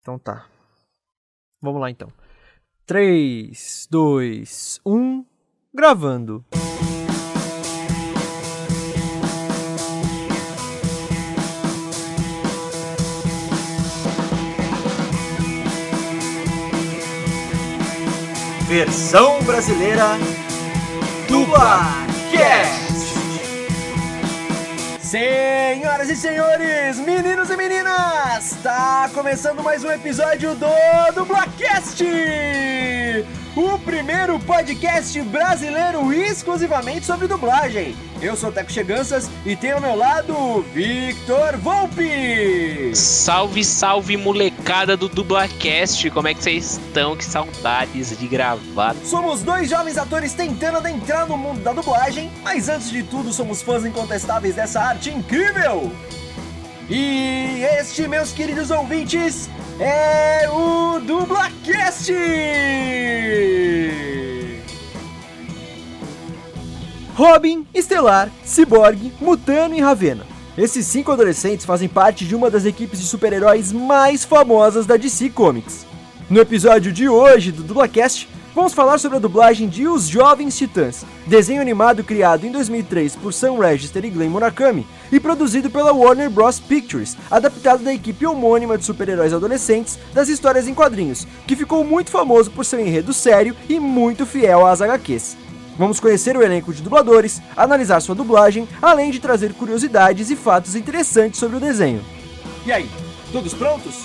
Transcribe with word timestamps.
Então 0.00 0.18
tá. 0.18 0.46
Vamos 1.60 1.80
lá 1.80 1.90
então. 1.90 2.10
3, 2.86 3.86
2, 3.90 4.80
1, 4.84 5.24
gravando. 5.74 6.44
Versão 18.66 19.42
brasileira 19.42 20.16
Dublacast. 21.28 22.79
Senhoras 25.10 26.08
e 26.08 26.14
senhores, 26.14 27.00
meninos 27.00 27.50
e 27.50 27.56
meninas, 27.56 28.56
tá 28.62 29.10
começando 29.12 29.60
mais 29.60 29.82
um 29.82 29.90
episódio 29.90 30.54
do 30.54 30.68
Dublacast! 31.12 32.04
O 33.56 33.76
primeiro 33.80 34.38
podcast 34.38 35.20
brasileiro 35.22 36.12
exclusivamente 36.12 37.04
sobre 37.04 37.26
dublagem. 37.26 37.96
Eu 38.22 38.36
sou 38.36 38.50
o 38.50 38.52
Teco 38.52 38.70
Cheganças 38.70 39.28
e 39.44 39.56
tenho 39.56 39.74
ao 39.74 39.80
meu 39.80 39.96
lado 39.96 40.32
o 40.32 40.62
Victor 40.62 41.56
Volpe. 41.56 42.94
Salve, 42.94 43.64
salve 43.64 44.16
molecada 44.16 44.96
do 44.96 45.08
Dublacast, 45.08 46.08
como 46.10 46.28
é 46.28 46.34
que 46.34 46.44
vocês 46.44 46.74
estão? 46.74 47.16
Que 47.16 47.24
saudades 47.24 48.16
de 48.16 48.28
gravar. 48.28 48.94
Somos 49.04 49.42
dois 49.42 49.68
jovens 49.68 49.98
atores 49.98 50.32
tentando 50.32 50.76
adentrar 50.76 51.26
no 51.26 51.36
mundo 51.36 51.60
da 51.60 51.72
dublagem, 51.72 52.30
mas 52.44 52.68
antes 52.68 52.88
de 52.88 53.02
tudo 53.02 53.32
somos 53.32 53.62
fãs 53.62 53.84
incontestáveis 53.84 54.54
dessa 54.54 54.80
arte 54.80 55.10
incrível. 55.10 55.90
E 56.88 57.64
este, 57.78 58.06
meus 58.06 58.32
queridos 58.32 58.70
ouvintes, 58.70 59.48
é 59.80 60.46
o 60.50 61.00
Dublacast! 61.00 62.12
Robin, 67.14 67.66
Estelar, 67.74 68.30
Cyborg, 68.44 69.12
Mutano 69.20 69.74
e 69.74 69.80
Ravena. 69.80 70.26
Esses 70.56 70.86
cinco 70.86 71.12
adolescentes 71.12 71.64
fazem 71.64 71.88
parte 71.88 72.26
de 72.26 72.34
uma 72.34 72.50
das 72.50 72.66
equipes 72.66 73.00
de 73.00 73.06
super-heróis 73.06 73.72
mais 73.72 74.24
famosas 74.24 74.84
da 74.84 74.96
DC 74.98 75.30
Comics. 75.30 75.86
No 76.28 76.40
episódio 76.40 76.92
de 76.92 77.08
hoje 77.08 77.50
do 77.50 77.62
Dublacast, 77.62 78.28
vamos 78.54 78.72
falar 78.72 78.98
sobre 78.98 79.16
a 79.16 79.20
dublagem 79.20 79.68
de 79.68 79.86
Os 79.86 80.06
Jovens 80.06 80.56
Titãs, 80.56 81.04
desenho 81.26 81.60
animado 81.60 82.02
criado 82.02 82.46
em 82.46 82.52
2003 82.52 83.16
por 83.16 83.32
Sam 83.32 83.58
Register 83.58 84.04
e 84.04 84.10
Glenn 84.10 84.30
Murakami 84.30 84.86
e 85.10 85.20
produzido 85.20 85.70
pela 85.70 85.92
Warner 85.92 86.30
Bros. 86.30 86.60
Pictures, 86.60 87.16
adaptado 87.30 87.82
da 87.82 87.92
equipe 87.92 88.26
homônima 88.26 88.76
de 88.76 88.84
super-heróis 88.84 89.32
adolescentes 89.32 89.98
das 90.12 90.28
histórias 90.28 90.68
em 90.68 90.74
quadrinhos, 90.74 91.26
que 91.46 91.56
ficou 91.56 91.84
muito 91.84 92.10
famoso 92.10 92.50
por 92.50 92.64
seu 92.64 92.80
enredo 92.80 93.12
sério 93.12 93.54
e 93.68 93.78
muito 93.78 94.26
fiel 94.26 94.66
às 94.66 94.80
HQs. 94.80 95.36
Vamos 95.78 95.98
conhecer 95.98 96.36
o 96.36 96.42
elenco 96.42 96.72
de 96.72 96.82
dubladores, 96.82 97.40
analisar 97.56 98.00
sua 98.00 98.14
dublagem, 98.14 98.68
além 98.82 99.10
de 99.10 99.18
trazer 99.18 99.54
curiosidades 99.54 100.30
e 100.30 100.36
fatos 100.36 100.74
interessantes 100.74 101.40
sobre 101.40 101.56
o 101.56 101.60
desenho. 101.60 102.04
E 102.66 102.72
aí, 102.72 102.90
todos 103.32 103.54
prontos? 103.54 104.04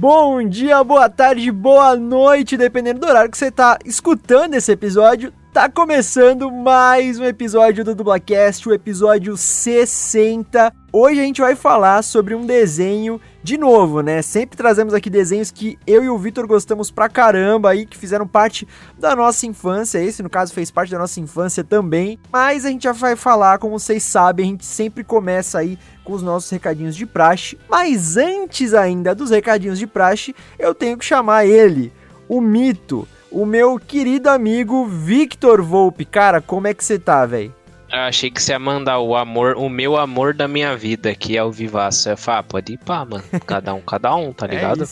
Bom 0.00 0.48
dia, 0.48 0.84
boa 0.84 1.10
tarde, 1.10 1.50
boa 1.50 1.96
noite, 1.96 2.56
dependendo 2.56 3.00
do 3.00 3.06
horário 3.08 3.28
que 3.28 3.36
você 3.36 3.50
tá 3.50 3.76
escutando 3.84 4.54
esse 4.54 4.70
episódio. 4.70 5.32
Tá 5.52 5.66
começando 5.68 6.52
mais 6.52 7.18
um 7.18 7.24
episódio 7.24 7.82
do 7.82 7.94
Dublacast, 7.94 8.68
o 8.68 8.72
episódio 8.72 9.34
60. 9.34 10.72
Hoje 10.92 11.20
a 11.20 11.24
gente 11.24 11.40
vai 11.40 11.56
falar 11.56 12.02
sobre 12.02 12.34
um 12.34 12.44
desenho 12.44 13.18
de 13.42 13.56
novo, 13.56 14.02
né? 14.02 14.20
Sempre 14.20 14.58
trazemos 14.58 14.92
aqui 14.92 15.08
desenhos 15.08 15.50
que 15.50 15.78
eu 15.86 16.04
e 16.04 16.08
o 16.08 16.18
Vitor 16.18 16.46
gostamos 16.46 16.90
pra 16.90 17.08
caramba 17.08 17.70
aí, 17.70 17.86
que 17.86 17.96
fizeram 17.96 18.26
parte 18.26 18.68
da 18.98 19.16
nossa 19.16 19.46
infância. 19.46 19.98
Esse, 19.98 20.22
no 20.22 20.28
caso, 20.28 20.52
fez 20.52 20.70
parte 20.70 20.90
da 20.90 20.98
nossa 20.98 21.18
infância 21.18 21.64
também. 21.64 22.20
Mas 22.30 22.66
a 22.66 22.68
gente 22.68 22.84
já 22.84 22.92
vai 22.92 23.16
falar, 23.16 23.58
como 23.58 23.78
vocês 23.78 24.02
sabem, 24.02 24.44
a 24.44 24.48
gente 24.50 24.66
sempre 24.66 25.02
começa 25.02 25.58
aí 25.58 25.78
com 26.04 26.12
os 26.12 26.22
nossos 26.22 26.50
recadinhos 26.50 26.94
de 26.94 27.06
praxe. 27.06 27.58
Mas 27.68 28.18
antes 28.18 28.74
ainda 28.74 29.14
dos 29.14 29.30
recadinhos 29.30 29.78
de 29.78 29.86
praxe, 29.86 30.36
eu 30.58 30.74
tenho 30.74 30.98
que 30.98 31.06
chamar 31.06 31.46
ele, 31.46 31.90
o 32.28 32.38
mito, 32.38 33.08
o 33.30 33.46
meu 33.46 33.78
querido 33.78 34.28
amigo 34.28 34.86
Victor 34.86 35.62
Volpe. 35.62 36.04
Cara, 36.04 36.40
como 36.40 36.66
é 36.66 36.74
que 36.74 36.84
você 36.84 36.98
tá, 36.98 37.24
velho? 37.26 37.54
Eu 37.90 38.00
achei 38.00 38.30
que 38.30 38.42
você 38.42 38.52
ia 38.52 38.58
mandar 38.58 38.98
o 38.98 39.16
amor, 39.16 39.56
o 39.56 39.66
meu 39.66 39.96
amor 39.96 40.34
da 40.34 40.46
minha 40.46 40.76
vida, 40.76 41.14
que 41.14 41.38
é 41.38 41.42
o 41.42 41.50
Vivaço. 41.50 42.10
Eu 42.10 42.18
falei, 42.18 42.40
ah, 42.40 42.42
pode 42.42 42.72
ir 42.74 42.76
pá, 42.76 43.02
mano. 43.02 43.24
Cada 43.46 43.72
um, 43.72 43.80
cada 43.80 44.14
um, 44.14 44.30
tá 44.30 44.46
ligado? 44.48 44.84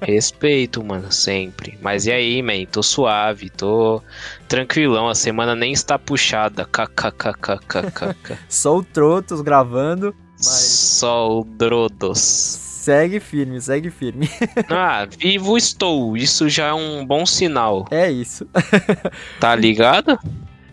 É 0.00 0.06
Respeito, 0.12 0.82
mano, 0.82 1.12
sempre. 1.12 1.78
Mas 1.80 2.06
e 2.06 2.12
aí, 2.12 2.42
man? 2.42 2.64
Tô 2.70 2.82
suave, 2.82 3.48
tô 3.50 4.02
tranquilão. 4.48 5.08
A 5.08 5.14
semana 5.14 5.54
nem 5.54 5.72
está 5.72 5.96
puxada. 5.96 6.64
KKKKKK. 6.64 8.36
Só 8.48 8.78
o 8.78 8.82
Trotos 8.82 9.40
gravando. 9.40 10.12
Mas 10.38 10.48
Só 10.48 11.38
o 11.38 11.44
Drodos. 11.44 12.67
Segue 12.88 13.20
firme, 13.20 13.60
segue 13.60 13.90
firme. 13.90 14.30
Ah, 14.70 15.06
vivo 15.06 15.58
estou. 15.58 16.16
Isso 16.16 16.48
já 16.48 16.68
é 16.68 16.72
um 16.72 17.04
bom 17.04 17.26
sinal. 17.26 17.86
É 17.90 18.10
isso. 18.10 18.46
Tá 19.38 19.54
ligado? 19.54 20.18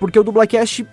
porque 0.00 0.18
o 0.18 0.24
Dublacast 0.24 0.86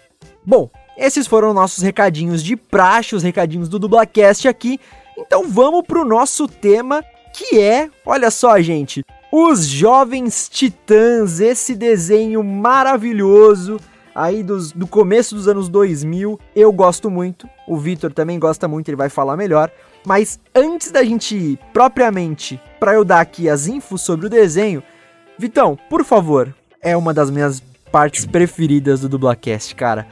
Bom, 0.46 0.70
esses 0.98 1.28
foram 1.28 1.54
nossos 1.54 1.84
recadinhos 1.84 2.44
de 2.44 2.56
praxe, 2.56 3.16
os 3.16 3.24
recadinhos 3.24 3.68
do 3.68 3.80
Dublacast 3.80 4.48
aqui. 4.48 4.80
Então 5.18 5.48
vamos 5.48 5.84
pro 5.86 6.06
nosso 6.06 6.48
tema 6.48 7.04
que 7.34 7.60
é, 7.60 7.90
olha 8.06 8.32
só, 8.32 8.62
gente, 8.62 9.04
os 9.32 9.66
Jovens 9.66 10.48
Titãs, 10.48 11.42
esse 11.42 11.76
desenho 11.76 12.42
maravilhoso 12.44 13.78
aí 14.14 14.42
dos, 14.42 14.72
do 14.72 14.88
começo 14.88 15.36
dos 15.36 15.48
anos 15.48 15.68
2000. 15.68 16.40
Eu 16.56 16.72
gosto 16.72 17.10
muito, 17.10 17.50
o 17.68 17.76
Vitor 17.76 18.14
também 18.14 18.40
gosta 18.40 18.68
muito, 18.68 18.88
ele 18.88 18.96
vai 18.96 19.10
falar 19.10 19.36
melhor. 19.36 19.70
Mas 20.06 20.40
antes 20.56 20.92
da 20.92 21.04
gente 21.04 21.36
ir 21.36 21.60
propriamente 21.74 22.62
para 22.80 22.94
eu 22.94 23.04
dar 23.04 23.20
aqui 23.20 23.50
as 23.50 23.68
infos 23.68 24.02
sobre 24.02 24.28
o 24.28 24.30
desenho, 24.30 24.82
Vitão, 25.38 25.78
por 25.90 26.06
favor, 26.06 26.56
é 26.82 26.96
uma 26.96 27.14
das 27.14 27.30
minhas 27.30 27.62
partes 27.92 28.26
preferidas 28.26 29.02
do 29.02 29.10
Dublacast, 29.10 29.76
cara. 29.76 30.08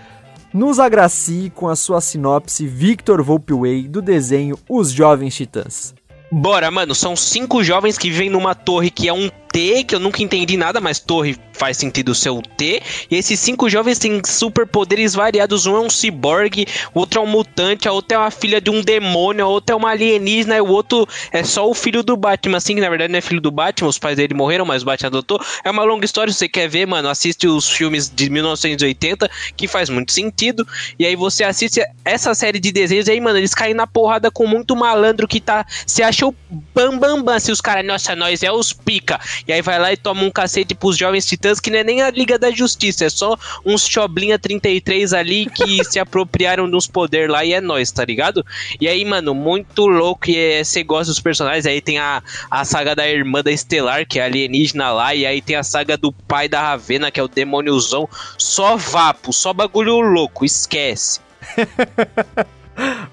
Nos 0.53 0.79
agracie 0.79 1.49
com 1.49 1.67
a 1.67 1.75
sua 1.75 1.99
sinopse 1.99 2.67
Victor 2.67 3.23
Volpeway 3.23 3.87
do 3.87 4.03
desenho 4.03 4.55
Os 4.69 4.91
Jovens 4.91 5.35
Titãs. 5.35 5.95
Bora, 6.31 6.69
mano, 6.69 6.93
são 6.93 7.15
cinco 7.15 7.63
jovens 7.63 7.97
que 7.97 8.11
vivem 8.11 8.29
numa 8.29 8.53
torre 8.53 8.91
que 8.91 9.07
é 9.07 9.13
um 9.13 9.31
T, 9.53 9.83
que 9.83 9.93
eu 9.93 9.99
nunca 9.99 10.23
entendi 10.23 10.57
nada, 10.57 10.81
mas 10.81 10.99
torre 10.99 11.37
faz 11.53 11.77
sentido 11.77 12.15
ser 12.15 12.31
o 12.31 12.41
T. 12.41 12.81
E 13.09 13.15
esses 13.15 13.39
cinco 13.39 13.69
jovens 13.69 13.99
têm 13.99 14.19
superpoderes 14.25 15.13
variados. 15.13 15.67
Um 15.67 15.77
é 15.77 15.79
um 15.79 15.89
ciborgue, 15.91 16.65
o 16.91 16.99
outro 16.99 17.19
é 17.19 17.23
um 17.23 17.27
mutante, 17.27 17.87
a 17.87 17.91
outra 17.91 18.17
é 18.17 18.19
uma 18.19 18.31
filha 18.31 18.59
de 18.59 18.71
um 18.71 18.81
demônio, 18.81 19.45
a 19.45 19.47
outra 19.47 19.75
é 19.75 19.77
uma 19.77 19.91
alienígena, 19.91 20.57
e 20.57 20.61
o 20.61 20.67
outro 20.67 21.07
é 21.31 21.43
só 21.43 21.69
o 21.69 21.73
filho 21.75 22.01
do 22.01 22.17
Batman. 22.17 22.57
Assim, 22.57 22.73
que 22.73 22.81
na 22.81 22.89
verdade 22.89 23.11
não 23.11 23.19
é 23.19 23.21
filho 23.21 23.39
do 23.39 23.51
Batman, 23.51 23.89
os 23.89 23.99
pais 23.99 24.17
dele 24.17 24.33
morreram, 24.33 24.65
mas 24.65 24.81
o 24.81 24.85
Batman 24.85 25.07
adotou. 25.07 25.39
É 25.63 25.69
uma 25.69 25.83
longa 25.83 26.03
história, 26.03 26.33
se 26.33 26.39
você 26.39 26.49
quer 26.49 26.67
ver, 26.67 26.87
mano, 26.87 27.07
assiste 27.07 27.47
os 27.47 27.69
filmes 27.69 28.09
de 28.09 28.31
1980, 28.31 29.29
que 29.55 29.67
faz 29.67 29.87
muito 29.87 30.11
sentido. 30.11 30.67
E 30.97 31.05
aí 31.05 31.15
você 31.15 31.43
assiste 31.43 31.79
essa 32.03 32.33
série 32.33 32.59
de 32.59 32.71
desenhos, 32.71 33.07
e 33.07 33.11
aí, 33.11 33.21
mano, 33.21 33.37
eles 33.37 33.53
caem 33.53 33.75
na 33.75 33.85
porrada 33.85 34.31
com 34.31 34.47
muito 34.47 34.75
malandro 34.75 35.27
que 35.27 35.39
tá. 35.39 35.63
Se 35.85 36.01
achou 36.01 36.33
bam 36.73 36.97
bam 36.97 37.21
bam, 37.21 37.39
se 37.39 37.51
os 37.51 37.61
caras, 37.61 37.85
nossa, 37.85 38.15
nós 38.15 38.41
é 38.41 38.51
os 38.51 38.73
pica. 38.73 39.19
E 39.47 39.53
aí 39.53 39.61
vai 39.61 39.79
lá 39.79 39.93
e 39.93 39.97
toma 39.97 40.23
um 40.23 40.31
cacete 40.31 40.73
pros 40.75 40.97
jovens 40.97 41.25
titãs, 41.25 41.59
que 41.59 41.69
não 41.69 41.79
é 41.79 41.83
nem 41.83 42.01
a 42.01 42.09
Liga 42.09 42.37
da 42.39 42.51
Justiça, 42.51 43.05
é 43.05 43.09
só 43.09 43.37
uns 43.65 43.87
Choblinha 43.87 44.39
33 44.39 45.13
ali 45.13 45.45
que 45.47 45.83
se 45.85 45.99
apropriaram 45.99 46.69
dos 46.69 46.87
poderes 46.87 47.29
lá 47.29 47.43
e 47.43 47.53
é 47.53 47.61
nós, 47.61 47.91
tá 47.91 48.05
ligado? 48.05 48.45
E 48.79 48.87
aí, 48.87 49.03
mano, 49.03 49.33
muito 49.33 49.85
louco 49.85 50.29
e 50.29 50.63
você 50.63 50.81
é, 50.81 50.83
gosta 50.83 51.11
dos 51.11 51.19
personagens. 51.19 51.65
Aí 51.65 51.81
tem 51.81 51.97
a, 51.97 52.21
a 52.49 52.65
saga 52.65 52.95
da 52.95 53.07
irmã 53.07 53.41
da 53.41 53.51
Estelar, 53.51 54.05
que 54.05 54.19
é 54.19 54.23
alienígena 54.23 54.91
lá, 54.91 55.15
e 55.15 55.25
aí 55.25 55.41
tem 55.41 55.55
a 55.55 55.63
saga 55.63 55.97
do 55.97 56.11
pai 56.11 56.47
da 56.47 56.61
Ravena, 56.61 57.11
que 57.11 57.19
é 57.19 57.23
o 57.23 57.27
demôniozão. 57.27 58.07
Só 58.37 58.77
vapo, 58.77 59.33
só 59.33 59.53
bagulho 59.53 59.99
louco, 59.99 60.45
esquece. 60.45 61.19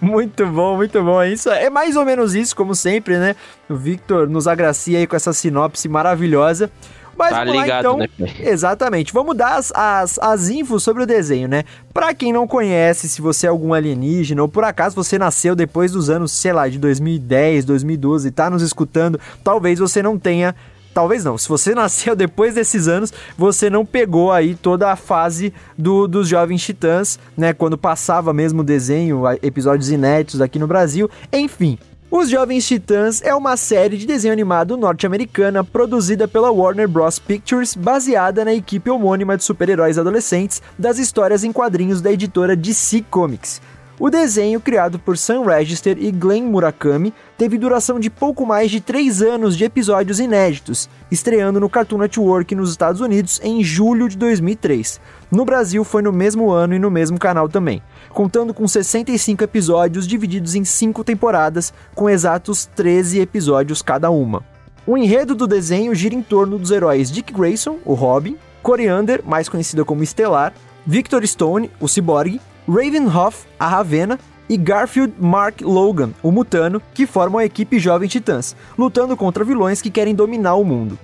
muito 0.01 0.47
bom, 0.47 0.77
muito 0.77 1.03
bom. 1.03 1.21
É 1.21 1.31
isso 1.31 1.51
é 1.51 1.69
mais 1.69 1.97
ou 1.97 2.05
menos 2.05 2.35
isso, 2.35 2.55
como 2.55 2.75
sempre, 2.75 3.19
né? 3.19 3.37
O 3.69 3.77
Victor 3.77 4.29
nos 4.29 4.47
agracia 4.47 4.99
aí 4.99 5.07
com 5.07 5.17
essa 5.17 5.33
sinopse 5.33 5.89
maravilhosa. 5.89 6.71
Mas 7.17 7.31
tá 7.31 7.45
ligado, 7.45 7.69
lá, 7.69 7.79
então. 7.81 7.99
Né? 7.99 8.09
Exatamente. 8.41 9.13
Vamos 9.13 9.37
dar 9.37 9.57
as, 9.57 9.71
as, 9.75 10.19
as 10.19 10.49
infos 10.49 10.83
sobre 10.83 11.03
o 11.03 11.07
desenho, 11.07 11.49
né? 11.49 11.65
Pra 11.93 12.15
quem 12.15 12.33
não 12.33 12.47
conhece, 12.47 13.11
se 13.11 13.21
você 13.21 13.47
é 13.47 13.51
algum 13.51 13.75
alienígena, 13.75 14.41
ou 14.41 14.49
por 14.49 14.65
acaso 14.65 14.97
você 14.97 15.19
nasceu 15.19 15.55
depois 15.55 15.93
dos 15.93 16.09
anos, 16.09 16.33
sei 16.33 16.53
lá, 16.55 16.67
de 16.67 16.79
2010, 16.79 17.67
2012 17.67 18.29
e 18.29 18.31
tá 18.31 18.49
nos 18.49 18.63
escutando, 18.63 19.21
talvez 19.45 19.79
você 19.79 20.03
não 20.03 20.19
tenha 20.19 20.55
Talvez 21.01 21.25
não. 21.25 21.39
Se 21.39 21.49
você 21.49 21.73
nasceu 21.75 22.15
depois 22.15 22.55
desses 22.55 22.87
anos, 22.87 23.11
você 23.35 23.71
não 23.71 23.87
pegou 23.87 24.31
aí 24.31 24.55
toda 24.55 24.93
a 24.93 24.97
fase 24.97 25.51
do, 25.79 26.07
dos 26.07 26.29
Jovens 26.29 26.63
Titãs, 26.63 27.19
né? 27.35 27.55
Quando 27.55 27.79
passava 27.79 28.35
mesmo 28.35 28.61
o 28.61 28.65
desenho, 28.65 29.23
episódios 29.43 29.91
inéditos 29.91 30.43
aqui 30.43 30.59
no 30.59 30.67
Brasil. 30.67 31.09
Enfim, 31.33 31.79
os 32.11 32.29
Jovens 32.29 32.69
Titãs 32.69 33.23
é 33.23 33.35
uma 33.35 33.57
série 33.57 33.97
de 33.97 34.07
desenho 34.07 34.35
animado 34.35 34.77
norte-americana 34.77 35.65
produzida 35.65 36.29
pela 36.29 36.51
Warner 36.51 36.87
Bros. 36.87 37.19
Pictures, 37.19 37.75
baseada 37.75 38.45
na 38.45 38.53
equipe 38.53 38.91
homônima 38.91 39.39
de 39.39 39.45
super-heróis 39.45 39.97
adolescentes 39.97 40.61
das 40.79 40.99
histórias 40.99 41.45
em 41.45 41.51
quadrinhos 41.51 42.03
da 42.03 42.13
editora 42.13 42.55
DC 42.55 43.07
Comics. 43.11 43.63
O 44.03 44.09
desenho, 44.09 44.59
criado 44.63 44.99
por 44.99 45.19
Sam 45.19 45.45
Register 45.45 45.99
e 46.01 46.11
Glenn 46.11 46.45
Murakami, 46.45 47.13
teve 47.37 47.59
duração 47.59 48.01
de 48.01 48.09
pouco 48.09 48.47
mais 48.47 48.71
de 48.71 48.81
3 48.81 49.21
anos 49.21 49.55
de 49.55 49.63
episódios 49.63 50.19
inéditos, 50.19 50.89
estreando 51.11 51.61
no 51.61 51.69
Cartoon 51.69 51.99
Network 51.99 52.55
nos 52.55 52.71
Estados 52.71 53.03
Unidos 53.03 53.39
em 53.45 53.63
julho 53.63 54.09
de 54.09 54.17
2003. 54.17 54.99
No 55.31 55.45
Brasil 55.45 55.85
foi 55.85 56.01
no 56.01 56.15
mesmo 56.15 56.51
ano 56.51 56.75
e 56.75 56.79
no 56.79 56.91
mesmo 56.91 57.19
canal 57.19 57.47
também, 57.47 57.83
contando 58.09 58.55
com 58.55 58.67
65 58.67 59.45
episódios 59.45 60.09
divididos 60.09 60.55
em 60.55 60.65
5 60.65 61.05
temporadas, 61.05 61.71
com 61.95 62.09
exatos 62.09 62.65
13 62.75 63.21
episódios 63.21 63.83
cada 63.83 64.11
uma. 64.11 64.43
O 64.87 64.97
enredo 64.97 65.35
do 65.35 65.47
desenho 65.47 65.95
gira 65.95 66.15
em 66.15 66.23
torno 66.23 66.59
dos 66.59 66.71
heróis 66.71 67.13
Dick 67.13 67.35
Grayson, 67.35 67.77
o 67.85 67.93
Robin, 67.93 68.39
Coriander, 68.63 69.21
mais 69.27 69.47
conhecida 69.47 69.85
como 69.85 70.03
Estelar, 70.03 70.55
Victor 70.87 71.27
Stone, 71.27 71.71
o 71.79 71.87
Cyborg, 71.87 72.41
Ravenhoff, 72.71 73.47
a 73.59 73.67
Ravena, 73.67 74.19
e 74.49 74.57
Garfield 74.57 75.15
Mark 75.19 75.61
Logan, 75.61 76.11
o 76.23 76.33
Mutano, 76.33 76.83
que 76.93 77.07
formam 77.07 77.39
a 77.39 77.45
equipe 77.45 77.79
Jovem 77.79 78.09
Titãs, 78.09 78.57
lutando 78.77 79.17
contra 79.17 79.45
vilões 79.45 79.81
que 79.81 79.91
querem 79.91 80.15
dominar 80.15 80.55
o 80.55 80.65
mundo. 80.65 80.99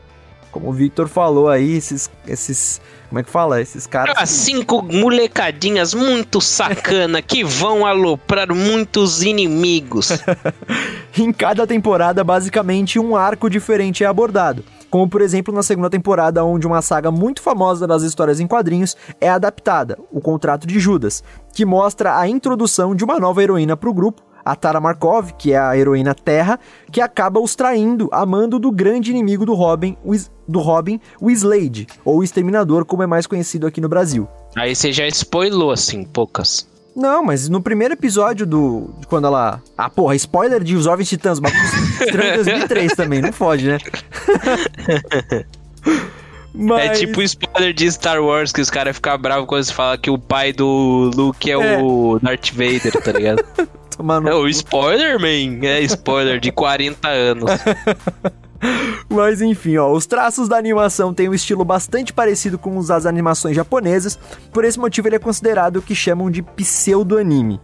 Como 0.51 0.71
o 0.71 0.73
Victor 0.73 1.07
falou 1.07 1.49
aí, 1.49 1.77
esses. 1.77 2.11
esses 2.27 2.81
como 3.09 3.21
é 3.21 3.23
que 3.23 3.31
fala? 3.31 3.61
Esses 3.61 3.87
caras. 3.87 4.17
Ah, 4.19 4.27
cinco 4.27 4.83
molecadinhas 4.83 5.93
muito 5.93 6.41
sacana 6.41 7.21
que 7.21 7.45
vão 7.45 7.85
aloprar 7.85 8.53
muitos 8.55 9.23
inimigos. 9.23 10.11
em 11.17 11.33
cada 11.33 11.67
temporada, 11.67 12.25
basicamente, 12.25 12.99
um 12.99 13.15
arco 13.15 13.51
diferente 13.51 14.03
é 14.03 14.07
abordado. 14.07 14.65
Como, 14.97 15.11
por 15.11 15.21
exemplo, 15.21 15.53
na 15.53 15.63
segunda 15.63 15.91
temporada, 15.91 16.43
onde 16.43 16.67
uma 16.67 16.81
saga 16.81 17.11
muito 17.11 17.43
famosa 17.43 17.87
das 17.87 18.03
histórias 18.03 18.41
em 18.41 18.47
quadrinhos 18.47 18.97
é 19.21 19.29
adaptada, 19.29 19.99
O 20.11 20.23
Contrato 20.23 20.67
de 20.67 20.81
Judas, 20.81 21.23
que 21.53 21.67
mostra 21.67 22.19
a 22.19 22.27
introdução 22.27 22.95
de 22.95 23.05
uma 23.05 23.21
nova 23.21 23.43
heroína 23.43 23.77
para 23.77 23.91
o 23.91 23.93
grupo, 23.93 24.23
a 24.43 24.57
Tara 24.57 24.81
Markov, 24.81 25.33
que 25.37 25.53
é 25.53 25.59
a 25.59 25.77
heroína 25.77 26.15
Terra, 26.15 26.59
que 26.91 27.03
acaba 27.03 27.39
os 27.39 27.55
traindo 27.55 28.09
a 28.11 28.25
mando 28.25 28.59
do 28.59 28.73
grande 28.73 29.11
inimigo 29.11 29.45
do 29.45 29.53
Robin, 29.53 29.99
o, 30.03 30.13
do 30.49 30.61
Robin, 30.61 30.99
o 31.21 31.31
Slade, 31.31 31.87
ou 32.03 32.21
o 32.21 32.25
Exterminador, 32.25 32.87
como 32.87 33.03
é 33.03 33.07
mais 33.07 33.27
conhecido 33.27 33.67
aqui 33.67 33.83
no 33.83 33.91
Brasil. 33.91 34.27
Aí 34.57 34.75
você 34.75 34.91
já 34.93 35.07
spoilou, 35.09 35.73
assim, 35.73 36.05
poucas. 36.05 36.67
Não, 36.97 37.23
mas 37.23 37.47
no 37.47 37.61
primeiro 37.61 37.93
episódio 37.93 38.47
do. 38.47 38.91
De 38.99 39.07
quando 39.07 39.27
ela. 39.27 39.63
Ah, 39.77 39.91
porra, 39.91 40.17
spoiler 40.17 40.65
de 40.65 40.75
Os 40.75 40.85
Jovens 40.85 41.11
Titãs, 41.11 41.39
bagulho 41.39 41.63
estranho 42.01 42.37
2003 42.37 42.93
também, 42.97 43.21
não 43.21 43.33
fode, 43.33 43.67
né? 43.67 43.79
Mas... 46.59 46.85
É 46.87 46.89
tipo 46.95 47.21
spoiler 47.21 47.75
de 47.75 47.93
Star 47.93 48.23
Wars, 48.23 48.51
que 48.51 48.63
os 48.63 48.71
caras 48.71 48.97
ficam 48.97 49.19
bravos 49.19 49.47
quando 49.47 49.65
você 49.65 49.75
fala 49.75 49.99
que 49.99 50.09
o 50.09 50.19
pai 50.19 50.55
do 50.55 51.11
Luke 51.15 51.51
é, 51.51 51.53
é. 51.53 51.79
o 51.83 52.19
Darth 52.23 52.51
Vader, 52.53 52.93
tá 53.03 53.13
ligado? 53.13 53.45
É 53.99 54.35
o 54.35 54.47
spoiler, 54.49 55.19
man. 55.19 55.67
É 55.67 55.81
spoiler 55.81 56.39
de 56.39 56.53
40 56.53 57.09
anos. 57.09 57.51
Mas 59.09 59.41
enfim, 59.41 59.77
ó, 59.77 59.93
os 59.93 60.07
traços 60.07 60.49
da 60.49 60.57
animação 60.57 61.15
têm 61.15 61.29
um 61.29 61.35
estilo 61.35 61.65
bastante 61.65 62.13
parecido 62.13 62.59
com 62.59 62.77
os 62.77 62.89
das 62.89 63.07
animações 63.07 63.55
japonesas, 63.55 64.19
por 64.53 64.65
esse 64.65 64.79
motivo 64.79 65.09
ele 65.09 65.17
é 65.17 65.21
considerado 65.21 65.77
o 65.77 65.83
que 65.83 65.95
chamam 65.95 66.31
de 66.31 66.43
pseudo-anime. 66.43 67.61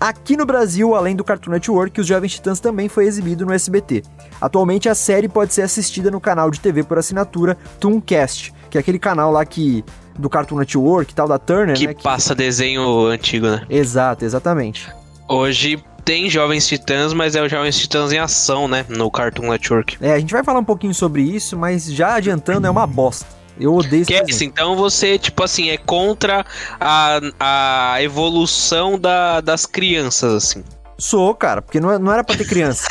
Aqui 0.00 0.36
no 0.36 0.46
Brasil, 0.46 0.94
além 0.94 1.14
do 1.14 1.24
Cartoon 1.24 1.52
Network, 1.52 2.00
os 2.00 2.06
Jovens 2.06 2.34
Titãs 2.34 2.60
também 2.60 2.88
foi 2.88 3.06
exibido 3.06 3.46
no 3.46 3.52
SBT. 3.52 4.02
Atualmente 4.40 4.88
a 4.88 4.94
série 4.94 5.28
pode 5.28 5.54
ser 5.54 5.62
assistida 5.62 6.10
no 6.10 6.20
canal 6.20 6.50
de 6.50 6.60
TV 6.60 6.82
por 6.82 6.98
assinatura 6.98 7.56
Tooncast, 7.78 8.52
que 8.70 8.78
é 8.78 8.80
aquele 8.80 8.98
canal 8.98 9.30
lá 9.30 9.44
que 9.44 9.84
do 10.18 10.30
Cartoon 10.30 10.58
Network 10.58 11.12
e 11.12 11.14
tal 11.14 11.28
da 11.28 11.38
Turner, 11.38 11.76
que 11.76 11.86
né, 11.86 11.94
passa 12.02 12.34
desenho 12.34 13.06
antigo, 13.06 13.46
né? 13.46 13.66
Exato, 13.68 14.24
exatamente. 14.24 14.88
Hoje 15.28 15.82
tem 16.04 16.28
Jovens 16.28 16.66
Titãs, 16.66 17.12
mas 17.12 17.34
é 17.34 17.42
o 17.42 17.48
Jovens 17.48 17.78
Titãs 17.78 18.12
em 18.12 18.18
ação, 18.18 18.68
né? 18.68 18.84
No 18.88 19.10
Cartoon 19.10 19.50
Network. 19.50 19.96
É, 20.00 20.12
a 20.12 20.18
gente 20.18 20.32
vai 20.32 20.44
falar 20.44 20.60
um 20.60 20.64
pouquinho 20.64 20.94
sobre 20.94 21.22
isso, 21.22 21.56
mas 21.56 21.86
já 21.92 22.14
adiantando, 22.14 22.66
é 22.66 22.70
uma 22.70 22.86
bosta. 22.86 23.26
Eu 23.58 23.74
odeio 23.74 24.02
esse 24.02 24.08
que 24.12 24.14
é 24.14 24.24
isso, 24.26 24.42
então 24.42 24.76
você, 24.76 25.16
tipo 25.16 25.42
assim, 25.42 25.70
é 25.70 25.76
contra 25.76 26.44
a, 26.80 27.20
a 27.94 28.02
evolução 28.02 28.98
da, 28.98 29.40
das 29.40 29.64
crianças, 29.64 30.34
assim. 30.34 30.64
Sou, 30.98 31.34
cara, 31.34 31.62
porque 31.62 31.80
não, 31.80 31.90
é, 31.90 31.98
não 31.98 32.12
era 32.12 32.22
pra 32.24 32.36
ter 32.36 32.46
criança. 32.46 32.88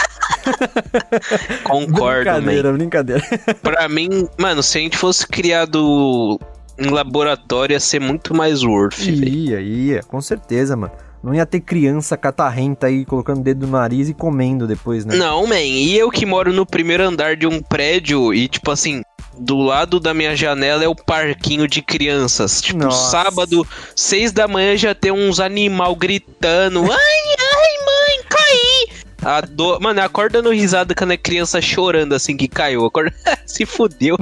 Concordo, 1.63 2.23
Brincadeira, 2.23 2.71
man. 2.71 2.77
brincadeira. 2.77 3.23
pra 3.61 3.87
mim, 3.87 4.27
mano, 4.37 4.63
se 4.63 4.77
a 4.77 4.81
gente 4.81 4.97
fosse 4.97 5.27
criado 5.27 6.39
em 6.77 6.89
laboratório, 6.89 7.73
ia 7.73 7.79
ser 7.79 7.99
muito 7.99 8.33
mais 8.33 8.63
worth. 8.63 8.99
Ia, 8.99 9.61
ia, 9.61 10.01
com 10.03 10.21
certeza, 10.21 10.75
mano. 10.75 10.93
Não 11.23 11.33
ia 11.33 11.45
ter 11.45 11.61
criança 11.61 12.17
catarrenta 12.17 12.87
aí 12.87 13.05
colocando 13.05 13.39
o 13.39 13.43
dedo 13.43 13.65
no 13.65 13.71
nariz 13.71 14.09
e 14.09 14.13
comendo 14.13 14.67
depois, 14.67 15.05
né? 15.05 15.15
Não, 15.15 15.47
man. 15.47 15.55
E 15.61 15.97
eu 15.97 16.11
que 16.11 16.25
moro 16.25 16.51
no 16.51 16.65
primeiro 16.65 17.01
andar 17.01 17.37
de 17.37 17.47
um 17.47 17.61
prédio 17.61 18.33
e, 18.33 18.49
tipo 18.49 18.69
assim, 18.69 19.01
do 19.39 19.57
lado 19.57 20.01
da 20.01 20.13
minha 20.13 20.35
janela 20.35 20.83
é 20.83 20.87
o 20.87 20.93
parquinho 20.93 21.65
de 21.65 21.81
crianças. 21.81 22.61
Tipo, 22.61 22.79
Nossa. 22.79 23.09
sábado, 23.09 23.65
seis 23.95 24.33
da 24.33 24.49
manhã 24.49 24.75
já 24.75 24.93
tem 24.93 25.13
uns 25.13 25.39
animal 25.39 25.95
gritando. 25.95 26.81
Ai, 26.81 26.89
ai, 26.91 27.71
mãe, 27.85 28.25
caí! 28.27 29.03
A 29.21 29.39
do... 29.39 29.79
Mano, 29.79 30.01
acorda 30.01 30.41
no 30.41 30.51
risada 30.51 30.93
quando 30.93 31.11
é 31.11 31.17
criança 31.17 31.61
chorando 31.61 32.13
assim 32.13 32.35
que 32.35 32.49
caiu. 32.49 32.85
Acorda... 32.85 33.13
Se 33.47 33.65
fudeu. 33.65 34.17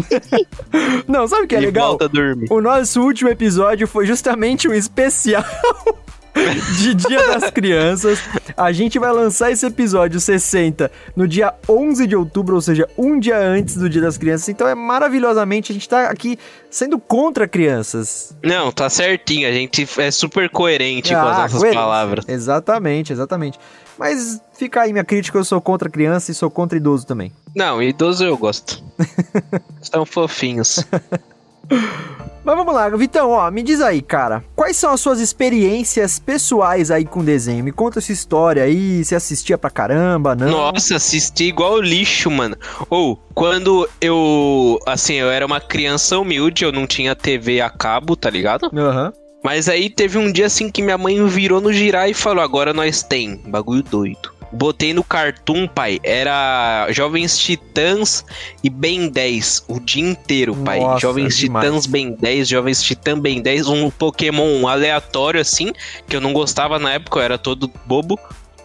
Não, 1.07 1.27
sabe 1.27 1.45
o 1.45 1.47
que 1.47 1.55
é 1.55 1.61
e 1.61 1.65
legal? 1.65 1.89
Volta 1.89 2.05
a 2.05 2.07
dormir. 2.07 2.45
O 2.51 2.61
nosso 2.61 3.01
último 3.01 3.29
episódio 3.29 3.87
foi 3.87 4.05
justamente 4.05 4.67
um 4.67 4.73
especial 4.73 5.43
de 6.77 6.95
Dia 6.95 7.27
das 7.27 7.51
Crianças. 7.51 8.19
A 8.55 8.71
gente 8.71 8.97
vai 8.99 9.11
lançar 9.11 9.51
esse 9.51 9.65
episódio 9.65 10.19
60 10.19 10.91
no 11.15 11.27
dia 11.27 11.53
11 11.67 12.07
de 12.07 12.15
outubro, 12.15 12.55
ou 12.55 12.61
seja, 12.61 12.87
um 12.97 13.19
dia 13.19 13.37
antes 13.37 13.75
do 13.75 13.89
Dia 13.89 14.01
das 14.01 14.17
Crianças. 14.17 14.49
Então 14.49 14.67
é 14.67 14.75
maravilhosamente, 14.75 15.71
a 15.71 15.73
gente 15.73 15.87
tá 15.87 16.09
aqui 16.09 16.37
sendo 16.69 16.99
contra 16.99 17.47
crianças. 17.47 18.35
Não, 18.43 18.71
tá 18.71 18.89
certinho, 18.89 19.47
a 19.47 19.51
gente 19.51 19.87
é 19.97 20.11
super 20.11 20.49
coerente 20.49 21.13
ah, 21.13 21.21
com 21.21 21.27
as 21.27 21.37
ah, 21.37 21.41
nossas 21.41 21.59
coerente. 21.59 21.77
palavras. 21.77 22.25
Exatamente, 22.27 23.13
exatamente. 23.13 23.59
Mas 23.97 24.41
fica 24.53 24.81
aí 24.81 24.91
minha 24.91 25.03
crítica, 25.03 25.37
eu 25.37 25.45
sou 25.45 25.61
contra 25.61 25.89
criança 25.89 26.31
e 26.31 26.33
sou 26.33 26.49
contra 26.49 26.77
idoso 26.77 27.05
também. 27.05 27.31
Não, 27.55 27.81
idoso 27.81 28.23
eu 28.23 28.37
gosto. 28.37 28.83
São 29.81 30.05
fofinhos. 30.05 30.85
Mas 32.43 32.55
vamos 32.55 32.73
lá, 32.73 32.89
Vitão, 32.89 33.29
ó, 33.29 33.51
me 33.51 33.61
diz 33.61 33.81
aí, 33.81 34.01
cara, 34.01 34.43
quais 34.55 34.75
são 34.75 34.91
as 34.91 34.99
suas 34.99 35.19
experiências 35.19 36.17
pessoais 36.17 36.89
aí 36.89 37.05
com 37.05 37.23
desenho? 37.23 37.63
Me 37.63 37.71
conta 37.71 37.99
essa 37.99 38.11
história 38.11 38.63
aí, 38.63 39.05
você 39.05 39.13
assistia 39.13 39.59
pra 39.59 39.69
caramba, 39.69 40.35
não? 40.35 40.49
Nossa, 40.49 40.95
assisti 40.95 41.45
igual 41.45 41.79
lixo, 41.79 42.31
mano. 42.31 42.57
Ou, 42.89 43.15
quando 43.35 43.87
eu, 44.01 44.79
assim, 44.87 45.13
eu 45.13 45.29
era 45.29 45.45
uma 45.45 45.61
criança 45.61 46.17
humilde, 46.17 46.63
eu 46.63 46.71
não 46.71 46.87
tinha 46.87 47.15
TV 47.15 47.61
a 47.61 47.69
cabo, 47.69 48.15
tá 48.15 48.29
ligado? 48.29 48.71
Aham. 48.75 49.05
Uhum. 49.05 49.21
Mas 49.43 49.67
aí 49.67 49.89
teve 49.89 50.17
um 50.17 50.31
dia 50.31 50.45
assim 50.45 50.69
que 50.69 50.83
minha 50.83 50.97
mãe 50.97 51.25
virou 51.25 51.59
no 51.59 51.73
girar 51.73 52.07
e 52.07 52.13
falou: 52.13 52.43
agora 52.43 52.73
nós 52.73 53.01
tem. 53.01 53.37
Bagulho 53.47 53.81
doido. 53.81 54.30
Botei 54.51 54.93
no 54.93 55.03
Cartoon, 55.03 55.67
pai. 55.67 55.99
Era 56.03 56.87
Jovens 56.91 57.37
Titãs 57.37 58.25
e 58.63 58.69
Ben 58.69 59.09
10 59.09 59.65
o 59.67 59.79
dia 59.79 60.03
inteiro, 60.03 60.55
pai. 60.55 60.79
Nossa, 60.79 60.99
Jovens. 60.99 61.37
Titãs 61.37 61.85
Ben 61.85 62.11
10, 62.13 62.47
Jovens 62.47 62.83
Titã 62.83 63.17
Ben 63.17 63.41
10, 63.41 63.67
um 63.67 63.89
Pokémon 63.89 64.67
aleatório 64.67 65.39
assim, 65.39 65.71
que 66.07 66.15
eu 66.15 66.21
não 66.21 66.33
gostava 66.33 66.77
na 66.77 66.93
época, 66.93 67.19
eu 67.19 67.23
era 67.23 67.37
todo 67.37 67.71
bobo. 67.85 68.19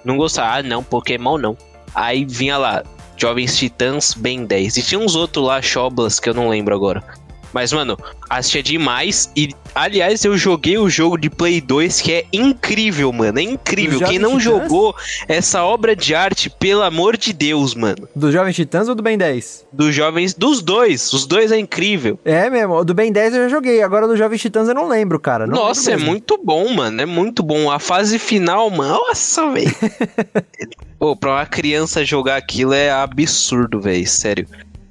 Não 0.04 0.16
gostava, 0.16 0.58
ah, 0.58 0.62
não, 0.62 0.82
Pokémon 0.82 1.38
não. 1.38 1.56
Aí 1.94 2.24
vinha 2.24 2.58
lá, 2.58 2.82
Jovens 3.16 3.56
Titãs 3.56 4.14
Ben 4.14 4.44
10. 4.44 4.76
E 4.76 4.82
tinha 4.82 4.98
uns 4.98 5.14
outros 5.14 5.44
lá, 5.44 5.62
Choblas, 5.62 6.20
que 6.20 6.28
eu 6.28 6.34
não 6.34 6.48
lembro 6.48 6.74
agora. 6.74 7.02
Mas, 7.52 7.72
mano, 7.72 7.98
assistia 8.28 8.62
demais. 8.62 9.30
E, 9.36 9.48
aliás, 9.74 10.24
eu 10.24 10.36
joguei 10.36 10.76
o 10.78 10.88
jogo 10.90 11.16
de 11.16 11.30
Play 11.30 11.60
2 11.60 12.00
que 12.00 12.12
é 12.12 12.24
incrível, 12.32 13.12
mano. 13.12 13.38
É 13.38 13.42
incrível. 13.42 14.00
Quem 14.00 14.18
não 14.18 14.38
Titãs? 14.38 14.44
jogou 14.44 14.94
essa 15.28 15.64
obra 15.64 15.96
de 15.96 16.14
arte, 16.14 16.50
pelo 16.50 16.82
amor 16.82 17.16
de 17.16 17.32
Deus, 17.32 17.74
mano. 17.74 18.08
Do 18.14 18.30
Jovens 18.30 18.56
Titãs 18.56 18.88
ou 18.88 18.94
do 18.94 19.02
Ben 19.02 19.16
10? 19.16 19.66
Dos 19.72 19.94
Jovens. 19.94 20.34
Dos 20.34 20.62
dois. 20.62 21.12
Os 21.12 21.26
dois 21.26 21.50
é 21.52 21.58
incrível. 21.58 22.18
É 22.24 22.50
mesmo. 22.50 22.74
O 22.74 22.84
do 22.84 22.94
Ben 22.94 23.10
10 23.12 23.34
eu 23.34 23.42
já 23.44 23.48
joguei. 23.48 23.82
Agora 23.82 24.06
do 24.06 24.16
Jovens 24.16 24.40
Titãs 24.40 24.68
eu 24.68 24.74
não 24.74 24.88
lembro, 24.88 25.18
cara. 25.18 25.46
Não 25.46 25.56
Nossa, 25.56 25.90
lembro 25.90 26.04
é 26.04 26.08
muito 26.08 26.40
bom, 26.42 26.68
mano. 26.74 27.00
É 27.00 27.06
muito 27.06 27.42
bom. 27.42 27.70
A 27.70 27.78
fase 27.78 28.18
final, 28.18 28.68
mano. 28.70 28.94
Nossa, 28.94 29.50
velho. 29.50 29.74
Pô, 30.98 31.14
pra 31.14 31.30
uma 31.32 31.46
criança 31.46 32.04
jogar 32.04 32.36
aquilo 32.36 32.72
é 32.72 32.90
absurdo, 32.90 33.80
velho. 33.80 34.06
Sério. 34.06 34.46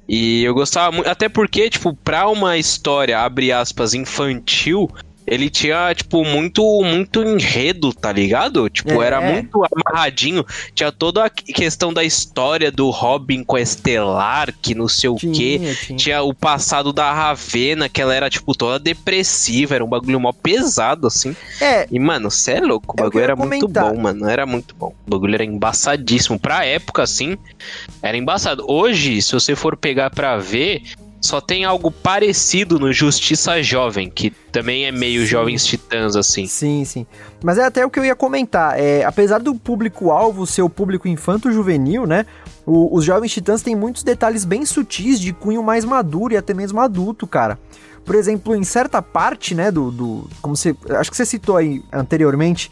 E 0.08 0.44
eu 0.44 0.54
gostava 0.54 0.92
muito, 0.92 1.08
até 1.08 1.28
porque, 1.28 1.68
tipo, 1.68 1.92
pra 1.94 2.28
uma 2.28 2.56
história, 2.56 3.18
abre 3.18 3.50
aspas, 3.50 3.92
infantil, 3.94 4.88
ele 5.26 5.50
tinha, 5.50 5.92
tipo, 5.94 6.24
muito, 6.24 6.62
muito 6.84 7.22
enredo, 7.22 7.92
tá 7.92 8.12
ligado? 8.12 8.68
Tipo, 8.70 9.02
É. 9.02 9.06
era 9.06 9.20
muito 9.20 9.60
amarradinho. 9.64 10.44
Tinha 10.74 10.92
toda 10.92 11.24
a 11.24 11.30
questão 11.30 11.92
da 11.92 12.04
história 12.04 12.70
do 12.70 12.90
Robin 12.90 13.42
com 13.42 13.56
a 13.56 13.60
Estelar, 13.60 14.54
que 14.62 14.74
não 14.74 14.86
sei 14.88 15.10
o 15.10 15.16
quê. 15.16 15.26
Tinha, 15.58 15.74
tinha. 15.74 15.96
Tinha 15.98 16.22
o 16.22 16.32
passado 16.34 16.92
da 16.92 17.12
Ravena, 17.12 17.88
que 17.88 18.00
ela 18.00 18.14
era, 18.14 18.30
tipo, 18.30 18.54
toda 18.56 18.78
depressiva, 18.78 19.74
era 19.74 19.84
um 19.84 19.88
bagulho 19.88 20.20
mó 20.20 20.32
pesado, 20.32 21.06
assim. 21.06 21.34
É, 21.60 21.86
E, 21.90 21.98
mano, 21.98 22.30
cê 22.30 22.52
é 22.52 22.60
louco, 22.60 22.94
o 22.96 23.00
É 23.00 23.02
bagulho 23.04 23.24
era 23.24 23.36
muito 23.36 23.60
comentar. 23.62 23.92
bom, 23.92 24.00
mano. 24.00 24.28
Era 24.28 24.46
muito 24.46 24.74
bom. 24.74 24.94
O 25.06 25.10
bagulho 25.10 25.34
era 25.34 25.44
embaçadíssimo. 25.44 26.38
Pra 26.38 26.64
época, 26.64 27.02
assim, 27.02 27.36
era 28.02 28.16
embaçado. 28.16 28.64
Hoje, 28.68 29.20
se 29.22 29.32
você 29.32 29.54
for 29.56 29.76
pegar 29.76 30.10
pra 30.10 30.36
ver, 30.38 30.82
só 31.26 31.40
tem 31.40 31.64
algo 31.64 31.90
parecido 31.90 32.78
no 32.78 32.92
Justiça 32.92 33.62
Jovem, 33.62 34.08
que 34.10 34.30
também 34.52 34.86
é 34.86 34.92
meio 34.92 35.20
Sim. 35.22 35.26
Jovens 35.26 35.64
Titãs, 35.66 36.16
assim. 36.16 36.46
Sim, 36.46 36.84
sim. 36.84 37.06
Mas 37.42 37.58
é 37.58 37.64
até 37.64 37.84
o 37.84 37.90
que 37.90 37.98
eu 37.98 38.04
ia 38.04 38.14
comentar. 38.14 38.78
É, 38.78 39.04
apesar 39.04 39.38
do 39.40 39.54
público-alvo 39.54 40.46
ser 40.46 40.62
o 40.62 40.68
público 40.70 41.06
infanto-juvenil, 41.08 42.06
né? 42.06 42.24
o- 42.64 42.96
os 42.96 43.04
Jovens 43.04 43.32
Titãs 43.32 43.62
têm 43.62 43.76
muitos 43.76 44.02
detalhes 44.02 44.44
bem 44.44 44.64
sutis 44.66 45.20
de 45.20 45.32
cunho 45.32 45.62
mais 45.62 45.84
maduro 45.84 46.34
e 46.34 46.36
até 46.36 46.52
mesmo 46.52 46.80
adulto, 46.80 47.26
cara. 47.26 47.58
Por 48.04 48.14
exemplo, 48.14 48.54
em 48.56 48.64
certa 48.64 49.00
parte, 49.02 49.54
né, 49.54 49.70
do. 49.70 49.90
do 49.90 50.28
como 50.40 50.56
você. 50.56 50.74
Acho 50.90 51.10
que 51.10 51.16
você 51.16 51.26
citou 51.26 51.56
aí 51.56 51.82
anteriormente. 51.92 52.70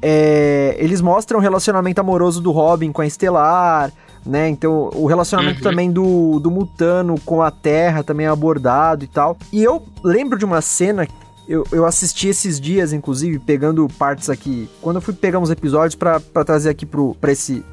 é, 0.00 0.74
eles 0.78 1.00
mostram 1.00 1.38
o 1.38 1.42
relacionamento 1.42 2.00
amoroso 2.00 2.40
do 2.40 2.50
Robin 2.50 2.90
com 2.90 3.02
a 3.02 3.06
Estelar, 3.06 3.92
né? 4.24 4.48
Então, 4.48 4.90
o 4.94 5.06
relacionamento 5.06 5.58
Uhum. 5.58 5.62
também 5.70 5.90
do, 5.90 6.38
do 6.38 6.50
Mutano 6.50 7.20
com 7.24 7.42
a 7.42 7.50
Terra 7.50 8.02
também 8.02 8.26
é 8.26 8.28
abordado 8.28 9.04
e 9.04 9.08
tal. 9.08 9.36
E 9.52 9.62
eu 9.62 9.82
lembro 10.04 10.38
de 10.38 10.44
uma 10.44 10.60
cena 10.60 11.06
eu, 11.48 11.66
eu 11.72 11.84
assisti 11.84 12.28
esses 12.28 12.60
dias, 12.60 12.92
inclusive, 12.92 13.38
pegando 13.38 13.86
partes 13.98 14.30
aqui. 14.30 14.68
Quando 14.80 14.96
eu 14.96 15.00
fui 15.02 15.12
pegar 15.12 15.38
uns 15.38 15.50
episódios 15.50 15.94
pra, 15.94 16.20
pra 16.20 16.44
trazer 16.44 16.70
aqui 16.70 16.86
pro, 16.86 17.16
pra 17.20 17.32
esse. 17.32 17.64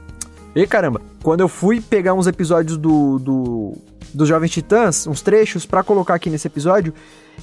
E 0.56 0.66
caramba! 0.66 1.00
Quando 1.22 1.42
eu 1.42 1.48
fui 1.48 1.80
pegar 1.80 2.14
uns 2.14 2.28
episódios 2.28 2.78
do. 2.78 3.20
do 3.20 3.74
dos 4.12 4.28
Jovens 4.28 4.50
Titãs, 4.50 5.06
uns 5.06 5.22
trechos, 5.22 5.68
pra 5.68 5.84
colocar 5.84 6.16
aqui 6.16 6.32
nesse 6.32 6.48
episódio. 6.48 6.94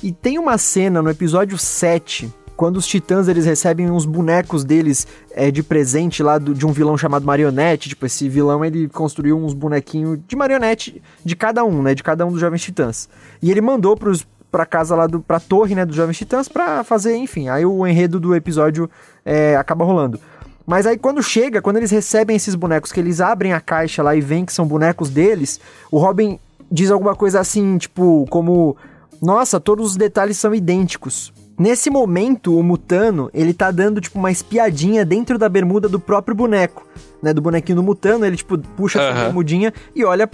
E 0.03 0.11
tem 0.11 0.37
uma 0.37 0.59
cena 0.59 1.01
no 1.01 1.09
episódio 1.09 1.57
7. 1.57 2.29
Quando 2.57 2.79
os 2.79 2.87
titãs 2.87 3.29
eles 3.29 3.45
recebem 3.45 3.91
uns 3.91 4.07
bonecos 4.07 4.65
deles 4.65 5.07
é, 5.33 5.51
de 5.51 5.63
presente 5.63 6.23
lá 6.23 6.39
do- 6.39 6.55
de 6.55 6.65
um 6.67 6.73
vilão 6.73 6.97
chamado 6.97 7.27
Marionete. 7.27 7.89
Tipo, 7.91 8.07
esse 8.07 8.29
vilão 8.29 8.65
ele 8.65 8.89
construiu 8.89 9.37
uns 9.37 9.53
bonequinhos 9.53 10.19
de 10.27 10.35
marionete 10.35 11.03
de 11.25 11.37
cada 11.37 11.63
um, 11.65 11.83
né? 11.83 11.95
De 11.95 12.03
cada 12.03 12.25
um 12.25 12.31
dos 12.33 12.41
jovens 12.41 12.63
titãs. 12.63 13.09
E 13.43 13.51
ele 13.51 13.61
mandou 13.61 13.95
pros, 13.97 14.27
pra 14.51 14.65
casa 14.65 14.97
lá, 14.97 15.07
do, 15.07 15.21
pra 15.21 15.39
torre, 15.39 15.75
né? 15.75 15.85
Dos 15.85 15.95
jovens 15.97 16.17
titãs 16.17 16.49
pra 16.49 16.83
fazer, 16.83 17.15
enfim. 17.17 17.49
Aí 17.51 17.67
o 17.67 17.87
enredo 17.87 18.19
do 18.19 18.35
episódio 18.35 18.89
é, 19.25 19.55
acaba 19.57 19.85
rolando. 19.85 20.19
Mas 20.67 20.87
aí 20.87 20.97
quando 20.97 21.23
chega, 21.23 21.61
quando 21.61 21.77
eles 21.77 21.91
recebem 21.91 22.35
esses 22.37 22.55
bonecos, 22.55 22.91
que 22.91 22.99
eles 22.99 23.21
abrem 23.21 23.53
a 23.53 23.61
caixa 23.61 24.03
lá 24.03 24.17
e 24.17 24.21
veem 24.23 24.45
que 24.47 24.53
são 24.53 24.67
bonecos 24.67 25.11
deles, 25.11 25.61
o 25.93 25.99
Robin 25.99 26.41
diz 26.73 26.91
alguma 26.91 27.15
coisa 27.15 27.39
assim, 27.39 27.77
tipo, 27.79 28.25
como: 28.31 28.77
Nossa, 29.23 29.61
todos 29.61 29.91
os 29.91 29.97
detalhes 29.97 30.39
são 30.39 30.55
idênticos. 30.55 31.33
Nesse 31.59 31.89
momento, 31.89 32.59
o 32.59 32.63
Mutano, 32.63 33.31
ele 33.33 33.55
tá 33.55 33.71
dando, 33.71 34.01
tipo, 34.01 34.19
uma 34.19 34.31
espiadinha 34.31 35.05
dentro 35.05 35.39
da 35.39 35.49
bermuda 35.49 35.89
do 35.89 35.99
próprio 35.99 36.35
boneco, 36.35 36.87
né? 37.23 37.33
Do 37.33 37.41
bonequinho 37.41 37.77
do 37.77 37.83
Mutano, 37.83 38.27
ele, 38.27 38.37
tipo, 38.37 38.59
puxa 38.59 38.99
essa 38.99 39.11
Aham. 39.11 39.25
bermudinha 39.25 39.73
e 39.95 40.05
olha, 40.05 40.29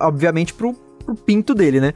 obviamente, 0.00 0.54
pro, 0.54 0.72
pro 1.04 1.14
pinto 1.14 1.54
dele, 1.54 1.80
né? 1.80 1.92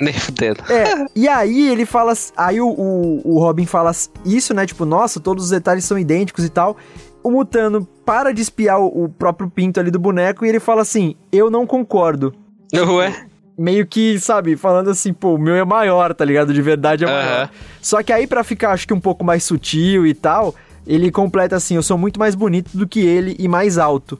Nem 0.00 0.12
fudendo. 0.12 0.60
É, 0.68 1.06
e 1.14 1.28
aí 1.28 1.68
ele 1.68 1.84
fala. 1.86 2.12
Aí 2.36 2.60
o, 2.60 2.68
o, 2.68 3.34
o 3.34 3.38
Robin 3.38 3.66
fala 3.66 3.92
isso, 4.24 4.54
né? 4.54 4.66
Tipo, 4.66 4.84
nossa, 4.84 5.20
todos 5.20 5.44
os 5.44 5.50
detalhes 5.50 5.84
são 5.84 5.98
idênticos 5.98 6.44
e 6.44 6.48
tal. 6.48 6.76
O 7.22 7.30
Mutano 7.30 7.86
para 8.04 8.32
de 8.32 8.40
espiar 8.40 8.80
o, 8.80 9.04
o 9.04 9.08
próprio 9.08 9.48
pinto 9.50 9.78
ali 9.78 9.90
do 9.90 9.98
boneco 9.98 10.44
e 10.44 10.48
ele 10.48 10.58
fala 10.58 10.82
assim: 10.82 11.14
Eu 11.30 11.50
não 11.50 11.66
concordo. 11.66 12.34
Ué? 12.74 13.26
Meio 13.60 13.86
que, 13.86 14.18
sabe, 14.18 14.56
falando 14.56 14.88
assim, 14.88 15.12
pô, 15.12 15.34
o 15.34 15.38
meu 15.38 15.54
é 15.54 15.64
maior, 15.66 16.14
tá 16.14 16.24
ligado? 16.24 16.54
De 16.54 16.62
verdade 16.62 17.04
é 17.04 17.06
maior. 17.06 17.42
Aham. 17.42 17.50
Só 17.82 18.02
que 18.02 18.10
aí, 18.10 18.26
pra 18.26 18.42
ficar, 18.42 18.70
acho 18.70 18.86
que 18.86 18.94
um 18.94 19.00
pouco 19.00 19.22
mais 19.22 19.44
sutil 19.44 20.06
e 20.06 20.14
tal, 20.14 20.54
ele 20.86 21.10
completa 21.10 21.56
assim: 21.56 21.74
Eu 21.74 21.82
sou 21.82 21.98
muito 21.98 22.18
mais 22.18 22.34
bonito 22.34 22.70
do 22.72 22.88
que 22.88 23.00
ele 23.00 23.36
e 23.38 23.46
mais 23.46 23.76
alto. 23.76 24.18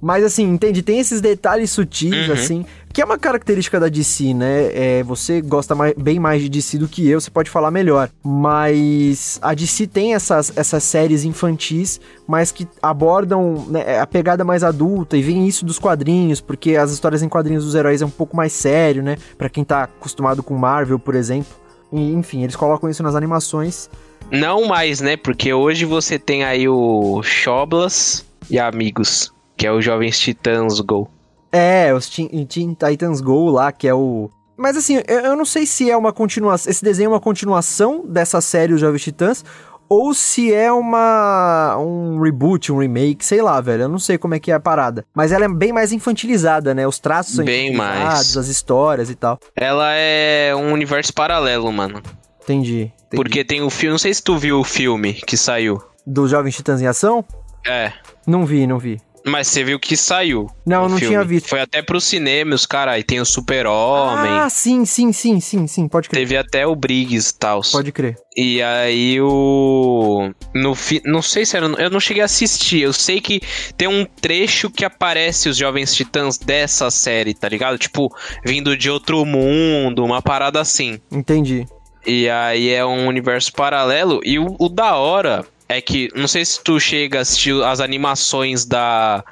Mas 0.00 0.24
assim, 0.24 0.44
entende? 0.44 0.82
Tem 0.82 0.98
esses 0.98 1.20
detalhes 1.20 1.70
sutis, 1.70 2.26
Uhum. 2.28 2.32
assim, 2.32 2.66
que 2.92 3.02
é 3.02 3.04
uma 3.04 3.18
característica 3.18 3.78
da 3.78 3.88
DC, 3.88 4.32
né? 4.32 4.70
É, 4.72 5.02
você 5.02 5.40
gosta 5.42 5.74
mais- 5.74 5.94
bem 5.94 6.18
mais 6.18 6.40
de 6.42 6.48
DC 6.48 6.78
do 6.78 6.88
que 6.88 7.06
eu, 7.08 7.20
você 7.20 7.30
pode 7.30 7.50
falar 7.50 7.70
melhor. 7.70 8.08
Mas 8.24 9.38
a 9.42 9.52
DC 9.54 9.86
tem 9.86 10.14
essas, 10.14 10.52
essas 10.56 10.82
séries 10.82 11.24
infantis, 11.24 12.00
mas 12.26 12.50
que 12.50 12.66
abordam 12.82 13.66
né, 13.68 13.98
a 13.98 14.06
pegada 14.06 14.42
mais 14.44 14.64
adulta 14.64 15.16
e 15.16 15.22
vem 15.22 15.46
isso 15.46 15.64
dos 15.64 15.78
quadrinhos, 15.78 16.40
porque 16.40 16.76
as 16.76 16.90
histórias 16.92 17.22
em 17.22 17.28
quadrinhos 17.28 17.64
dos 17.64 17.74
heróis 17.74 18.00
é 18.02 18.06
um 18.06 18.10
pouco 18.10 18.36
mais 18.36 18.52
sério, 18.52 19.02
né? 19.02 19.16
Pra 19.36 19.48
quem 19.48 19.62
tá 19.64 19.82
acostumado 19.84 20.42
com 20.42 20.56
Marvel, 20.56 20.98
por 20.98 21.14
exemplo. 21.14 21.52
E, 21.92 22.12
enfim, 22.12 22.42
eles 22.42 22.56
colocam 22.56 22.88
isso 22.88 23.02
nas 23.02 23.14
animações. 23.14 23.90
Não 24.30 24.66
mais, 24.66 25.00
né? 25.00 25.16
Porque 25.16 25.52
hoje 25.52 25.84
você 25.84 26.18
tem 26.18 26.44
aí 26.44 26.68
o 26.68 27.20
Choblas 27.22 28.24
e 28.48 28.58
Amigos, 28.58 29.32
que 29.60 29.66
é 29.66 29.70
o 29.72 29.82
Jovens 29.82 30.18
Titãs 30.18 30.80
Go. 30.80 31.06
É, 31.52 31.92
os 31.92 32.08
Teen, 32.08 32.46
Teen 32.46 32.72
Titans 32.72 33.20
Go 33.20 33.50
lá, 33.50 33.70
que 33.70 33.86
é 33.86 33.92
o. 33.92 34.30
Mas 34.56 34.74
assim, 34.74 35.02
eu, 35.06 35.20
eu 35.20 35.36
não 35.36 35.44
sei 35.44 35.66
se 35.66 35.90
é 35.90 35.94
uma 35.94 36.14
continuação. 36.14 36.70
Esse 36.70 36.82
desenho 36.82 37.08
é 37.08 37.10
uma 37.10 37.20
continuação 37.20 38.02
dessa 38.08 38.40
série, 38.40 38.72
os 38.72 38.80
Jovens 38.80 39.02
Titãs, 39.02 39.44
ou 39.86 40.14
se 40.14 40.50
é 40.50 40.72
uma. 40.72 41.76
um 41.78 42.22
reboot, 42.22 42.72
um 42.72 42.78
remake, 42.78 43.22
sei 43.22 43.42
lá, 43.42 43.60
velho. 43.60 43.82
Eu 43.82 43.88
não 43.90 43.98
sei 43.98 44.16
como 44.16 44.34
é 44.34 44.40
que 44.40 44.50
é 44.50 44.54
a 44.54 44.60
parada. 44.60 45.04
Mas 45.14 45.30
ela 45.30 45.44
é 45.44 45.48
bem 45.48 45.74
mais 45.74 45.92
infantilizada, 45.92 46.72
né? 46.72 46.86
Os 46.86 46.98
traços 46.98 47.34
são 47.36 47.44
Bem 47.44 47.76
mais. 47.76 48.34
as 48.38 48.48
histórias 48.48 49.10
e 49.10 49.14
tal. 49.14 49.38
Ela 49.54 49.92
é 49.92 50.54
um 50.56 50.72
universo 50.72 51.12
paralelo, 51.12 51.70
mano. 51.70 52.00
Entendi. 52.42 52.84
entendi. 52.84 53.14
Porque 53.14 53.44
tem 53.44 53.60
o 53.60 53.68
filme. 53.68 53.92
Não 53.92 53.98
sei 53.98 54.14
se 54.14 54.22
tu 54.22 54.38
viu 54.38 54.58
o 54.58 54.64
filme 54.64 55.12
que 55.12 55.36
saiu. 55.36 55.82
Dos 56.06 56.30
Jovens 56.30 56.56
Titãs 56.56 56.80
em 56.80 56.86
Ação? 56.86 57.22
É. 57.66 57.92
Não 58.26 58.46
vi, 58.46 58.66
não 58.66 58.78
vi. 58.78 58.98
Mas 59.24 59.48
você 59.48 59.62
viu 59.62 59.78
que 59.78 59.96
saiu. 59.96 60.50
Não, 60.66 60.88
não 60.88 60.96
filme. 60.96 61.14
tinha 61.14 61.24
visto. 61.24 61.48
Foi 61.48 61.60
até 61.60 61.82
pro 61.82 62.00
cinema, 62.00 62.54
os 62.54 62.64
caras. 62.64 62.94
Aí 62.94 63.02
tem 63.02 63.20
o 63.20 63.24
Super-Homem. 63.24 64.30
Ah, 64.30 64.48
sim, 64.48 64.84
sim, 64.84 65.12
sim, 65.12 65.40
sim, 65.40 65.66
sim. 65.66 65.88
Pode 65.88 66.08
crer. 66.08 66.20
Teve 66.20 66.36
até 66.36 66.66
o 66.66 66.74
Briggs 66.74 67.30
e 67.30 67.38
tal. 67.38 67.60
Pode 67.70 67.92
crer. 67.92 68.16
E 68.36 68.62
aí 68.62 69.20
o. 69.20 70.30
No 70.54 70.74
fi... 70.74 71.02
Não 71.04 71.20
sei 71.20 71.44
se 71.44 71.56
era. 71.56 71.66
Eu 71.66 71.90
não 71.90 72.00
cheguei 72.00 72.22
a 72.22 72.26
assistir. 72.26 72.80
Eu 72.80 72.92
sei 72.92 73.20
que 73.20 73.40
tem 73.76 73.88
um 73.88 74.04
trecho 74.04 74.70
que 74.70 74.84
aparece 74.84 75.48
os 75.48 75.56
Jovens 75.56 75.94
Titãs 75.94 76.38
dessa 76.38 76.90
série, 76.90 77.34
tá 77.34 77.48
ligado? 77.48 77.76
Tipo, 77.76 78.14
vindo 78.44 78.76
de 78.76 78.88
outro 78.90 79.24
mundo, 79.24 80.04
uma 80.04 80.22
parada 80.22 80.60
assim. 80.60 80.98
Entendi. 81.10 81.66
E 82.06 82.28
aí 82.30 82.70
é 82.70 82.84
um 82.84 83.06
universo 83.06 83.52
paralelo. 83.52 84.20
E 84.24 84.38
o, 84.38 84.56
o 84.58 84.68
da 84.68 84.96
hora 84.96 85.44
é 85.76 85.80
que. 85.80 86.08
Não 86.14 86.28
sei 86.28 86.44
se 86.44 86.62
tu 86.62 86.78
chega 86.80 87.18
a 87.18 87.22
assistir 87.22 87.54
as 87.64 87.80
animações 87.80 88.64
da. 88.64 89.24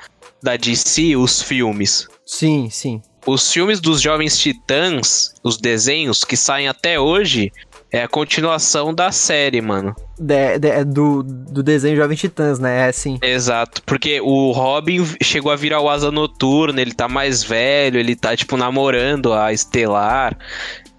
Da 0.42 0.56
DC, 0.56 1.16
os 1.16 1.42
filmes. 1.42 2.06
Sim, 2.24 2.68
sim. 2.70 3.02
Os 3.26 3.52
filmes 3.52 3.80
dos 3.80 4.00
Jovens 4.00 4.38
Titãs, 4.38 5.34
os 5.42 5.56
desenhos 5.58 6.22
que 6.22 6.36
saem 6.36 6.68
até 6.68 6.98
hoje, 6.98 7.52
é 7.92 8.02
a 8.04 8.08
continuação 8.08 8.94
da 8.94 9.10
série, 9.10 9.60
mano. 9.60 9.96
De- 10.16 10.58
de- 10.60 10.84
do, 10.84 11.24
do 11.24 11.60
desenho 11.62 11.96
Jovens 11.96 12.20
Titãs, 12.20 12.60
né? 12.60 12.88
É 12.88 12.92
sim. 12.92 13.18
Exato, 13.20 13.82
porque 13.84 14.20
o 14.20 14.52
Robin 14.52 15.04
chegou 15.20 15.50
a 15.50 15.56
virar 15.56 15.80
o 15.80 15.88
Asa 15.90 16.12
Noturna, 16.12 16.80
ele 16.80 16.94
tá 16.94 17.08
mais 17.08 17.42
velho, 17.42 17.98
ele 17.98 18.14
tá, 18.14 18.36
tipo, 18.36 18.56
namorando 18.56 19.32
a 19.32 19.52
Estelar. 19.52 20.38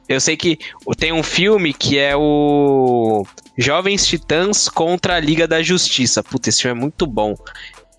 Eu 0.09 0.19
sei 0.19 0.35
que 0.35 0.59
tem 0.97 1.13
um 1.13 1.23
filme 1.23 1.71
que 1.73 1.97
é 1.97 2.15
o 2.15 3.25
Jovens 3.59 4.07
Titãs 4.07 4.69
contra 4.69 5.15
a 5.15 5.19
Liga 5.19 5.47
da 5.47 5.61
Justiça. 5.61 6.23
Puta, 6.23 6.47
esse 6.49 6.61
filme 6.61 6.77
é 6.77 6.81
muito 6.81 7.05
bom. 7.05 7.35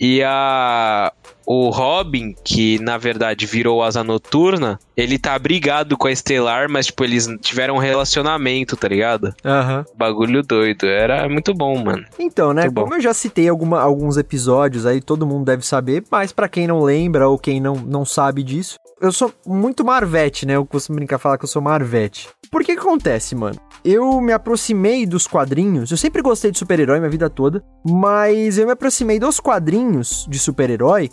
E 0.00 0.22
a 0.24 1.12
o 1.46 1.68
Robin, 1.68 2.32
que 2.44 2.78
na 2.78 2.96
verdade 2.96 3.44
virou 3.44 3.82
Asa 3.82 4.04
Noturna, 4.04 4.78
ele 4.96 5.18
tá 5.18 5.36
brigado 5.36 5.96
com 5.98 6.06
a 6.06 6.12
Estelar, 6.12 6.70
mas 6.70 6.86
tipo, 6.86 7.02
eles 7.02 7.26
tiveram 7.40 7.74
um 7.74 7.78
relacionamento, 7.78 8.76
tá 8.76 8.86
ligado? 8.86 9.34
Aham. 9.44 9.84
Bagulho 9.96 10.42
doido. 10.44 10.86
Era 10.86 11.28
muito 11.28 11.52
bom, 11.52 11.76
mano. 11.82 12.04
Então, 12.18 12.52
né? 12.54 12.62
Muito 12.62 12.74
bom. 12.74 12.82
Como 12.82 12.94
eu 12.94 13.00
já 13.00 13.12
citei 13.12 13.48
alguma- 13.48 13.80
alguns 13.82 14.16
episódios 14.16 14.86
aí, 14.86 15.00
todo 15.00 15.26
mundo 15.26 15.44
deve 15.44 15.66
saber, 15.66 16.04
mas 16.10 16.30
pra 16.32 16.48
quem 16.48 16.66
não 16.68 16.82
lembra 16.82 17.28
ou 17.28 17.36
quem 17.36 17.60
não, 17.60 17.74
não 17.74 18.04
sabe 18.04 18.42
disso, 18.44 18.76
eu 19.00 19.10
sou 19.10 19.32
muito 19.44 19.84
Marvete, 19.84 20.46
né? 20.46 20.54
Eu 20.54 20.64
costumo 20.64 20.96
brincar 20.96 21.18
falar 21.18 21.36
que 21.36 21.44
eu 21.44 21.48
sou 21.48 21.60
Marvete. 21.60 22.28
Por 22.50 22.64
que 22.64 22.74
que 22.74 22.80
acontece, 22.80 23.34
mano? 23.34 23.56
Eu 23.84 24.20
me 24.20 24.32
aproximei 24.32 25.06
dos 25.06 25.26
quadrinhos, 25.26 25.90
eu 25.90 25.96
sempre 25.96 26.20
gostei 26.20 26.50
de 26.50 26.58
super-herói 26.58 26.98
minha 26.98 27.10
vida 27.10 27.30
toda, 27.30 27.62
mas 27.88 28.58
eu 28.58 28.66
me 28.66 28.72
aproximei 28.72 29.18
dos 29.18 29.38
quadrinhos 29.38 30.26
de 30.28 30.38
super-herói 30.38 31.10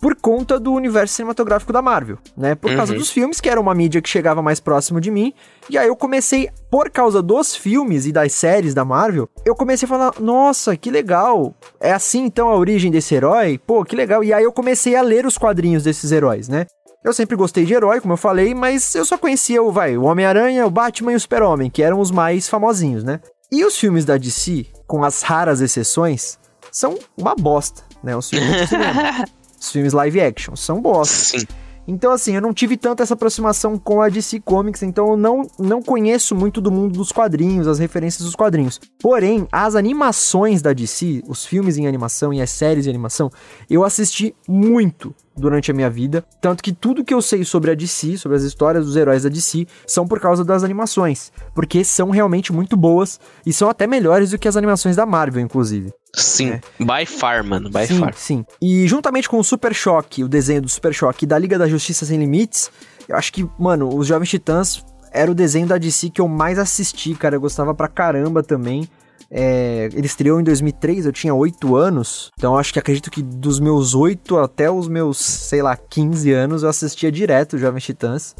por 0.00 0.14
conta 0.14 0.60
do 0.60 0.72
universo 0.72 1.14
cinematográfico 1.14 1.72
da 1.72 1.82
Marvel, 1.82 2.18
né? 2.36 2.54
Por 2.54 2.74
causa 2.76 2.92
Uhum. 2.92 2.98
dos 3.00 3.10
filmes, 3.10 3.40
que 3.40 3.50
era 3.50 3.60
uma 3.60 3.74
mídia 3.74 4.00
que 4.00 4.08
chegava 4.08 4.40
mais 4.40 4.60
próximo 4.60 5.00
de 5.00 5.10
mim. 5.10 5.32
E 5.68 5.76
aí 5.76 5.88
eu 5.88 5.96
comecei, 5.96 6.48
por 6.70 6.88
causa 6.88 7.20
dos 7.20 7.56
filmes 7.56 8.06
e 8.06 8.12
das 8.12 8.32
séries 8.32 8.74
da 8.74 8.84
Marvel, 8.84 9.28
eu 9.44 9.56
comecei 9.56 9.86
a 9.86 9.88
falar: 9.88 10.12
nossa, 10.20 10.76
que 10.76 10.88
legal! 10.88 11.52
É 11.80 11.92
assim 11.92 12.24
então 12.24 12.48
a 12.48 12.56
origem 12.56 12.92
desse 12.92 13.12
herói? 13.14 13.58
Pô, 13.58 13.84
que 13.84 13.96
legal! 13.96 14.22
E 14.22 14.32
aí 14.32 14.44
eu 14.44 14.52
comecei 14.52 14.94
a 14.94 15.02
ler 15.02 15.26
os 15.26 15.36
quadrinhos 15.36 15.82
desses 15.82 16.12
heróis, 16.12 16.48
né? 16.48 16.66
Eu 17.04 17.12
sempre 17.12 17.36
gostei 17.36 17.64
de 17.64 17.74
herói, 17.74 18.00
como 18.00 18.14
eu 18.14 18.18
falei, 18.18 18.54
mas 18.54 18.94
eu 18.94 19.04
só 19.04 19.16
conhecia 19.16 19.62
o, 19.62 19.70
vai, 19.70 19.96
o 19.96 20.04
Homem-Aranha, 20.04 20.66
o 20.66 20.70
Batman 20.70 21.12
e 21.12 21.16
o 21.16 21.20
Super-Homem, 21.20 21.70
que 21.70 21.82
eram 21.82 22.00
os 22.00 22.10
mais 22.10 22.48
famosinhos, 22.48 23.04
né? 23.04 23.20
E 23.50 23.64
os 23.64 23.78
filmes 23.78 24.04
da 24.04 24.16
DC, 24.16 24.66
com 24.86 25.04
as 25.04 25.22
raras 25.22 25.60
exceções, 25.60 26.38
são 26.72 26.98
uma 27.16 27.34
bosta, 27.34 27.82
né? 28.02 28.16
Os 28.16 28.28
filmes. 28.28 28.68
Os 29.60 29.72
filmes 29.72 29.92
live 29.92 30.20
action 30.20 30.54
são 30.54 30.80
bosta. 30.80 31.36
Sim. 31.36 31.46
Então, 31.90 32.12
assim, 32.12 32.34
eu 32.34 32.42
não 32.42 32.52
tive 32.52 32.76
tanta 32.76 33.02
essa 33.02 33.14
aproximação 33.14 33.78
com 33.78 34.02
a 34.02 34.10
DC 34.10 34.40
Comics, 34.40 34.82
então 34.82 35.08
eu 35.08 35.16
não, 35.16 35.48
não 35.58 35.80
conheço 35.80 36.36
muito 36.36 36.60
do 36.60 36.70
mundo 36.70 36.98
dos 36.98 37.10
quadrinhos, 37.10 37.66
as 37.66 37.78
referências 37.78 38.22
dos 38.22 38.36
quadrinhos. 38.36 38.78
Porém, 39.00 39.48
as 39.50 39.74
animações 39.74 40.60
da 40.60 40.74
DC, 40.74 41.22
os 41.26 41.46
filmes 41.46 41.78
em 41.78 41.86
animação 41.86 42.30
e 42.30 42.42
as 42.42 42.50
séries 42.50 42.86
em 42.86 42.90
animação, 42.90 43.30
eu 43.70 43.84
assisti 43.84 44.34
muito 44.46 45.14
durante 45.34 45.70
a 45.70 45.74
minha 45.74 45.88
vida. 45.88 46.22
Tanto 46.42 46.62
que 46.62 46.74
tudo 46.74 47.02
que 47.02 47.14
eu 47.14 47.22
sei 47.22 47.42
sobre 47.42 47.70
a 47.70 47.74
DC, 47.74 48.18
sobre 48.18 48.36
as 48.36 48.42
histórias 48.42 48.84
dos 48.84 48.94
heróis 48.94 49.22
da 49.22 49.30
DC, 49.30 49.66
são 49.86 50.06
por 50.06 50.20
causa 50.20 50.44
das 50.44 50.62
animações. 50.62 51.32
Porque 51.54 51.82
são 51.84 52.10
realmente 52.10 52.52
muito 52.52 52.76
boas 52.76 53.18
e 53.46 53.52
são 53.52 53.66
até 53.66 53.86
melhores 53.86 54.32
do 54.32 54.38
que 54.38 54.48
as 54.48 54.56
animações 54.58 54.94
da 54.94 55.06
Marvel, 55.06 55.40
inclusive. 55.40 55.90
Sim. 56.14 56.60
By 56.78 57.06
far, 57.06 57.44
mano. 57.44 57.68
By 57.70 57.80
É. 57.80 57.86
sim, 57.86 57.98
far. 57.98 58.14
sim. 58.14 58.44
E 58.60 58.86
juntamente 58.88 59.28
com 59.28 59.38
o 59.38 59.44
Super 59.44 59.74
Choque, 59.74 60.24
o 60.24 60.28
desenho 60.28 60.62
do 60.62 60.68
Super 60.68 60.92
Choque 60.94 61.26
da 61.26 61.38
Liga 61.38 61.58
da 61.58 61.68
Justiça 61.68 62.04
Sem 62.06 62.18
Limites, 62.18 62.70
eu 63.08 63.16
acho 63.16 63.32
que, 63.32 63.48
mano, 63.58 63.94
os 63.94 64.06
Jovens 64.06 64.28
Titãs 64.30 64.84
era 65.12 65.30
o 65.30 65.34
desenho 65.34 65.66
da 65.66 65.78
DC 65.78 66.10
que 66.10 66.20
eu 66.20 66.28
mais 66.28 66.58
assisti, 66.58 67.14
cara. 67.14 67.36
Eu 67.36 67.40
gostava 67.40 67.74
pra 67.74 67.88
caramba 67.88 68.42
também. 68.42 68.88
É, 69.30 69.90
ele 69.92 70.06
estreou 70.06 70.40
em 70.40 70.44
2003, 70.44 71.04
eu 71.04 71.12
tinha 71.12 71.34
8 71.34 71.76
anos. 71.76 72.30
Então 72.38 72.54
eu 72.54 72.58
acho 72.58 72.72
que 72.72 72.78
acredito 72.78 73.10
que 73.10 73.22
dos 73.22 73.60
meus 73.60 73.94
8 73.94 74.38
até 74.38 74.70
os 74.70 74.88
meus, 74.88 75.18
sei 75.18 75.60
lá, 75.62 75.76
15 75.76 76.32
anos 76.32 76.62
eu 76.62 76.68
assistia 76.70 77.12
direto 77.12 77.58
Jovens 77.58 77.84
Titãs. 77.84 78.34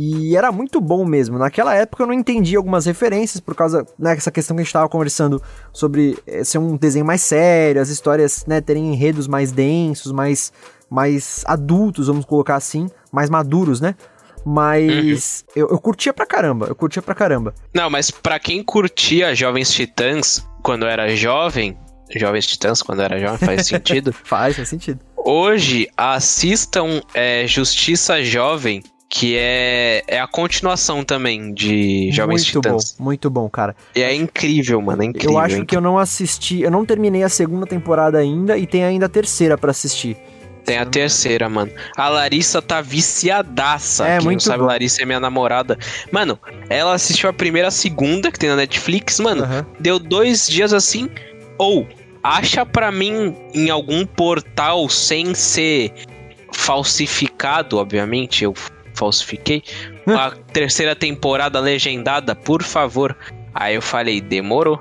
E 0.00 0.36
era 0.36 0.52
muito 0.52 0.80
bom 0.80 1.04
mesmo. 1.04 1.38
Naquela 1.38 1.74
época 1.74 2.04
eu 2.04 2.06
não 2.06 2.14
entendi 2.14 2.54
algumas 2.54 2.86
referências 2.86 3.40
por 3.40 3.56
causa 3.56 3.84
dessa 3.98 4.30
questão 4.30 4.54
que 4.54 4.60
a 4.60 4.62
gente 4.62 4.68
estava 4.68 4.88
conversando 4.88 5.42
sobre 5.72 6.16
eh, 6.24 6.44
ser 6.44 6.58
um 6.58 6.76
desenho 6.76 7.04
mais 7.04 7.20
sério, 7.20 7.82
as 7.82 7.88
histórias 7.88 8.46
né, 8.46 8.60
terem 8.60 8.92
enredos 8.92 9.26
mais 9.26 9.50
densos, 9.50 10.12
mais, 10.12 10.52
mais 10.88 11.42
adultos, 11.48 12.06
vamos 12.06 12.24
colocar 12.24 12.54
assim, 12.54 12.88
mais 13.10 13.28
maduros, 13.28 13.80
né? 13.80 13.96
Mas 14.46 15.44
eu, 15.56 15.68
eu 15.68 15.80
curtia 15.80 16.12
pra 16.12 16.24
caramba, 16.24 16.66
eu 16.66 16.76
curtia 16.76 17.02
pra 17.02 17.12
caramba. 17.12 17.52
Não, 17.74 17.90
mas 17.90 18.08
pra 18.08 18.38
quem 18.38 18.62
curtia 18.62 19.34
Jovens 19.34 19.72
Titãs 19.72 20.46
quando 20.62 20.86
era 20.86 21.08
jovem, 21.16 21.76
Jovens 22.14 22.46
Titãs 22.46 22.82
quando 22.82 23.02
era 23.02 23.18
jovem, 23.18 23.38
faz 23.38 23.66
sentido. 23.66 24.12
Faz, 24.12 24.54
faz 24.54 24.68
sentido. 24.68 25.00
Hoje, 25.16 25.88
assistam 25.96 27.02
é, 27.12 27.48
Justiça 27.48 28.22
Jovem, 28.22 28.80
que 29.08 29.36
é, 29.36 30.02
é 30.06 30.20
a 30.20 30.26
continuação 30.26 31.02
também 31.02 31.52
de 31.54 32.10
Jovens 32.12 32.42
muito 32.42 32.60
Titãs. 32.60 32.96
bom, 32.98 33.04
muito 33.04 33.30
bom, 33.30 33.48
cara. 33.48 33.74
E 33.94 34.02
é 34.02 34.14
incrível, 34.14 34.80
mano, 34.82 35.02
é 35.02 35.06
incrível. 35.06 35.32
eu 35.32 35.38
acho 35.38 35.56
hein? 35.56 35.64
que 35.64 35.76
eu 35.76 35.80
não 35.80 35.98
assisti, 35.98 36.60
eu 36.60 36.70
não 36.70 36.84
terminei 36.84 37.22
a 37.22 37.28
segunda 37.28 37.66
temporada 37.66 38.18
ainda 38.18 38.58
e 38.58 38.66
tem 38.66 38.84
ainda 38.84 39.06
a 39.06 39.08
terceira 39.08 39.56
pra 39.56 39.70
assistir. 39.70 40.16
Tem 40.68 40.76
a 40.76 40.84
terceira, 40.84 41.48
mano. 41.48 41.72
A 41.96 42.10
Larissa 42.10 42.60
tá 42.60 42.82
viciadaça. 42.82 44.06
É, 44.06 44.18
Quem 44.18 44.26
muito 44.26 44.40
não 44.40 44.52
sabe, 44.52 44.58
bom. 44.58 44.66
Larissa 44.66 45.00
é 45.00 45.06
minha 45.06 45.18
namorada. 45.18 45.78
Mano, 46.12 46.38
ela 46.68 46.92
assistiu 46.92 47.30
a 47.30 47.32
primeira, 47.32 47.68
a 47.68 47.70
segunda, 47.70 48.30
que 48.30 48.38
tem 48.38 48.50
na 48.50 48.56
Netflix, 48.56 49.18
mano. 49.18 49.44
Aham. 49.44 49.66
Deu 49.80 49.98
dois 49.98 50.46
dias 50.46 50.74
assim. 50.74 51.08
Ou, 51.56 51.86
acha 52.22 52.66
pra 52.66 52.92
mim 52.92 53.34
em 53.54 53.70
algum 53.70 54.04
portal 54.04 54.90
sem 54.90 55.32
ser 55.34 55.90
falsificado, 56.52 57.78
obviamente. 57.78 58.44
Eu 58.44 58.54
falsifiquei. 58.98 59.62
A 60.06 60.32
terceira 60.52 60.94
temporada 60.94 61.60
legendada, 61.60 62.34
por 62.34 62.62
favor. 62.62 63.16
Aí 63.54 63.74
eu 63.74 63.82
falei, 63.82 64.20
demorou. 64.20 64.80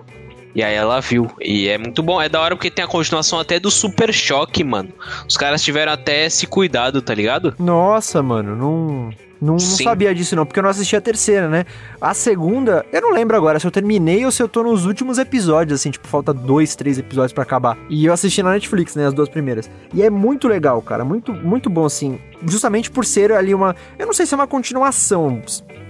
E 0.56 0.64
aí 0.64 0.74
ela 0.74 1.00
viu. 1.00 1.30
E 1.40 1.68
é 1.68 1.78
muito 1.78 2.02
bom. 2.02 2.20
É 2.20 2.28
da 2.28 2.42
hora 2.42 2.56
porque 2.56 2.72
tem 2.72 2.84
a 2.84 2.88
continuação 2.88 3.40
até 3.40 3.60
do 3.60 3.70
Super 3.70 4.12
Choque, 4.12 4.64
mano. 4.64 4.90
Os 5.28 5.38
caras 5.38 5.62
tiveram 5.62 5.92
até 5.92 6.26
esse 6.26 6.48
cuidado, 6.48 7.02
tá 7.02 7.14
ligado? 7.14 7.54
Nossa, 7.60 8.24
mano, 8.24 8.56
não. 8.56 9.10
Não, 9.42 9.54
não 9.54 9.60
sabia 9.60 10.14
disso 10.14 10.36
não, 10.36 10.46
porque 10.46 10.60
eu 10.60 10.64
não 10.64 10.70
assisti 10.70 10.96
a 10.96 11.02
terceira, 11.02 11.48
né? 11.48 11.66
A 12.02 12.14
segunda, 12.14 12.86
eu 12.92 13.02
não 13.02 13.12
lembro 13.12 13.38
agora 13.38 13.60
se 13.60 13.68
eu 13.68 13.72
terminei 13.72 14.26
ou 14.26 14.32
se 14.32 14.42
eu 14.42 14.48
tô 14.48 14.64
nos 14.64 14.86
últimos 14.86 15.18
episódios, 15.18 15.80
assim, 15.80 15.92
tipo, 15.92 16.08
falta 16.08 16.34
dois, 16.34 16.76
três 16.76 16.98
episódios 16.98 17.34
pra 17.34 17.44
acabar. 17.44 17.78
E 17.90 18.06
eu 18.06 18.14
assisti 18.14 18.42
na 18.42 18.52
Netflix, 18.52 18.96
né, 18.96 19.08
as 19.08 19.14
duas 19.14 19.30
primeiras. 19.30 19.70
E 19.94 20.02
é 20.02 20.10
muito 20.10 20.48
legal, 20.48 20.82
cara, 20.82 21.06
muito, 21.06 21.34
muito 21.34 21.70
bom, 21.70 21.86
assim, 21.86 22.20
justamente 22.48 22.90
por 22.90 23.06
ser 23.06 23.32
ali 23.32 23.54
uma... 23.54 23.76
Eu 23.98 24.06
não 24.06 24.14
sei 24.14 24.26
se 24.26 24.34
é 24.34 24.38
uma 24.38 24.48
continuação, 24.48 25.42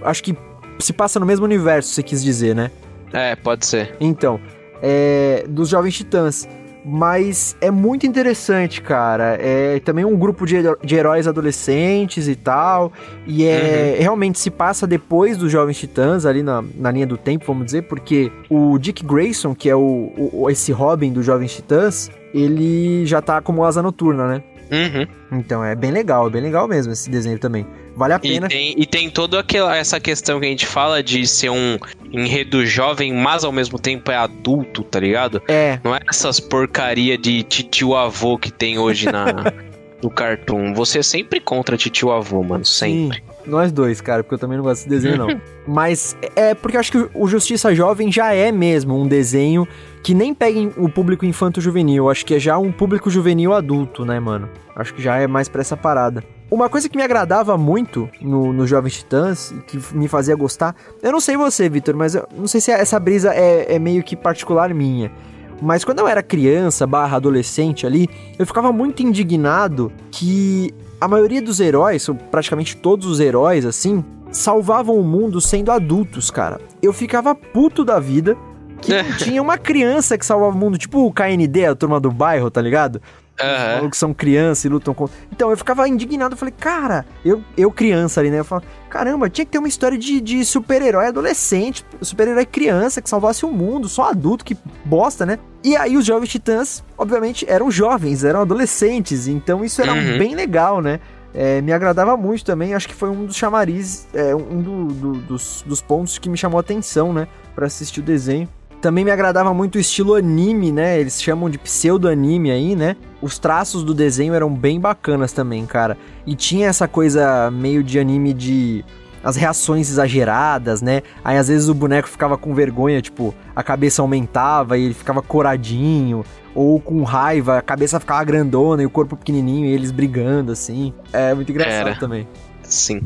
acho 0.03 0.23
que 0.23 0.35
se 0.79 0.93
passa 0.93 1.19
no 1.19 1.25
mesmo 1.25 1.45
universo, 1.45 1.93
você 1.93 2.03
quis 2.03 2.23
dizer, 2.23 2.55
né? 2.55 2.69
É, 3.13 3.35
pode 3.35 3.65
ser. 3.65 3.95
Então, 3.99 4.39
é, 4.81 5.45
dos 5.47 5.69
Jovens 5.69 5.95
Titãs. 5.95 6.47
Mas 6.89 7.53
é 7.59 7.69
muito 7.69 8.05
interessante, 8.07 8.81
cara. 8.81 9.37
É 9.41 9.79
também 9.81 10.05
um 10.05 10.15
grupo 10.15 10.45
de, 10.45 10.55
de 10.83 10.95
heróis 10.95 11.27
adolescentes 11.27 12.29
e 12.29 12.35
tal. 12.35 12.93
E 13.25 13.43
é 13.45 13.97
realmente 13.99 14.39
se 14.39 14.49
passa 14.49 14.87
depois 14.87 15.35
dos 15.35 15.51
Jovens 15.51 15.77
Titãs, 15.77 16.25
ali 16.25 16.41
na, 16.41 16.63
na 16.75 16.89
linha 16.89 17.05
do 17.05 17.17
tempo, 17.17 17.43
vamos 17.45 17.65
dizer, 17.65 17.83
porque 17.83 18.31
o 18.49 18.77
Dick 18.77 19.05
Grayson, 19.05 19.53
que 19.53 19.69
é 19.69 19.75
o- 19.75 20.11
o- 20.33 20.49
esse 20.49 20.71
Robin 20.71 21.11
dos 21.11 21.25
Jovens 21.25 21.53
Titãs, 21.53 22.09
ele 22.33 23.05
já 23.05 23.21
tá 23.21 23.41
como 23.41 23.65
asa 23.65 23.81
noturna, 23.83 24.25
né? 24.27 24.43
Uhum. 24.71 25.39
Então 25.39 25.63
é 25.63 25.75
bem 25.75 25.91
legal, 25.91 26.27
é 26.27 26.29
bem 26.29 26.41
legal 26.41 26.67
mesmo 26.67 26.91
esse 26.93 27.09
desenho 27.09 27.39
também. 27.39 27.65
Vale 27.95 28.13
a 28.13 28.17
E 28.17 28.19
pena. 28.33 28.47
tem, 28.47 28.75
e 28.77 28.85
tem 28.85 29.09
toda 29.09 29.39
aquela, 29.39 29.75
essa 29.75 29.99
questão 29.99 30.39
que 30.39 30.45
a 30.45 30.49
gente 30.49 30.65
fala 30.67 31.01
de 31.01 31.25
ser 31.25 31.49
um 31.49 31.77
enredo 32.11 32.65
jovem, 32.65 33.11
mas 33.13 33.43
ao 33.43 33.51
mesmo 33.51 33.79
tempo 33.79 34.11
é 34.11 34.15
adulto, 34.15 34.83
tá 34.83 34.99
ligado? 34.99 35.41
É, 35.47 35.79
Não 35.83 35.95
é 35.95 35.99
essas 36.07 36.39
porcaria 36.39 37.17
de 37.17 37.41
titio 37.43 37.95
avô 37.95 38.37
que 38.37 38.51
tem 38.51 38.77
hoje 38.77 39.11
na, 39.11 39.25
no 40.01 40.09
cartoon. 40.09 40.73
Você 40.73 40.99
é 40.99 41.03
sempre 41.03 41.39
contra 41.39 41.77
titio 41.77 42.11
avô, 42.11 42.43
mano. 42.43 42.65
Sempre. 42.65 43.17
Sim, 43.17 43.49
nós 43.49 43.71
dois, 43.71 44.01
cara, 44.01 44.23
porque 44.23 44.35
eu 44.35 44.39
também 44.39 44.57
não 44.57 44.63
gosto 44.63 44.87
desse 44.87 44.89
desenho, 44.89 45.17
não. 45.17 45.41
Mas 45.67 46.15
é 46.35 46.53
porque 46.53 46.77
eu 46.77 46.79
acho 46.79 46.91
que 46.91 47.09
o 47.13 47.27
Justiça 47.27 47.73
Jovem 47.73 48.11
já 48.11 48.33
é 48.33 48.51
mesmo 48.51 48.99
um 48.99 49.07
desenho 49.07 49.67
que 50.03 50.13
nem 50.13 50.33
pega 50.33 50.59
o 50.77 50.87
público 50.89 51.25
infanto-juvenil. 51.25 52.09
Acho 52.09 52.25
que 52.25 52.35
é 52.35 52.39
já 52.39 52.57
um 52.57 52.71
público 52.71 53.09
juvenil 53.09 53.53
adulto, 53.53 54.05
né, 54.05 54.19
mano? 54.19 54.49
Acho 54.75 54.93
que 54.93 55.01
já 55.01 55.17
é 55.17 55.27
mais 55.27 55.49
pra 55.49 55.61
essa 55.61 55.75
parada. 55.75 56.23
Uma 56.49 56.69
coisa 56.69 56.87
que 56.87 56.95
me 56.95 57.03
agradava 57.03 57.57
muito 57.57 58.09
no, 58.21 58.53
no 58.53 58.65
Jovens 58.65 58.99
Titãs, 58.99 59.53
que 59.67 59.77
me 59.93 60.07
fazia 60.07 60.33
gostar, 60.33 60.73
eu 61.03 61.11
não 61.11 61.19
sei 61.19 61.35
você, 61.35 61.67
Vitor, 61.67 61.93
mas 61.93 62.15
eu 62.15 62.25
não 62.37 62.47
sei 62.47 62.61
se 62.61 62.71
essa 62.71 62.97
brisa 62.97 63.33
é, 63.33 63.75
é 63.75 63.79
meio 63.79 64.01
que 64.01 64.15
particular 64.15 64.73
minha. 64.73 65.11
Mas 65.61 65.83
quando 65.83 65.99
eu 65.99 66.07
era 66.07 66.21
criança, 66.21 66.85
barra 66.85 67.17
adolescente 67.17 67.85
ali, 67.85 68.07
eu 68.37 68.45
ficava 68.45 68.71
muito 68.71 69.01
indignado 69.01 69.91
que 70.11 70.73
a 70.99 71.07
maioria 71.07 71.41
dos 71.41 71.59
heróis, 71.59 72.07
ou 72.09 72.15
praticamente 72.15 72.75
todos 72.77 73.07
os 73.07 73.19
heróis, 73.19 73.65
assim, 73.65 74.03
salvavam 74.31 74.95
o 74.95 75.03
mundo 75.03 75.39
sendo 75.41 75.71
adultos, 75.71 76.29
cara. 76.29 76.59
Eu 76.81 76.93
ficava 76.93 77.33
puto 77.33 77.83
da 77.83 77.99
vida 77.99 78.37
que 78.81 78.93
não 78.93 79.11
tinha 79.17 79.41
uma 79.41 79.57
criança 79.57 80.17
que 80.17 80.25
salvava 80.25 80.55
o 80.55 80.57
mundo, 80.57 80.77
tipo 80.77 81.05
o 81.05 81.11
KND, 81.11 81.65
a 81.65 81.75
turma 81.75 81.99
do 81.99 82.11
bairro, 82.11 82.51
tá 82.51 82.61
ligado? 82.61 83.01
Malucos 83.43 83.91
que 83.91 83.97
são 83.97 84.13
crianças 84.13 84.65
e 84.65 84.69
lutam 84.69 84.93
contra. 84.93 85.15
Então, 85.31 85.49
eu 85.51 85.57
ficava 85.57 85.87
indignado. 85.87 86.33
Eu 86.33 86.37
falei, 86.37 86.53
cara, 86.57 87.05
eu, 87.23 87.43
eu 87.55 87.71
criança 87.71 88.19
ali, 88.19 88.29
né? 88.31 88.39
Eu 88.39 88.43
falava, 88.45 88.65
caramba, 88.89 89.29
tinha 89.29 89.45
que 89.45 89.51
ter 89.51 89.59
uma 89.59 89.67
história 89.67 89.97
de, 89.97 90.19
de 90.19 90.43
super-herói 90.45 91.07
adolescente, 91.07 91.85
super-herói 92.01 92.45
criança 92.45 93.01
que 93.01 93.09
salvasse 93.09 93.45
o 93.45 93.51
mundo, 93.51 93.87
só 93.87 94.09
adulto, 94.09 94.43
que 94.43 94.57
bosta, 94.83 95.25
né? 95.25 95.37
E 95.63 95.75
aí 95.75 95.97
os 95.97 96.05
jovens 96.05 96.29
titãs, 96.29 96.83
obviamente, 96.97 97.45
eram 97.47 97.69
jovens, 97.69 98.23
eram 98.23 98.41
adolescentes. 98.41 99.27
Então 99.27 99.63
isso 99.63 99.81
era 99.81 99.93
Uhum. 99.93 100.17
bem 100.17 100.33
legal, 100.35 100.81
né? 100.81 100.99
É, 101.33 101.61
me 101.61 101.71
agradava 101.71 102.17
muito 102.17 102.43
também, 102.43 102.73
acho 102.73 102.87
que 102.87 102.95
foi 102.95 103.09
um 103.09 103.25
dos 103.25 103.35
chamarizes, 103.35 104.07
é, 104.13 104.33
um 104.35 104.59
do- 104.61 104.85
do- 104.87 105.11
dos, 105.19 105.63
dos 105.67 105.81
pontos 105.81 106.17
que 106.17 106.27
me 106.29 106.37
chamou 106.37 106.57
a 106.57 106.61
atenção, 106.61 107.13
né? 107.13 107.27
Pra 107.53 107.67
assistir 107.67 107.99
o 107.99 108.03
desenho. 108.03 108.47
Também 108.81 109.03
me 109.03 109.11
agradava 109.11 109.53
muito 109.53 109.75
o 109.75 109.79
estilo 109.79 110.13
anime, 110.13 110.71
né? 110.71 110.99
Eles 110.99 111.21
chamam 111.21 111.49
de 111.49 111.57
pseudo-anime 111.57 112.51
aí, 112.51 112.75
né? 112.75 112.95
Os 113.21 113.39
traços 113.39 113.83
do 113.83 113.93
desenho 113.93 114.33
eram 114.33 114.53
bem 114.53 114.79
bacanas 114.79 115.31
também, 115.31 115.65
cara. 115.65 115.97
E 116.25 116.35
tinha 116.35 116.67
essa 116.67 116.87
coisa 116.87 117.49
meio 117.51 117.83
de 117.83 117.99
anime 117.99 118.33
de. 118.33 118.85
As 119.23 119.35
reações 119.35 119.89
exageradas, 119.89 120.81
né? 120.81 121.01
Aí 121.23 121.37
às 121.37 121.47
vezes 121.47 121.67
o 121.67 121.73
boneco 121.73 122.07
ficava 122.07 122.37
com 122.37 122.53
vergonha, 122.53 123.01
tipo, 123.01 123.33
a 123.55 123.63
cabeça 123.63 124.01
aumentava 124.01 124.77
e 124.77 124.85
ele 124.85 124.93
ficava 124.93 125.21
coradinho. 125.21 126.23
ou 126.53 126.79
com 126.79 127.03
raiva, 127.03 127.57
a 127.57 127.61
cabeça 127.61 127.99
ficava 127.99 128.23
grandona 128.23 128.81
e 128.83 128.85
o 128.85 128.89
corpo 128.89 129.17
pequenininho 129.17 129.65
e 129.65 129.71
eles 129.73 129.91
brigando, 129.91 130.51
assim. 130.51 130.93
É 131.11 131.33
muito 131.33 131.51
engraçado 131.51 131.89
Era. 131.89 131.99
também. 131.99 132.27
Sim. 132.63 133.01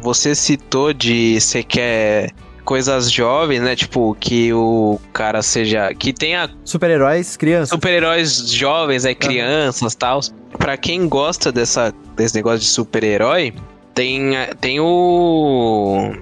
Você 0.00 0.34
citou 0.34 0.92
de 0.92 1.40
você 1.40 1.62
quer 1.62 2.30
coisas 2.64 3.10
jovens, 3.10 3.60
né? 3.60 3.76
Tipo, 3.76 4.16
que 4.18 4.52
o 4.52 4.98
cara 5.12 5.42
seja. 5.42 5.92
Que 5.94 6.12
tenha 6.12 6.50
Super-heróis, 6.64 7.36
crianças. 7.36 7.68
super-heróis 7.70 8.50
jovens, 8.50 9.04
aí, 9.04 9.14
crianças 9.14 9.92
e 9.92 9.96
tal. 9.96 10.20
Pra 10.58 10.76
quem 10.76 11.08
gosta 11.08 11.50
dessa, 11.52 11.92
desse 12.16 12.34
negócio 12.34 12.60
de 12.60 12.66
super-herói, 12.66 13.52
tem, 13.94 14.32
tem 14.60 14.80
o. 14.80 16.12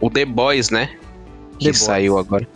O 0.00 0.10
The 0.10 0.24
Boys, 0.24 0.70
né? 0.70 0.90
Que 1.58 1.66
The 1.66 1.70
Boys. 1.70 1.78
saiu 1.78 2.18
agora. 2.18 2.46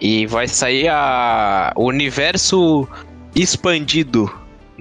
E 0.00 0.26
vai 0.26 0.48
sair 0.48 0.88
a, 0.88 1.72
o 1.76 1.84
universo 1.86 2.86
expandido 3.34 4.30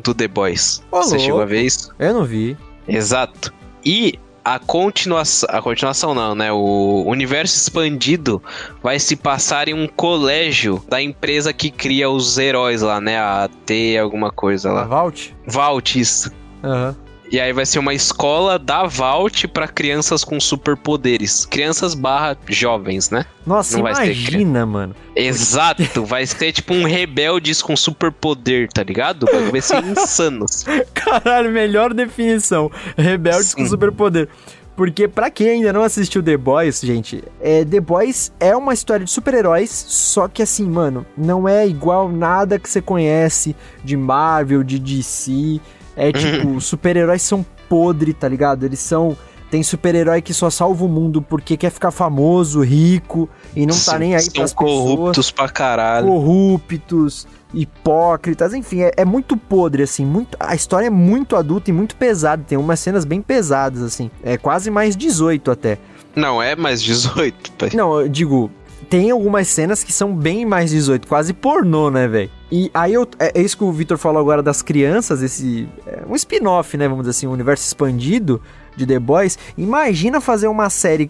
do 0.04 0.14
The 0.14 0.28
Boys. 0.28 0.82
Ô, 0.92 0.98
Você 1.04 1.20
chegou 1.20 1.42
a 1.42 1.46
ver 1.46 1.62
isso? 1.62 1.92
Eu 2.00 2.14
não 2.14 2.26
vi. 2.26 2.58
Exato. 2.88 3.54
E 3.86 4.18
a 4.44 4.60
continuação, 4.60 5.48
a 5.52 5.62
continuação 5.62 6.14
não, 6.14 6.36
né? 6.36 6.52
O 6.52 7.04
universo 7.08 7.56
expandido 7.56 8.42
vai 8.82 9.00
se 9.00 9.16
passar 9.16 9.68
em 9.68 9.74
um 9.74 9.88
colégio 9.88 10.84
da 10.90 11.02
empresa 11.02 11.54
que 11.54 11.70
cria 11.72 12.10
os 12.10 12.38
heróis 12.38 12.82
lá, 12.82 13.00
né? 13.00 13.18
A 13.18 13.50
T 13.66 13.98
alguma 13.98 14.32
coisa 14.32 14.70
A 14.70 14.74
lá. 14.74 14.84
Vault? 14.86 15.36
Vault 15.48 16.00
isso. 16.00 16.32
Aham. 16.64 16.96
E 17.34 17.40
aí 17.42 17.52
vai 17.52 17.66
ser 17.66 17.80
uma 17.80 17.96
escola 17.96 18.60
da 18.60 18.86
Vault 18.86 19.48
pra 19.48 19.68
crianças 19.68 20.24
com 20.24 20.40
superpoderes. 20.40 21.48
Crianças 21.48 21.96
barra 21.96 22.38
jovens, 22.48 23.10
né? 23.10 23.26
Nossa, 23.44 23.80
Não 23.80 23.90
imagina, 23.90 24.68
mano. 24.68 24.96
Exato, 25.16 26.06
vai 26.06 26.28
ser 26.28 26.52
tipo 26.52 26.76
um 26.76 26.84
rebeldes 26.84 27.60
com 27.60 27.76
superpoder, 27.76 28.72
tá 28.72 28.84
ligado? 28.84 29.26
Vai 29.50 29.62
ser 29.62 29.84
insanos. 29.84 30.64
Caralho, 30.94 31.50
melhor 31.50 31.92
definição. 31.92 32.70
Rebeldes 32.96 33.56
com 33.56 33.64
Sim. 33.64 33.70
superpoder. 33.70 34.30
Porque 34.76 35.08
pra 35.08 35.32
quem 35.32 35.50
ainda 35.50 35.74
não 35.74 35.82
assistiu 35.82 36.22
The 36.22 36.38
Boys, 36.38 36.82
gente, 36.82 37.24
é, 37.42 37.66
The 37.66 37.80
Boys 37.80 38.32
é 38.40 38.56
uma 38.56 38.76
história 38.76 39.06
de 39.06 39.12
super-heróis, 39.12 39.72
só 39.72 40.28
que 40.28 40.44
assim, 40.44 40.68
mano, 40.68 41.04
não 41.18 41.50
é 41.50 41.68
igual 41.68 42.10
nada 42.10 42.60
que 42.60 42.70
você 42.70 42.82
conhece 42.82 43.56
de 43.84 43.98
Marvel, 43.98 44.64
de 44.64 44.78
DC. 44.78 45.60
É 45.96 46.12
tipo, 46.12 46.60
super-heróis 46.62 47.22
são 47.22 47.46
podre, 47.70 48.14
tá 48.14 48.28
ligado? 48.28 48.66
Eles 48.66 48.80
são. 48.80 49.18
Tem 49.52 49.62
super-herói 49.62 50.20
que 50.20 50.34
só 50.34 50.50
salva 50.50 50.84
o 50.84 50.88
mundo 50.88 51.22
porque 51.22 51.56
quer 51.56 51.70
ficar 51.70 51.92
famoso, 51.92 52.62
rico 52.62 53.30
e 53.56 53.68
não 53.68 53.76
tá 53.76 53.94
Sim, 53.94 54.00
nem 54.00 54.16
aí 54.16 54.22
pras 54.32 54.52
pessoas 54.52 54.54
corruptos 54.54 55.30
pra 55.30 55.48
caralho. 55.48 56.08
corruptos, 56.08 57.28
hipócritas, 57.54 58.52
enfim, 58.56 58.82
é, 58.82 58.92
é 58.98 59.06
muito 59.06 59.38
podre, 59.38 59.84
assim, 59.84 60.04
muito, 60.06 60.36
a 60.40 60.56
história 60.56 60.88
é 60.88 60.90
muito 60.90 61.36
adulta 61.36 61.70
e 61.70 61.74
muito 61.74 61.96
pesada, 61.96 62.44
tem 62.48 62.58
umas 62.58 62.80
cenas 62.80 63.06
bem 63.06 63.22
pesadas, 63.22 63.84
assim, 63.84 64.10
é 64.24 64.38
quase 64.38 64.72
mais 64.72 64.96
18 64.96 65.52
até. 65.52 65.78
Não, 66.16 66.42
é 66.42 66.56
mais 66.56 66.82
18, 66.82 67.52
pai. 67.52 67.70
Não, 67.76 68.02
eu 68.02 68.10
digo, 68.10 68.50
tem 68.90 69.12
algumas 69.12 69.48
cenas 69.48 69.84
que 69.84 69.92
são 69.92 70.16
bem 70.16 70.46
mais 70.46 70.72
18, 70.72 71.08
quase 71.08 71.34
pornô, 71.34 71.90
né, 71.90 72.08
velho? 72.08 72.30
E 72.52 72.70
aí 72.74 72.94
eu, 72.94 73.08
é, 73.18 73.40
é 73.40 73.42
isso 73.42 73.58
que 73.58 73.64
o 73.64 73.72
Victor 73.72 73.98
falou 73.98 74.20
agora 74.20 74.44
das 74.44 74.62
crianças, 74.62 75.22
esse, 75.22 75.68
é 75.88 76.04
um 76.08 76.16
spin-off, 76.16 76.78
né, 76.78 76.88
vamos 76.88 77.04
dizer 77.04 77.18
assim, 77.18 77.28
um 77.28 77.32
universo 77.32 77.66
expandido 77.66 78.42
de 78.76 78.86
The 78.86 79.00
Boys, 79.00 79.38
imagina 79.58 80.22
fazer 80.22 80.48
uma 80.48 80.70
série 80.70 81.10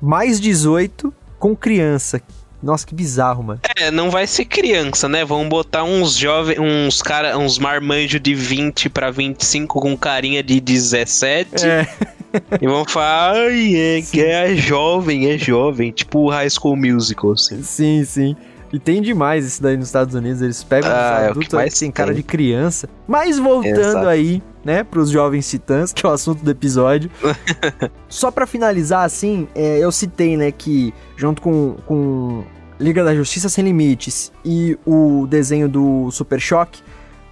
mais 0.00 0.40
18 0.40 1.12
com 1.38 1.54
criança. 1.54 2.20
Nossa, 2.62 2.84
que 2.84 2.94
bizarro, 2.94 3.42
mano. 3.42 3.60
É, 3.76 3.90
não 3.90 4.10
vai 4.10 4.26
ser 4.26 4.44
criança, 4.44 5.08
né? 5.08 5.24
Vão 5.24 5.48
botar 5.48 5.84
uns 5.84 6.16
jovens, 6.16 6.58
uns 6.58 7.00
cara, 7.00 7.38
uns 7.38 7.56
marmanjos 7.56 8.20
de 8.20 8.34
20 8.34 8.88
pra 8.88 9.12
25 9.12 9.80
com 9.80 9.96
carinha 9.96 10.42
de 10.42 10.60
17 10.60 11.64
É, 11.64 11.86
e 12.60 12.66
vão 12.66 12.84
falar, 12.84 13.32
ai, 13.34 13.74
é, 13.76 14.02
que 14.02 14.22
é 14.22 14.54
jovem, 14.54 15.30
é 15.30 15.38
jovem, 15.38 15.90
tipo 15.90 16.28
High 16.28 16.50
School 16.50 16.76
Musical, 16.76 17.32
assim. 17.32 17.62
Sim, 17.62 18.04
sim. 18.04 18.36
E 18.72 18.78
tem 18.78 19.00
demais 19.00 19.46
isso 19.46 19.62
daí 19.62 19.76
nos 19.76 19.86
Estados 19.86 20.14
Unidos. 20.14 20.42
Eles 20.42 20.62
pegam 20.62 20.90
Ah, 20.90 20.92
os 20.92 21.22
é 21.22 21.28
adultos 21.30 21.78
tem 21.78 21.90
cara 21.90 22.08
tem. 22.08 22.16
de 22.16 22.22
criança. 22.22 22.88
Mas 23.06 23.38
voltando 23.38 23.78
Exato. 23.80 24.06
aí, 24.06 24.42
né, 24.64 24.84
pros 24.84 25.10
jovens 25.10 25.48
titãs, 25.48 25.92
que 25.92 26.04
é 26.04 26.08
o 26.08 26.12
assunto 26.12 26.44
do 26.44 26.50
episódio. 26.50 27.10
Só 28.08 28.30
pra 28.30 28.46
finalizar, 28.46 29.04
assim, 29.04 29.48
é, 29.54 29.78
eu 29.78 29.90
citei, 29.90 30.36
né, 30.36 30.52
que 30.52 30.92
junto 31.16 31.40
com, 31.40 31.76
com 31.86 32.44
Liga 32.78 33.02
da 33.02 33.14
Justiça 33.14 33.48
Sem 33.48 33.64
Limites 33.64 34.30
e 34.44 34.78
o 34.86 35.26
desenho 35.26 35.68
do 35.68 36.10
Super 36.10 36.40
Choque, 36.40 36.82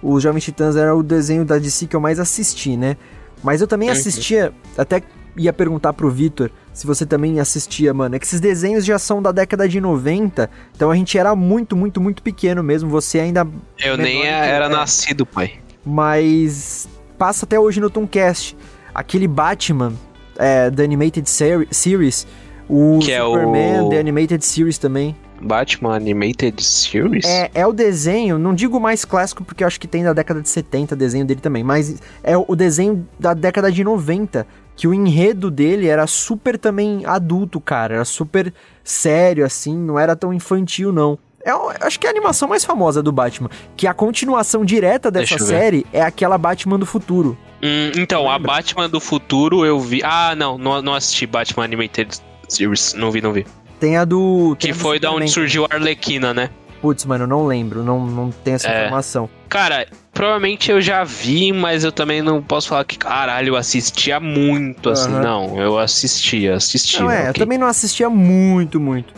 os 0.01 0.23
Jovens 0.23 0.43
Titãs 0.43 0.75
era 0.75 0.95
o 0.95 1.03
desenho 1.03 1.45
da 1.45 1.57
DC 1.57 1.87
que 1.87 1.95
eu 1.95 1.99
mais 2.01 2.19
assisti, 2.19 2.75
né? 2.75 2.97
Mas 3.43 3.61
eu 3.61 3.67
também 3.67 3.89
assistia, 3.89 4.53
até 4.77 5.01
ia 5.35 5.53
perguntar 5.53 5.93
pro 5.93 6.09
Vitor 6.09 6.49
se 6.73 6.85
você 6.85 7.05
também 7.05 7.39
assistia, 7.39 7.93
mano. 7.93 8.15
É 8.15 8.19
que 8.19 8.25
esses 8.25 8.39
desenhos 8.39 8.85
já 8.85 8.99
são 8.99 9.21
da 9.21 9.31
década 9.31 9.67
de 9.67 9.81
90, 9.81 10.49
então 10.75 10.91
a 10.91 10.95
gente 10.95 11.17
era 11.17 11.35
muito, 11.35 11.75
muito, 11.75 11.99
muito 11.99 12.21
pequeno 12.21 12.61
mesmo. 12.63 12.89
Você 12.89 13.19
ainda. 13.19 13.47
Eu 13.79 13.97
nem 13.97 14.21
que 14.21 14.27
era 14.27 14.65
é. 14.65 14.69
nascido, 14.69 15.25
pai. 15.25 15.53
Mas 15.85 16.87
passa 17.17 17.45
até 17.45 17.59
hoje 17.59 17.79
no 17.79 17.89
Tomcast. 17.89 18.55
Aquele 18.93 19.27
Batman 19.27 19.93
é, 20.37 20.69
da 20.69 20.83
Animated 20.83 21.29
Seri- 21.29 21.67
Series, 21.71 22.27
o 22.69 22.99
Que 23.01 23.11
é 23.11 23.21
Superman 23.21 23.81
o- 23.81 23.89
The 23.89 23.99
Animated 23.99 24.43
Series 24.45 24.77
também. 24.77 25.15
Batman 25.41 25.95
Animated 25.95 26.63
Series? 26.63 27.23
É, 27.25 27.51
é 27.53 27.67
o 27.67 27.71
desenho, 27.71 28.39
não 28.39 28.55
digo 28.55 28.79
mais 28.79 29.05
clássico 29.05 29.43
porque 29.43 29.63
eu 29.63 29.67
acho 29.67 29.79
que 29.79 29.87
tem 29.87 30.03
da 30.03 30.11
década 30.11 30.41
de 30.41 30.49
70 30.49 30.95
desenho 30.95 31.25
dele 31.25 31.39
também, 31.39 31.63
mas 31.63 32.01
é 32.23 32.35
o 32.35 32.55
desenho 32.55 33.07
da 33.19 33.33
década 33.35 33.71
de 33.71 33.83
90, 33.83 34.47
que 34.75 34.87
o 34.87 34.93
enredo 34.95 35.51
dele 35.51 35.87
era 35.87 36.07
super 36.07 36.57
também 36.57 37.05
adulto, 37.05 37.61
cara, 37.61 37.95
era 37.95 38.05
super 38.05 38.51
sério 38.83 39.45
assim, 39.45 39.77
não 39.77 39.99
era 39.99 40.15
tão 40.15 40.33
infantil 40.33 40.91
não. 40.91 41.19
É, 41.45 41.51
acho 41.85 41.99
que 41.99 42.05
é 42.05 42.09
a 42.09 42.11
animação 42.11 42.47
mais 42.49 42.65
famosa 42.65 43.01
do 43.01 43.11
Batman, 43.11 43.49
que 43.77 43.87
a 43.87 43.93
continuação 43.93 44.65
direta 44.65 45.09
dessa 45.09 45.37
ver. 45.37 45.45
série 45.45 45.85
é 45.93 46.01
aquela 46.01 46.37
Batman 46.37 46.77
do 46.79 46.85
futuro. 46.85 47.37
Hum, 47.63 47.91
então, 47.97 48.29
a 48.29 48.37
Batman 48.37 48.89
do 48.89 48.99
futuro 48.99 49.65
eu 49.65 49.79
vi. 49.79 50.01
Ah, 50.03 50.35
não, 50.35 50.57
não, 50.57 50.81
não 50.81 50.93
assisti 50.93 51.25
Batman 51.25 51.63
Animated 51.63 52.19
Series. 52.47 52.93
Não 52.93 53.11
vi, 53.11 53.21
não 53.21 53.31
vi. 53.33 53.45
Tem 53.79 53.97
a 53.97 54.05
do 54.05 54.55
Que 54.59 54.73
foi 54.73 54.99
da 54.99 55.11
onde 55.11 55.29
surgiu 55.29 55.65
a 55.65 55.75
Arlequina, 55.75 56.33
né? 56.33 56.49
Putz, 56.81 57.05
mano, 57.05 57.23
eu 57.23 57.27
não 57.27 57.45
lembro, 57.47 57.83
não, 57.83 58.05
não 58.05 58.29
tenho 58.31 58.55
essa 58.55 58.67
É. 58.69 58.83
informação. 58.85 59.27
Cara, 59.49 59.87
provavelmente 60.13 60.69
eu 60.69 60.79
já 60.79 61.03
vi, 61.03 61.51
mas 61.51 61.83
eu 61.83 61.91
também 61.91 62.21
não 62.21 62.41
posso 62.41 62.69
falar 62.69 62.85
que, 62.85 62.97
caralho, 62.97 63.49
eu 63.49 63.55
assistia 63.55 64.19
muito, 64.19 64.89
assim. 64.91 65.11
Aham. 65.11 65.21
Não, 65.21 65.59
eu 65.61 65.79
assistia, 65.79 66.55
assistia. 66.55 66.99
Não, 66.99 67.09
é, 67.11 67.25
eu 67.25 67.29
ok. 67.31 67.33
também 67.43 67.57
não 67.57 67.65
assistia 67.67 68.09
muito, 68.09 68.79
muito. 68.79 69.13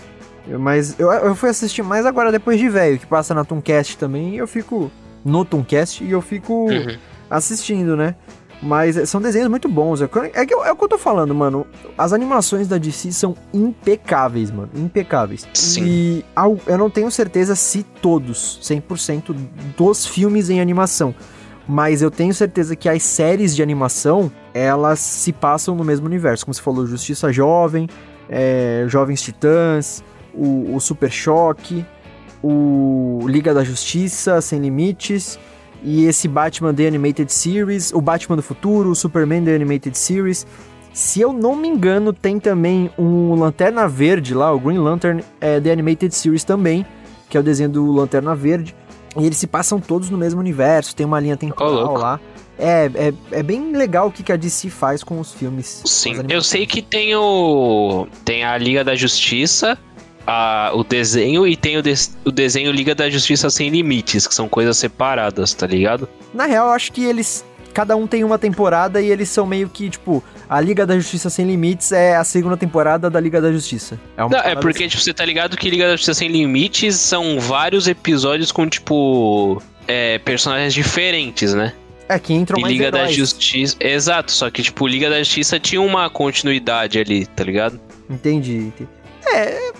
Eu- 0.48 0.58
Mas 0.60 0.98
eu, 1.00 1.12
eu 1.12 1.36
fui 1.36 1.50
assistir 1.50 1.84
mais 1.84 2.06
agora 2.06 2.32
depois 2.32 2.58
de 2.60 2.70
velho, 2.70 2.98
que 2.98 3.06
passa 3.06 3.34
na 3.34 3.44
Tooncast 3.44 3.98
também, 3.98 4.36
e 4.36 4.38
eu 4.38 4.48
fico 4.48 4.90
no 5.26 5.44
Tooncast 5.44 6.02
e 6.04 6.12
eu 6.12 6.22
fico 6.22 6.54
Uhum. 6.70 6.98
assistindo, 7.30 7.96
né? 7.98 8.16
Mas 8.62 8.98
é, 8.98 9.06
são 9.06 9.22
desenhos 9.22 9.48
muito 9.48 9.70
bons. 9.70 10.02
É, 10.02 10.08
que 10.08 10.54
é, 10.54 10.68
é 10.68 10.72
o 10.72 10.76
que 10.76 10.84
eu 10.84 10.90
tô 10.90 10.98
falando, 10.98 11.34
mano. 11.34 11.66
As 11.98 12.14
animações 12.14 12.68
da 12.68 12.78
DC 12.78 13.12
são 13.12 13.36
impecáveis, 13.54 14.52
mano. 14.52 14.70
Impecáveis. 14.76 15.48
Sim. 15.54 15.84
E 15.86 16.26
eu 16.68 16.78
não 16.78 16.90
tenho 16.90 17.10
certeza 17.10 17.56
se 17.56 17.84
todos, 17.84 18.60
100% 18.62 19.36
dos 19.78 20.06
filmes 20.06 20.50
em 20.50 20.60
animação. 20.60 21.16
Mas 21.68 22.02
eu 22.02 22.10
tenho 22.10 22.34
certeza 22.34 22.76
que 22.76 22.90
as 22.90 23.04
séries 23.04 23.56
de 23.56 23.62
animação, 23.62 24.32
elas 24.54 25.00
se 25.00 25.32
passam 25.32 25.76
no 25.76 25.84
mesmo 25.84 26.08
universo. 26.08 26.44
Como 26.46 26.54
você 26.54 26.62
falou, 26.62 26.86
Justiça 26.88 27.32
Jovem, 27.32 27.88
é, 28.28 28.86
Jovens 28.88 29.22
Titãs, 29.22 30.04
o, 30.34 30.76
o 30.76 30.80
Super 30.80 31.12
Choque, 31.12 31.86
o 32.42 33.24
Liga 33.28 33.54
da 33.54 33.64
Justiça, 33.64 34.42
Sem 34.42 34.60
Limites, 34.60 35.38
e 35.84 36.06
esse 36.06 36.28
Batman 36.28 36.74
The 36.74 36.88
Animated 36.88 37.32
Series, 37.32 37.94
o 37.94 38.02
Batman 38.02 38.36
do 38.36 38.44
Futuro, 38.44 38.90
o 38.90 38.96
Superman 38.96 39.44
The 39.44 39.56
Animated 39.56 39.98
Series. 39.98 40.46
Se 40.94 41.22
eu 41.22 41.32
não 41.32 41.56
me 41.56 41.68
engano, 41.68 42.12
tem 42.12 42.40
também 42.40 42.90
um 42.98 43.36
Lanterna 43.36 43.88
Verde 43.88 44.34
lá, 44.34 44.52
o 44.52 44.60
Green 44.60 44.80
Lantern 44.80 45.24
é, 45.40 45.60
The 45.60 45.72
Animated 45.72 46.14
Series 46.14 46.44
também, 46.44 46.86
que 47.30 47.38
é 47.38 47.40
o 47.40 47.44
desenho 47.44 47.70
do 47.70 47.92
Lanterna 47.92 48.36
Verde. 48.36 48.76
E 49.18 49.26
eles 49.26 49.38
se 49.38 49.48
passam 49.48 49.80
todos 49.80 50.10
no 50.10 50.18
mesmo 50.18 50.40
universo, 50.40 50.96
tem 50.96 51.06
uma 51.06 51.20
linha 51.20 51.38
temporal 51.38 51.74
louco. 51.74 52.00
lá. 52.00 52.20
É, 52.58 52.92
é, 52.94 53.14
é 53.32 53.42
bem 53.42 53.72
legal 53.72 54.08
o 54.08 54.12
que, 54.12 54.22
que 54.22 54.34
a 54.34 54.36
DC 54.36 54.70
faz 54.70 55.02
com 55.02 55.18
os 55.18 55.34
filmes. 55.34 55.82
Sim, 55.86 56.26
eu 56.28 56.42
sei 56.42 56.66
que 56.66 56.82
tem 56.82 57.16
o. 57.16 58.06
Tem 58.26 58.44
a 58.44 58.58
Liga 58.58 58.84
da 58.84 58.96
Justiça, 58.96 59.78
a, 60.30 60.72
o 60.76 60.84
desenho, 60.84 61.48
e 61.48 61.56
tem 61.56 61.78
o, 61.78 61.82
des- 61.82 62.16
o 62.24 62.32
desenho 62.32 62.72
Liga 62.72 62.94
da 62.94 63.10
Justiça 63.10 63.50
Sem 63.50 63.70
Limites, 63.70 64.28
que 64.28 64.36
são 64.36 64.48
coisas 64.48 64.78
separadas, 64.78 65.54
tá 65.54 65.66
ligado? 65.66 66.08
Na 66.34 66.46
real, 66.46 66.68
eu 66.68 66.74
acho 66.74 66.92
que 66.92 67.04
eles. 67.04 67.44
Cada 67.74 67.96
um 67.96 68.08
tem 68.08 68.24
uma 68.24 68.38
temporada 68.40 69.00
e 69.02 69.10
eles 69.12 69.30
são 69.30 69.46
meio 69.46 69.70
que, 69.70 69.90
tipo, 69.90 70.24
a 70.50 70.60
Liga 70.60 70.86
da 70.86 70.96
Justiça 70.98 71.30
Sem 71.30 71.46
Limites 71.46 71.92
é 71.92 72.16
a 72.16 72.24
segunda 72.24 72.58
temporada 72.58 73.10
da 73.10 73.20
Liga 73.20 73.40
da 73.42 73.52
Justiça. 73.52 74.00
É, 74.18 74.22
Não, 74.22 74.40
é 74.40 74.56
porque, 74.56 74.88
tipo, 74.88 75.02
você 75.02 75.14
tá 75.14 75.24
ligado 75.24 75.56
que 75.56 75.70
Liga 75.70 75.86
da 75.86 75.92
Justiça 75.92 76.16
Sem 76.16 76.30
Limites 76.30 76.96
são 76.96 77.40
vários 77.40 77.88
episódios 77.88 78.52
com, 78.52 78.68
tipo. 78.68 79.62
é, 79.88 80.18
personagens 80.20 80.74
diferentes, 80.74 81.54
né? 81.54 81.74
É, 82.08 82.18
que 82.18 82.34
entram 82.34 82.58
E 82.58 82.62
mais 82.64 82.74
Liga 82.74 82.92
da 82.92 83.00
heróis. 83.02 83.16
Justiça. 83.16 83.76
Exato, 83.80 84.32
só 84.32 84.50
que, 84.50 84.64
tipo, 84.64 84.88
Liga 84.88 85.08
da 85.10 85.20
Justiça 85.20 85.60
tinha 85.60 85.80
uma 85.80 86.10
continuidade 86.10 86.98
ali, 87.00 87.28
tá 87.28 87.44
ligado? 87.44 87.80
Entendi, 88.10 88.56
entendi. 88.58 88.90
É, 89.32 89.72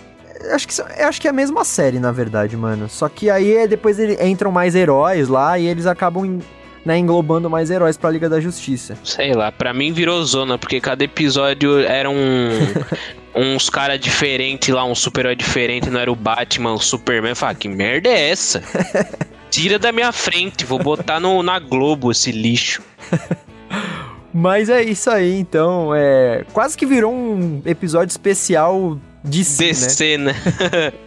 acho 0.52 0.68
que, 0.68 0.82
acho 0.82 1.22
que 1.22 1.28
é 1.28 1.32
a 1.32 1.34
mesma 1.34 1.64
série, 1.64 2.00
na 2.00 2.12
verdade, 2.12 2.56
mano. 2.56 2.90
Só 2.90 3.10
que 3.10 3.30
aí 3.30 3.56
é, 3.56 3.68
depois 3.68 4.00
ele, 4.00 4.18
entram 4.26 4.52
mais 4.52 4.76
heróis 4.76 5.28
lá 5.28 5.58
e 5.58 5.68
eles 5.68 5.86
acabam 5.86 6.26
em- 6.26 6.42
né, 6.86 6.98
englobando 6.98 7.50
mais 7.50 7.70
heróis 7.70 7.98
pra 7.98 8.10
Liga 8.10 8.30
da 8.30 8.40
Justiça. 8.40 8.98
Sei 9.04 9.34
lá, 9.34 9.52
pra 9.52 9.74
mim 9.74 9.92
virou 9.92 10.24
zona, 10.24 10.58
porque 10.58 10.80
cada 10.80 11.04
episódio 11.04 11.80
era 11.80 12.10
um. 12.10 12.50
uns 13.36 13.70
cara 13.70 13.98
diferentes 13.98 14.74
lá, 14.74 14.84
um 14.84 14.96
super-herói 14.96 15.36
diferente, 15.36 15.90
não 15.90 16.00
era 16.00 16.12
o 16.12 16.16
Batman, 16.16 16.74
o 16.74 16.80
Superman. 16.80 17.32
Eu 17.32 17.36
falei, 17.36 17.56
ah, 17.56 17.60
que 17.60 17.68
merda 17.70 18.10
é 18.10 18.30
essa? 18.30 18.64
Tira 19.52 19.78
da 19.80 19.92
minha 19.92 20.12
frente, 20.12 20.66
vou 20.66 20.80
botar 20.80 21.20
no, 21.20 21.42
na 21.44 21.60
Globo 21.60 22.12
esse 22.12 22.32
lixo. 22.32 22.82
Mas 24.34 24.70
é 24.70 24.84
isso 24.84 25.10
aí, 25.10 25.40
então. 25.40 25.94
É, 25.96 26.46
quase 26.54 26.78
que 26.78 26.86
virou 26.86 27.12
um 27.12 27.62
episódio 27.66 28.12
especial 28.12 29.00
de 29.24 29.44
si, 29.44 29.66
né? 29.66 29.72
Né? 30.18 30.34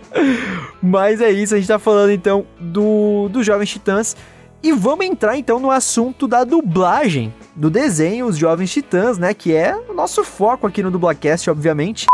Mas 0.82 1.20
é 1.20 1.30
isso, 1.30 1.54
a 1.54 1.58
gente 1.58 1.68
tá 1.68 1.78
falando 1.78 2.10
então 2.10 2.46
do, 2.60 3.28
do 3.28 3.42
Jovens 3.42 3.70
Titãs. 3.70 4.16
E 4.62 4.70
vamos 4.70 5.04
entrar 5.04 5.36
então 5.36 5.58
no 5.58 5.72
assunto 5.72 6.28
da 6.28 6.44
dublagem 6.44 7.34
do 7.56 7.68
desenho 7.68 8.26
Os 8.26 8.36
Jovens 8.36 8.72
Titãs, 8.72 9.18
né? 9.18 9.34
Que 9.34 9.52
é 9.52 9.74
o 9.88 9.92
nosso 9.92 10.22
foco 10.22 10.68
aqui 10.68 10.84
no 10.84 10.90
Dublacast, 10.90 11.50
obviamente. 11.50 12.06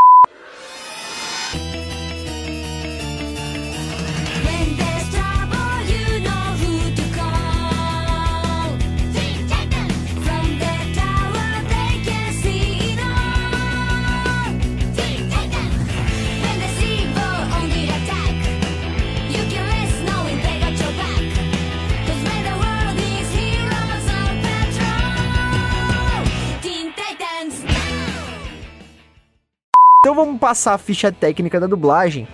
Passar 30.49 30.73
a 30.73 30.79
ficha 30.79 31.13
técnica 31.13 31.61
da 31.61 31.67
dublagem. 31.67 32.27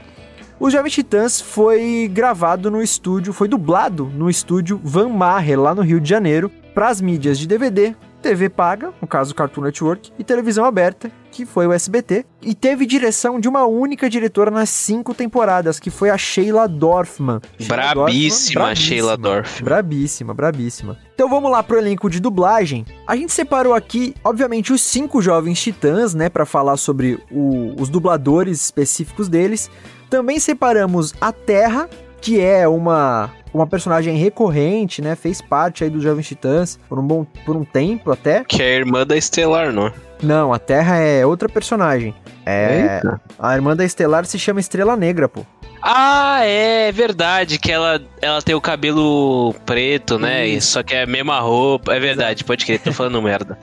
Os 0.61 0.73
Jovens 0.73 0.93
Titãs 0.93 1.41
foi 1.41 2.09
gravado 2.13 2.71
no 2.71 2.81
estúdio, 2.81 3.33
foi 3.33 3.49
dublado 3.49 4.05
no 4.05 4.31
estúdio 4.31 4.81
Van 4.85 5.09
Maher, 5.09 5.59
lá 5.59 5.75
no 5.75 5.83
Rio 5.83 6.01
de 6.01 6.11
Janeiro, 6.11 6.49
para 6.73 6.91
as 6.91 7.01
mídias 7.01 7.37
de 7.37 7.49
DVD, 7.49 7.93
TV 8.25 8.49
paga, 8.49 8.91
no 9.03 9.07
caso 9.07 9.35
Cartoon 9.35 9.61
Network, 9.61 10.11
e 10.19 10.25
televisão 10.25 10.65
aberta, 10.65 11.11
que 11.31 11.45
foi 11.45 11.67
o 11.67 11.73
SBT, 11.73 12.25
e 12.41 12.55
teve 12.55 12.87
direção 12.87 13.39
de 13.39 13.47
uma 13.49 13.67
única 13.67 14.09
diretora 14.09 14.51
nas 14.51 14.71
cinco 14.71 15.13
temporadas, 15.13 15.79
que 15.79 15.91
foi 15.91 16.09
a 16.09 16.17
Sheila 16.17 16.67
Dorfman. 16.67 17.41
Sheila 17.59 17.77
Brabíssima, 17.95 18.61
Dorfman, 18.61 18.75
Sheila 18.77 19.17
Dorfman. 19.19 19.65
Brabíssima, 19.65 20.33
brabíssima. 20.35 20.97
Então 21.15 21.29
vamos 21.29 21.51
lá 21.51 21.63
pro 21.63 21.77
elenco 21.77 22.09
de 22.09 22.19
dublagem. 22.19 22.87
A 23.07 23.15
gente 23.15 23.33
separou 23.33 23.75
aqui, 23.75 24.15
obviamente, 24.25 24.73
os 24.73 24.81
cinco 24.81 25.21
jovens 25.21 25.61
titãs, 25.63 26.15
né, 26.15 26.29
Pra 26.31 26.47
falar 26.47 26.77
sobre 26.79 27.19
o- 27.31 27.75
os 27.79 27.89
dubladores 27.91 28.61
específicos 28.65 29.29
deles. 29.29 29.71
Também 30.09 30.39
separamos 30.41 31.13
a 31.21 31.31
Terra, 31.31 31.89
que 32.21 32.41
é 32.41 32.67
uma 32.67 33.31
uma 33.55 33.67
personagem 33.67 34.17
recorrente, 34.17 35.01
né? 35.01 35.15
Fez 35.15 35.41
parte 35.41 35.85
aí 35.85 35.89
dos 35.91 36.03
Jovens 36.03 36.27
Titãs 36.27 36.79
por 36.89 36.99
um 36.99 37.07
bom 37.07 37.25
por 37.47 37.57
um 37.57 37.65
tempo 37.65 38.11
até. 38.11 38.43
Que 38.45 38.63
é 38.63 38.67
a 38.67 38.79
irmã 38.79 39.07
da 39.07 39.17
Estelar, 39.17 39.73
não? 39.73 39.93
Não, 40.23 40.53
a 40.53 40.59
Terra 40.59 40.97
é 40.99 41.25
outra 41.25 41.49
personagem. 41.49 42.15
É, 42.45 42.95
Eita. 42.97 43.21
a 43.39 43.55
irmã 43.55 43.75
da 43.77 43.85
Estelar 43.85 44.25
se 44.27 44.39
chama 44.39 44.61
Estrela 44.61 44.97
Negra, 44.97 45.29
pô. 45.29 45.45
Ah, 45.87 46.41
é 46.45 46.91
verdade, 46.93 47.59
que 47.59 47.71
ela, 47.71 48.01
ela 48.23 48.41
tem 48.41 48.55
o 48.55 48.61
cabelo 48.61 49.55
preto, 49.67 50.19
né? 50.19 50.47
Isso. 50.47 50.69
Só 50.73 50.83
que 50.83 50.95
é 50.95 51.03
a 51.03 51.07
mesma 51.07 51.39
roupa. 51.41 51.95
É 51.95 52.01
verdade, 52.01 52.43
pode 52.43 52.65
crer, 52.65 52.81
tô 52.81 52.91
falando 52.91 53.21
merda. 53.23 53.59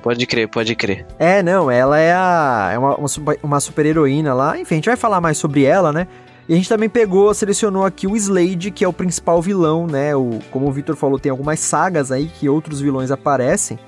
Pode 0.00 0.24
crer, 0.24 0.46
pode 0.46 0.76
crer. 0.76 1.04
É, 1.18 1.42
não, 1.42 1.68
ela 1.68 1.98
é 1.98 2.12
a 2.12 2.70
é 2.74 2.78
uma, 2.78 2.94
uma, 2.94 3.08
super- 3.08 3.38
uma 3.42 3.58
super 3.58 3.84
heroína 3.86 4.32
lá. 4.32 4.56
Enfim, 4.56 4.74
a 4.74 4.78
gente 4.78 4.86
vai 4.86 4.96
falar 4.96 5.20
mais 5.20 5.36
sobre 5.36 5.64
ela, 5.64 5.92
né? 5.92 6.06
E 6.48 6.52
a 6.52 6.56
gente 6.56 6.68
também 6.68 6.88
pegou, 6.88 7.32
selecionou 7.32 7.84
aqui 7.84 8.06
o 8.06 8.16
Slade, 8.16 8.70
que 8.70 8.84
é 8.84 8.88
o 8.88 8.92
principal 8.92 9.40
vilão, 9.40 9.86
né? 9.86 10.14
O, 10.14 10.40
como 10.50 10.68
o 10.68 10.72
Victor 10.72 10.94
falou, 10.94 11.18
tem 11.18 11.30
algumas 11.30 11.58
sagas 11.60 12.12
aí 12.12 12.26
que 12.26 12.48
outros 12.48 12.80
vilões 12.80 13.10
aparecem. 13.10 13.78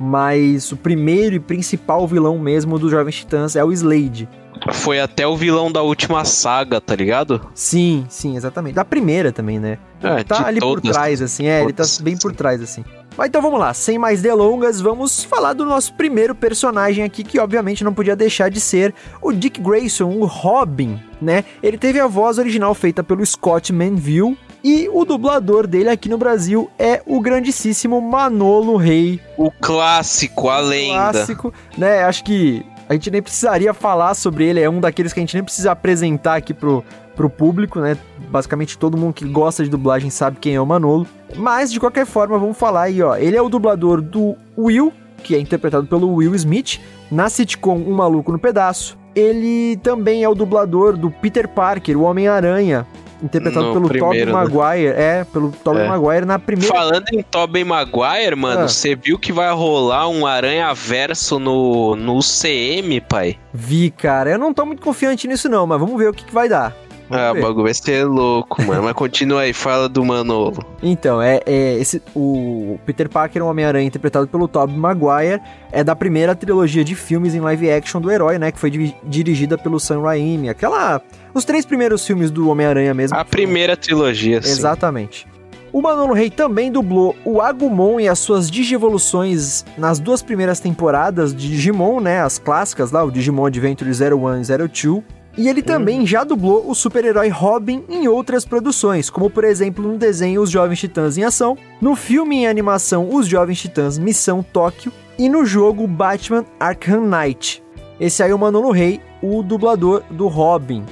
Mas 0.00 0.70
o 0.72 0.76
primeiro 0.76 1.34
e 1.34 1.40
principal 1.40 2.06
vilão 2.06 2.38
mesmo 2.38 2.78
dos 2.78 2.90
Jovens 2.90 3.16
Titãs 3.16 3.56
é 3.56 3.64
o 3.64 3.72
Slade. 3.72 4.28
Foi 4.72 5.00
até 5.00 5.26
o 5.26 5.36
vilão 5.36 5.70
da 5.70 5.82
última 5.82 6.24
saga, 6.24 6.80
tá 6.80 6.94
ligado? 6.94 7.40
Sim, 7.54 8.06
sim, 8.08 8.36
exatamente. 8.36 8.74
Da 8.74 8.84
primeira 8.84 9.32
também, 9.32 9.58
né? 9.58 9.78
É, 10.02 10.22
tá 10.24 10.46
ali 10.46 10.60
por 10.60 10.80
todas. 10.80 10.96
trás, 10.96 11.22
assim, 11.22 11.46
é, 11.46 11.62
ele 11.62 11.72
tá 11.72 11.82
Todas, 11.82 12.00
bem 12.00 12.16
por 12.16 12.34
trás, 12.34 12.62
assim. 12.62 12.84
Mas 13.18 13.26
então 13.26 13.42
vamos 13.42 13.58
lá, 13.58 13.74
sem 13.74 13.98
mais 13.98 14.22
delongas, 14.22 14.80
vamos 14.80 15.24
falar 15.24 15.52
do 15.52 15.64
nosso 15.64 15.92
primeiro 15.94 16.36
personagem 16.36 17.02
aqui, 17.02 17.24
que 17.24 17.40
obviamente 17.40 17.82
não 17.82 17.92
podia 17.92 18.14
deixar 18.14 18.48
de 18.48 18.60
ser 18.60 18.94
o 19.20 19.32
Dick 19.32 19.60
Grayson, 19.60 20.08
o 20.10 20.24
Robin, 20.24 21.00
né? 21.20 21.44
Ele 21.60 21.76
teve 21.76 21.98
a 21.98 22.06
voz 22.06 22.38
original 22.38 22.72
feita 22.74 23.02
pelo 23.02 23.26
Scott 23.26 23.72
Manville, 23.72 24.38
e 24.62 24.88
o 24.92 25.04
dublador 25.04 25.66
dele 25.66 25.88
aqui 25.88 26.08
no 26.08 26.16
Brasil 26.16 26.70
é 26.78 27.02
o 27.06 27.20
grandíssimo 27.20 28.00
Manolo 28.00 28.76
Rey, 28.76 29.20
O 29.36 29.50
clássico, 29.50 30.48
a 30.48 30.60
lenda. 30.60 31.10
clássico, 31.10 31.52
né? 31.76 32.04
Acho 32.04 32.22
que 32.22 32.64
a 32.88 32.92
gente 32.92 33.10
nem 33.10 33.20
precisaria 33.20 33.74
falar 33.74 34.14
sobre 34.14 34.44
ele, 34.44 34.60
é 34.60 34.70
um 34.70 34.78
daqueles 34.78 35.12
que 35.12 35.18
a 35.18 35.22
gente 35.22 35.34
nem 35.34 35.42
precisa 35.42 35.72
apresentar 35.72 36.36
aqui 36.36 36.54
pro, 36.54 36.84
pro 37.18 37.28
público, 37.28 37.80
né? 37.80 37.98
Basicamente 38.30 38.78
todo 38.78 38.96
mundo 38.96 39.12
que 39.12 39.24
gosta 39.24 39.64
de 39.64 39.68
dublagem 39.68 40.08
sabe 40.08 40.38
quem 40.40 40.54
é 40.54 40.60
o 40.60 40.64
Manolo. 40.64 41.04
Mas 41.34 41.72
de 41.72 41.80
qualquer 41.80 42.06
forma, 42.06 42.38
vamos 42.38 42.56
falar 42.56 42.82
aí, 42.82 43.02
ó. 43.02 43.16
Ele 43.16 43.36
é 43.36 43.42
o 43.42 43.48
dublador 43.48 44.00
do 44.00 44.36
Will, 44.56 44.92
que 45.24 45.34
é 45.34 45.40
interpretado 45.40 45.84
pelo 45.88 46.14
Will 46.14 46.32
Smith, 46.36 46.78
na 47.10 47.28
sitcom 47.28 47.74
Um 47.76 47.92
Maluco 47.92 48.30
no 48.30 48.38
Pedaço. 48.38 48.96
Ele 49.16 49.76
também 49.82 50.22
é 50.22 50.28
o 50.28 50.34
dublador 50.34 50.96
do 50.96 51.10
Peter 51.10 51.48
Parker, 51.48 51.98
o 51.98 52.02
Homem-Aranha, 52.02 52.86
interpretado 53.20 53.66
No 53.66 53.72
pelo 53.72 53.88
primeiro, 53.88 54.06
Tobey 54.06 54.26
né? 54.26 54.32
Maguire. 54.32 54.86
É, 54.96 55.24
pelo 55.32 55.50
Tobey 55.50 55.82
É. 55.82 55.88
Maguire 55.88 56.24
na 56.24 56.38
primeira 56.38 56.72
Falando 56.72 57.06
em 57.12 57.20
Tobey 57.20 57.64
Maguire, 57.64 58.36
mano, 58.36 58.60
Ah. 58.60 58.68
você 58.68 58.94
viu 58.94 59.18
que 59.18 59.32
vai 59.32 59.52
rolar 59.52 60.08
um 60.08 60.24
Aranha 60.24 60.72
Verso 60.72 61.40
no, 61.40 61.96
no 61.96 62.20
CM, 62.20 63.00
pai? 63.00 63.36
Vi, 63.52 63.90
cara. 63.90 64.30
Eu 64.30 64.38
não 64.38 64.54
tô 64.54 64.64
muito 64.64 64.82
confiante 64.82 65.26
nisso, 65.26 65.48
não, 65.48 65.66
mas 65.66 65.80
vamos 65.80 65.98
ver 65.98 66.10
o 66.10 66.12
que, 66.12 66.24
que 66.24 66.32
vai 66.32 66.48
dar. 66.48 66.72
Vamos 67.08 67.24
Ah, 67.24 67.32
o 67.32 67.40
bagulho 67.42 67.64
vai 67.64 67.74
ser 67.74 68.04
louco, 68.04 68.62
mano. 68.62 68.82
Mas 68.82 68.92
continua 68.92 69.42
aí, 69.42 69.52
fala 69.52 69.88
do 69.88 70.04
Manolo. 70.04 70.64
Então, 70.82 71.20
é, 71.22 71.40
é 71.46 71.74
esse 71.78 72.02
o 72.14 72.78
Peter 72.84 73.08
Parker, 73.08 73.42
um 73.42 73.46
Homem-Aranha 73.48 73.86
interpretado 73.86 74.26
pelo 74.28 74.46
Tobey 74.46 74.76
Maguire, 74.76 75.40
é 75.72 75.82
da 75.82 75.96
primeira 75.96 76.34
trilogia 76.34 76.84
de 76.84 76.94
filmes 76.94 77.34
em 77.34 77.40
live 77.40 77.70
action 77.70 78.00
do 78.00 78.10
herói, 78.10 78.38
né, 78.38 78.52
que 78.52 78.58
foi 78.58 78.70
di- 78.70 78.94
dirigida 79.04 79.56
pelo 79.56 79.80
Sam 79.80 80.02
Raimi, 80.02 80.48
aquela 80.48 81.00
os 81.34 81.44
três 81.44 81.64
primeiros 81.64 82.06
filmes 82.06 82.30
do 82.30 82.48
Homem-Aranha 82.50 82.92
mesmo. 82.94 83.16
A 83.16 83.24
primeira 83.24 83.76
trilogia, 83.76 84.42
sim. 84.42 84.50
Exatamente. 84.50 85.26
O 85.70 85.82
Manolo 85.82 86.14
Rey 86.14 86.30
também 86.30 86.72
dublou 86.72 87.14
o 87.26 87.42
Agumon 87.42 88.00
e 88.00 88.08
as 88.08 88.18
suas 88.18 88.50
digievoluções 88.50 89.64
nas 89.76 89.98
duas 89.98 90.22
primeiras 90.22 90.60
temporadas 90.60 91.34
de 91.34 91.46
Digimon, 91.48 92.00
né, 92.00 92.20
as 92.22 92.38
clássicas 92.38 92.90
lá, 92.90 93.04
o 93.04 93.10
Digimon 93.10 93.46
Adventure 93.46 93.90
01 93.90 94.40
e 94.40 94.68
02. 94.68 95.02
E 95.38 95.48
ele 95.48 95.62
também 95.62 96.04
já 96.04 96.24
dublou 96.24 96.68
o 96.68 96.74
super-herói 96.74 97.28
Robin 97.28 97.84
em 97.88 98.08
outras 98.08 98.44
produções, 98.44 99.08
como 99.08 99.30
por 99.30 99.44
exemplo 99.44 99.86
no 99.86 99.96
desenho 99.96 100.42
Os 100.42 100.50
Jovens 100.50 100.80
Titãs 100.80 101.16
em 101.16 101.22
Ação, 101.22 101.56
no 101.80 101.94
filme 101.94 102.38
em 102.38 102.48
animação 102.48 103.08
Os 103.14 103.28
Jovens 103.28 103.60
Titãs 103.60 103.98
Missão 103.98 104.42
Tóquio 104.42 104.92
e 105.16 105.28
no 105.28 105.46
jogo 105.46 105.86
Batman 105.86 106.44
Arkham 106.58 107.06
Knight. 107.06 107.62
Esse 108.00 108.20
aí 108.20 108.32
é 108.32 108.34
o 108.34 108.38
Manolo 108.38 108.72
Rey, 108.72 109.00
o 109.22 109.40
dublador 109.44 110.02
do 110.10 110.26
Robin. 110.26 110.84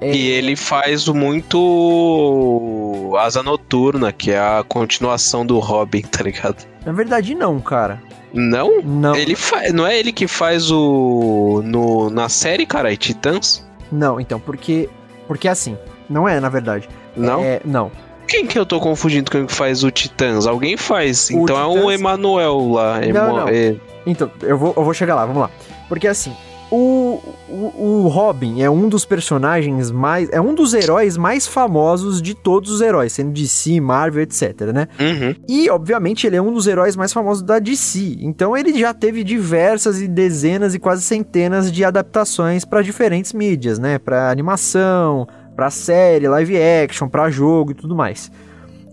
É, 0.00 0.14
E 0.14 0.28
ele 0.28 0.54
faz 0.54 1.08
muito 1.08 3.14
Asa 3.18 3.42
Noturna, 3.42 4.12
que 4.12 4.30
é 4.30 4.38
a 4.38 4.64
continuação 4.66 5.44
do 5.44 5.58
Robin, 5.58 6.02
tá 6.08 6.22
ligado? 6.22 6.64
Na 6.86 6.92
verdade 6.92 7.34
não, 7.34 7.60
cara. 7.60 8.00
Não? 8.32 8.80
Não. 8.80 9.16
Ele 9.16 9.34
faz, 9.34 9.72
não 9.72 9.86
é 9.86 9.98
ele 9.98 10.12
que 10.12 10.28
faz 10.28 10.70
o 10.70 11.62
no 11.64 12.10
na 12.10 12.28
série, 12.28 12.64
cara, 12.64 12.96
Titãs? 12.96 13.66
Não, 13.92 14.18
então, 14.18 14.40
porque. 14.40 14.88
Porque 15.28 15.46
assim, 15.46 15.76
não 16.10 16.28
é, 16.28 16.40
na 16.40 16.48
verdade. 16.48 16.88
Não? 17.16 17.40
É, 17.44 17.60
não. 17.64 17.92
Quem 18.26 18.46
que 18.46 18.58
eu 18.58 18.64
tô 18.64 18.80
confundindo 18.80 19.30
com 19.30 19.36
quem 19.38 19.46
que 19.46 19.52
faz 19.54 19.84
o 19.84 19.90
Titãs? 19.90 20.46
Alguém 20.46 20.76
faz. 20.76 21.28
O 21.30 21.42
então 21.42 21.56
é 21.58 21.64
o 21.66 21.74
Titãs- 21.74 22.00
Emanuel 22.00 22.70
lá. 22.72 23.04
Emo- 23.04 23.12
não. 23.18 23.48
é- 23.48 23.76
Então, 24.06 24.30
eu 24.42 24.56
vou, 24.56 24.72
eu 24.76 24.82
vou 24.82 24.94
chegar 24.94 25.14
lá, 25.14 25.26
vamos 25.26 25.42
lá. 25.42 25.50
Porque 25.88 26.08
assim, 26.08 26.34
O, 26.74 27.20
o, 27.50 27.82
o 28.06 28.08
Robin 28.08 28.62
é 28.62 28.70
um 28.70 28.88
dos 28.88 29.04
personagens 29.04 29.90
mais. 29.90 30.30
É 30.30 30.40
um 30.40 30.54
dos 30.54 30.72
heróis 30.72 31.18
mais 31.18 31.46
famosos 31.46 32.22
de 32.22 32.34
todos 32.34 32.70
os 32.70 32.80
heróis, 32.80 33.12
sendo 33.12 33.30
DC, 33.30 33.78
Marvel, 33.78 34.22
etc, 34.22 34.72
né? 34.72 34.88
Uhum. 34.98 35.34
E, 35.46 35.68
obviamente, 35.68 36.26
ele 36.26 36.36
é 36.36 36.40
um 36.40 36.50
dos 36.50 36.66
heróis 36.66 36.96
mais 36.96 37.12
famosos 37.12 37.42
da 37.42 37.58
DC. 37.58 38.16
Então, 38.20 38.56
ele 38.56 38.72
já 38.72 38.94
teve 38.94 39.22
diversas 39.22 40.00
e 40.00 40.08
dezenas 40.08 40.74
e 40.74 40.78
quase 40.78 41.02
centenas 41.02 41.70
de 41.70 41.84
adaptações 41.84 42.64
para 42.64 42.80
diferentes 42.80 43.34
mídias, 43.34 43.78
né? 43.78 43.98
Para 43.98 44.30
animação, 44.30 45.28
para 45.54 45.68
série, 45.68 46.26
live 46.26 46.56
action, 46.56 47.06
para 47.06 47.28
jogo 47.28 47.72
e 47.72 47.74
tudo 47.74 47.94
mais. 47.94 48.32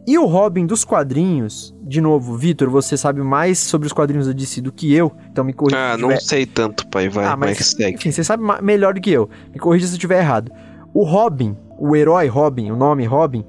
E 0.07 0.17
o 0.17 0.25
Robin 0.25 0.65
dos 0.65 0.83
quadrinhos, 0.83 1.75
de 1.83 2.01
novo, 2.01 2.35
Vitor, 2.35 2.69
você 2.69 2.97
sabe 2.97 3.21
mais 3.21 3.59
sobre 3.59 3.85
os 3.85 3.93
quadrinhos 3.93 4.25
da 4.27 4.33
DC 4.33 4.59
do 4.61 4.71
que 4.71 4.91
eu, 4.93 5.11
então 5.31 5.43
me 5.43 5.53
corrija. 5.53 5.77
Ah, 5.77 5.95
se 5.95 6.01
não 6.01 6.09
tiver- 6.09 6.21
sei 6.21 6.45
tanto, 6.45 6.87
pai. 6.87 7.09
Vai, 7.09 7.25
ah, 7.25 7.35
vai 7.35 7.49
mas 7.49 7.57
que 7.57 7.63
segue. 7.63 7.95
enfim, 7.97 8.11
você 8.11 8.23
sabe 8.23 8.43
melhor 8.63 8.93
do 8.95 9.01
que 9.01 9.11
eu. 9.11 9.29
Me 9.53 9.59
corrija 9.59 9.85
se 9.85 9.93
eu 9.93 9.97
estiver 9.97 10.19
errado. 10.19 10.51
O 10.93 11.03
Robin, 11.03 11.55
o 11.77 11.95
herói 11.95 12.27
Robin, 12.27 12.71
o 12.71 12.75
nome 12.75 13.05
Robin, 13.05 13.45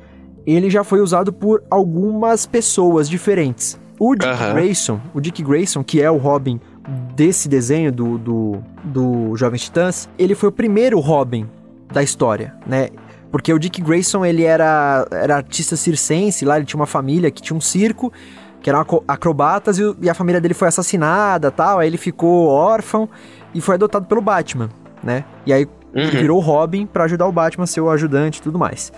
ele 0.46 0.68
já 0.68 0.84
foi 0.84 1.01
usado 1.01 1.32
por 1.32 1.62
algumas 1.70 2.44
pessoas 2.44 3.09
diferentes. 3.09 3.78
O 3.98 4.14
Dick 4.14 4.26
Aham. 4.26 4.53
Grayson, 4.55 5.01
o 5.14 5.20
Dick 5.20 5.42
Grayson, 5.42 5.82
que 5.82 6.01
é 6.03 6.11
o 6.11 6.16
Robin 6.18 6.61
desse 7.14 7.48
desenho 7.48 7.92
do, 7.92 8.18
do, 8.18 8.59
do 8.84 9.36
Jovens 9.36 9.62
Titãs, 9.62 10.09
ele 10.18 10.34
foi 10.34 10.48
o 10.48 10.53
primeiro 10.53 10.98
Robin 11.01 11.46
da 11.92 12.03
história, 12.03 12.55
né? 12.66 12.88
Porque 13.31 13.53
o 13.53 13.59
Dick 13.59 13.81
Grayson, 13.81 14.24
ele 14.24 14.43
era, 14.45 15.07
era 15.11 15.37
artista 15.37 15.76
circense, 15.76 16.45
lá 16.45 16.57
ele 16.57 16.66
tinha 16.66 16.78
uma 16.81 16.87
família 16.87 17.31
que 17.31 17.41
tinha 17.41 17.57
um 17.57 17.61
circo, 17.61 18.12
que 18.61 18.68
eram 18.68 18.85
acrobatas, 19.07 19.78
e, 19.78 19.97
e 20.03 20.11
a 20.11 20.14
família 20.14 20.41
dele 20.41 20.55
foi 20.55 20.68
assassinada 20.68 21.51
tal, 21.51 21.78
aí 21.78 21.87
ele 21.87 21.97
ficou 21.97 22.49
órfão 22.49 23.09
e 23.55 23.61
foi 23.61 23.76
adotado 23.76 24.07
pelo 24.07 24.20
Batman, 24.20 24.68
né? 25.03 25.24
E 25.47 25.53
aí 25.53 25.66
ele 25.95 26.05
Uhum. 26.05 26.11
virou 26.11 26.41
Robin 26.41 26.87
pra 26.87 27.05
ajudar 27.05 27.26
o 27.26 27.33
Batman, 27.33 27.66
ser 27.66 27.81
o 27.81 27.91
ajudante 27.91 28.39
e 28.39 28.43
tudo 28.43 28.59
mais. 28.59 28.93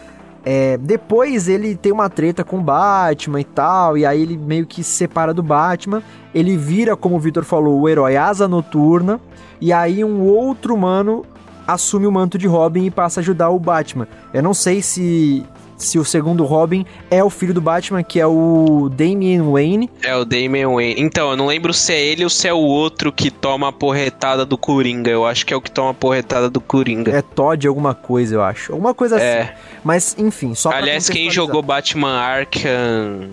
É, 0.45 0.77
depois 0.77 1.49
ele 1.49 1.77
tem 1.77 1.93
uma 1.93 2.11
treta 2.11 2.43
com 2.43 2.59
o 2.59 2.61
Batman 2.61 3.41
e 3.41 3.45
tal, 3.45 3.97
e 3.97 4.05
aí 4.05 4.21
ele 4.21 4.37
meio 4.37 4.67
que 4.67 4.83
se 4.83 4.91
separa 4.91 5.33
do 5.33 5.43
Batman. 5.43 6.03
Ele 6.35 6.57
vira, 6.57 6.97
como 6.97 7.17
o 7.17 7.19
Victor 7.21 7.45
falou, 7.45 7.81
o 7.81 7.89
herói 7.89 8.17
Asa 8.17 8.49
Noturna. 8.49 9.21
E 9.61 9.73
aí 9.73 10.03
um 10.05 10.21
outro 10.21 10.75
humano 10.75 11.25
assume 11.73 12.07
o 12.07 12.13
manto 12.13 12.39
de 12.39 12.47
Robin 12.47 12.87
e 12.87 12.91
passa 12.91 13.21
a 13.21 13.23
ajudar 13.23 13.51
o 13.51 13.59
Batman. 13.59 14.07
Eu 14.33 14.43
não 14.43 14.55
sei 14.55 14.83
se, 14.83 15.45
se 15.77 15.99
o 15.99 16.05
segundo 16.05 16.45
Robin 16.45 16.85
é 17.11 17.23
o 17.23 17.31
filho 17.31 17.53
do 17.53 17.61
Batman, 17.61 18.03
que 18.03 18.21
é 18.21 18.27
o 18.27 18.89
Damian 18.91 19.51
Wayne. 19.51 19.91
É 20.03 20.17
o 20.17 20.25
Damian 20.25 20.71
Wayne. 20.71 21.01
Então, 21.01 21.31
eu 21.31 21.37
não 21.37 21.47
lembro 21.47 21.73
se 21.73 21.93
é 21.93 22.05
ele 22.05 22.25
ou 22.25 22.31
se 22.31 22.49
é 22.49 22.53
o 22.53 22.59
outro 22.59 23.13
que 23.13 23.31
toma 23.31 23.69
a 23.69 23.73
porretada 23.73 24.45
do 24.45 24.57
Coringa. 24.57 25.11
Eu 25.11 25.27
acho 25.27 25.45
que 25.45 25.53
é 25.53 25.57
o 25.57 25.61
que 25.61 25.71
toma 25.71 25.91
a 25.91 25.95
porretada 25.95 26.49
do 26.49 26.61
Coringa. 26.61 27.11
É 27.11 27.23
Todd 27.23 27.67
alguma 27.67 27.95
coisa, 27.95 28.35
eu 28.35 28.43
acho. 28.43 28.73
Alguma 28.73 28.95
coisa 28.95 29.17
assim. 29.17 29.25
É. 29.25 29.55
Mas, 29.85 30.15
enfim, 30.19 30.55
só 30.55 30.71
pra 30.71 30.79
Aliás, 30.79 31.09
quem 31.09 31.31
jogou 31.31 31.63
Batman 31.63 32.19
Arkham 32.19 33.31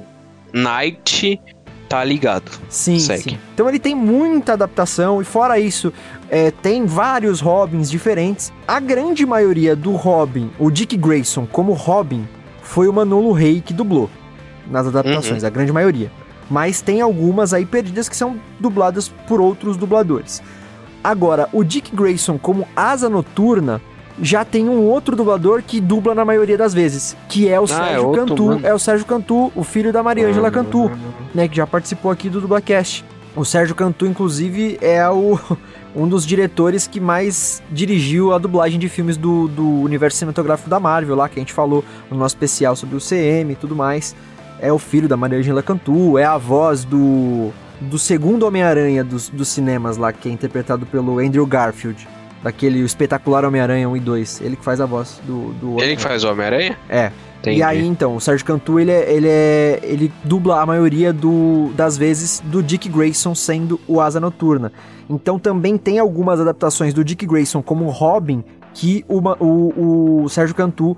Knight 0.54 1.40
tá 1.90 2.04
ligado. 2.04 2.52
Sim, 2.70 3.00
Segue. 3.00 3.24
sim. 3.24 3.40
Então 3.54 3.68
ele 3.68 3.80
tem 3.80 3.96
muita 3.96 4.54
adaptação 4.54 5.20
e 5.20 5.26
fora 5.26 5.60
isso, 5.60 5.92
é, 6.30 6.52
tem 6.52 6.86
vários 6.86 7.42
Robins 7.42 7.90
diferentes. 7.90 8.54
A 8.68 8.80
grande 8.80 9.26
maioria 9.26 9.76
do 9.76 9.94
Robin, 9.94 10.52
o 10.60 10.70
Dick 10.70 10.96
Grayson 10.96 11.48
como 11.48 11.74
Robin, 11.74 12.28
foi 12.62 12.88
o 12.88 12.94
Manolo 12.94 13.32
Rey 13.32 13.60
que 13.60 13.74
dublou 13.74 14.10
nas 14.70 14.86
adaptações, 14.86 15.44
a 15.44 15.50
grande 15.50 15.74
maioria. 15.74 16.12
Mas 16.48 16.82
tem 16.82 17.02
algumas 17.02 17.54
aí 17.54 17.66
perdidas 17.66 18.08
que 18.08 18.16
são 18.16 18.40
dubladas 18.60 19.10
por 19.28 19.42
outros 19.42 19.76
dubladores. 19.76 20.42
Agora, 21.04 21.50
o 21.52 21.64
Dick 21.64 21.96
Grayson 21.96 22.38
como 22.38 22.68
Asa 22.76 23.10
Noturna 23.10 23.82
já 24.22 24.43
tem 24.43 24.67
um 24.67 24.84
outro 24.84 25.15
dublador 25.15 25.63
que 25.65 25.80
dubla 25.80 26.13
na 26.13 26.26
maioria 26.26 26.57
das 26.57 26.74
vezes, 26.74 27.15
que 27.28 27.47
é 27.47 27.59
o 27.59 27.63
é 27.63 27.67
Sérgio 27.67 28.07
outro, 28.07 28.26
Cantu. 28.26 28.45
mano. 28.45 28.61
É 28.63 28.74
o 28.74 28.80
Sérgio 28.80 29.05
Cantu, 29.05 29.51
o 29.55 29.63
filho 29.63 29.93
da 29.93 30.03
Mariângela 30.03 30.51
Cantu 30.51 30.91
né, 31.34 31.47
que 31.47 31.55
já 31.55 31.67
participou 31.67 32.11
aqui 32.11 32.30
do 32.30 32.41
Dublacast. 32.41 33.05
O 33.36 33.45
Sérgio 33.45 33.76
Cantu, 33.76 34.05
inclusive, 34.05 34.78
é 34.82 35.07
o, 35.09 35.39
um 35.95 36.07
dos 36.07 36.26
diretores 36.26 36.88
que 36.88 36.99
mais 36.99 37.61
dirigiu 37.72 38.34
a 38.34 38.38
dublagem 38.38 38.80
de 38.80 38.89
filmes 38.89 39.17
do, 39.17 39.47
do 39.47 39.67
universo 39.82 40.17
cinematográfico 40.17 40.70
da 40.70 40.80
Marvel, 40.80 41.15
lá 41.15 41.30
que 41.30 41.39
a 41.39 41.41
gente 41.41 41.53
falou 41.53 41.84
no 42.09 42.17
nosso 42.17 42.36
especial 42.36 42.76
sobre 42.76 42.95
o 42.95 42.99
CM 42.99 43.53
e 43.53 43.55
tudo 43.55 43.76
mais. 43.76 44.15
É 44.59 44.74
o 44.74 44.80
filho 44.80 45.07
da 45.07 45.15
Maria 45.15 45.39
Angela 45.39 45.63
Cantu, 45.63 46.17
é 46.17 46.26
a 46.26 46.38
voz 46.38 46.84
do, 46.84 47.51
do 47.80 47.97
segundo 47.97 48.45
Homem-Aranha 48.45 49.03
dos, 49.03 49.30
dos 49.30 49.47
cinemas 49.47 49.95
lá, 49.95 50.11
que 50.11 50.28
é 50.28 50.32
interpretado 50.32 50.86
pelo 50.86 51.20
Andrew 51.20 51.45
Garfield, 51.45 52.05
daquele 52.44 52.80
espetacular 52.80 53.44
Homem-Aranha 53.46 53.88
1 53.90 53.98
e 53.98 54.00
2. 54.00 54.42
Ele 54.42 54.56
que 54.56 54.64
faz 54.64 54.80
a 54.82 54.86
voz 54.86 55.20
do, 55.26 55.54
do 55.54 55.82
Ele 55.82 55.96
que 55.96 56.02
faz 56.02 56.24
o 56.24 56.32
Homem-Aranha? 56.32 56.78
É. 56.90 57.12
Entendi. 57.40 57.60
E 57.60 57.64
aí, 57.64 57.86
então, 57.88 58.18
o 58.18 58.20
Sérgio 58.20 58.46
Cantu, 58.46 58.80
ele, 58.82 58.92
é, 58.92 59.14
ele, 59.14 59.28
é, 59.30 59.80
ele 59.84 60.12
dubla 60.26 60.62
a 60.62 60.66
maioria 60.66 61.14
do, 61.14 61.72
das 61.74 61.96
vezes 61.98 62.42
do 62.44 62.62
Dick 62.62 62.90
Grayson 62.90 63.34
sendo 63.34 63.80
o 63.88 64.02
Asa 64.02 64.20
Noturna. 64.20 64.74
Então 65.10 65.40
também 65.40 65.78
tem 65.78 66.00
algumas 66.00 66.40
adaptações 66.42 66.94
do 66.94 67.02
Dick 67.04 67.26
Grayson 67.26 67.62
como 67.62 67.86
Robin 67.90 68.44
que 68.74 69.06
uma- 69.08 69.38
o, 69.42 70.24
o 70.24 70.30
Sérgio 70.30 70.54
Cantu 70.54 70.98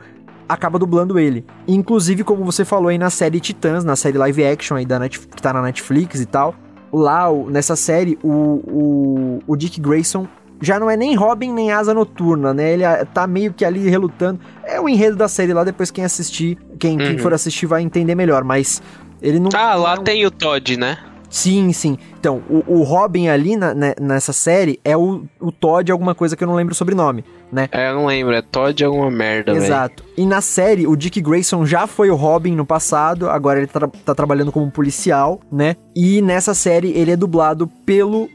acaba 0.50 0.80
dublando 0.80 1.20
ele. 1.20 1.46
Inclusive, 1.68 2.24
como 2.24 2.44
você 2.44 2.66
falou 2.66 2.88
aí 2.90 2.98
na 2.98 3.12
série 3.12 3.40
Titãs, 3.40 3.84
na 3.84 3.96
série 3.96 4.18
live 4.18 4.44
action 4.44 4.76
aí 4.78 4.86
da 4.86 4.98
Net, 4.98 5.20
que 5.20 5.42
tá 5.42 5.54
na 5.54 5.62
Netflix 5.62 6.20
e 6.20 6.26
tal, 6.26 6.56
lá 6.92 7.32
nessa 7.50 7.76
série, 7.76 8.18
o, 8.24 8.30
o, 8.30 9.40
o 9.48 9.56
Dick 9.56 9.80
Grayson 9.80 10.28
já 10.62 10.80
não 10.80 10.90
é 10.90 10.96
nem 10.96 11.16
Robin 11.16 11.52
nem 11.52 11.72
Asa 11.72 11.94
Noturna, 11.94 12.54
né? 12.54 12.72
Ele 12.74 12.84
tá 13.14 13.26
meio 13.28 13.52
que 13.54 13.66
ali 13.66 13.90
relutando. 13.90 14.40
É 14.64 14.80
o 14.80 14.88
enredo 14.88 15.16
da 15.18 15.28
série 15.28 15.54
lá, 15.54 15.64
depois 15.64 15.90
quem 15.92 16.04
assistir, 16.06 16.58
quem, 16.80 16.98
quem 16.98 17.12
Uhum. 17.14 17.18
for 17.20 17.34
assistir 17.34 17.66
vai 17.66 17.82
entender 17.82 18.16
melhor, 18.16 18.44
mas 18.44 18.82
ele 19.22 19.40
não. 19.40 19.50
Ah, 19.54 19.76
lá 19.76 19.96
não- 19.96 20.04
tem 20.04 20.26
o 20.26 20.32
Todd, 20.32 20.78
né? 20.78 20.98
Sim, 21.30 21.72
sim. 21.72 21.98
Então, 22.20 22.42
o, 22.50 22.62
o 22.80 22.84
Robin 22.84 23.30
ali 23.30 23.56
na- 23.56 23.74
né, 23.74 23.94
nessa 24.02 24.34
série 24.34 24.80
é 24.84 24.98
o, 24.98 25.24
o 25.40 25.50
Todd, 25.50 25.90
alguma 25.90 26.14
coisa 26.14 26.36
que 26.36 26.44
eu 26.44 26.48
não 26.48 26.56
lembro 26.56 26.74
o 26.74 26.76
sobrenome, 26.76 27.24
né? 27.50 27.70
É, 27.72 27.90
eu 27.90 27.96
não 27.96 28.06
lembro. 28.06 28.34
É 28.36 28.42
Todd 28.42 28.84
alguma 28.84 29.10
merda. 29.10 29.54
Exato. 29.54 30.04
E 30.18 30.26
na 30.26 30.42
série, 30.42 30.86
o 30.86 30.94
Dick 30.94 31.22
Grayson 31.22 31.66
já 31.66 31.88
foi 31.88 32.10
o 32.10 32.16
Robin 32.16 32.54
no 32.54 32.66
passado, 32.66 33.30
agora 33.30 33.60
ele 33.60 33.68
tá, 33.68 33.88
tá 33.88 34.14
trabalhando 34.14 34.52
como 34.52 34.70
policial, 34.70 35.40
né? 35.50 35.78
E 35.96 36.22
nessa 36.22 36.54
série 36.54 36.92
ele 36.92 37.12
é 37.12 37.16
dublado 37.16 37.66
pelo 37.86 38.28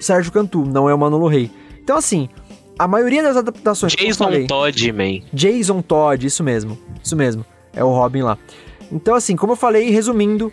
Sérgio 0.00 0.32
Cantu, 0.32 0.64
não 0.66 0.90
é 0.90 0.94
o 0.94 0.98
Manolo 0.98 1.28
Rey. 1.28 1.50
Então, 1.90 1.98
assim, 1.98 2.28
a 2.78 2.86
maioria 2.86 3.20
das 3.20 3.36
adaptações 3.36 3.92
Jason 3.96 4.24
falei... 4.24 4.46
Todd, 4.46 4.92
man. 4.92 5.20
Jason 5.32 5.82
Todd, 5.82 6.24
isso 6.24 6.44
mesmo. 6.44 6.78
Isso 7.02 7.16
mesmo. 7.16 7.44
É 7.74 7.82
o 7.82 7.88
Robin 7.88 8.22
lá. 8.22 8.38
Então, 8.92 9.12
assim, 9.16 9.34
como 9.34 9.52
eu 9.52 9.56
falei, 9.56 9.90
resumindo, 9.90 10.52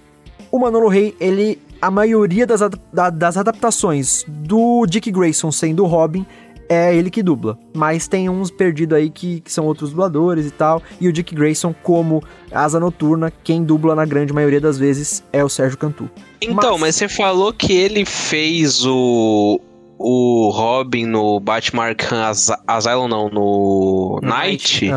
o 0.52 0.58
Manolo 0.58 0.88
Rey, 0.88 1.16
ele. 1.20 1.62
A 1.80 1.92
maioria 1.92 2.48
das, 2.48 2.62
da- 2.92 3.12
das 3.12 3.38
adaptações 3.38 4.26
do 4.28 4.84
Dick 4.88 5.12
Grayson 5.12 5.52
sendo 5.52 5.84
o 5.84 5.88
Robin 5.88 6.26
é 6.68 6.96
ele 6.96 7.12
que 7.12 7.22
dubla. 7.22 7.56
Mas 7.76 8.08
tem 8.08 8.28
uns 8.30 8.50
perdidos 8.50 8.98
aí 8.98 9.12
que, 9.12 9.40
que 9.42 9.54
são 9.54 9.64
outros 9.68 9.92
dubladores 9.92 10.48
e 10.48 10.52
tal. 10.52 10.82
E 11.00 11.08
o 11.08 11.14
Dick 11.14 11.36
Grayson, 11.36 11.72
como 11.84 12.24
Asa 12.52 12.80
Noturna, 12.80 13.32
quem 13.44 13.64
dubla 13.64 13.94
na 13.94 14.06
grande 14.06 14.34
maioria 14.34 14.60
das 14.60 14.76
vezes 14.80 15.24
é 15.32 15.44
o 15.44 15.50
Sérgio 15.50 15.78
Cantu. 15.78 16.10
Então, 16.42 16.72
Mas- 16.72 16.82
mas... 16.82 16.96
você 16.96 17.08
falou 17.08 17.54
que 17.54 17.72
ele 17.74 18.06
fez 18.06 18.84
o. 18.84 19.62
O 20.00 20.50
Robin 20.54 21.06
no 21.06 21.40
Batman 21.40 21.86
Arkham 21.86 22.24
As- 22.24 22.52
Asylum, 22.68 23.08
não, 23.08 23.30
no 23.30 24.20
Night. 24.22 24.92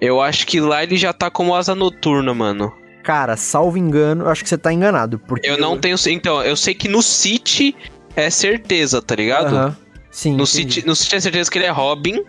Eu 0.00 0.20
acho 0.20 0.46
que 0.46 0.60
lá 0.60 0.82
ele 0.82 0.96
já 0.96 1.12
tá 1.12 1.30
como 1.30 1.54
asa 1.54 1.74
noturna, 1.74 2.32
mano. 2.34 2.72
Cara, 3.02 3.36
salvo 3.36 3.76
engano, 3.76 4.24
eu 4.24 4.28
acho 4.30 4.42
que 4.42 4.48
você 4.48 4.56
tá 4.58 4.72
enganado. 4.72 5.18
Porque 5.18 5.48
Eu 5.48 5.58
não 5.58 5.78
tenho. 5.78 5.96
Então, 6.08 6.42
eu 6.42 6.56
sei 6.56 6.74
que 6.74 6.88
no 6.88 7.02
City 7.02 7.74
é 8.16 8.30
certeza, 8.30 9.02
tá 9.02 9.14
ligado? 9.14 9.76
Sim. 10.10 10.30
No 10.36 10.44
entendi. 10.44 10.74
City, 10.74 10.86
no 10.86 10.94
City 10.96 11.16
é 11.16 11.20
certeza 11.20 11.50
que 11.50 11.58
ele 11.58 11.66
é 11.66 11.70
Robin. 11.70 12.22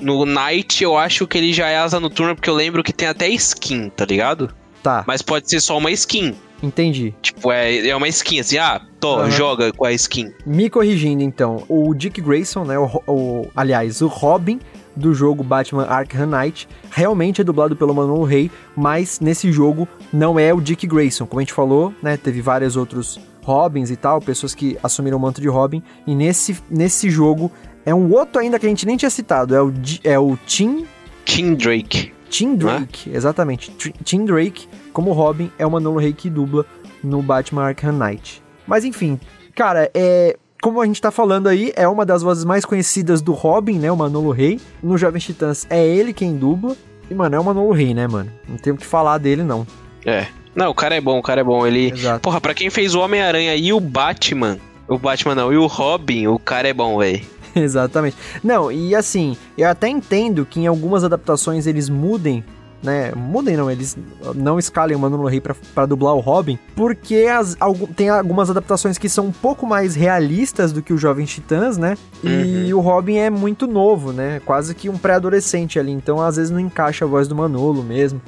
No 0.00 0.24
Night 0.24 0.82
eu 0.82 0.96
acho 0.96 1.26
que 1.26 1.36
ele 1.38 1.52
já 1.52 1.68
é 1.68 1.76
asa 1.78 2.00
noturna, 2.00 2.34
porque 2.34 2.48
eu 2.50 2.54
lembro 2.54 2.82
que 2.82 2.92
tem 2.92 3.06
até 3.06 3.28
skin, 3.28 3.90
tá 3.90 4.04
ligado? 4.04 4.50
Tá, 4.82 5.04
Mas 5.06 5.20
pode 5.20 5.48
ser 5.48 5.60
só 5.60 5.76
uma 5.76 5.90
skin. 5.90 6.34
Entendi. 6.62 7.14
Tipo, 7.22 7.50
é, 7.52 7.88
é 7.88 7.96
uma 7.96 8.08
skin 8.08 8.40
assim, 8.40 8.58
ah, 8.58 8.80
tô, 8.98 9.16
Aham. 9.18 9.30
joga 9.30 9.72
com 9.72 9.84
a 9.84 9.92
skin. 9.92 10.32
Me 10.46 10.68
corrigindo, 10.70 11.22
então, 11.22 11.64
o 11.68 11.94
Dick 11.94 12.20
Grayson, 12.20 12.64
né, 12.64 12.78
o, 12.78 13.02
o- 13.06 13.48
aliás, 13.56 14.00
o 14.02 14.06
Robin 14.08 14.60
do 14.96 15.14
jogo 15.14 15.42
Batman 15.42 15.84
Arkham 15.86 16.26
Knight, 16.26 16.68
realmente 16.90 17.40
é 17.40 17.44
dublado 17.44 17.74
pelo 17.76 17.94
Manolo 17.94 18.24
Rey, 18.24 18.50
mas 18.76 19.20
nesse 19.20 19.50
jogo 19.52 19.88
não 20.12 20.38
é 20.38 20.52
o 20.52 20.60
Dick 20.60 20.86
Grayson, 20.86 21.26
como 21.26 21.40
a 21.40 21.42
gente 21.42 21.52
falou, 21.52 21.94
né, 22.02 22.16
teve 22.16 22.40
vários 22.42 22.76
outros 22.76 23.18
Robins 23.42 23.90
e 23.90 23.96
tal, 23.96 24.20
pessoas 24.20 24.54
que 24.54 24.76
assumiram 24.82 25.16
o 25.16 25.20
manto 25.20 25.40
de 25.40 25.48
Robin, 25.48 25.82
e 26.06 26.14
nesse, 26.14 26.56
nesse 26.68 27.08
jogo 27.08 27.50
é 27.86 27.94
um 27.94 28.12
outro 28.12 28.40
ainda 28.42 28.58
que 28.58 28.66
a 28.66 28.68
gente 28.68 28.84
nem 28.84 28.96
tinha 28.96 29.08
citado, 29.10 29.54
é 29.54 29.62
o, 29.62 29.72
é 30.04 30.18
o 30.18 30.36
Tim 30.46 30.84
Tim 31.24 31.54
Drake. 31.54 32.12
Tim 32.28 32.54
Drake, 32.54 33.10
exatamente. 33.12 33.72
Tim 34.04 34.24
Drake, 34.24 34.68
como 34.92 35.12
Robin, 35.12 35.50
é 35.58 35.66
o 35.66 35.70
Manolo 35.70 35.98
Rey 35.98 36.12
que 36.12 36.30
dubla 36.30 36.64
no 37.02 37.22
Batman 37.22 37.64
Arkham 37.64 37.92
Knight. 37.92 38.42
Mas 38.66 38.84
enfim, 38.84 39.18
cara, 39.54 39.90
é. 39.94 40.36
como 40.62 40.80
a 40.80 40.86
gente 40.86 41.00
tá 41.00 41.10
falando 41.10 41.48
aí, 41.48 41.72
é 41.74 41.88
uma 41.88 42.04
das 42.04 42.22
vozes 42.22 42.44
mais 42.44 42.64
conhecidas 42.64 43.22
do 43.22 43.32
Robin, 43.32 43.78
né? 43.78 43.90
O 43.90 43.96
Manolo 43.96 44.30
Rey. 44.30 44.60
No 44.82 44.96
Jovens 44.96 45.24
Titãs 45.24 45.66
é 45.68 45.84
ele 45.86 46.12
quem 46.12 46.36
dubla. 46.36 46.76
E, 47.10 47.14
mano, 47.14 47.34
é 47.34 47.40
o 47.40 47.44
Manolo 47.44 47.72
Rey, 47.72 47.92
né, 47.92 48.06
mano? 48.06 48.30
Não 48.48 48.56
tem 48.56 48.72
o 48.72 48.76
que 48.76 48.86
falar 48.86 49.18
dele, 49.18 49.42
não. 49.42 49.66
É. 50.06 50.26
Não, 50.54 50.70
o 50.70 50.74
cara 50.74 50.94
é 50.94 51.00
bom, 51.00 51.18
o 51.18 51.22
cara 51.22 51.40
é 51.40 51.44
bom. 51.44 51.66
Ele. 51.66 51.92
Exato. 51.92 52.20
Porra, 52.20 52.40
pra 52.40 52.54
quem 52.54 52.70
fez 52.70 52.94
o 52.94 53.00
Homem-Aranha 53.00 53.56
e 53.56 53.72
o 53.72 53.80
Batman. 53.80 54.58
O 54.86 54.98
Batman 54.98 55.34
não, 55.34 55.52
e 55.52 55.56
o 55.56 55.66
Robin, 55.66 56.26
o 56.26 56.38
cara 56.38 56.68
é 56.68 56.72
bom, 56.72 56.98
velho. 56.98 57.20
Exatamente. 57.54 58.16
Não, 58.42 58.70
e 58.70 58.94
assim, 58.94 59.36
eu 59.56 59.68
até 59.68 59.88
entendo 59.88 60.44
que 60.44 60.60
em 60.60 60.66
algumas 60.66 61.04
adaptações 61.04 61.66
eles 61.66 61.88
mudem, 61.88 62.44
né? 62.82 63.12
Mudem 63.14 63.56
não, 63.56 63.70
eles 63.70 63.96
não 64.34 64.58
escalem 64.58 64.96
o 64.96 64.98
Manolo 64.98 65.26
Rey 65.26 65.40
pra, 65.40 65.54
pra 65.74 65.86
dublar 65.86 66.14
o 66.14 66.20
Robin, 66.20 66.58
porque 66.74 67.26
as, 67.30 67.56
tem 67.94 68.08
algumas 68.08 68.50
adaptações 68.50 68.96
que 68.96 69.08
são 69.08 69.26
um 69.26 69.32
pouco 69.32 69.66
mais 69.66 69.94
realistas 69.94 70.72
do 70.72 70.82
que 70.82 70.92
o 70.92 70.98
Jovens 70.98 71.30
Titãs, 71.30 71.76
né? 71.76 71.96
E 72.22 72.72
o 72.72 72.80
Robin 72.80 73.16
é 73.16 73.30
muito 73.30 73.66
novo, 73.66 74.12
né? 74.12 74.40
Quase 74.44 74.74
que 74.74 74.88
um 74.88 74.96
pré-adolescente 74.96 75.78
ali, 75.78 75.92
então 75.92 76.20
às 76.20 76.36
vezes 76.36 76.50
não 76.50 76.60
encaixa 76.60 77.04
a 77.04 77.08
voz 77.08 77.28
do 77.28 77.36
Manolo 77.36 77.82
mesmo. 77.82 78.20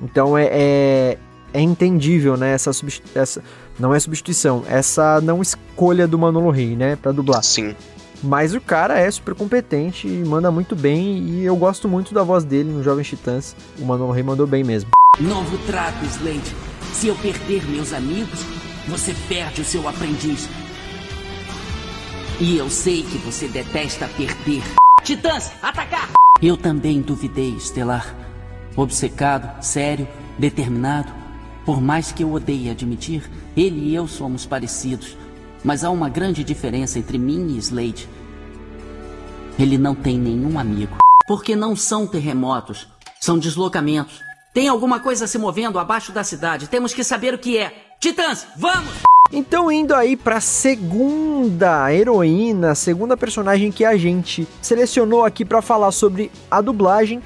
Então 0.00 0.38
é, 0.38 0.48
é, 0.50 1.18
é 1.52 1.60
entendível, 1.60 2.36
né? 2.36 2.52
Essa, 2.52 2.70
essa 3.14 3.42
não 3.78 3.94
é 3.94 4.00
substituição, 4.00 4.64
essa 4.68 5.20
não 5.20 5.42
escolha 5.42 6.06
do 6.06 6.18
Manolo 6.18 6.50
Rey, 6.50 6.76
né? 6.76 6.96
Pra 6.96 7.12
dublar. 7.12 7.42
Sim. 7.42 7.74
Mas 8.22 8.54
o 8.54 8.60
cara 8.60 8.98
é 8.98 9.10
super 9.10 9.34
competente 9.34 10.08
e 10.08 10.24
manda 10.24 10.50
muito 10.50 10.74
bem. 10.74 11.18
E 11.18 11.44
eu 11.44 11.56
gosto 11.56 11.88
muito 11.88 12.12
da 12.12 12.22
voz 12.22 12.44
dele 12.44 12.70
no 12.70 12.82
Jovens 12.82 13.08
Titãs. 13.08 13.54
O 13.78 13.84
Manolo 13.84 14.12
Rey 14.12 14.22
mandou 14.22 14.46
bem 14.46 14.64
mesmo. 14.64 14.90
Novo 15.20 15.58
trato, 15.66 16.04
Slade. 16.04 16.54
Se 16.92 17.08
eu 17.08 17.14
perder 17.16 17.64
meus 17.68 17.92
amigos, 17.92 18.40
você 18.88 19.14
perde 19.28 19.60
o 19.60 19.64
seu 19.64 19.86
aprendiz. 19.88 20.48
E 22.40 22.56
eu 22.56 22.70
sei 22.70 23.02
que 23.02 23.18
você 23.18 23.48
detesta 23.48 24.08
perder. 24.16 24.62
Titãs, 25.02 25.52
atacar! 25.62 26.10
Eu 26.40 26.56
também 26.56 27.00
duvidei, 27.00 27.50
Estelar. 27.50 28.14
Obcecado, 28.76 29.62
sério, 29.62 30.06
determinado. 30.38 31.12
Por 31.64 31.80
mais 31.80 32.12
que 32.12 32.22
eu 32.22 32.32
odeie 32.32 32.70
admitir, 32.70 33.28
ele 33.56 33.88
e 33.88 33.94
eu 33.94 34.06
somos 34.06 34.46
parecidos. 34.46 35.16
Mas 35.64 35.84
há 35.84 35.90
uma 35.90 36.08
grande 36.08 36.44
diferença 36.44 36.98
entre 36.98 37.18
mim 37.18 37.54
e 37.54 37.58
Slade. 37.58 38.08
Ele 39.58 39.76
não 39.76 39.94
tem 39.94 40.18
nenhum 40.18 40.58
amigo. 40.58 40.96
Porque 41.26 41.54
não 41.56 41.76
são 41.76 42.06
terremotos, 42.06 42.88
são 43.20 43.38
deslocamentos. 43.38 44.22
Tem 44.54 44.68
alguma 44.68 44.98
coisa 45.00 45.26
se 45.26 45.38
movendo 45.38 45.78
abaixo 45.78 46.10
da 46.10 46.24
cidade. 46.24 46.68
Temos 46.68 46.94
que 46.94 47.04
saber 47.04 47.34
o 47.34 47.38
que 47.38 47.58
é. 47.58 47.72
Titãs, 48.00 48.46
vamos! 48.56 49.02
Então, 49.30 49.70
indo 49.70 49.94
aí 49.94 50.16
pra 50.16 50.40
segunda 50.40 51.92
heroína, 51.92 52.74
segunda 52.74 53.14
personagem 53.16 53.70
que 53.70 53.84
a 53.84 53.96
gente 53.96 54.48
selecionou 54.62 55.24
aqui 55.24 55.44
pra 55.44 55.60
falar 55.60 55.92
sobre 55.92 56.30
a 56.50 56.62
dublagem. 56.62 57.22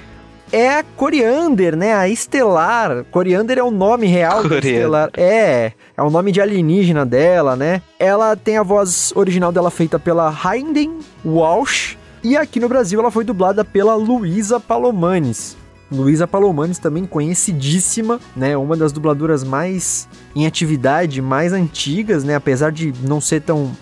É 0.53 0.69
a 0.69 0.83
Coriander, 0.83 1.75
né? 1.75 1.95
A 1.95 2.07
Estelar. 2.11 3.05
Coriander 3.11 3.57
é 3.57 3.63
o 3.63 3.71
nome 3.71 4.07
real 4.07 4.43
da 4.43 4.51
Coriander. 4.51 4.75
Estelar. 4.75 5.11
É, 5.17 5.73
é 5.97 6.03
o 6.03 6.11
nome 6.11 6.31
de 6.31 6.43
alienígena 6.43 7.07
dela, 7.07 7.57
né? 7.57 7.81
Ela 7.99 8.37
tem 8.37 8.59
a 8.59 8.63
voz 8.63 9.15
original 9.17 9.51
dela 9.51 9.71
feita 9.71 9.99
pela 9.99 10.29
Hayden 10.29 10.99
Walsh. 11.25 11.97
E 12.23 12.37
aqui 12.37 12.61
no 12.61 12.69
Brasil 12.69 13.01
ela 13.01 13.11
foi 13.11 13.25
dublada 13.25 13.65
pela 13.65 13.95
Luísa 13.95 14.61
Palomanes. 14.61 15.57
Luísa 15.91 16.27
Palomanes 16.27 16.79
também 16.79 17.07
conhecidíssima, 17.07 18.21
né? 18.37 18.55
Uma 18.55 18.77
das 18.77 18.93
dubladoras 18.93 19.43
mais 19.43 20.07
em 20.37 20.47
atividade, 20.47 21.23
mais 21.23 21.55
antigas, 21.55 22.25
né? 22.25 22.35
Apesar 22.35 22.71
de 22.71 22.93
não 23.03 23.23
ser 23.23 23.41
tão 23.41 23.73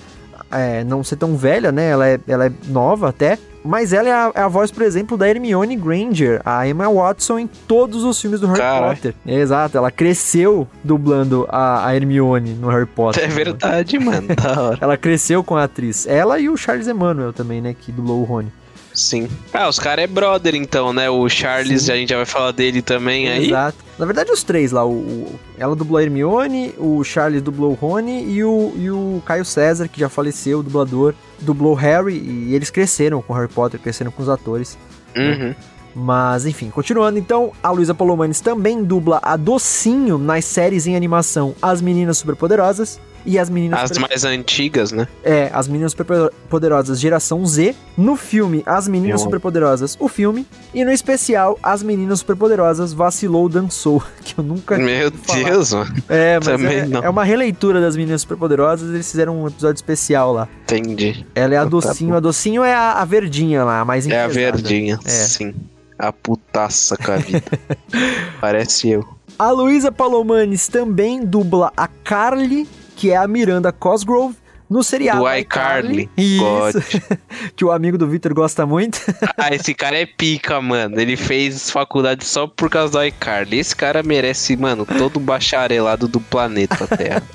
é, 0.50 0.84
não 0.84 1.02
ser 1.02 1.16
tão 1.16 1.36
velha, 1.36 1.72
né? 1.72 1.90
Ela 1.90 2.08
é, 2.08 2.20
ela 2.28 2.46
é 2.46 2.52
nova 2.68 3.08
até. 3.08 3.38
Mas 3.64 3.92
ela 3.92 4.08
é 4.08 4.12
a, 4.12 4.32
é 4.34 4.40
a 4.40 4.48
voz, 4.48 4.70
por 4.70 4.82
exemplo, 4.82 5.16
da 5.16 5.28
Hermione 5.28 5.76
Granger, 5.76 6.40
a 6.44 6.66
Emma 6.66 6.88
Watson 6.88 7.38
em 7.38 7.46
todos 7.46 8.04
os 8.04 8.20
filmes 8.20 8.40
do 8.40 8.46
Harry 8.46 8.58
Caralho. 8.58 8.96
Potter. 8.96 9.14
Exato, 9.26 9.76
ela 9.76 9.90
cresceu 9.90 10.66
dublando 10.82 11.46
a, 11.48 11.86
a 11.86 11.94
Hermione 11.94 12.54
no 12.54 12.68
Harry 12.68 12.86
Potter. 12.86 13.24
É 13.24 13.28
verdade, 13.28 13.98
mano. 13.98 14.28
Hora. 14.58 14.78
Ela 14.80 14.96
cresceu 14.96 15.44
com 15.44 15.56
a 15.56 15.64
atriz. 15.64 16.06
Ela 16.06 16.38
e 16.38 16.48
o 16.48 16.56
Charles 16.56 16.86
Emmanuel 16.86 17.32
também, 17.32 17.60
né? 17.60 17.74
Que 17.78 17.92
dublou 17.92 18.20
o 18.20 18.24
Rony. 18.24 18.52
Sim. 19.00 19.28
Ah, 19.52 19.66
os 19.68 19.78
caras 19.78 20.04
é 20.04 20.06
brother 20.06 20.54
então, 20.54 20.92
né? 20.92 21.08
O 21.08 21.26
Charles, 21.28 21.82
Sim. 21.84 21.92
a 21.92 21.96
gente 21.96 22.10
já 22.10 22.16
vai 22.16 22.26
falar 22.26 22.52
dele 22.52 22.82
também 22.82 23.28
aí. 23.30 23.46
Exato. 23.46 23.78
Na 23.98 24.04
verdade, 24.04 24.30
os 24.30 24.42
três 24.42 24.72
lá. 24.72 24.84
O, 24.84 24.90
o- 24.92 25.40
ela 25.58 25.74
dublou 25.74 25.98
a 25.98 26.02
Hermione, 26.02 26.74
o 26.76 27.02
Charles 27.02 27.40
dublou 27.40 27.70
o 27.70 27.74
Rony 27.74 28.24
e 28.30 28.44
o, 28.44 28.72
e 28.76 28.90
o 28.90 29.22
Caio 29.24 29.44
César, 29.44 29.88
que 29.88 29.98
já 29.98 30.08
faleceu, 30.08 30.58
o 30.58 30.62
dublador, 30.62 31.14
dublou 31.40 31.72
Harry. 31.74 32.14
E 32.16 32.54
eles 32.54 32.68
cresceram 32.70 33.22
com 33.22 33.32
o 33.32 33.36
Harry 33.36 33.48
Potter, 33.48 33.80
cresceram 33.80 34.10
com 34.10 34.22
os 34.22 34.28
atores. 34.28 34.76
Uhum. 35.16 35.54
Mas, 35.94 36.46
enfim, 36.46 36.70
continuando 36.70 37.18
então, 37.18 37.52
a 37.62 37.70
Luísa 37.70 37.94
Palomanes 37.94 38.40
também 38.40 38.84
dubla 38.84 39.18
a 39.22 39.36
Docinho 39.36 40.18
nas 40.18 40.44
séries 40.44 40.86
em 40.86 40.94
animação 40.94 41.54
As 41.60 41.80
Meninas 41.82 42.18
Superpoderosas 42.18 43.00
e 43.26 43.38
As 43.38 43.48
Meninas 43.50 43.80
As 43.80 43.88
Super- 43.90 44.08
mais 44.08 44.24
antigas, 44.24 44.92
né? 44.92 45.06
É, 45.22 45.50
As 45.52 45.68
Meninas 45.68 45.92
Superpoderosas 45.92 46.98
Geração 47.00 47.44
Z, 47.46 47.74
no 47.96 48.16
filme 48.16 48.62
As 48.66 48.86
Meninas 48.88 49.20
Eu- 49.20 49.24
Superpoderosas, 49.24 49.96
o 50.00 50.08
filme, 50.08 50.46
e 50.74 50.84
no 50.84 50.90
especial 50.92 51.58
As 51.62 51.82
Meninas 51.82 52.20
Superpoderosas 52.20 52.92
Vacilou 52.92 53.48
Dançou, 53.48 54.02
que 54.24 54.38
eu 54.38 54.44
nunca 54.44 54.76
Meu. 54.78 55.10
Deus, 55.10 55.72
mano. 55.72 55.94
É, 56.08 56.36
mas 56.36 56.46
Também 56.46 56.78
é, 56.78 56.86
não. 56.86 57.02
é 57.02 57.08
uma 57.08 57.24
releitura 57.24 57.80
das 57.80 57.96
Meninas 57.96 58.22
Superpoderosas, 58.22 58.92
eles 58.94 59.10
fizeram 59.10 59.42
um 59.42 59.46
episódio 59.46 59.76
especial 59.76 60.32
lá. 60.32 60.48
Entendi. 60.64 61.26
Ela 61.34 61.54
é 61.54 61.58
a 61.58 61.64
Docinho, 61.64 62.14
a 62.14 62.20
Docinho 62.20 62.62
é 62.64 62.72
a, 62.74 62.92
a 62.94 63.04
verdinha 63.04 63.64
lá, 63.64 63.80
a 63.80 63.84
mais 63.84 64.06
É 64.06 64.22
a 64.24 64.28
verdinha, 64.28 64.98
É. 65.04 65.08
sim. 65.08 65.54
A 65.98 66.10
putaça 66.12 66.96
com 66.96 67.12
a 67.12 67.16
vida. 67.16 67.42
Parece 68.40 68.88
eu. 68.90 69.06
A 69.38 69.50
Luísa 69.50 69.90
Palomanes 69.92 70.66
também 70.68 71.24
dubla 71.24 71.72
a 71.76 71.86
Carly, 71.86 72.66
que 73.00 73.10
é 73.10 73.16
a 73.16 73.26
Miranda 73.26 73.72
Cosgrove, 73.72 74.36
no 74.68 74.84
seriado 74.84 75.20
Do 75.20 75.34
iCarly. 75.34 76.10
Isso. 76.18 77.00
Que 77.56 77.64
o 77.64 77.72
amigo 77.72 77.96
do 77.96 78.06
Victor 78.06 78.34
gosta 78.34 78.66
muito. 78.66 79.00
Ah, 79.38 79.54
esse 79.54 79.72
cara 79.72 79.98
é 79.98 80.04
pica, 80.04 80.60
mano. 80.60 81.00
Ele 81.00 81.16
fez 81.16 81.70
faculdade 81.70 82.26
só 82.26 82.46
por 82.46 82.68
causa 82.68 82.92
do 82.92 83.04
iCarly. 83.04 83.58
Esse 83.58 83.74
cara 83.74 84.02
merece, 84.02 84.54
mano, 84.54 84.84
todo 84.84 85.16
o 85.16 85.20
bacharelado 85.20 86.06
do 86.06 86.20
planeta 86.20 86.86
Terra. 86.86 87.22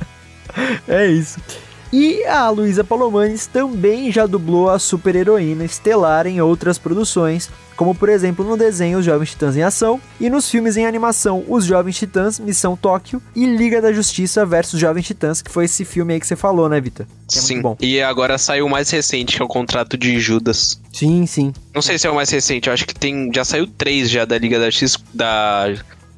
É 0.88 1.06
isso. 1.08 1.38
E 1.98 2.26
a 2.26 2.50
Luísa 2.50 2.84
Palomanes 2.84 3.48
também 3.48 4.12
já 4.12 4.26
dublou 4.26 4.70
a 4.70 4.78
super-heroína 4.78 5.64
Estelar 5.64 6.28
em 6.28 6.42
outras 6.42 6.78
produções, 6.78 7.50
como 7.78 7.96
por 7.96 8.10
exemplo 8.10 8.44
no 8.44 8.58
desenho 8.58 9.00
Os 9.00 9.06
Jovens 9.06 9.30
Titãs 9.30 9.56
em 9.56 9.64
Ação 9.64 9.98
e 10.20 10.30
nos 10.30 10.50
filmes 10.50 10.76
em 10.76 10.86
animação 10.86 11.46
Os 11.48 11.64
Jovens 11.64 11.96
Titãs, 11.98 12.38
Missão 12.38 12.76
Tóquio 12.76 13.22
e 13.34 13.46
Liga 13.46 13.82
da 13.82 13.94
Justiça 13.94 14.46
versus 14.46 14.78
Jovens 14.78 15.08
Titãs, 15.08 15.42
que 15.42 15.50
foi 15.50 15.64
esse 15.64 15.86
filme 15.86 16.14
aí 16.14 16.20
que 16.20 16.28
você 16.28 16.36
falou, 16.36 16.68
né? 16.68 16.82
Que 16.82 17.02
é 17.02 17.06
sim. 17.30 17.62
bom. 17.62 17.78
E 17.80 18.02
agora 18.02 18.38
saiu 18.38 18.66
o 18.66 18.70
mais 18.70 18.90
recente, 18.90 19.38
que 19.38 19.42
é 19.42 19.46
o 19.46 19.48
contrato 19.48 19.98
de 19.98 20.20
Judas. 20.20 20.82
Sim, 20.92 21.26
sim. 21.26 21.54
Não 21.74 21.82
sei 21.82 21.98
se 21.98 22.06
é 22.06 22.12
o 22.12 22.16
mais 22.16 22.30
recente, 22.30 22.68
eu 22.68 22.74
acho 22.74 22.86
que 22.86 22.94
tem. 22.94 23.32
Já 23.34 23.46
saiu 23.46 23.68
três 23.68 24.10
já 24.10 24.26
da 24.26 24.38
Liga 24.38 24.60
da 24.60 24.70
X 24.70 24.98
da. 25.14 25.74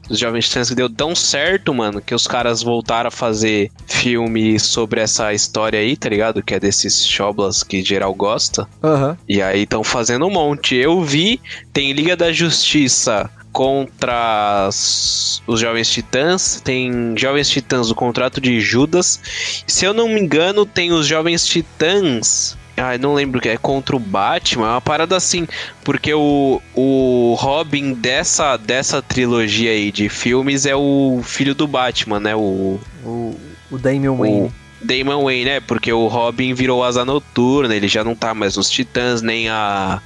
Dos 0.08 0.20
Jovens 0.20 0.48
Titãs 0.48 0.70
que 0.70 0.76
deu 0.76 0.90
tão 0.90 1.14
certo, 1.16 1.74
mano, 1.74 2.02
que 2.02 2.16
os 2.16 2.28
caras 2.28 2.64
voltaram 2.64 3.10
a 3.10 3.12
fazer 3.12 3.70
filme 3.86 4.60
sobre 4.60 5.02
essa 5.02 5.34
história 5.34 5.80
aí, 5.80 5.96
tá 5.98 6.10
ligado? 6.10 6.42
Que 6.42 6.56
é 6.56 6.60
desses 6.60 7.06
Choblas 7.06 7.62
que 7.64 7.84
geral 7.84 8.14
gosta. 8.14 8.68
Aham. 8.84 9.18
E 9.28 9.42
aí 9.42 9.64
estão 9.64 9.84
fazendo 9.84 10.26
um 10.26 10.32
monte. 10.32 10.76
Eu 10.76 11.02
vi, 11.02 11.40
tem 11.74 11.92
Liga 11.92 12.16
da 12.16 12.32
Justiça 12.32 13.30
contra 13.52 14.68
as- 14.68 15.42
os 15.48 15.60
Jovens 15.60 15.90
Titãs, 15.90 16.62
tem 16.64 17.14
Jovens 17.18 17.50
Titãs, 17.50 17.90
o 17.90 17.96
contrato 17.96 18.40
de 18.42 18.60
Judas. 18.60 19.20
Se 19.66 19.86
eu 19.86 19.94
não 19.94 20.08
me 20.10 20.20
engano, 20.20 20.66
tem 20.66 20.92
os 20.92 21.06
Jovens 21.08 21.46
Titãs. 21.46 22.57
Ai, 22.78 23.00
não 23.00 23.16
lembro 23.16 23.40
o 23.40 23.42
que 23.42 23.50
é 23.50 23.58
contra 23.58 23.96
o 23.96 24.00
Batman, 24.00 24.68
é 24.68 24.72
uma 24.72 24.82
parada 24.82 25.18
assim, 25.18 25.48
porque 25.84 26.14
o, 26.14 26.62
o 26.76 27.36
Robin 27.40 27.94
dessa, 27.94 28.56
dessa 28.56 29.02
trilogia 29.02 29.72
aí 29.72 29.92
de 29.92 30.08
filmes 30.10 30.68
é 30.68 30.76
o 30.76 31.20
filho 31.24 31.56
do 31.56 31.68
Batman, 31.68 32.20
né? 32.20 32.36
O, 32.36 32.80
O, 33.04 33.36
o 33.72 33.78
Damian 33.80 34.14
Wayne. 34.14 34.54
Damon 34.80 35.24
Wayne, 35.24 35.46
né? 35.46 35.60
Porque 35.60 35.92
o 35.92 36.08
Robin 36.08 36.54
virou 36.54 36.84
asa 36.84 37.04
noturna, 37.04 37.76
ele 37.76 37.88
já 37.88 38.04
não 38.04 38.16
tá 38.16 38.34
mais 38.36 38.56
nos 38.56 38.70
Titãs, 38.70 39.24
nem 39.24 39.50
a, 39.50 40.00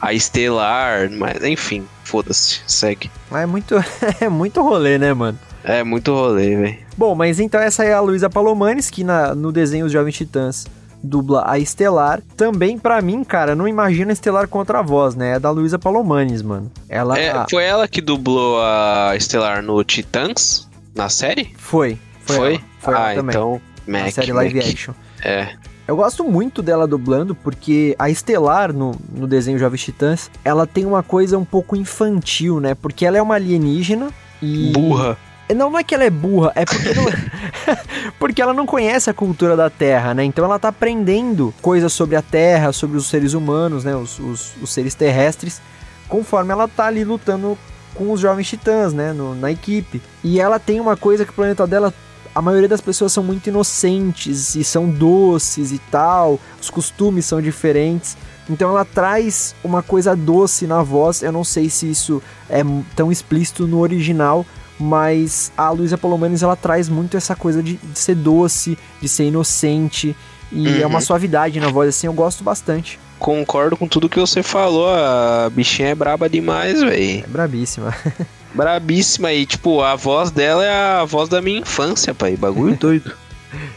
a 0.00 0.12
Estelar, 0.12 1.10
mas 1.10 1.42
enfim, 1.42 1.86
foda-se, 2.04 2.60
segue. 2.66 3.10
Mas 3.30 3.42
é 3.42 3.46
muito, 3.46 3.74
é 4.20 4.28
muito 4.28 4.60
rolê, 4.62 4.98
né, 4.98 5.14
mano? 5.14 5.38
É 5.64 5.82
muito 5.82 6.12
rolê, 6.12 6.56
velho. 6.56 6.78
Bom, 6.96 7.14
mas 7.14 7.40
então 7.40 7.60
essa 7.60 7.84
é 7.84 7.92
a 7.92 8.00
Luísa 8.00 8.28
Palomanes, 8.28 8.90
que 8.90 9.02
na, 9.02 9.34
no 9.34 9.50
desenho 9.50 9.86
Os 9.86 9.92
Jovens 9.92 10.14
Titãs 10.16 10.66
dubla 11.02 11.44
a 11.46 11.58
Estelar. 11.58 12.20
Também, 12.36 12.78
pra 12.78 13.00
mim, 13.00 13.22
cara, 13.24 13.54
não 13.54 13.66
imagina 13.68 14.10
a 14.10 14.14
Estelar 14.14 14.48
com 14.48 14.58
outra 14.58 14.82
voz, 14.82 15.14
né? 15.14 15.36
É 15.36 15.38
da 15.38 15.50
Luísa 15.50 15.78
Palomanes, 15.78 16.42
mano. 16.42 16.70
Ela 16.88 17.18
É, 17.18 17.46
foi 17.50 17.64
ela 17.64 17.86
que 17.88 18.00
dublou 18.00 18.60
a 18.60 19.12
Estelar 19.16 19.62
no 19.62 19.82
Titãs, 19.84 20.68
na 20.94 21.08
série? 21.08 21.52
foi. 21.56 21.98
Foi. 22.24 22.54
ela. 22.54 22.62
Foi 22.80 22.94
ah, 22.94 22.98
ela 23.12 23.14
também. 23.14 23.34
então, 23.36 23.60
Na 23.86 24.00
Mac, 24.02 24.12
série 24.12 24.32
Mac. 24.32 24.36
live 24.44 24.58
action. 24.60 24.92
É. 25.24 25.48
Eu 25.86 25.96
gosto 25.96 26.22
muito 26.22 26.60
dela 26.62 26.86
dublando 26.86 27.34
porque 27.34 27.96
a 27.98 28.10
Estelar 28.10 28.74
no, 28.74 28.94
no 29.10 29.26
desenho 29.26 29.58
Jovens 29.58 29.82
Titãs, 29.82 30.30
ela 30.44 30.66
tem 30.66 30.84
uma 30.84 31.02
coisa 31.02 31.38
um 31.38 31.44
pouco 31.46 31.74
infantil, 31.74 32.60
né? 32.60 32.74
Porque 32.74 33.06
ela 33.06 33.16
é 33.16 33.22
uma 33.22 33.36
alienígena 33.36 34.10
e. 34.42 34.70
Burra. 34.74 35.16
Não, 35.54 35.78
é 35.78 35.82
que 35.84 35.94
ela 35.94 36.04
é 36.04 36.10
burra, 36.10 36.52
é 36.54 36.64
porque, 36.64 36.92
não- 36.94 37.04
porque 38.18 38.42
ela 38.42 38.52
não 38.54 38.66
conhece 38.66 39.08
a 39.10 39.14
cultura 39.14 39.56
da 39.56 39.70
Terra, 39.70 40.14
né? 40.14 40.24
Então 40.24 40.44
ela 40.44 40.58
tá 40.58 40.68
aprendendo 40.68 41.54
coisas 41.62 41.92
sobre 41.92 42.16
a 42.16 42.22
Terra, 42.22 42.72
sobre 42.72 42.96
os 42.96 43.06
seres 43.06 43.32
humanos, 43.34 43.84
né? 43.84 43.94
Os, 43.96 44.18
os, 44.18 44.52
os 44.60 44.70
seres 44.72 44.94
terrestres, 44.94 45.60
conforme 46.08 46.52
ela 46.52 46.68
tá 46.68 46.86
ali 46.86 47.04
lutando 47.04 47.56
com 47.94 48.12
os 48.12 48.20
jovens 48.20 48.46
titãs, 48.48 48.92
né? 48.92 49.12
No- 49.12 49.34
na 49.34 49.50
equipe. 49.50 50.00
E 50.22 50.40
ela 50.40 50.58
tem 50.58 50.80
uma 50.80 50.96
coisa 50.96 51.24
que 51.24 51.30
o 51.30 51.34
planeta 51.34 51.66
dela. 51.66 51.92
A 52.34 52.42
maioria 52.42 52.68
das 52.68 52.80
pessoas 52.80 53.12
são 53.12 53.24
muito 53.24 53.48
inocentes 53.48 54.54
e 54.54 54.62
são 54.62 54.88
doces 54.88 55.72
e 55.72 55.78
tal. 55.90 56.38
Os 56.60 56.70
costumes 56.70 57.24
são 57.24 57.40
diferentes. 57.42 58.16
Então 58.48 58.70
ela 58.70 58.84
traz 58.84 59.54
uma 59.64 59.82
coisa 59.82 60.14
doce 60.14 60.66
na 60.66 60.82
voz. 60.82 61.22
Eu 61.22 61.32
não 61.32 61.42
sei 61.42 61.68
se 61.68 61.90
isso 61.90 62.22
é 62.48 62.62
tão 62.94 63.10
explícito 63.10 63.66
no 63.66 63.78
original, 63.80 64.46
mas 64.78 65.52
a 65.56 65.70
Luísa 65.70 65.98
Palomares 65.98 66.42
ela 66.42 66.56
traz 66.56 66.88
muito 66.88 67.16
essa 67.16 67.34
coisa 67.34 67.62
de, 67.62 67.74
de 67.76 67.98
ser 67.98 68.14
doce, 68.14 68.78
de 69.00 69.08
ser 69.08 69.24
inocente 69.24 70.14
e 70.52 70.80
é 70.82 70.86
uma 70.86 70.96
Uhum. 70.96 71.00
suavidade 71.00 71.60
na 71.60 71.68
voz 71.68 71.88
assim, 71.90 72.06
eu 72.06 72.12
gosto 72.12 72.42
bastante. 72.44 72.98
Concordo 73.18 73.76
com 73.76 73.86
tudo 73.88 74.08
que 74.08 74.18
você 74.20 74.42
falou. 74.42 74.88
A 74.88 75.50
bichinha 75.50 75.88
é 75.88 75.94
braba 75.94 76.28
demais, 76.28 76.80
velho. 76.80 77.24
É 77.24 77.26
brabíssima. 77.26 77.94
Brabíssima 78.54 79.30
e, 79.32 79.44
tipo, 79.44 79.82
a 79.82 79.94
voz 79.94 80.30
dela 80.30 80.64
é 80.64 80.72
a 81.00 81.04
voz 81.04 81.28
da 81.28 81.42
minha 81.42 81.58
infância, 81.60 82.14
pai. 82.14 82.34
Bagulho 82.36 82.76
doido. 82.80 83.12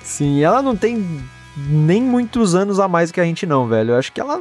Sim, 0.02 0.42
ela 0.44 0.62
não 0.62 0.76
tem 0.78 1.20
nem 1.58 2.02
muitos 2.02 2.56
anos 2.56 2.80
a 2.80 2.88
mais 2.88 3.12
que 3.12 3.20
a 3.20 3.24
gente 3.26 3.46
não, 3.46 3.68
velho. 3.68 3.92
Eu 3.92 3.98
acho 3.98 4.12
que 4.14 4.22
ela 4.22 4.40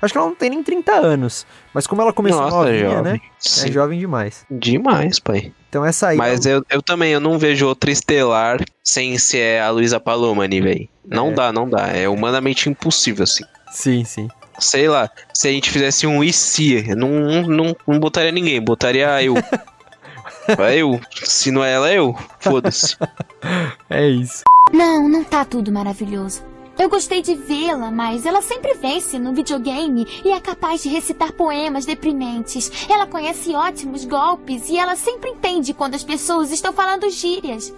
acho 0.00 0.12
que 0.12 0.18
ela 0.18 0.28
não 0.28 0.36
tem 0.36 0.50
nem 0.50 0.62
30 0.62 0.92
anos, 0.92 1.44
mas 1.74 1.86
como 1.86 2.00
ela 2.00 2.12
começou 2.12 2.42
Nossa, 2.42 2.56
novinha, 2.58 2.90
jovem. 2.90 3.02
né? 3.14 3.20
Sim. 3.38 3.68
É 3.68 3.72
jovem 3.72 3.98
demais. 3.98 4.44
Demais, 4.50 5.18
pai. 5.18 5.52
Então 5.72 5.86
essa 5.86 6.08
aí 6.08 6.18
Mas 6.18 6.44
eu, 6.44 6.62
eu 6.68 6.82
também, 6.82 7.14
eu 7.14 7.20
não 7.20 7.38
vejo 7.38 7.66
outra 7.66 7.90
estelar 7.90 8.62
sem 8.84 9.16
ser 9.16 9.62
a 9.62 9.70
Luísa 9.70 9.98
Palomani, 9.98 10.60
velho. 10.60 10.88
Não 11.02 11.30
É. 11.30 11.32
dá, 11.32 11.50
não 11.50 11.66
dá. 11.66 11.86
É 11.88 12.06
humanamente 12.06 12.68
impossível, 12.68 13.24
assim. 13.24 13.42
Sim, 13.70 14.04
sim. 14.04 14.28
Sei 14.58 14.86
lá, 14.86 15.08
se 15.32 15.48
a 15.48 15.50
gente 15.50 15.70
fizesse 15.70 16.06
um 16.06 16.22
IC, 16.22 16.94
não, 16.94 17.08
não, 17.48 17.74
não, 17.88 17.98
botaria 17.98 18.30
ninguém, 18.30 18.60
botaria 18.60 19.22
eu. 19.22 19.32
eu. 20.76 21.00
Se 21.24 21.50
não 21.50 21.64
é 21.64 21.72
ela, 21.72 21.90
é 21.90 21.98
eu. 21.98 22.14
Foda-se. 22.38 22.94
É 23.88 24.06
isso. 24.06 24.42
Não, 24.72 25.08
não 25.08 25.24
tá 25.24 25.44
tudo 25.44 25.72
maravilhoso. 25.72 26.51
Eu 26.82 26.88
gostei 26.88 27.22
de 27.22 27.36
vê-la, 27.36 27.92
mas 27.92 28.26
ela 28.26 28.42
sempre 28.42 28.74
vence 28.74 29.16
no 29.16 29.32
videogame 29.32 30.04
e 30.24 30.32
é 30.32 30.40
capaz 30.40 30.82
de 30.82 30.88
recitar 30.88 31.32
poemas 31.32 31.86
deprimentes. 31.86 32.68
Ela 32.90 33.06
conhece 33.06 33.54
ótimos 33.54 34.04
golpes 34.04 34.68
e 34.68 34.76
ela 34.76 34.96
sempre 34.96 35.30
entende 35.30 35.72
quando 35.72 35.94
as 35.94 36.02
pessoas 36.02 36.50
estão 36.50 36.72
falando 36.72 37.08
gírias. 37.08 37.72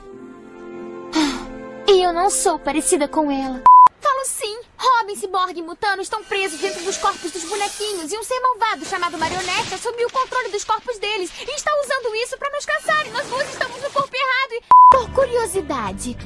Ah, 1.14 1.92
E 1.92 2.00
eu 2.00 2.14
não 2.14 2.30
sou 2.30 2.58
parecida 2.58 3.06
com 3.06 3.30
ela. 3.30 3.60
Falo 4.00 4.24
sim. 4.24 4.58
Robin, 4.78 5.16
Cyborg 5.16 5.58
e 5.58 5.62
Mutano 5.62 6.00
estão 6.00 6.24
presos 6.24 6.58
dentro 6.58 6.82
dos 6.82 6.96
corpos 6.96 7.30
dos 7.30 7.44
bonequinhos 7.44 8.10
e 8.10 8.16
um 8.16 8.24
ser 8.24 8.40
malvado 8.40 8.86
chamado 8.86 9.18
Marionete 9.18 9.74
assumiu 9.74 10.08
o 10.08 10.12
controle 10.12 10.48
dos 10.48 10.64
corpos 10.64 10.98
deles 10.98 11.30
e 11.46 11.54
está 11.54 11.70
usando 11.84 12.14
isso 12.16 12.38
para 12.38 12.50
nos 12.50 12.64
caçar 12.64 13.06
e 13.06 13.10
nós 13.10 13.26
duas 13.26 13.50
estamos 13.50 13.82
no 13.82 13.90
corpo 13.90 14.16
errado 14.16 14.52
e... 14.52 14.62
Por 14.90 15.10
curiosidade, 15.12 16.16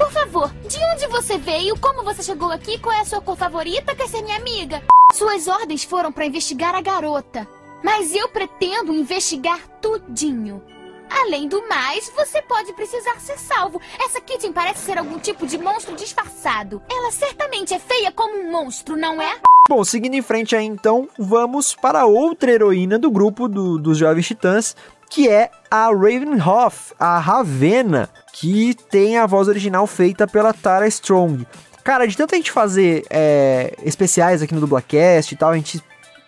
por 0.00 0.10
favor, 0.12 0.50
de 0.66 0.78
onde 0.94 1.06
você 1.08 1.36
veio? 1.36 1.78
Como 1.78 2.02
você 2.02 2.22
chegou 2.22 2.50
aqui? 2.50 2.78
Qual 2.78 2.94
é 2.94 3.00
a 3.00 3.04
sua 3.04 3.20
cor 3.20 3.36
favorita? 3.36 3.94
Quer 3.94 4.08
ser 4.08 4.22
minha 4.22 4.36
amiga? 4.38 4.82
Suas 5.12 5.46
ordens 5.46 5.84
foram 5.84 6.10
para 6.10 6.24
investigar 6.24 6.74
a 6.74 6.80
garota, 6.80 7.46
mas 7.84 8.14
eu 8.14 8.28
pretendo 8.28 8.92
investigar 8.94 9.60
tudinho. 9.80 10.62
Além 11.10 11.48
do 11.48 11.68
mais, 11.68 12.10
você 12.16 12.40
pode 12.40 12.72
precisar 12.72 13.18
ser 13.20 13.36
salvo. 13.36 13.80
Essa 14.02 14.20
Kitten 14.20 14.52
parece 14.52 14.84
ser 14.84 14.96
algum 14.96 15.18
tipo 15.18 15.46
de 15.46 15.58
monstro 15.58 15.96
disfarçado. 15.96 16.80
Ela 16.88 17.10
certamente 17.10 17.74
é 17.74 17.78
feia 17.80 18.12
como 18.12 18.38
um 18.38 18.50
monstro, 18.50 18.96
não 18.96 19.20
é? 19.20 19.36
Bom, 19.68 19.84
seguindo 19.84 20.14
em 20.14 20.22
frente 20.22 20.54
aí 20.56 20.64
então, 20.64 21.08
vamos 21.18 21.74
para 21.74 22.06
outra 22.06 22.50
heroína 22.52 22.98
do 22.98 23.10
grupo 23.10 23.48
do- 23.48 23.76
dos 23.78 23.98
Jovens 23.98 24.26
Titãs, 24.28 24.76
que 25.10 25.28
é 25.28 25.50
a 25.70 25.86
Ravenhoff, 25.86 26.92
a 26.98 27.18
Ravena, 27.18 28.08
que 28.32 28.74
tem 28.90 29.18
a 29.18 29.26
voz 29.26 29.48
original 29.48 29.86
feita 29.86 30.26
pela 30.26 30.52
Tara 30.52 30.86
Strong. 30.86 31.46
Cara, 31.82 32.06
de 32.06 32.16
tanta 32.16 32.36
gente 32.36 32.52
fazer 32.52 33.04
é, 33.10 33.74
especiais 33.84 34.42
aqui 34.42 34.54
no 34.54 34.60
Dublacast 34.60 35.32
e 35.32 35.36
tal, 35.36 35.50
a 35.50 35.56
gente 35.56 35.82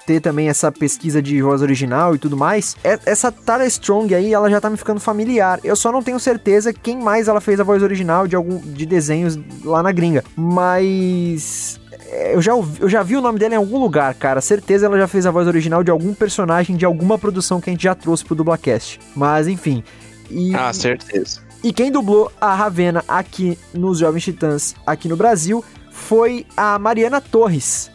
ter 0.05 0.21
também 0.21 0.49
essa 0.49 0.73
pesquisa 0.73 1.23
de 1.23 1.41
voz 1.41 1.63
original 1.63 2.15
e 2.15 2.19
tudo 2.19 2.37
mais, 2.37 2.77
é- 2.83 2.99
essa 3.07 3.31
Tara 3.31 3.65
Strong 3.67 4.13
aí, 4.15 4.35
ela 4.35 4.51
já 4.51 4.61
tá 4.61 4.69
me 4.69 4.77
ficando 4.77 4.99
familiar. 4.99 5.61
Eu 5.63 5.77
só 5.77 5.93
não 5.93 6.03
tenho 6.03 6.19
certeza 6.19 6.73
quem 6.73 6.99
mais 7.01 7.29
ela 7.29 7.41
fez 7.41 7.61
a 7.61 7.65
voz 7.65 7.83
original 7.85 8.27
de 8.27 8.35
algum 8.35 8.59
de 8.59 8.85
desenhos 8.85 9.39
lá 9.65 9.81
na 9.83 9.93
gringa, 9.93 10.25
mas 10.37 11.79
eu 12.35 12.43
já, 12.43 12.55
ouvi- 12.55 12.81
eu 12.83 12.89
já 12.89 13.03
vi 13.03 13.17
o 13.17 13.21
nome 13.21 13.39
dela 13.39 13.55
em 13.55 13.57
algum 13.57 13.79
lugar, 13.79 14.15
cara. 14.15 14.41
Certeza 14.41 14.87
ela 14.87 14.99
já 14.99 15.09
fez 15.09 15.25
a 15.27 15.31
voz 15.31 15.47
original 15.47 15.83
de 15.83 15.91
algum 15.91 16.13
personagem 16.15 16.77
de 16.77 16.85
alguma 16.85 17.19
produção 17.19 17.61
que 17.61 17.71
a 17.71 17.73
gente 17.73 17.83
já 17.85 17.95
trouxe 17.95 18.25
pro 18.25 18.35
Dublacast. 18.35 19.01
Mas 19.17 19.47
enfim. 19.49 19.83
E, 20.31 20.55
Ah, 20.55 20.73
certeza. 20.73 21.41
e 21.63 21.73
quem 21.73 21.91
dublou 21.91 22.31
a 22.41 22.55
Ravena 22.55 23.05
aqui 23.09 23.59
nos 23.75 23.99
Jovens 23.99 24.25
Titãs, 24.25 24.75
aqui 24.87 25.09
no 25.09 25.17
Brasil, 25.17 25.65
foi 25.91 26.47
a 26.57 26.79
Mariana 26.79 27.21
Torres. 27.21 27.91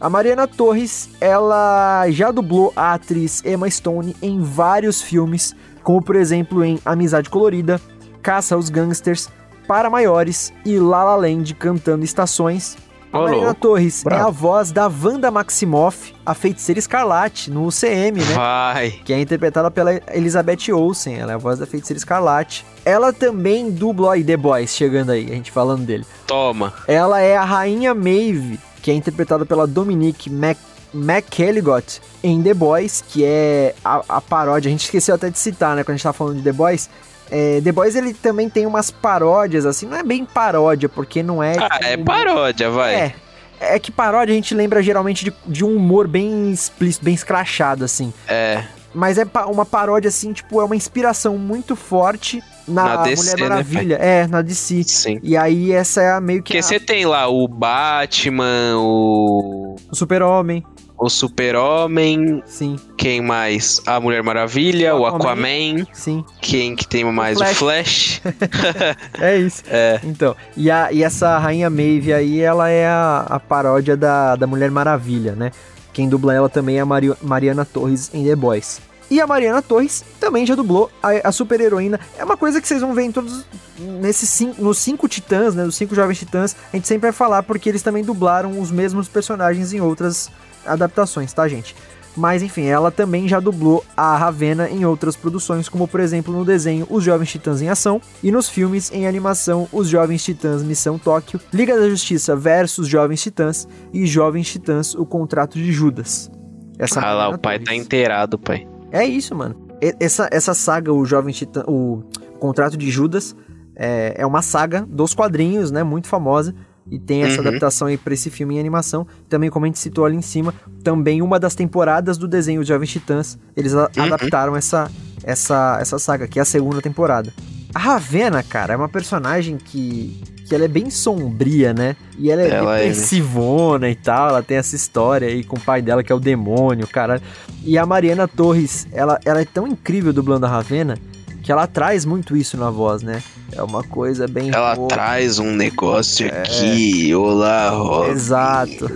A 0.00 0.08
Mariana 0.10 0.46
Torres, 0.46 1.08
ela 1.20 2.04
já 2.10 2.30
dublou 2.30 2.72
a 2.76 2.92
atriz 2.94 3.42
Emma 3.44 3.68
Stone 3.70 4.14
em 4.20 4.40
vários 4.42 5.00
filmes, 5.00 5.54
como 5.82 6.02
por 6.02 6.16
exemplo 6.16 6.64
em 6.64 6.78
Amizade 6.84 7.30
Colorida, 7.30 7.80
Caça 8.22 8.54
aos 8.54 8.68
Gangsters, 8.70 9.28
Para 9.68 9.88
Maiores 9.88 10.52
e 10.64 10.78
La 10.78 11.04
La 11.04 11.16
Land 11.16 11.54
cantando 11.54 12.04
estações. 12.04 12.76
A 13.14 13.18
louco. 13.20 13.54
Torres 13.54 14.00
é 14.00 14.08
Bravo. 14.08 14.26
a 14.26 14.30
voz 14.30 14.72
da 14.72 14.88
Wanda 14.88 15.30
Maximoff, 15.30 16.12
a 16.26 16.34
feiticeira 16.34 16.80
escarlate, 16.80 17.48
no 17.48 17.66
UCM, 17.66 18.18
né? 18.18 18.34
Vai. 18.34 18.90
que 19.04 19.12
é 19.12 19.20
interpretada 19.20 19.70
pela 19.70 20.00
Elizabeth 20.12 20.72
Olsen, 20.72 21.14
ela 21.14 21.30
é 21.30 21.34
a 21.36 21.38
voz 21.38 21.60
da 21.60 21.66
feiticeira 21.66 21.96
escarlate. 21.96 22.66
Ela 22.84 23.12
também 23.12 23.70
dubla 23.70 24.14
aí 24.14 24.24
The 24.24 24.36
Boys, 24.36 24.74
chegando 24.74 25.12
aí, 25.12 25.26
a 25.30 25.34
gente 25.34 25.52
falando 25.52 25.86
dele. 25.86 26.04
Toma. 26.26 26.72
Ela 26.88 27.20
é 27.20 27.36
a 27.36 27.44
rainha 27.44 27.94
Maeve, 27.94 28.58
que 28.82 28.90
é 28.90 28.94
interpretada 28.94 29.46
pela 29.46 29.64
Dominique 29.64 30.28
Mac 30.28 30.58
McElligott 30.92 32.00
em 32.22 32.42
The 32.42 32.54
Boys, 32.54 33.04
que 33.08 33.24
é 33.24 33.74
a, 33.84 34.02
a 34.08 34.20
paródia, 34.20 34.68
a 34.68 34.72
gente 34.72 34.84
esqueceu 34.84 35.14
até 35.14 35.28
de 35.30 35.38
citar, 35.38 35.76
né, 35.76 35.82
quando 35.82 35.94
a 35.94 35.96
gente 35.96 36.02
tava 36.02 36.14
falando 36.14 36.36
de 36.36 36.42
The 36.42 36.52
Boys. 36.52 36.88
É, 37.36 37.60
The 37.60 37.72
Boys 37.72 37.96
ele 37.96 38.14
também 38.14 38.48
tem 38.48 38.64
umas 38.64 38.90
paródias, 38.92 39.66
assim, 39.66 39.86
não 39.86 39.96
é 39.96 40.02
bem 40.04 40.24
paródia, 40.24 40.88
porque 40.88 41.20
não 41.22 41.42
é. 41.42 41.56
Ah, 41.58 41.80
é 41.82 41.96
paródia, 41.96 42.70
vai. 42.70 42.94
É. 42.94 43.14
É 43.60 43.78
que 43.78 43.90
paródia 43.90 44.32
a 44.32 44.36
gente 44.36 44.54
lembra 44.54 44.82
geralmente 44.82 45.24
de, 45.24 45.32
de 45.46 45.64
um 45.64 45.74
humor 45.76 46.06
bem 46.06 46.52
explícito, 46.52 47.04
bem 47.04 47.14
escrachado, 47.14 47.84
assim. 47.84 48.12
É. 48.28 48.62
Mas 48.94 49.18
é 49.18 49.26
uma 49.46 49.64
paródia, 49.66 50.08
assim, 50.08 50.32
tipo, 50.32 50.60
é 50.60 50.64
uma 50.64 50.76
inspiração 50.76 51.36
muito 51.36 51.74
forte 51.74 52.40
na, 52.68 52.84
Na 52.84 53.02
DC, 53.02 53.22
Mulher 53.22 53.36
né, 53.40 53.48
Maravilha. 53.48 53.94
é, 54.00 54.26
na 54.28 54.40
DC. 54.42 54.84
Sim. 54.84 55.18
E 55.22 55.36
aí 55.36 55.72
essa 55.72 56.00
é 56.02 56.12
a 56.12 56.20
meio 56.20 56.42
que 56.42 56.52
Porque 56.52 56.58
a- 56.58 56.62
você 56.62 56.78
tem 56.78 57.04
lá 57.04 57.26
o 57.26 57.48
Batman, 57.48 58.76
o. 58.76 59.76
o 59.90 59.96
Super-Homem, 59.96 60.64
O 60.96 61.08
Super-Homem. 61.10 62.42
sim, 62.46 62.76
Quem 62.96 63.20
mais? 63.20 63.80
A 63.86 63.98
Mulher 64.00 64.22
Maravilha, 64.22 64.94
o 64.94 65.04
Aquaman. 65.04 65.32
Aquaman. 65.32 65.86
sim. 65.92 66.24
Quem 66.40 66.74
que 66.76 66.86
tem 66.86 67.04
mais? 67.04 67.40
O 67.40 67.44
Flash. 67.46 68.20
É 69.20 69.36
isso. 69.38 69.62
É. 69.68 70.00
Então, 70.04 70.34
e, 70.56 70.70
a, 70.70 70.92
e 70.92 71.02
essa 71.02 71.36
Rainha 71.38 71.68
Maeve 71.68 72.12
aí, 72.12 72.40
ela 72.40 72.68
é 72.68 72.86
a, 72.86 73.26
a 73.28 73.40
paródia 73.40 73.96
da, 73.96 74.36
da 74.36 74.46
Mulher 74.46 74.70
Maravilha, 74.70 75.32
né? 75.34 75.50
Quem 75.92 76.08
dubla 76.08 76.34
ela 76.34 76.48
também 76.48 76.78
é 76.78 76.80
a 76.80 76.86
Mari- 76.86 77.14
Mariana 77.22 77.64
Torres 77.64 78.10
em 78.12 78.24
The 78.24 78.34
Boys. 78.36 78.80
E 79.10 79.20
a 79.20 79.26
Mariana 79.26 79.60
Torres 79.62 80.02
também 80.18 80.46
já 80.46 80.54
dublou 80.54 80.90
a, 81.02 81.28
a 81.28 81.32
super-heroína. 81.32 82.00
É 82.18 82.24
uma 82.24 82.36
coisa 82.36 82.60
que 82.60 82.66
vocês 82.66 82.80
vão 82.80 82.94
ver 82.94 83.02
em 83.02 83.12
todos. 83.12 83.44
Nesses 83.78 84.28
cinco, 84.30 84.62
nos 84.62 84.78
cinco 84.78 85.06
titãs, 85.08 85.54
né? 85.54 85.64
Os 85.64 85.76
cinco 85.76 85.94
jovens 85.94 86.18
titãs, 86.18 86.56
a 86.72 86.76
gente 86.76 86.88
sempre 86.88 87.02
vai 87.02 87.12
falar 87.12 87.42
porque 87.42 87.68
eles 87.68 87.82
também 87.82 88.02
dublaram 88.02 88.58
os 88.60 88.70
mesmos 88.70 89.08
personagens 89.08 89.72
em 89.72 89.80
outras 89.80 90.30
adaptações, 90.66 91.32
tá, 91.32 91.46
gente? 91.48 91.74
Mas 92.16 92.42
enfim, 92.42 92.66
ela 92.66 92.90
também 92.90 93.26
já 93.26 93.40
dublou 93.40 93.84
a 93.96 94.16
Ravena 94.16 94.68
em 94.70 94.84
outras 94.84 95.16
produções, 95.16 95.68
como 95.68 95.88
por 95.88 95.98
exemplo 95.98 96.32
no 96.32 96.44
desenho 96.44 96.86
Os 96.88 97.02
Jovens 97.02 97.30
Titãs 97.30 97.60
em 97.60 97.68
Ação 97.68 98.00
e 98.22 98.30
nos 98.30 98.48
filmes 98.48 98.92
em 98.92 99.06
animação 99.06 99.68
Os 99.72 99.88
Jovens 99.88 100.22
Titãs 100.22 100.62
Missão 100.62 100.96
Tóquio, 100.96 101.40
Liga 101.52 101.76
da 101.76 101.88
Justiça 101.88 102.36
versus 102.36 102.86
Jovens 102.86 103.20
Titãs 103.20 103.66
e 103.92 104.06
Jovens 104.06 104.48
Titãs 104.48 104.94
O 104.94 105.04
Contrato 105.04 105.58
de 105.58 105.72
Judas. 105.72 106.30
Essa 106.78 107.00
Ah 107.00 107.14
lá, 107.14 107.28
o 107.30 107.38
pai 107.38 107.58
Torres. 107.58 107.68
tá 107.68 107.74
inteirado, 107.74 108.38
pai. 108.38 108.66
É 108.92 109.04
isso, 109.04 109.34
mano. 109.34 109.56
Essa, 110.00 110.28
essa 110.30 110.54
saga, 110.54 110.92
o 110.92 111.04
Jovem 111.04 111.34
Titã, 111.34 111.64
o 111.66 112.02
Contrato 112.38 112.76
de 112.76 112.90
Judas, 112.90 113.34
é, 113.76 114.14
é 114.18 114.26
uma 114.26 114.40
saga 114.40 114.86
dos 114.88 115.14
quadrinhos, 115.14 115.70
né? 115.70 115.82
Muito 115.82 116.06
famosa. 116.06 116.54
E 116.90 116.98
tem 116.98 117.22
essa 117.22 117.40
Uhum. 117.40 117.48
adaptação 117.48 117.88
aí 117.88 117.96
pra 117.96 118.12
esse 118.14 118.28
filme 118.30 118.56
em 118.56 118.60
animação. 118.60 119.06
Também, 119.28 119.48
como 119.50 119.64
a 119.64 119.68
gente 119.68 119.78
citou 119.78 120.04
ali 120.04 120.16
em 120.16 120.22
cima, 120.22 120.52
também 120.82 121.22
uma 121.22 121.40
das 121.40 121.54
temporadas 121.54 122.18
do 122.18 122.28
desenho 122.28 122.60
Os 122.60 122.68
Jovens 122.68 122.90
Titãs, 122.90 123.38
eles 123.56 123.72
Uhum. 123.72 123.86
adaptaram 123.96 124.54
essa, 124.54 124.90
essa, 125.22 125.78
essa 125.80 125.98
saga, 125.98 126.28
que 126.28 126.38
é 126.38 126.42
a 126.42 126.44
segunda 126.44 126.82
temporada. 126.82 127.32
A 127.74 127.78
Ravena, 127.78 128.42
cara, 128.42 128.74
é 128.74 128.76
uma 128.76 128.88
personagem 128.88 129.56
que, 129.56 130.22
que 130.46 130.54
ela 130.54 130.64
é 130.64 130.68
bem 130.68 130.90
sombria, 130.90 131.72
né? 131.74 131.96
E 132.18 132.30
ela 132.30 132.42
é 132.42 132.48
Ela 132.50 132.78
é, 132.78 132.82
né? 132.82 132.88
depressivona 132.90 133.88
e 133.88 133.94
tal, 133.96 134.28
ela 134.28 134.42
tem 134.42 134.58
essa 134.58 134.76
história 134.76 135.26
aí 135.26 135.42
com 135.42 135.56
o 135.56 135.60
pai 135.60 135.82
dela 135.82 136.02
que 136.04 136.12
é 136.12 136.14
o 136.14 136.20
demônio, 136.20 136.86
cara. 136.86 137.20
E 137.64 137.76
a 137.78 137.84
Mariana 137.86 138.28
Torres, 138.28 138.86
ela, 138.92 139.18
ela 139.24 139.40
é 139.40 139.44
tão 139.44 139.66
incrível 139.66 140.12
dublando 140.12 140.46
a 140.46 140.48
Ravena 140.50 140.96
que 141.42 141.50
ela 141.50 141.66
traz 141.66 142.04
muito 142.04 142.36
isso 142.36 142.56
na 142.56 142.70
voz, 142.70 143.02
né? 143.02 143.22
É 143.56 143.62
uma 143.62 143.82
coisa 143.82 144.26
bem... 144.26 144.50
Ela 144.52 144.74
boa. 144.74 144.88
traz 144.88 145.38
um 145.38 145.52
negócio 145.52 146.26
aqui, 146.26 147.14
olá, 147.14 147.70
Robin. 147.70 148.10
Exato. 148.10 148.86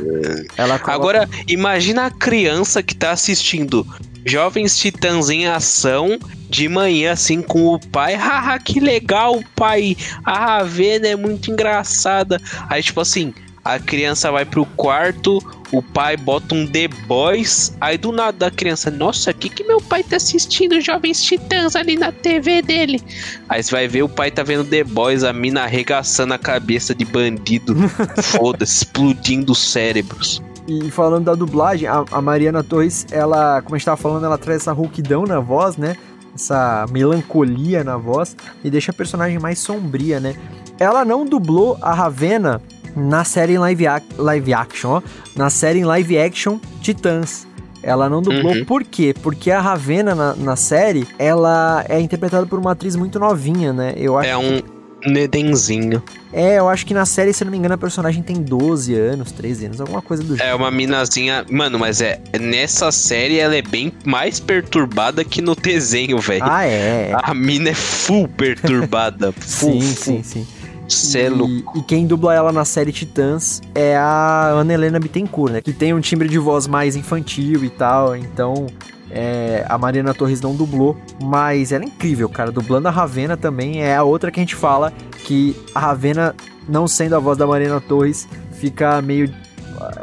Ela 0.56 0.78
coloca- 0.78 0.92
Agora, 0.92 1.28
imagina 1.46 2.06
a 2.06 2.10
criança 2.10 2.82
que 2.82 2.94
tá 2.94 3.12
assistindo 3.12 3.86
Jovens 4.26 4.76
Titãs 4.76 5.30
em 5.30 5.46
Ação 5.46 6.18
de 6.50 6.68
manhã, 6.68 7.12
assim, 7.12 7.40
com 7.40 7.66
o 7.66 7.78
pai. 7.78 8.14
Haha, 8.14 8.58
que 8.58 8.80
legal, 8.80 9.40
pai. 9.54 9.96
A 10.24 10.38
Ravena 10.38 11.06
é 11.08 11.16
muito 11.16 11.50
engraçada. 11.50 12.40
Aí, 12.68 12.82
tipo 12.82 13.00
assim, 13.00 13.32
a 13.68 13.78
criança 13.78 14.32
vai 14.32 14.46
pro 14.46 14.64
quarto, 14.64 15.42
o 15.70 15.82
pai 15.82 16.16
bota 16.16 16.54
um 16.54 16.66
The 16.66 16.88
Boys. 17.06 17.76
Aí, 17.78 17.98
do 17.98 18.10
nada, 18.10 18.46
a 18.46 18.50
criança, 18.50 18.90
nossa, 18.90 19.30
o 19.30 19.34
que, 19.34 19.50
que 19.50 19.62
meu 19.62 19.78
pai 19.78 20.02
tá 20.02 20.16
assistindo 20.16 20.80
Jovens 20.80 21.22
Titãs 21.22 21.76
ali 21.76 21.94
na 21.94 22.10
TV 22.10 22.62
dele? 22.62 22.98
Aí 23.46 23.62
você 23.62 23.70
vai 23.70 23.86
ver 23.86 24.02
o 24.02 24.08
pai 24.08 24.30
tá 24.30 24.42
vendo 24.42 24.64
The 24.64 24.84
Boys, 24.84 25.22
a 25.22 25.34
mina 25.34 25.64
arregaçando 25.64 26.32
a 26.32 26.38
cabeça 26.38 26.94
de 26.94 27.04
bandido. 27.04 27.76
Foda-se, 28.22 28.84
explodindo 28.84 29.52
os 29.52 29.58
cérebros. 29.58 30.42
E 30.66 30.90
falando 30.90 31.26
da 31.26 31.34
dublagem, 31.34 31.86
a, 31.86 32.06
a 32.10 32.22
Mariana 32.22 32.64
Torres, 32.64 33.06
ela, 33.10 33.60
como 33.60 33.74
a 33.74 33.78
gente 33.78 33.84
tava 33.84 33.98
falando, 33.98 34.24
ela 34.24 34.38
traz 34.38 34.62
essa 34.62 34.72
rouquidão 34.72 35.24
na 35.24 35.40
voz, 35.40 35.76
né? 35.76 35.94
Essa 36.34 36.86
melancolia 36.90 37.84
na 37.84 37.98
voz 37.98 38.34
e 38.64 38.70
deixa 38.70 38.92
a 38.92 38.94
personagem 38.94 39.38
mais 39.38 39.58
sombria, 39.58 40.20
né? 40.20 40.34
Ela 40.78 41.04
não 41.04 41.26
dublou 41.26 41.76
a 41.82 41.92
Ravena 41.92 42.62
na 42.96 43.24
série 43.24 43.54
em 43.54 43.58
live, 43.58 43.86
ac- 43.86 44.06
live 44.18 44.54
action, 44.54 44.90
ó. 44.90 45.02
Na 45.36 45.50
série 45.50 45.78
em 45.80 45.84
live 45.84 46.18
action 46.18 46.58
Titãs. 46.80 47.46
Ela 47.82 48.08
não 48.08 48.20
dublou, 48.20 48.54
Uhum. 48.54 48.64
por 48.64 48.82
quê? 48.82 49.14
Porque 49.22 49.50
a 49.52 49.60
Ravena 49.60 50.12
na, 50.14 50.34
na 50.34 50.56
série, 50.56 51.06
ela 51.18 51.84
é 51.88 52.00
interpretada 52.00 52.44
por 52.44 52.58
uma 52.58 52.72
atriz 52.72 52.96
muito 52.96 53.18
novinha, 53.20 53.72
né? 53.72 53.94
Eu 53.96 54.18
acho 54.18 54.28
É 54.28 54.36
um 54.36 54.60
nedenzinho. 55.06 56.02
É, 56.32 56.58
eu 56.58 56.68
acho 56.68 56.84
que 56.84 56.92
na 56.92 57.06
série, 57.06 57.32
se 57.32 57.42
eu 57.42 57.46
não 57.46 57.52
me 57.52 57.56
engano, 57.58 57.74
a 57.74 57.78
personagem 57.78 58.22
tem 58.22 58.36
12 58.42 58.94
anos, 58.94 59.30
13 59.32 59.66
anos, 59.66 59.80
alguma 59.80 60.02
coisa 60.02 60.22
do 60.24 60.40
É 60.42 60.52
uma 60.54 60.70
minazinha. 60.72 61.46
Mano, 61.48 61.78
mas 61.78 62.00
é. 62.00 62.20
Nessa 62.38 62.90
série 62.90 63.38
ela 63.38 63.54
é 63.56 63.62
bem 63.62 63.92
mais 64.04 64.40
perturbada 64.40 65.24
que 65.24 65.40
no 65.40 65.54
desenho, 65.54 66.18
velho. 66.18 66.42
Ah, 66.44 66.66
é. 66.66 67.12
A 67.14 67.32
mina 67.32 67.70
é 67.70 67.74
full 67.74 68.26
perturbada. 68.28 69.32
full, 69.40 69.80
sim, 69.80 69.94
full. 69.94 70.14
sim, 70.16 70.22
sim. 70.22 70.46
Cê 70.88 71.22
é 71.22 71.30
louco. 71.30 71.78
E, 71.78 71.82
quem 71.82 72.06
dubla 72.06 72.34
ela 72.34 72.50
na 72.50 72.64
série 72.64 72.92
Titãs 72.92 73.60
é 73.74 73.96
a 73.96 74.48
Ana 74.54 74.72
Helena 74.72 74.98
Bittencourt, 74.98 75.52
né? 75.52 75.60
Que 75.60 75.72
tem 75.72 75.92
um 75.92 76.00
timbre 76.00 76.28
de 76.28 76.38
voz 76.38 76.66
mais 76.66 76.96
infantil 76.96 77.64
e 77.64 77.70
tal, 77.70 78.16
então 78.16 78.66
é, 79.10 79.64
a 79.68 79.78
Mariana 79.78 80.12
Torres 80.14 80.40
não 80.40 80.54
dublou, 80.54 80.96
mas 81.22 81.72
ela 81.72 81.84
é 81.84 81.86
incrível, 81.86 82.28
cara. 82.28 82.50
Dublando 82.50 82.88
a 82.88 82.90
Ravena 82.90 83.36
também 83.36 83.82
é 83.82 83.96
a 83.96 84.02
outra 84.02 84.30
que 84.30 84.40
a 84.40 84.42
gente 84.42 84.54
fala 84.54 84.92
que 85.24 85.56
a 85.74 85.80
Ravena, 85.80 86.34
não 86.68 86.88
sendo 86.88 87.16
a 87.16 87.18
voz 87.18 87.36
da 87.36 87.46
Mariana 87.46 87.80
Torres, 87.80 88.28
fica 88.52 89.00
meio. 89.02 89.32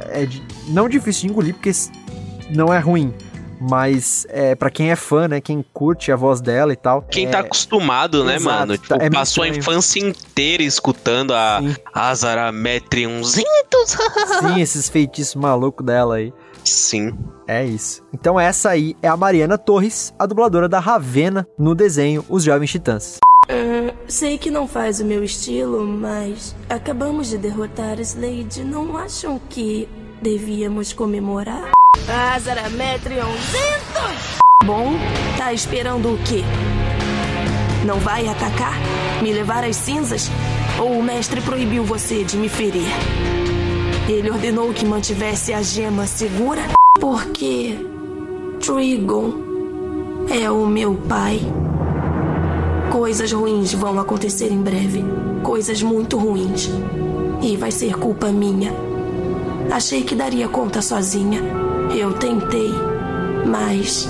É, 0.10 0.28
não 0.68 0.88
difícil 0.88 1.28
de 1.28 1.34
engolir, 1.34 1.54
porque 1.54 1.72
não 2.50 2.74
é 2.74 2.80
ruim. 2.80 3.14
Mas 3.60 4.26
é, 4.30 4.56
para 4.56 4.70
quem 4.70 4.92
é 4.92 4.96
fã, 4.96 5.28
né? 5.28 5.42
Quem 5.42 5.64
curte 5.74 6.12
a 6.12 6.16
voz 6.16 6.42
dela 6.42 6.74
e 6.74 6.76
tal. 6.76 7.02
Quem 7.04 7.28
é, 7.28 7.30
tá 7.30 7.40
acostumado, 7.40 8.24
né, 8.24 8.36
exato, 8.36 8.60
mano? 8.60 8.78
Tipo, 8.78 8.96
é 9.02 9.10
passou 9.10 9.44
a 9.44 9.48
infância 9.48 10.00
inteira 10.00 10.64
escutando 10.64 11.34
a 11.34 11.60
Sim. 11.62 11.76
Azarametriumzinhos. 11.94 13.46
Sim, 14.40 14.62
esses 14.62 14.90
feitiços 14.90 15.36
malucos 15.36 15.86
dela 15.86 16.16
aí. 16.16 16.34
Sim. 16.64 17.14
É 17.48 17.64
isso. 17.64 18.04
Então 18.14 18.40
essa 18.40 18.72
aí 18.72 18.96
é 19.02 19.08
a 19.08 19.16
Mariana 19.16 19.58
Torres, 19.58 20.14
a 20.18 20.26
dubladora 20.26 20.68
da 20.68 20.80
Ravena 20.80 21.48
no 21.58 21.76
desenho 21.76 22.26
Os 22.28 22.44
Jovens 22.44 22.72
Titãs. 22.72 23.20
Hum, 23.50 23.92
sei 24.08 24.38
que 24.38 24.50
não 24.50 24.68
faz 24.68 25.00
o 25.00 25.06
meu 25.06 25.24
estilo, 25.24 25.86
mas 25.86 26.56
acabamos 26.68 27.28
de 27.30 27.38
derrotar 27.38 28.00
Slade. 28.00 28.64
Não 28.64 28.98
acham 28.98 29.40
que 29.50 29.88
devíamos 30.22 30.92
comemorar? 30.92 31.72
Azarametrion 32.08 33.32
Zentos! 33.52 34.40
Bom, 34.64 34.94
tá 35.38 35.54
esperando 35.54 36.14
o 36.14 36.18
quê? 36.20 36.44
Não 37.86 38.00
vai 38.00 38.28
atacar? 38.28 38.74
Me 39.22 39.32
levar 39.32 39.64
às 39.64 39.76
cinzas? 39.76 40.30
Ou 40.80 41.00
o 41.00 41.04
mestre 41.04 41.40
proibiu 41.42 41.84
você 41.84 42.24
de 42.24 42.38
me 42.38 42.50
ferir? 42.50 42.88
Ele 44.10 44.30
ordenou 44.30 44.74
que 44.74 44.86
mantivesse 44.86 45.54
a 45.54 45.62
gema 45.62 46.06
segura? 46.08 46.62
Porque 47.00 47.78
Trigon 48.60 49.34
é 50.30 50.50
o 50.50 50.66
meu 50.66 50.96
pai. 50.96 51.40
Coisas 52.92 53.32
ruins 53.32 53.74
vão 53.74 54.00
acontecer 54.00 54.52
em 54.52 54.62
breve. 54.62 55.04
Coisas 55.44 55.82
muito 55.82 56.18
ruins. 56.18 56.70
E 57.42 57.56
vai 57.58 57.72
ser 57.72 57.96
culpa 57.98 58.28
minha. 58.30 58.74
Achei 59.72 60.04
que 60.04 60.16
daria 60.16 60.48
conta 60.48 60.82
sozinha. 60.82 61.65
Eu 61.98 62.12
tentei, 62.12 62.72
mas 63.48 64.06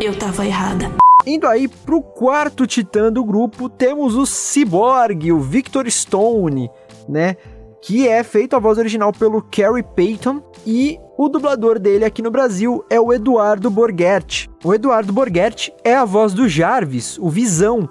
eu 0.00 0.16
tava 0.16 0.46
errada. 0.46 0.92
Indo 1.26 1.48
aí 1.48 1.66
pro 1.66 2.00
quarto 2.00 2.68
titã 2.68 3.12
do 3.12 3.24
grupo, 3.24 3.68
temos 3.68 4.14
o 4.14 4.24
Cyborg, 4.24 5.32
o 5.32 5.40
Victor 5.40 5.90
Stone, 5.90 6.70
né? 7.08 7.36
Que 7.82 8.06
é 8.06 8.22
feito 8.22 8.54
a 8.54 8.60
voz 8.60 8.78
original 8.78 9.12
pelo 9.12 9.42
Kerry 9.42 9.82
Payton 9.82 10.40
e 10.64 11.00
o 11.18 11.28
dublador 11.28 11.80
dele 11.80 12.04
aqui 12.04 12.22
no 12.22 12.30
Brasil 12.30 12.84
é 12.88 13.00
o 13.00 13.12
Eduardo 13.12 13.68
Borghetti. 13.70 14.48
O 14.62 14.72
Eduardo 14.72 15.12
Borghetti 15.12 15.74
é 15.82 15.96
a 15.96 16.04
voz 16.04 16.32
do 16.32 16.48
Jarvis, 16.48 17.18
o 17.18 17.28
Visão, 17.28 17.88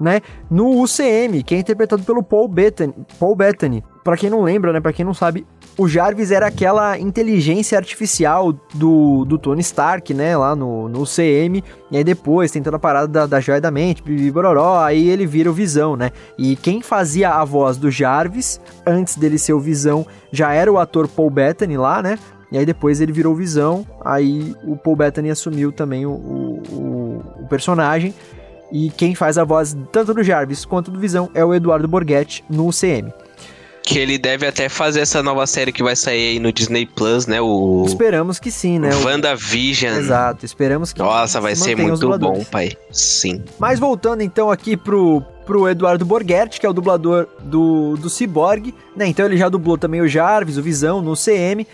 né? 0.00 0.22
No 0.50 0.80
UCM, 0.80 1.42
que 1.42 1.54
é 1.54 1.58
interpretado 1.58 2.04
pelo 2.04 2.22
Paul 2.22 2.48
Bettany. 2.48 2.94
Paul 3.18 3.36
Bettany. 3.36 3.84
Pra 4.04 4.16
quem 4.16 4.30
não 4.30 4.42
lembra, 4.42 4.72
né? 4.72 4.80
Pra 4.80 4.92
quem 4.92 5.04
não 5.04 5.12
sabe, 5.12 5.46
o 5.76 5.86
Jarvis 5.86 6.30
era 6.30 6.46
aquela 6.46 6.98
inteligência 6.98 7.76
artificial 7.78 8.52
do, 8.74 9.24
do 9.24 9.36
Tony 9.38 9.60
Stark, 9.60 10.14
né? 10.14 10.36
Lá 10.36 10.56
no, 10.56 10.88
no 10.88 11.02
UCM. 11.02 11.62
E 11.90 11.96
aí 11.96 12.04
depois 12.04 12.50
tem 12.50 12.62
toda 12.62 12.76
a 12.76 12.80
parada 12.80 13.08
da, 13.08 13.26
da 13.26 13.40
joia 13.40 13.60
da 13.60 13.70
mente, 13.70 14.02
bibi, 14.02 14.30
bororó, 14.30 14.78
aí 14.82 15.08
ele 15.08 15.26
vira 15.26 15.50
o 15.50 15.52
Visão, 15.52 15.96
né? 15.96 16.10
E 16.38 16.56
quem 16.56 16.80
fazia 16.80 17.30
a 17.30 17.44
voz 17.44 17.76
do 17.76 17.90
Jarvis, 17.90 18.60
antes 18.86 19.16
dele 19.16 19.38
ser 19.38 19.52
o 19.52 19.60
Visão, 19.60 20.06
já 20.32 20.52
era 20.52 20.72
o 20.72 20.78
ator 20.78 21.06
Paul 21.08 21.30
Bettany 21.30 21.76
lá, 21.76 22.02
né? 22.02 22.18
E 22.50 22.56
aí 22.56 22.64
depois 22.64 23.00
ele 23.00 23.12
virou 23.12 23.34
Visão, 23.34 23.86
aí 24.02 24.54
o 24.64 24.74
Paul 24.74 24.96
Bettany 24.96 25.30
assumiu 25.30 25.70
também 25.70 26.06
o, 26.06 26.10
o, 26.12 26.62
o- 26.72 27.46
personagem. 27.48 28.14
E 28.72 28.90
quem 28.90 29.14
faz 29.14 29.38
a 29.38 29.44
voz 29.44 29.76
tanto 29.92 30.12
do 30.14 30.22
Jarvis 30.22 30.64
quanto 30.64 30.90
do 30.90 30.98
Visão 30.98 31.30
é 31.34 31.42
o 31.44 31.54
Eduardo 31.54 31.88
Borghetti 31.88 32.44
no 32.50 32.66
UCM. 32.68 33.12
Que 33.88 33.98
ele 33.98 34.18
deve 34.18 34.46
até 34.46 34.68
fazer 34.68 35.00
essa 35.00 35.22
nova 35.22 35.46
série 35.46 35.72
que 35.72 35.82
vai 35.82 35.96
sair 35.96 36.32
aí 36.32 36.38
no 36.38 36.52
Disney 36.52 36.84
Plus, 36.84 37.26
né? 37.26 37.40
O 37.40 37.84
Esperamos 37.86 38.38
que 38.38 38.50
sim, 38.50 38.78
né? 38.78 38.94
O- 38.94 39.04
WandaVision. 39.06 39.96
Exato, 39.96 40.44
esperamos 40.44 40.92
que 40.92 40.98
Nossa, 40.98 41.40
vai 41.40 41.56
se 41.56 41.62
ser 41.62 41.74
muito 41.74 42.18
bom, 42.18 42.44
pai. 42.44 42.72
Sim. 42.92 43.42
Mas 43.58 43.78
voltando 43.78 44.22
então 44.22 44.50
aqui 44.50 44.76
pro, 44.76 45.22
pro 45.46 45.66
Eduardo 45.66 46.04
Borghetti, 46.04 46.60
que 46.60 46.66
é 46.66 46.68
o 46.68 46.74
dublador 46.74 47.26
do, 47.40 47.96
do 47.96 48.10
Cyborg, 48.10 48.74
né? 48.94 49.06
Então 49.06 49.24
ele 49.24 49.38
já 49.38 49.48
dublou 49.48 49.78
também 49.78 50.02
o 50.02 50.06
Jarvis, 50.06 50.58
o 50.58 50.62
Visão 50.62 51.00
no 51.00 51.14
CM. 51.16 51.66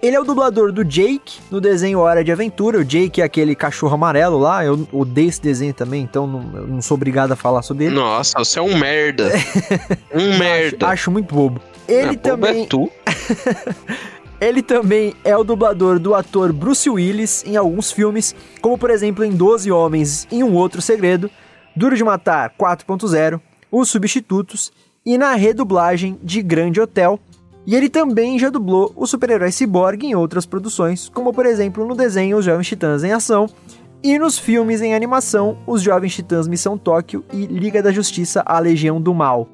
Ele 0.00 0.14
é 0.14 0.20
o 0.20 0.24
dublador 0.24 0.70
do 0.70 0.84
Jake 0.84 1.40
no 1.50 1.60
desenho 1.60 1.98
Hora 1.98 2.22
de 2.22 2.30
Aventura. 2.30 2.78
O 2.78 2.84
Jake 2.84 3.20
é 3.20 3.24
aquele 3.24 3.56
cachorro 3.56 3.94
amarelo 3.94 4.38
lá. 4.38 4.64
Eu 4.64 4.86
odeio 4.92 5.28
esse 5.28 5.42
desenho 5.42 5.74
também, 5.74 6.02
então 6.02 6.24
não, 6.24 6.40
não 6.40 6.82
sou 6.82 6.94
obrigado 6.94 7.32
a 7.32 7.36
falar 7.36 7.62
sobre 7.62 7.86
ele. 7.86 7.96
Nossa, 7.96 8.38
você 8.38 8.60
é 8.60 8.62
um 8.62 8.78
merda. 8.78 9.28
um 10.14 10.38
merda. 10.38 10.86
Acho, 10.86 10.92
acho 10.92 11.10
muito 11.10 11.34
bobo. 11.34 11.60
Ele 11.88 12.16
bobo 12.16 12.18
também 12.18 12.62
É 12.62 12.66
tu. 12.66 12.90
Ele 14.40 14.62
também 14.62 15.14
é 15.24 15.36
o 15.36 15.42
dublador 15.42 15.98
do 15.98 16.14
ator 16.14 16.52
Bruce 16.52 16.88
Willis 16.88 17.44
em 17.44 17.56
alguns 17.56 17.90
filmes, 17.90 18.36
como 18.60 18.78
por 18.78 18.88
exemplo 18.88 19.24
em 19.24 19.32
12 19.32 19.68
Homens 19.72 20.28
e 20.30 20.44
um 20.44 20.54
Outro 20.54 20.80
Segredo, 20.80 21.28
Duro 21.74 21.96
de 21.96 22.04
Matar 22.04 22.54
4.0, 22.56 23.40
Os 23.70 23.90
Substitutos 23.90 24.70
e 25.04 25.18
na 25.18 25.34
redublagem 25.34 26.20
de 26.22 26.40
Grande 26.40 26.80
Hotel. 26.80 27.18
E 27.68 27.76
ele 27.76 27.90
também 27.90 28.38
já 28.38 28.48
dublou 28.48 28.94
o 28.96 29.06
super-herói 29.06 29.52
Cyborg 29.52 30.02
em 30.02 30.14
outras 30.14 30.46
produções, 30.46 31.10
como 31.10 31.34
por 31.34 31.44
exemplo 31.44 31.86
no 31.86 31.94
desenho 31.94 32.38
Os 32.38 32.44
Jovens 32.46 32.66
Titãs 32.66 33.04
em 33.04 33.12
Ação 33.12 33.46
e 34.02 34.18
nos 34.18 34.38
filmes 34.38 34.80
em 34.80 34.94
animação 34.94 35.58
Os 35.66 35.82
Jovens 35.82 36.14
Titãs 36.14 36.48
Missão 36.48 36.78
Tóquio 36.78 37.22
e 37.30 37.44
Liga 37.44 37.82
da 37.82 37.92
Justiça 37.92 38.42
A 38.46 38.58
Legião 38.58 38.98
do 38.98 39.12
Mal. 39.12 39.46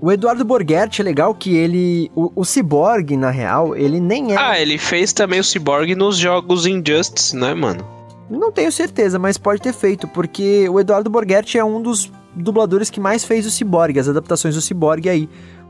O 0.00 0.10
Eduardo 0.10 0.46
Borghetti 0.46 1.02
é 1.02 1.04
legal 1.04 1.34
que 1.34 1.54
ele. 1.54 2.10
O, 2.16 2.32
o 2.36 2.42
Cyborg, 2.42 3.18
na 3.18 3.28
real, 3.28 3.76
ele 3.76 4.00
nem 4.00 4.32
é. 4.32 4.38
Ah, 4.38 4.58
ele 4.58 4.78
fez 4.78 5.12
também 5.12 5.38
o 5.38 5.44
Cyborg 5.44 5.94
nos 5.94 6.16
jogos 6.16 6.64
Injustice, 6.64 7.36
né, 7.36 7.52
mano? 7.52 7.84
Não 8.30 8.50
tenho 8.50 8.72
certeza, 8.72 9.18
mas 9.18 9.36
pode 9.36 9.60
ter 9.60 9.74
feito, 9.74 10.08
porque 10.08 10.66
o 10.70 10.80
Eduardo 10.80 11.10
Borghetti 11.10 11.58
é 11.58 11.64
um 11.64 11.82
dos 11.82 12.10
dubladores 12.34 12.88
que 12.88 13.00
mais 13.00 13.24
fez 13.24 13.44
o 13.44 13.50
Cyborg, 13.50 13.98
as 13.98 14.08
adaptações 14.08 14.54
do 14.54 14.62
Cyborg 14.62 15.06
aí. 15.08 15.28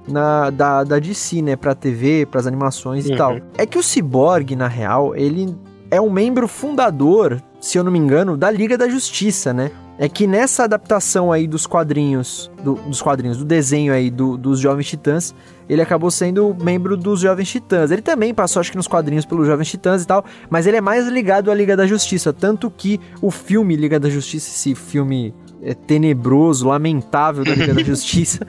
Na, 0.09 0.51
da, 0.51 0.85
da 0.85 0.99
DC, 0.99 1.43
né, 1.43 1.57
pra 1.57 1.75
TV, 1.75 2.27
pras 2.31 2.47
animações 2.47 3.07
e 3.07 3.11
Uhum. 3.13 3.17
tal. 3.17 3.37
É 3.57 3.67
que 3.67 3.79
o 3.79 3.83
Cyborg, 3.83 4.55
na 4.57 4.69
real, 4.69 5.15
ele 5.17 5.55
é 5.91 6.01
um 6.01 6.11
membro 6.11 6.47
fundador, 6.49 7.43
se 7.61 7.79
eu 7.79 7.85
não 7.85 7.91
me 7.93 7.99
engano, 7.99 8.37
da 8.37 8.51
Liga 8.51 8.77
da 8.79 8.89
Justiça, 8.89 9.53
né? 9.53 9.71
É 10.01 10.09
que 10.09 10.29
nessa 10.29 10.63
adaptação 10.63 11.33
aí 11.33 11.47
dos 11.49 11.67
quadrinhos, 11.67 12.49
do- 12.63 12.75
dos 12.75 13.03
quadrinhos, 13.03 13.37
do 13.39 13.45
desenho 13.45 13.93
aí 13.93 14.11
do- 14.11 14.37
dos 14.37 14.61
Jovens 14.61 14.87
Titãs, 14.87 15.35
ele 15.69 15.83
acabou 15.83 16.09
sendo 16.09 16.57
membro 16.63 16.97
dos 16.97 17.19
Jovens 17.21 17.49
Titãs. 17.51 17.91
Ele 17.91 18.01
também 18.01 18.33
passou, 18.33 18.61
acho 18.61 18.71
que 18.71 18.77
nos 18.77 18.87
quadrinhos 18.87 19.25
pelos 19.27 19.45
Jovens 19.47 19.69
Titãs 19.69 20.05
e 20.05 20.07
tal, 20.07 20.25
mas 20.49 20.69
ele 20.69 20.77
é 20.77 20.81
mais 20.81 21.09
ligado 21.09 21.51
à 21.51 21.55
Liga 21.55 21.77
da 21.77 21.85
Justiça. 21.85 22.33
Tanto 22.33 22.71
que 22.71 23.01
o 23.21 23.31
filme 23.33 23.75
Liga 23.75 23.99
da 23.99 24.09
Justiça, 24.09 24.49
esse 24.51 24.73
filme 24.77 25.35
é, 25.61 25.75
tenebroso, 25.75 26.69
lamentável 26.69 27.43
da 27.45 27.53
Liga 27.53 27.75
da 27.75 27.83
Justiça, 27.83 28.47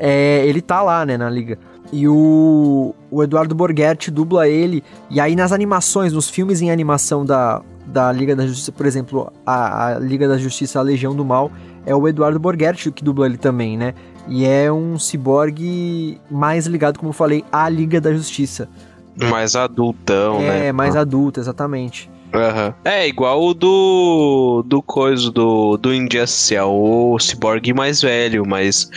é, 0.00 0.46
ele 0.46 0.62
tá 0.62 0.82
lá, 0.82 1.04
né, 1.04 1.18
na 1.18 1.28
Liga. 1.28 1.58
E 1.92 2.08
o, 2.08 2.94
o 3.10 3.22
Eduardo 3.22 3.54
Borghetti 3.54 4.10
dubla 4.10 4.48
ele. 4.48 4.82
E 5.10 5.20
aí 5.20 5.36
nas 5.36 5.52
animações, 5.52 6.12
nos 6.12 6.30
filmes 6.30 6.62
em 6.62 6.70
animação 6.70 7.24
da, 7.24 7.60
da 7.86 8.10
Liga 8.10 8.34
da 8.34 8.46
Justiça, 8.46 8.72
por 8.72 8.86
exemplo, 8.86 9.30
a, 9.44 9.88
a 9.88 9.98
Liga 9.98 10.26
da 10.26 10.38
Justiça, 10.38 10.78
a 10.78 10.82
Legião 10.82 11.14
do 11.14 11.24
Mal, 11.24 11.52
é 11.84 11.94
o 11.94 12.08
Eduardo 12.08 12.38
Borghetti 12.38 12.90
que 12.90 13.04
dubla 13.04 13.26
ele 13.26 13.36
também, 13.36 13.76
né? 13.76 13.94
E 14.26 14.46
é 14.46 14.72
um 14.72 14.98
ciborgue 14.98 16.18
mais 16.30 16.66
ligado, 16.66 16.98
como 16.98 17.10
eu 17.10 17.14
falei, 17.14 17.44
à 17.52 17.68
Liga 17.68 18.00
da 18.00 18.12
Justiça. 18.12 18.68
Mais 19.28 19.54
adultão, 19.54 20.40
né? 20.40 20.68
é, 20.68 20.72
mais 20.72 20.96
adulto, 20.96 21.40
exatamente. 21.40 22.08
Aham. 22.32 22.72
É 22.84 23.08
igual 23.08 23.42
o 23.42 23.52
do. 23.52 24.64
do 24.64 24.80
coisa 24.80 25.30
do, 25.30 25.76
do 25.76 25.92
Injustice, 25.92 26.54
é 26.54 26.62
o 26.62 27.18
Cyborg 27.18 27.72
mais 27.74 28.00
velho, 28.00 28.46
mas. 28.46 28.88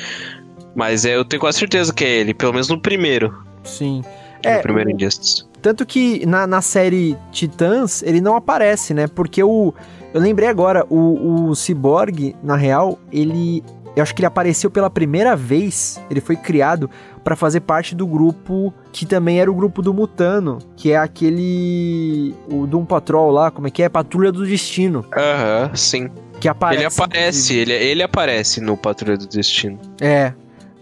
Mas 0.75 1.05
é, 1.05 1.15
eu 1.15 1.23
tenho 1.25 1.39
quase 1.39 1.59
certeza 1.59 1.93
que 1.93 2.03
é 2.03 2.09
ele, 2.19 2.33
pelo 2.33 2.51
menos 2.53 2.67
no 2.69 2.79
primeiro. 2.79 3.43
Sim. 3.63 4.01
no 4.43 4.49
É, 4.49 4.57
primeiro 4.59 4.89
o- 4.89 4.93
Injustice. 4.93 5.43
Tanto 5.61 5.85
que 5.85 6.25
na, 6.25 6.45
na 6.45 6.61
série 6.61 7.15
Titãs 7.31 8.03
ele 8.03 8.19
não 8.19 8.35
aparece, 8.35 8.93
né? 8.93 9.07
Porque 9.07 9.41
o. 9.43 9.73
Eu 10.13 10.19
lembrei 10.21 10.49
agora, 10.49 10.85
o, 10.89 11.49
o 11.49 11.55
Cyborg, 11.55 12.35
na 12.43 12.55
real, 12.55 12.99
ele. 13.11 13.63
Eu 13.95 14.01
acho 14.03 14.13
que 14.15 14.19
ele 14.21 14.25
apareceu 14.27 14.69
pela 14.71 14.89
primeira 14.89 15.35
vez. 15.35 16.01
Ele 16.09 16.19
foi 16.19 16.35
criado 16.35 16.89
pra 17.23 17.35
fazer 17.35 17.61
parte 17.61 17.95
do 17.95 18.05
grupo 18.05 18.73
que 18.91 19.05
também 19.05 19.39
era 19.39 19.49
o 19.49 19.53
grupo 19.55 19.81
do 19.81 19.93
Mutano, 19.93 20.57
que 20.75 20.91
é 20.91 20.97
aquele. 20.97 22.35
O 22.51 22.65
Doom 22.67 22.85
Patrol 22.85 23.31
lá, 23.31 23.49
como 23.51 23.67
é 23.67 23.71
que 23.71 23.83
é? 23.83 23.89
Patrulha 23.89 24.31
do 24.31 24.45
Destino. 24.45 25.05
Aham, 25.15 25.71
sim. 25.75 26.09
Que 26.39 26.47
aparece. 26.49 26.81
ele 26.83 26.87
aparece, 26.87 27.55
ele, 27.55 27.71
ele 27.73 28.03
aparece 28.03 28.59
no 28.59 28.75
Patrulha 28.75 29.17
do 29.17 29.27
Destino. 29.27 29.79
É. 30.01 30.33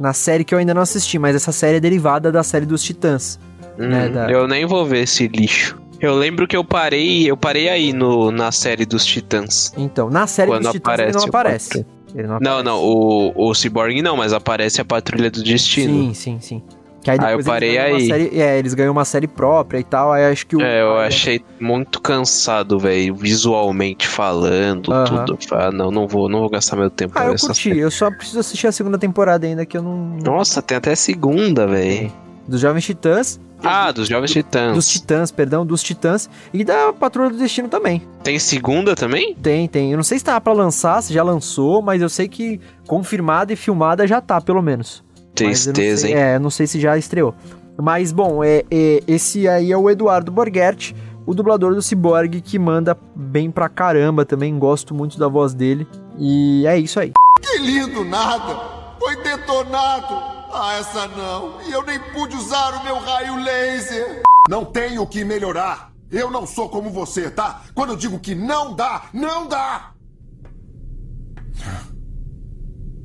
Na 0.01 0.13
série 0.13 0.43
que 0.43 0.53
eu 0.53 0.57
ainda 0.59 0.73
não 0.73 0.81
assisti, 0.81 1.17
mas 1.19 1.35
essa 1.35 1.51
série 1.51 1.77
é 1.77 1.79
derivada 1.79 2.31
da 2.31 2.43
série 2.43 2.65
dos 2.65 2.81
Titãs. 2.83 3.39
Né, 3.77 4.07
Hum, 4.07 4.11
da- 4.13 4.29
Eu 4.31 4.47
nem 4.47 4.65
vou 4.65 4.85
ver 4.85 5.03
esse 5.03 5.27
lixo. 5.27 5.79
Eu 5.99 6.15
lembro 6.15 6.47
que 6.47 6.57
eu 6.57 6.63
parei, 6.63 7.29
eu 7.29 7.37
parei 7.37 7.69
aí 7.69 7.93
no, 7.93 8.31
na 8.31 8.51
série 8.51 8.85
dos 8.85 9.05
Titãs. 9.05 9.71
Então, 9.77 10.09
na 10.09 10.25
série 10.25 10.49
Quando 10.49 10.63
dos 10.63 10.71
Titãs 10.71 10.99
ele 10.99 11.11
não 11.11 11.23
aparece 11.23 11.77
aparece. 11.77 11.85
Ele 12.15 12.27
não 12.27 12.39
Não, 12.41 12.57
aparece. 12.59 12.63
não, 12.65 12.83
o, 12.83 13.49
o 13.49 13.53
Cyborg 13.53 14.01
não, 14.01 14.17
mas 14.17 14.33
aparece 14.33 14.81
a 14.81 14.85
Patrulha 14.85 15.29
do 15.29 15.43
Destino. 15.43 15.93
Sim, 15.93 16.13
sim, 16.13 16.39
sim. 16.41 16.63
Que 17.03 17.09
aí 17.09 17.17
Ah, 17.19 17.31
eu 17.31 17.43
parei 17.43 17.77
aí. 17.79 18.07
série- 18.07 18.39
é, 18.39 18.59
eles 18.59 18.73
ganham 18.75 18.91
uma 18.91 19.03
série 19.05 19.27
própria 19.27 19.79
e 19.79 19.83
tal. 19.83 20.11
Aí 20.13 20.25
acho 20.25 20.45
que 20.45 20.55
o. 20.55 20.61
É, 20.61 20.81
eu 20.83 20.97
aí- 20.97 21.07
achei 21.07 21.41
muito 21.59 21.99
cansado, 21.99 22.77
velho, 22.77 23.15
visualmente 23.15 24.07
falando, 24.07 24.93
Aham. 24.93 25.25
tudo. 25.25 25.39
Ah, 25.51 25.71
não, 25.71 25.89
não 25.89 26.07
vou, 26.07 26.29
não 26.29 26.39
vou 26.41 26.49
gastar 26.49 26.75
meu 26.75 26.89
tempo 26.91 27.13
Ah, 27.17 27.21
com 27.23 27.27
eu 27.29 27.35
curti. 27.39 27.63
série. 27.69 27.79
Eu 27.79 27.89
só 27.89 28.11
preciso 28.11 28.39
assistir 28.39 28.67
a 28.67 28.71
segunda 28.71 28.97
temporada 28.99 29.47
ainda, 29.47 29.65
que 29.65 29.75
eu 29.77 29.81
não. 29.81 30.17
Nossa, 30.23 30.61
tem 30.61 30.77
até 30.77 30.93
segunda, 30.93 31.65
velho. 31.65 32.11
Dos 32.47 32.59
Jovens 32.61 32.85
Titãs. 32.85 33.39
Ah, 33.63 33.91
dos 33.91 34.07
Jovens 34.07 34.31
Titãs. 34.31 34.73
Dos 34.75 34.87
Titãs, 34.89 35.31
perdão, 35.31 35.63
dos 35.65 35.83
Titãs. 35.83 36.27
E 36.53 36.63
da 36.63 36.91
Patrulha 36.93 37.29
do 37.29 37.37
Destino 37.37 37.67
também. 37.67 38.01
Tem 38.23 38.37
segunda 38.39 38.95
também? 38.95 39.35
Tem, 39.35 39.67
tem. 39.67 39.91
Eu 39.91 39.97
não 39.97 40.03
sei 40.03 40.17
se 40.17 40.25
tá 40.25 40.39
pra 40.41 40.51
lançar, 40.51 41.01
se 41.03 41.13
já 41.13 41.21
lançou, 41.23 41.79
mas 41.81 42.01
eu 42.01 42.09
sei 42.09 42.27
que 42.27 42.59
confirmada 42.87 43.53
e 43.53 43.55
filmada 43.55 44.07
já 44.07 44.19
tá, 44.19 44.41
pelo 44.41 44.61
menos. 44.63 45.03
Tristeza, 45.47 46.01
sei- 46.01 46.11
hein? 46.11 46.17
É, 46.17 46.39
não 46.39 46.49
sei 46.49 46.67
se 46.67 46.79
já 46.79 46.97
estreou. 46.97 47.33
Mas, 47.81 48.11
bom, 48.11 48.43
é, 48.43 48.63
é- 48.69 49.01
esse 49.07 49.47
aí 49.47 49.71
é 49.71 49.77
o 49.77 49.89
Eduardo 49.89 50.31
Borghetti, 50.31 50.95
o 51.25 51.33
dublador 51.33 51.73
do 51.73 51.81
Cyborg, 51.81 52.41
que 52.41 52.59
manda 52.59 52.97
bem 53.15 53.49
pra 53.49 53.69
caramba 53.69 54.25
também. 54.25 54.57
Gosto 54.57 54.93
muito 54.93 55.17
da 55.17 55.27
voz 55.27 55.53
dele. 55.53 55.87
E 56.17 56.65
é 56.67 56.77
isso 56.77 56.99
aí. 56.99 57.11
Que 57.41 57.57
lindo 57.57 58.03
nada! 58.05 58.59
Foi 58.99 59.15
detonado! 59.23 60.13
Ah, 60.53 60.75
essa 60.79 61.07
não! 61.07 61.61
E 61.67 61.71
eu 61.71 61.81
nem 61.83 61.97
pude 62.13 62.35
usar 62.35 62.73
o 62.79 62.83
meu 62.83 62.99
raio 62.99 63.35
laser! 63.43 64.21
Não 64.49 64.65
tenho 64.65 65.01
o 65.01 65.07
que 65.07 65.23
melhorar! 65.23 65.91
Eu 66.11 66.29
não 66.29 66.45
sou 66.45 66.67
como 66.67 66.89
você, 66.89 67.29
tá? 67.31 67.61
Quando 67.73 67.91
eu 67.91 67.95
digo 67.95 68.19
que 68.19 68.35
não 68.35 68.75
dá, 68.75 69.03
não 69.13 69.47
dá! 69.47 69.91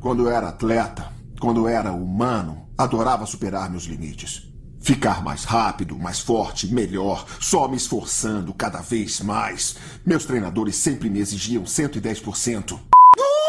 Quando 0.01 0.25
eu 0.25 0.31
era 0.31 0.49
atleta, 0.49 1.07
quando 1.41 1.69
era 1.69 1.93
humano, 1.93 2.67
adorava 2.77 3.27
superar 3.27 3.71
meus 3.71 3.85
limites. 3.85 4.49
Ficar 4.81 5.23
mais 5.23 5.45
rápido, 5.45 5.99
mais 5.99 6.21
forte, 6.21 6.73
melhor, 6.73 7.27
só 7.41 7.67
me 7.67 7.77
esforçando 7.77 8.55
cada 8.55 8.81
vez 8.81 9.21
mais. 9.21 9.77
Meus 10.05 10.25
treinadores 10.25 10.77
sempre 10.77 11.11
me 11.11 11.19
exigiam 11.19 11.65
110%. 11.65 12.79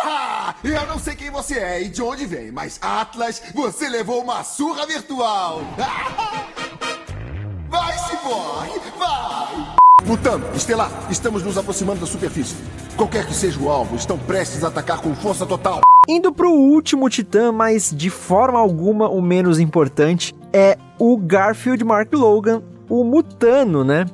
Ah, 0.04 0.56
eu 0.64 0.88
não 0.88 0.98
sei 0.98 1.16
quem 1.16 1.30
você 1.30 1.60
é 1.60 1.84
e 1.84 1.90
de 1.90 2.02
onde 2.02 2.26
vem, 2.26 2.52
mas 2.52 2.80
Atlas, 2.82 3.42
você 3.54 3.88
levou 3.88 4.24
uma 4.24 4.44
surra 4.44 4.88
virtual. 4.88 5.62
Vai, 7.70 7.98
Cyborg, 7.98 8.80
vai! 8.98 9.76
Mutano, 10.06 10.56
Estelar, 10.56 10.90
estamos 11.12 11.44
nos 11.44 11.58
aproximando 11.58 12.00
da 12.00 12.08
superfície. 12.08 12.56
Qualquer 12.96 13.28
que 13.28 13.34
seja 13.34 13.60
o 13.60 13.70
alvo, 13.70 13.98
estão 13.98 14.18
prestes 14.18 14.64
a 14.64 14.70
atacar 14.70 15.02
com 15.02 15.14
força 15.14 15.46
total. 15.46 15.82
Indo 16.08 16.32
pro 16.32 16.52
último 16.52 17.10
titã, 17.10 17.52
mas 17.52 17.94
de 17.94 18.10
forma 18.10 18.58
alguma 18.58 19.10
o 19.10 19.22
menos 19.22 19.60
importante, 19.60 20.34
é 20.54 20.78
o 20.98 21.18
Garfield 21.18 21.84
Mark 21.84 22.14
Logan, 22.14 22.64
o 22.90 23.04
Mutano, 23.04 23.84
né? 23.84 24.06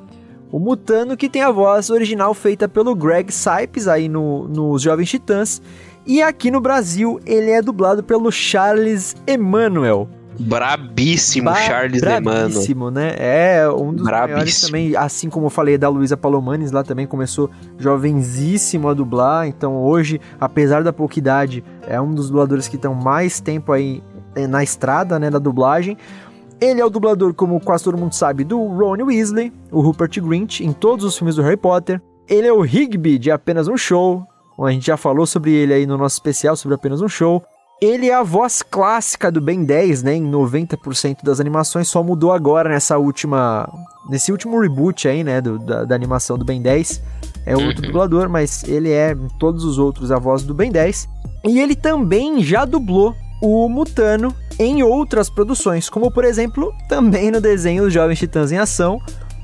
O 0.51 0.57
Mutano 0.57 1.15
que 1.15 1.29
tem 1.29 1.43
a 1.43 1.51
voz 1.51 1.91
original 1.91 2.33
feita 2.33 2.67
pelo 2.67 2.95
Greg 2.95 3.31
Sipes 3.31 3.87
aí 3.87 4.09
no, 4.09 4.47
nos 4.47 4.81
Jovens 4.81 5.09
Titãs. 5.09 5.61
E 6.05 6.21
aqui 6.21 6.49
no 6.49 6.59
Brasil 6.59 7.19
ele 7.25 7.51
é 7.51 7.61
dublado 7.61 8.03
pelo 8.03 8.31
Charles 8.31 9.15
Emanuel. 9.27 10.09
Brabíssimo 10.39 11.45
Ba- 11.49 11.55
Charles 11.55 12.01
Emmanuel. 12.01 12.21
Brabíssimo, 12.49 12.91
né? 12.91 13.15
É 13.17 13.69
um 13.69 13.93
dos 13.93 14.03
maiores 14.05 14.33
Brabíssimo. 14.33 14.67
também, 14.67 14.95
assim 14.95 15.29
como 15.29 15.45
eu 15.47 15.49
falei 15.49 15.77
da 15.77 15.89
Luísa 15.89 16.17
Palomanes, 16.17 16.71
lá 16.71 16.83
também 16.83 17.05
começou 17.07 17.49
jovenzíssimo 17.77 18.89
a 18.89 18.93
dublar, 18.93 19.47
então 19.47 19.75
hoje, 19.81 20.19
apesar 20.39 20.83
da 20.83 20.91
pouca 20.91 21.19
idade, 21.19 21.63
é 21.87 21.99
um 21.99 22.13
dos 22.13 22.27
dubladores 22.29 22.67
que 22.67 22.75
estão 22.75 22.93
mais 22.93 23.39
tempo 23.39 23.71
aí 23.71 24.01
eh, 24.35 24.47
na 24.47 24.63
estrada, 24.63 25.19
né, 25.19 25.29
da 25.29 25.39
dublagem. 25.39 25.97
Ele 26.61 26.79
é 26.79 26.85
o 26.85 26.89
dublador, 26.89 27.33
como 27.33 27.59
quase 27.59 27.83
todo 27.83 27.97
mundo 27.97 28.13
sabe, 28.13 28.43
do 28.43 28.57
Ron 28.63 29.03
Weasley, 29.05 29.51
o 29.71 29.81
Rupert 29.81 30.21
Grint, 30.21 30.61
em 30.61 30.71
todos 30.71 31.05
os 31.05 31.17
filmes 31.17 31.35
do 31.35 31.41
Harry 31.41 31.57
Potter. 31.57 32.01
Ele 32.27 32.47
é 32.47 32.53
o 32.53 32.63
Higby 32.65 33.19
de 33.19 33.31
Apenas 33.31 33.67
um 33.67 33.75
Show, 33.75 34.23
a 34.59 34.71
gente 34.71 34.85
já 34.85 34.95
falou 34.95 35.25
sobre 35.25 35.51
ele 35.51 35.73
aí 35.73 35.85
no 35.85 35.97
nosso 35.97 36.15
especial 36.15 36.55
sobre 36.55 36.75
Apenas 36.75 37.01
um 37.01 37.07
Show. 37.07 37.43
Ele 37.83 38.09
é 38.09 38.13
a 38.13 38.23
voz 38.23 38.61
clássica 38.61 39.29
do 39.31 39.41
Ben 39.41 39.63
10, 39.65 40.03
né? 40.03 40.15
Em 40.15 40.23
90% 40.31 41.17
das 41.23 41.39
animações, 41.39 41.87
só 41.87 42.01
mudou 42.01 42.31
agora 42.31 42.69
nessa 42.69 42.97
última. 42.97 43.67
Nesse 44.09 44.31
último 44.31 44.59
reboot 44.61 45.07
aí, 45.07 45.23
né? 45.23 45.41
do- 45.41 45.59
da, 45.59 45.83
da 45.83 45.95
animação 45.95 46.37
do 46.37 46.45
Ben 46.45 46.61
10. 46.61 47.01
É 47.45 47.57
outro 47.57 47.81
dublador, 47.81 48.29
mas 48.29 48.63
ele 48.63 48.89
é 48.91 49.11
em 49.11 49.27
todos 49.37 49.65
os 49.65 49.77
outros 49.77 50.11
a 50.11 50.17
voz 50.19 50.43
do 50.43 50.53
Ben 50.53 50.71
10. 50.71 51.09
E 51.45 51.59
ele 51.59 51.75
também 51.75 52.41
já 52.41 52.63
dublou 52.63 53.13
o 53.41 53.67
Mutano 53.67 54.33
em 54.57 54.81
outras 54.83 55.29
produções, 55.29 55.89
como 55.89 56.09
por 56.09 56.23
exemplo, 56.23 56.71
também 56.87 57.29
no 57.31 57.41
desenho 57.41 57.83
Os 57.85 57.93
Jovens 57.93 58.19
Titãs 58.19 58.51
em 58.53 58.57
Ação, 58.57 59.01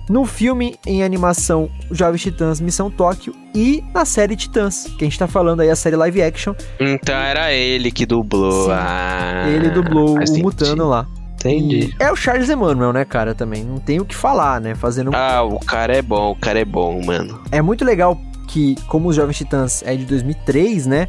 no 0.10 0.26
filme 0.26 0.76
em 0.86 1.04
animação 1.04 1.70
Jovens 1.92 2.22
Titãs 2.22 2.60
Missão 2.60 2.90
Tóquio 2.90 3.34
e 3.54 3.84
na 3.94 4.04
série 4.04 4.36
Titãs, 4.36 4.86
que 4.98 5.06
a 5.06 5.08
gente 5.08 5.20
tá 5.20 5.28
falando 5.28 5.62
aí, 5.62 5.70
a 5.70 5.76
série 5.76 5.96
live 5.96 6.22
action. 6.22 6.54
Então 6.80 7.16
era 7.16 7.54
ele 7.54 7.92
que 7.92 8.06
dublou. 8.06 8.66
Sim. 8.66 8.72
Ah, 8.74 9.46
Ele 9.48 9.70
dublou 9.70 10.20
o 10.20 10.28
sentido. 10.28 10.44
Mutano 10.44 10.90
lá. 10.90 11.08
Entendi. 11.36 11.96
E 11.98 12.04
é 12.04 12.12
o 12.12 12.16
Charles 12.16 12.50
Emanuel, 12.50 12.92
né, 12.92 13.06
cara, 13.06 13.34
também. 13.34 13.64
Não 13.64 13.78
tem 13.78 14.02
o 14.02 14.06
que 14.06 14.16
falar, 14.16 14.60
né? 14.60 14.76
Fazendo. 14.76 15.12
Ah, 15.16 15.42
o 15.44 15.60
cara 15.60 15.96
é 15.96 16.02
bom, 16.02 16.32
o 16.32 16.36
cara 16.36 16.60
é 16.60 16.66
bom, 16.66 17.02
mano. 17.06 17.40
É 17.52 17.62
muito 17.62 17.86
legal 17.86 18.20
que, 18.48 18.76
como 18.88 19.08
os 19.08 19.16
Jovens 19.16 19.38
Titãs 19.38 19.84
é 19.86 19.96
de 19.96 20.06
2003, 20.06 20.86
né? 20.88 21.08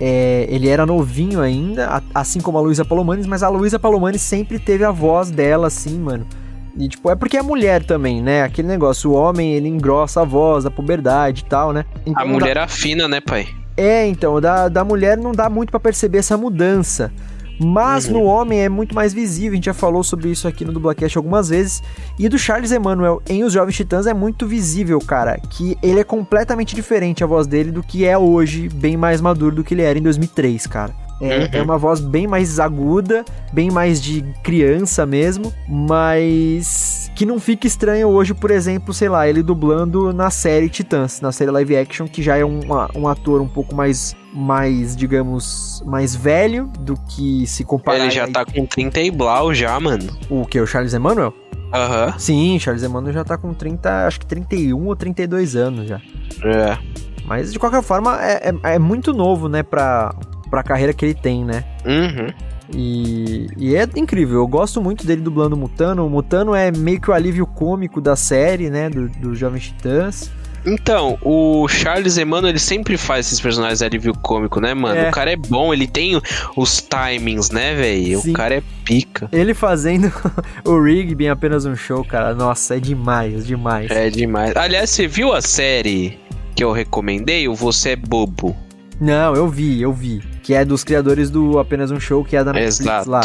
é, 0.00 0.46
ele 0.48 0.66
era 0.68 0.86
novinho 0.86 1.40
ainda, 1.42 2.02
assim 2.14 2.40
como 2.40 2.56
a 2.56 2.60
Luísa 2.62 2.84
Palomares, 2.84 3.26
mas 3.26 3.42
a 3.42 3.48
Luísa 3.50 3.78
Palomares 3.78 4.22
sempre 4.22 4.58
teve 4.58 4.82
a 4.82 4.90
voz 4.90 5.30
dela, 5.30 5.66
assim, 5.66 5.98
mano. 5.98 6.26
E, 6.80 6.88
tipo, 6.88 7.10
é 7.10 7.14
porque 7.14 7.36
é 7.36 7.42
mulher 7.42 7.84
também, 7.84 8.22
né? 8.22 8.42
Aquele 8.42 8.66
negócio, 8.68 9.10
o 9.10 9.14
homem, 9.14 9.52
ele 9.52 9.68
engrossa 9.68 10.22
a 10.22 10.24
voz, 10.24 10.64
a 10.64 10.70
puberdade 10.70 11.42
e 11.42 11.44
tal, 11.44 11.72
né? 11.72 11.84
Então 12.06 12.22
A 12.22 12.24
não 12.24 12.32
dá- 12.32 12.38
mulher 12.40 12.58
afina, 12.58 13.06
né, 13.06 13.20
pai? 13.20 13.46
É, 13.76 14.06
então, 14.06 14.40
da, 14.40 14.68
da 14.68 14.82
mulher 14.84 15.18
não 15.18 15.32
dá 15.32 15.50
muito 15.50 15.70
pra 15.70 15.78
perceber 15.80 16.18
essa 16.18 16.36
mudança. 16.38 17.12
Mas 17.62 18.06
Uhum. 18.06 18.12
no 18.14 18.22
homem 18.24 18.60
é 18.60 18.70
muito 18.70 18.94
mais 18.94 19.12
visível, 19.12 19.52
a 19.52 19.54
gente 19.56 19.66
já 19.66 19.74
falou 19.74 20.02
sobre 20.02 20.30
isso 20.30 20.48
aqui 20.48 20.64
no 20.64 20.72
Dublacast 20.72 21.18
algumas 21.18 21.50
vezes. 21.50 21.82
E 22.18 22.26
do 22.26 22.38
Charles 22.38 22.72
Emmanuel 22.72 23.20
em 23.28 23.44
Os 23.44 23.52
Jovens 23.52 23.76
Titãs 23.76 24.06
é 24.06 24.14
muito 24.14 24.46
visível, 24.46 24.98
cara, 24.98 25.38
que 25.38 25.76
ele 25.82 26.00
é 26.00 26.04
completamente 26.04 26.74
diferente 26.74 27.22
a 27.22 27.26
voz 27.26 27.46
dele 27.46 27.70
do 27.70 27.82
que 27.82 28.06
é 28.06 28.16
hoje, 28.16 28.66
bem 28.70 28.96
mais 28.96 29.20
maduro 29.20 29.56
do 29.56 29.62
que 29.62 29.74
ele 29.74 29.82
era 29.82 29.98
em 29.98 30.02
2003, 30.02 30.66
cara. 30.66 30.94
É, 31.20 31.38
Uhum. 31.38 31.48
é 31.52 31.62
uma 31.62 31.76
voz 31.76 32.00
bem 32.00 32.26
mais 32.26 32.58
aguda, 32.58 33.24
bem 33.52 33.70
mais 33.70 34.00
de 34.00 34.22
criança 34.42 35.04
mesmo, 35.04 35.52
mas 35.68 37.10
que 37.14 37.26
não 37.26 37.38
fica 37.38 37.66
estranho 37.66 38.08
hoje, 38.08 38.32
por 38.34 38.50
exemplo, 38.50 38.94
sei 38.94 39.08
lá, 39.08 39.28
ele 39.28 39.42
dublando 39.42 40.12
na 40.12 40.30
série 40.30 40.68
Titãs, 40.68 41.20
na 41.20 41.30
série 41.32 41.50
live 41.50 41.76
action, 41.76 42.06
que 42.06 42.22
já 42.22 42.36
é 42.36 42.44
um, 42.44 42.60
um 42.94 43.06
ator 43.06 43.40
um 43.42 43.48
pouco 43.48 43.74
mais, 43.74 44.16
mais, 44.32 44.96
digamos, 44.96 45.82
mais 45.86 46.14
velho 46.14 46.70
do 46.80 46.94
que 47.08 47.46
se 47.46 47.64
comparar 47.64 47.98
Ele 47.98 48.10
já 48.10 48.26
tá 48.26 48.44
com 48.44 48.64
30 48.64 49.00
e 49.00 49.10
blau 49.10 49.52
já, 49.52 49.78
mano. 49.78 50.04
o 50.30 50.46
que 50.46 50.58
o 50.60 50.66
Charles 50.66 50.94
Emmanuel? 50.94 51.34
Aham. 51.72 52.14
Sim, 52.18 52.58
Charles 52.58 52.82
Emmanuel 52.82 53.12
já 53.12 53.24
tá 53.24 53.36
com 53.36 53.52
30, 53.52 54.06
acho 54.06 54.20
que 54.20 54.26
31 54.26 54.86
ou 54.86 54.96
32 54.96 55.54
anos 55.54 55.86
já. 55.88 56.00
É. 56.44 56.78
Mas 57.26 57.52
de 57.52 57.58
qualquer 57.60 57.82
forma 57.82 58.18
é, 58.20 58.50
é, 58.64 58.74
é 58.74 58.78
muito 58.78 59.12
novo, 59.12 59.48
né, 59.48 59.62
pra, 59.62 60.12
pra 60.50 60.62
carreira 60.62 60.92
que 60.92 61.04
ele 61.04 61.14
tem, 61.14 61.44
né? 61.44 61.64
Uhum. 61.84 62.50
E, 62.74 63.48
e 63.56 63.76
é 63.76 63.88
incrível, 63.96 64.38
eu 64.38 64.46
gosto 64.46 64.80
muito 64.80 65.06
dele 65.06 65.20
dublando 65.20 65.56
o 65.56 65.58
Mutano. 65.58 66.06
O 66.06 66.10
Mutano 66.10 66.54
é 66.54 66.70
meio 66.70 67.00
que 67.00 67.10
o 67.10 67.14
alívio 67.14 67.46
cômico 67.46 68.00
da 68.00 68.14
série, 68.16 68.70
né? 68.70 68.88
Do, 68.88 69.08
dos 69.08 69.38
Jovens 69.38 69.68
Titãs. 69.68 70.30
Então, 70.64 71.18
o 71.22 71.66
Charles 71.68 72.18
Emmanuel, 72.18 72.50
ele 72.50 72.58
sempre 72.58 72.98
faz 72.98 73.26
esses 73.26 73.40
personagens 73.40 73.78
de 73.78 73.84
alívio 73.84 74.12
cômico, 74.14 74.60
né, 74.60 74.74
mano? 74.74 74.98
É. 74.98 75.08
O 75.08 75.10
cara 75.10 75.32
é 75.32 75.36
bom, 75.36 75.72
ele 75.72 75.86
tem 75.86 76.20
os 76.54 76.82
timings, 76.82 77.50
né, 77.50 77.74
velho? 77.74 78.20
O 78.20 78.32
cara 78.32 78.56
é 78.56 78.62
pica. 78.84 79.28
Ele 79.32 79.54
fazendo 79.54 80.12
o 80.64 80.80
Rigby 80.82 81.24
em 81.24 81.28
apenas 81.30 81.64
um 81.64 81.74
show, 81.74 82.04
cara. 82.04 82.34
Nossa, 82.34 82.76
é 82.76 82.80
demais, 82.80 83.46
demais. 83.46 83.90
É 83.90 84.10
demais. 84.10 84.54
Aliás, 84.54 84.90
você 84.90 85.06
viu 85.06 85.32
a 85.32 85.40
série 85.40 86.18
que 86.54 86.62
eu 86.62 86.72
recomendei, 86.72 87.48
o 87.48 87.54
Você 87.54 87.90
é 87.90 87.96
Bobo? 87.96 88.54
Não, 89.00 89.34
eu 89.34 89.48
vi, 89.48 89.80
eu 89.80 89.94
vi. 89.94 90.20
Que 90.50 90.54
é 90.56 90.64
dos 90.64 90.82
criadores 90.82 91.30
do 91.30 91.60
Apenas 91.60 91.92
um 91.92 92.00
Show, 92.00 92.24
que 92.24 92.34
é 92.36 92.42
da 92.42 92.52
Netflix 92.52 92.80
Exato. 92.80 93.08
lá. 93.08 93.20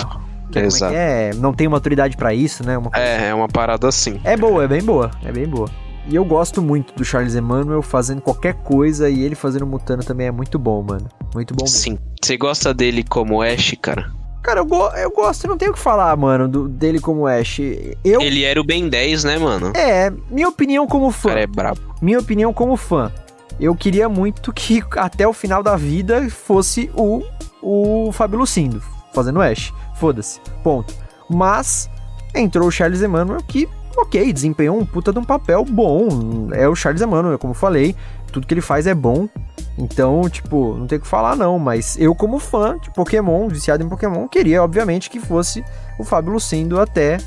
Que 0.51 0.59
é, 0.59 0.61
como 0.61 0.63
é, 0.63 0.65
Exato. 0.67 0.91
que 0.93 0.97
é? 0.99 1.32
Não 1.34 1.53
tem 1.55 1.67
maturidade 1.67 2.15
pra 2.15 2.36
isso, 2.36 2.63
né? 2.63 2.78
Uma 2.78 2.91
coisa 2.91 3.03
É, 3.03 3.30
é 3.30 3.34
uma 3.34 3.47
parada 3.47 3.88
assim. 3.88 4.19
É 4.23 4.38
boa, 4.38 4.63
é 4.63 4.67
bem 4.67 4.84
boa, 4.84 5.09
é 5.23 5.32
bem 5.32 5.47
boa. 5.47 5.67
E 6.07 6.15
eu 6.15 6.23
gosto 6.23 6.61
muito 6.61 6.93
do 6.93 7.03
Charles 7.03 7.34
Emmanuel 7.34 7.82
fazendo 7.82 8.21
qualquer 8.21 8.53
coisa 8.53 9.09
e 9.09 9.23
ele 9.23 9.34
fazendo 9.34 9.65
Mutano 9.65 10.03
também 10.03 10.28
é 10.28 10.32
muito 10.32 10.59
bom, 10.59 10.84
mano. 10.84 11.07
Muito 11.34 11.55
bom 11.55 11.63
mesmo. 11.63 11.76
Sim. 11.80 11.97
Você 12.23 12.38
gosta 12.38 12.71
dele 12.76 13.03
como 13.03 13.41
Ash, 13.41 13.73
cara? 13.82 14.11
Cara, 14.43 14.59
eu, 14.59 14.65
go- 14.67 14.91
eu 14.95 15.09
gosto, 15.09 15.47
não 15.47 15.57
tenho 15.57 15.71
o 15.71 15.73
que 15.73 15.80
falar, 15.80 16.15
mano, 16.15 16.47
do- 16.47 16.67
dele 16.69 16.99
como 16.99 17.26
Ash. 17.26 17.57
Eu. 18.03 18.21
Ele 18.21 18.43
era 18.43 18.61
o 18.61 18.63
Ben 18.63 18.88
10, 18.88 19.23
né, 19.23 19.39
mano? 19.39 19.71
É, 19.76 20.13
minha 20.30 20.47
opinião 20.47 20.86
como 20.86 21.07
O 21.07 21.11
fã. 21.11 21.30
cara 21.30 21.41
é 21.41 21.47
brabo. 21.47 21.80
Minha 21.99 22.19
opinião 22.19 22.53
como 22.53 22.78
fã. 22.78 23.11
Eu 23.60 23.76
queria 23.76 24.10
muito 24.10 24.51
que 24.51 24.84
até 24.97 25.28
o 25.28 25.34
final 25.34 25.64
da 25.64 25.76
vida 25.76 26.30
fosse 26.30 26.89
o, 26.93 27.24
o 27.62 28.12
Fábio 28.12 28.39
Lucindo 28.39 28.82
fazendo 29.16 29.41
Ash. 29.41 29.74
Foda-se. 29.95 30.41
Ponto. 30.62 30.93
Mas 31.30 31.89
entrou 32.36 32.68
o 32.68 32.72
Charles 32.72 33.01
Emmanuel 33.01 33.39
que, 33.47 33.68
ok, 33.95 34.32
desempenhou 34.32 34.78
um 34.78 34.86
puta 34.86 35.14
de 35.14 35.18
um 35.18 35.24
papel 35.24 35.64
bom. 35.64 36.49
É 36.51 36.68
o 36.68 36.76
Charles 36.76 37.01
Emmanuel, 37.01 37.39
como 37.39 37.53
falei. 37.53 37.95
Tudo 38.32 38.45
que 38.45 38.53
ele 38.53 38.62
faz 38.62 38.86
é 38.86 38.93
bom. 38.93 39.30
Então, 39.78 40.30
tipo, 40.30 40.76
não 40.76 40.86
tem 40.86 40.97
o 40.97 41.01
que 41.01 41.08
falar 41.08 41.36
não. 41.36 41.58
Mas 41.58 41.97
eu, 41.97 42.14
como 42.14 42.38
fã 42.38 42.78
de 42.78 42.91
Pokémon, 42.91 43.47
viciado 43.47 43.84
em 43.84 43.89
Pokémon, 43.89 44.28
queria, 44.28 44.62
obviamente, 44.62 45.10
que 45.10 45.20
fosse 45.20 45.64
o 45.97 46.03
Fábio 46.03 46.34
Lucindo 46.34 46.80
até 46.80 47.18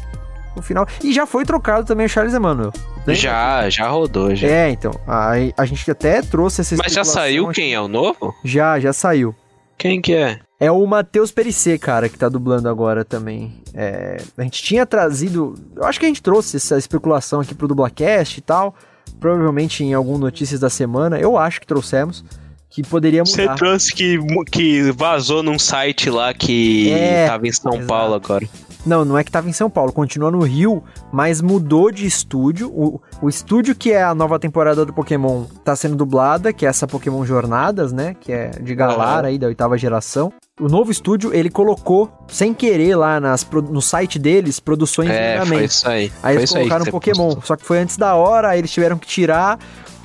o 0.61 0.63
final. 0.63 0.87
E 1.03 1.13
já 1.13 1.27
foi 1.27 1.45
trocado 1.45 1.87
também 1.87 2.07
o 2.07 2.09
Charles 2.09 2.35
Emmanuel. 2.35 2.73
Lembra? 2.99 3.15
Já, 3.15 3.71
já 3.71 3.89
rodou, 3.89 4.35
já. 4.35 4.49
É, 4.49 4.71
então. 4.71 4.93
A, 5.07 5.33
a 5.57 5.65
gente 5.65 5.91
até 5.91 6.23
trouxe 6.23 6.61
essa 6.61 6.77
Mas 6.77 6.93
já 6.93 7.05
saiu 7.05 7.49
quem 7.49 7.73
é 7.73 7.81
o 7.81 7.89
novo? 7.89 8.35
Já, 8.45 8.79
já 8.79 8.93
saiu. 8.93 9.35
Quem 9.77 10.01
que 10.01 10.15
é? 10.15 10.41
É 10.61 10.73
o 10.73 10.85
Matheus 10.85 11.31
Perissé, 11.31 11.79
cara, 11.79 12.09
que 12.09 12.19
tá 12.19 12.29
dublando 12.29 12.69
agora 12.69 13.05
também. 13.05 13.63
É, 13.73 14.17
a 14.37 14.43
gente 14.43 14.61
tinha 14.61 14.85
trazido. 14.85 15.55
Eu 15.77 15.85
acho 15.85 16.01
que 16.01 16.05
a 16.05 16.09
gente 16.09 16.23
trouxe 16.23 16.57
essa 16.57 16.77
especulação 16.77 17.41
aqui 17.41 17.55
pro 17.55 17.69
Dublacast 17.69 18.39
e 18.39 18.43
tal. 18.43 18.75
Provavelmente 19.21 19.85
em 19.85 19.95
algum 19.95 20.19
Notícias 20.19 20.59
da 20.59 20.69
Semana. 20.69 21.19
Eu 21.19 21.39
acho 21.39 21.61
que 21.61 21.67
trouxemos. 21.67 22.25
Que 22.71 22.83
poderia 22.83 23.25
Você 23.25 23.43
mudar. 23.43 23.55
trouxe 23.57 23.93
que, 23.95 24.19
que 24.51 24.91
vazou 24.93 25.43
num 25.43 25.59
site 25.59 26.11
lá 26.11 26.33
que 26.35 26.91
É, 26.93 27.27
tava 27.27 27.47
em 27.49 27.53
São 27.53 27.73
exato. 27.73 27.87
Paulo 27.87 28.15
agora. 28.15 28.47
Não, 28.87 29.05
não 29.05 29.19
é 29.19 29.25
que 29.25 29.31
tava 29.31 29.49
em 29.49 29.53
São 29.53 29.69
Paulo, 29.69 29.93
continua 29.93 30.31
no 30.31 30.41
Rio, 30.43 30.83
mas 31.13 31.41
mudou 31.43 31.91
de 31.91 32.07
estúdio. 32.07 32.69
O, 32.69 33.01
o 33.21 33.29
estúdio 33.29 33.75
que 33.75 33.91
é 33.93 34.03
a 34.03 34.15
nova 34.15 34.39
temporada 34.39 34.85
do 34.87 34.93
Pokémon 34.93 35.45
tá 35.65 35.75
sendo 35.75 35.97
dublada, 35.97 36.53
que 36.53 36.65
é 36.65 36.69
essa 36.69 36.87
Pokémon 36.87 37.25
Jornadas, 37.27 37.93
né? 37.93 38.15
Que 38.21 38.33
é 38.33 38.51
de 38.51 38.75
Galar 38.75 39.25
aí, 39.25 39.37
da 39.39 39.49
oitava 39.49 39.77
geração. 39.77 40.33
O 40.61 40.69
novo 40.69 40.91
estúdio, 40.91 41.35
ele 41.35 41.51
colocou, 41.51 42.11
sem 42.29 42.55
querer, 42.55 42.95
lá 42.97 43.19
nas, 43.21 43.47
no 43.71 43.83
site 43.83 44.19
deles, 44.19 44.61
produções 44.61 45.11
É, 45.11 45.37
foi 45.39 45.47
andamento. 45.47 45.65
isso 45.73 45.89
aí. 45.89 46.13
Aí 46.23 46.35
foi 46.35 46.41
eles 46.43 46.53
aí 46.55 46.59
colocaram 46.61 46.85
você 46.85 46.91
Pokémon, 46.91 47.25
postou. 47.27 47.43
só 47.45 47.57
que 47.57 47.65
foi 47.65 47.79
antes 47.81 47.97
da 47.97 48.15
hora, 48.15 48.49
aí 48.51 48.59
eles 48.61 48.71
tiveram 48.71 48.97
que 48.97 49.07
tirar. 49.07 49.59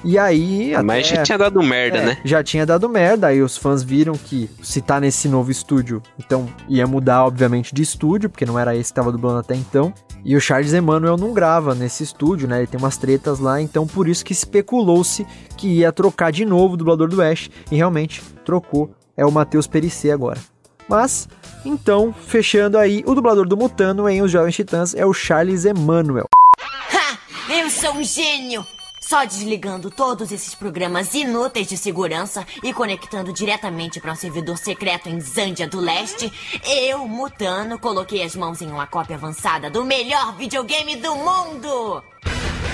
E 0.03 0.17
aí. 0.17 0.73
Mas 0.83 1.07
até- 1.07 1.15
já 1.17 1.23
tinha 1.23 1.37
dado 1.37 1.63
merda, 1.63 1.97
é, 1.99 2.05
né? 2.05 2.17
Já 2.25 2.43
tinha 2.43 2.65
dado 2.65 2.89
merda, 2.89 3.27
aí 3.27 3.41
os 3.41 3.55
fãs 3.57 3.81
viram 3.83 4.13
que 4.13 4.49
se 4.61 4.81
tá 4.81 4.99
nesse 4.99 5.29
novo 5.29 5.49
estúdio, 5.49 6.01
então 6.19 6.47
ia 6.67 6.85
mudar, 6.85 7.25
obviamente, 7.25 7.73
de 7.73 7.81
estúdio, 7.81 8.29
porque 8.29 8.45
não 8.45 8.59
era 8.59 8.75
esse 8.75 8.91
que 8.91 8.95
tava 8.95 9.11
dublando 9.11 9.39
até 9.39 9.55
então. 9.55 9.93
E 10.25 10.35
o 10.35 10.41
Charles 10.41 10.73
Emmanuel 10.73 11.17
não 11.17 11.33
grava 11.33 11.73
nesse 11.75 12.03
estúdio, 12.03 12.47
né? 12.47 12.59
Ele 12.59 12.67
tem 12.67 12.79
umas 12.79 12.97
tretas 12.97 13.39
lá, 13.39 13.61
então 13.61 13.85
por 13.87 14.07
isso 14.07 14.23
que 14.25 14.33
especulou-se 14.33 15.25
que 15.57 15.67
ia 15.67 15.91
trocar 15.91 16.31
de 16.31 16.45
novo 16.45 16.73
o 16.73 16.77
dublador 16.77 17.07
do 17.09 17.21
Ash. 17.21 17.49
E 17.71 17.75
realmente 17.75 18.21
trocou. 18.45 18.91
É 19.15 19.25
o 19.25 19.31
Matheus 19.31 19.67
Perissé 19.67 20.11
agora. 20.11 20.39
Mas, 20.87 21.29
então, 21.65 22.13
fechando 22.13 22.77
aí, 22.77 23.03
o 23.05 23.13
dublador 23.15 23.47
do 23.47 23.55
Mutano 23.55 24.09
em 24.09 24.21
Os 24.21 24.31
Jovens 24.31 24.55
Titãs 24.55 24.93
é 24.95 25.05
o 25.05 25.13
Charles 25.13 25.65
Emmanuel. 25.65 26.25
Ha! 26.91 27.53
Eu 27.53 27.69
sou 27.69 27.93
um 27.95 28.03
gênio! 28.03 28.65
Só 29.05 29.25
desligando 29.25 29.91
todos 29.91 30.31
esses 30.31 30.55
programas 30.55 31.13
inúteis 31.13 31.67
de 31.67 31.75
segurança 31.75 32.47
e 32.63 32.73
conectando 32.73 33.33
diretamente 33.33 33.99
para 33.99 34.13
um 34.13 34.15
servidor 34.15 34.57
secreto 34.57 35.09
em 35.09 35.19
Zândia 35.19 35.67
do 35.67 35.81
Leste, 35.81 36.31
eu, 36.65 37.05
Mutano, 37.05 37.77
coloquei 37.77 38.23
as 38.23 38.33
mãos 38.33 38.61
em 38.61 38.71
uma 38.71 38.87
cópia 38.87 39.17
avançada 39.17 39.69
do 39.69 39.83
melhor 39.83 40.37
videogame 40.37 40.95
do 40.95 41.15
mundo! 41.15 42.01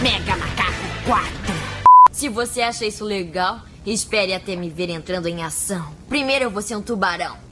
Mega 0.03 0.37
Macaco 0.37 1.03
4! 1.07 1.29
Se 2.11 2.29
você 2.29 2.61
acha 2.61 2.85
isso 2.85 3.03
legal, 3.03 3.61
espere 3.83 4.31
até 4.31 4.55
me 4.55 4.69
ver 4.69 4.91
entrando 4.91 5.27
em 5.27 5.43
ação. 5.43 5.91
Primeiro 6.07 6.45
eu 6.45 6.51
vou 6.51 6.61
ser 6.61 6.75
um 6.75 6.81
tubarão. 6.81 7.48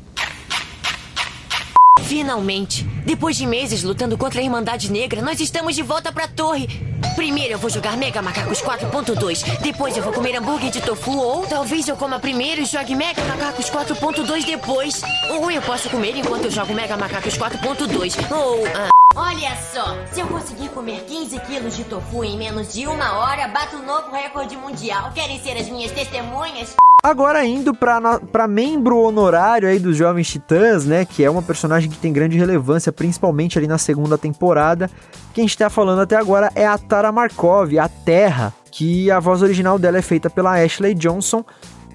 Finalmente, 2.04 2.84
depois 3.06 3.36
de 3.36 3.46
meses 3.46 3.84
lutando 3.84 4.18
contra 4.18 4.40
a 4.40 4.44
Irmandade 4.44 4.92
Negra, 4.92 5.22
nós 5.22 5.40
estamos 5.40 5.76
de 5.76 5.84
volta 5.84 6.12
pra 6.12 6.28
torre. 6.28 6.68
Primeiro 7.16 7.54
eu 7.54 7.60
vou 7.60 7.70
jogar 7.70 7.98
Mega 7.98 8.22
Macacos 8.22 8.62
4.2, 8.62 9.60
depois 9.62 9.96
eu 9.96 10.04
vou 10.04 10.14
comer 10.14 10.36
hambúrguer 10.36 10.72
de 10.72 10.82
tofu, 10.82 11.18
ou 11.18 11.46
talvez 11.46 11.88
eu 11.88 11.96
coma 11.96 12.20
primeiro 12.20 12.62
e 12.62 12.66
jogue 12.66 12.96
Mega 12.96 13.24
Macacos 13.24 13.70
4.2 13.70 14.46
depois. 14.46 15.02
Ou 15.32 15.52
eu 15.52 15.62
posso 15.62 15.90
comer 15.90 16.16
enquanto 16.16 16.46
eu 16.46 16.52
jogo 16.52 16.74
Mega 16.74 16.98
Macacos 16.98 17.38
4.2, 17.38 18.32
ou... 18.32 18.66
ah, 18.66 18.97
Olha 19.20 19.56
só, 19.74 19.98
se 20.12 20.20
eu 20.20 20.28
conseguir 20.28 20.70
comer 20.70 21.04
15 21.06 21.40
quilos 21.40 21.76
de 21.76 21.84
tofu 21.86 22.24
em 22.24 22.38
menos 22.38 22.72
de 22.72 22.86
uma 22.86 23.18
hora, 23.18 23.48
bato 23.48 23.78
um 23.78 23.84
novo 23.84 24.12
recorde 24.12 24.56
mundial. 24.56 25.12
Querem 25.12 25.42
ser 25.42 25.58
as 25.58 25.68
minhas 25.68 25.92
testemunhas? 25.92 26.76
Agora 27.02 27.44
indo 27.44 27.74
pra 27.74 28.48
membro 28.48 29.00
honorário 29.00 29.68
aí 29.68 29.80
dos 29.80 29.98
Jovens 29.98 30.30
Titãs, 30.30 30.86
né? 30.86 31.04
Que 31.04 31.24
é 31.24 31.30
uma 31.32 31.42
personagem 31.42 31.90
que 31.90 31.98
tem 31.98 32.14
grande 32.14 32.38
relevância, 32.38 32.92
principalmente 32.92 33.58
ali 33.58 33.66
na 33.66 33.80
segunda 33.80 34.20
temporada. 34.20 34.88
Quem 35.34 35.46
a 35.46 35.48
gente 35.48 35.58
tá 35.58 35.68
falando 35.68 36.02
até 36.02 36.16
agora 36.16 36.52
é 36.54 36.68
a 36.68 36.78
Tara 36.78 37.12
Markov, 37.12 37.76
a 37.80 37.90
Terra, 37.90 38.54
que 38.70 39.10
a 39.10 39.20
voz 39.20 39.42
original 39.42 39.80
dela 39.80 39.98
é 39.98 40.04
feita 40.04 40.30
pela 40.30 40.64
Ashley 40.64 40.94
Johnson. 40.94 41.44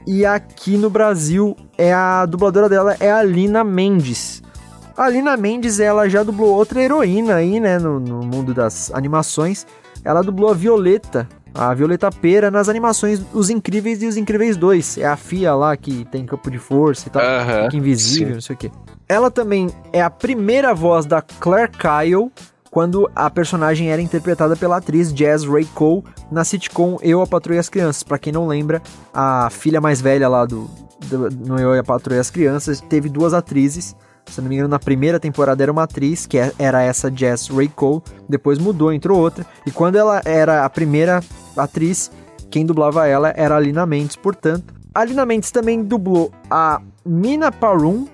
E 0.04 0.26
aqui 0.26 0.76
no 0.76 0.90
Brasil, 0.90 1.56
é 1.78 1.92
a 1.92 2.26
dubladora 2.26 2.68
dela 2.68 2.96
é 2.98 3.12
a 3.12 3.22
Lina 3.22 3.62
Mendes. 3.62 4.42
A 4.96 5.08
Lina 5.08 5.36
Mendes, 5.36 5.80
ela 5.80 6.08
já 6.08 6.22
dublou 6.22 6.54
outra 6.54 6.82
heroína 6.82 7.36
aí, 7.36 7.58
né, 7.58 7.78
no, 7.78 7.98
no 7.98 8.22
mundo 8.22 8.52
das 8.52 8.90
animações. 8.92 9.66
Ela 10.04 10.22
dublou 10.22 10.50
a 10.50 10.54
Violeta 10.54 11.28
A 11.54 11.72
Violeta 11.72 12.10
Pera 12.10 12.50
nas 12.50 12.68
animações 12.68 13.22
Os 13.32 13.50
Incríveis 13.50 14.02
e 14.02 14.06
Os 14.06 14.16
Incríveis 14.16 14.56
2. 14.56 14.98
É 14.98 15.06
a 15.06 15.16
Fia 15.16 15.54
lá 15.54 15.76
que 15.76 16.04
tem 16.06 16.26
campo 16.26 16.50
de 16.50 16.58
força 16.58 17.08
e 17.08 17.10
tal. 17.10 17.22
Aham, 17.22 17.64
fica 17.64 17.76
invisível, 17.76 18.28
sim. 18.28 18.34
não 18.34 18.40
sei 18.40 18.54
o 18.54 18.58
quê. 18.58 18.70
Ela 19.08 19.30
também 19.30 19.68
é 19.92 20.02
a 20.02 20.10
primeira 20.10 20.74
voz 20.74 21.06
da 21.06 21.22
Claire 21.22 21.70
Kyle 21.70 22.30
quando 22.70 23.10
a 23.14 23.28
personagem 23.28 23.90
era 23.90 24.00
interpretada 24.00 24.56
pela 24.56 24.78
atriz 24.78 25.12
Jazz 25.12 25.44
Ray 25.44 25.66
Cole 25.66 26.02
na 26.30 26.42
sitcom 26.42 26.96
Eu, 27.02 27.20
a 27.20 27.26
Patroa 27.26 27.56
e 27.56 27.58
as 27.58 27.68
Crianças. 27.68 28.02
Pra 28.02 28.18
quem 28.18 28.32
não 28.32 28.46
lembra, 28.46 28.80
a 29.12 29.50
filha 29.50 29.80
mais 29.80 30.00
velha 30.00 30.26
lá 30.28 30.46
do, 30.46 30.70
do 31.04 31.30
no 31.30 31.58
Eu, 31.58 31.78
a 31.78 31.84
Patroa 31.84 32.16
e 32.16 32.20
as 32.20 32.30
Crianças 32.30 32.80
teve 32.80 33.10
duas 33.10 33.34
atrizes. 33.34 33.94
Se 34.26 34.40
não 34.40 34.48
me 34.48 34.54
engano, 34.54 34.68
na 34.70 34.78
primeira 34.78 35.20
temporada 35.20 35.62
era 35.62 35.70
uma 35.72 35.82
atriz, 35.82 36.26
que 36.26 36.38
é- 36.38 36.52
era 36.58 36.82
essa 36.82 37.10
Jazz 37.10 37.48
Ray 37.48 37.68
Cole. 37.68 38.02
Depois 38.28 38.58
mudou, 38.58 38.92
entrou 38.92 39.18
outra. 39.18 39.44
E 39.66 39.70
quando 39.70 39.96
ela 39.96 40.22
era 40.24 40.64
a 40.64 40.70
primeira 40.70 41.20
atriz, 41.56 42.10
quem 42.50 42.64
dublava 42.64 43.06
ela 43.06 43.32
era 43.36 43.56
a 43.56 43.60
Lina 43.60 43.84
Mendes, 43.84 44.16
portanto. 44.16 44.72
A 44.94 45.04
Lina 45.04 45.24
Mendes 45.26 45.50
também 45.50 45.82
dublou 45.82 46.30
a 46.50 46.80
Mina 47.04 47.50
Parum 47.52 48.06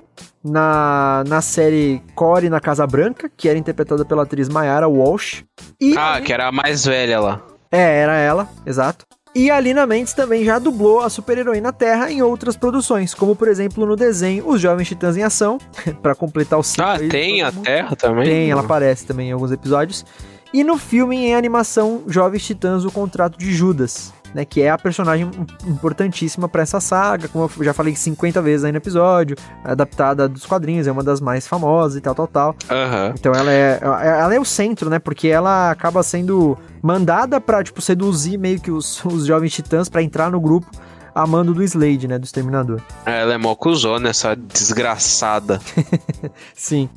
na, 0.44 1.24
na 1.26 1.40
série 1.40 2.02
Core 2.14 2.48
na 2.48 2.60
Casa 2.60 2.86
Branca, 2.86 3.30
que 3.36 3.48
era 3.48 3.58
interpretada 3.58 4.04
pela 4.04 4.22
atriz 4.22 4.48
Mayara 4.48 4.88
Walsh. 4.88 5.44
E 5.80 5.94
Ah, 5.96 6.20
que 6.20 6.32
era 6.32 6.48
a 6.48 6.52
mais 6.52 6.84
velha 6.84 7.20
lá. 7.20 7.40
é, 7.70 7.98
era 8.00 8.16
ela, 8.16 8.48
exato. 8.64 9.04
E 9.38 9.52
a 9.52 9.60
Lina 9.60 9.86
Mendes 9.86 10.12
também 10.14 10.44
já 10.44 10.58
dublou 10.58 11.00
a 11.00 11.08
super-heroína 11.08 11.72
Terra 11.72 12.10
em 12.10 12.20
outras 12.20 12.56
produções, 12.56 13.14
como 13.14 13.36
por 13.36 13.46
exemplo 13.46 13.86
no 13.86 13.94
desenho 13.94 14.44
Os 14.48 14.60
Jovens 14.60 14.88
Titãs 14.88 15.16
em 15.16 15.22
Ação, 15.22 15.58
pra 16.02 16.12
completar 16.12 16.58
o 16.58 16.62
ciclo. 16.64 16.84
Ah, 16.84 16.98
tem 16.98 17.40
a 17.42 17.52
mundo. 17.52 17.62
Terra 17.62 17.94
também? 17.94 18.24
Tem, 18.24 18.50
ela 18.50 18.62
aparece 18.62 19.06
também 19.06 19.28
em 19.28 19.32
alguns 19.32 19.52
episódios. 19.52 20.04
E 20.52 20.64
no 20.64 20.76
filme 20.76 21.16
em 21.18 21.36
animação 21.36 22.02
Jovens 22.08 22.44
Titãs 22.44 22.84
O 22.84 22.90
Contrato 22.90 23.38
de 23.38 23.52
Judas, 23.52 24.12
né, 24.34 24.44
que 24.44 24.60
é 24.62 24.70
a 24.70 24.78
personagem 24.78 25.26
im- 25.64 25.70
importantíssima 25.70 26.48
pra 26.48 26.62
essa 26.62 26.80
saga, 26.80 27.28
como 27.28 27.50
eu 27.58 27.64
já 27.64 27.72
falei 27.72 27.94
50 27.96 28.40
vezes 28.42 28.64
aí 28.64 28.72
no 28.72 28.78
episódio, 28.78 29.36
adaptada 29.64 30.28
dos 30.28 30.44
quadrinhos, 30.46 30.86
é 30.86 30.92
uma 30.92 31.02
das 31.02 31.20
mais 31.20 31.46
famosas 31.46 31.96
e 31.96 32.00
tal, 32.00 32.14
tal, 32.14 32.26
tal. 32.26 32.56
Aham. 32.70 33.14
Então 33.18 33.32
ela 33.32 33.50
é, 33.52 33.78
ela 33.82 34.34
é 34.34 34.38
o 34.40 34.44
centro, 34.44 34.88
né? 34.90 34.98
Porque 34.98 35.28
ela 35.28 35.70
acaba 35.70 36.02
sendo 36.02 36.56
mandada 36.82 37.40
pra, 37.40 37.62
tipo, 37.64 37.80
seduzir 37.80 38.38
meio 38.38 38.60
que 38.60 38.70
os, 38.70 39.04
os 39.04 39.26
jovens 39.26 39.52
titãs 39.52 39.88
pra 39.88 40.02
entrar 40.02 40.30
no 40.30 40.40
grupo 40.40 40.66
a 41.14 41.26
mando 41.26 41.52
do 41.52 41.62
Slade, 41.64 42.06
né? 42.06 42.18
Do 42.18 42.24
Exterminador. 42.24 42.80
Ela 43.04 43.34
é 43.34 43.38
mó 43.38 43.54
cuzona, 43.54 44.10
essa 44.10 44.36
desgraçada. 44.36 45.60
Sim. 46.54 46.88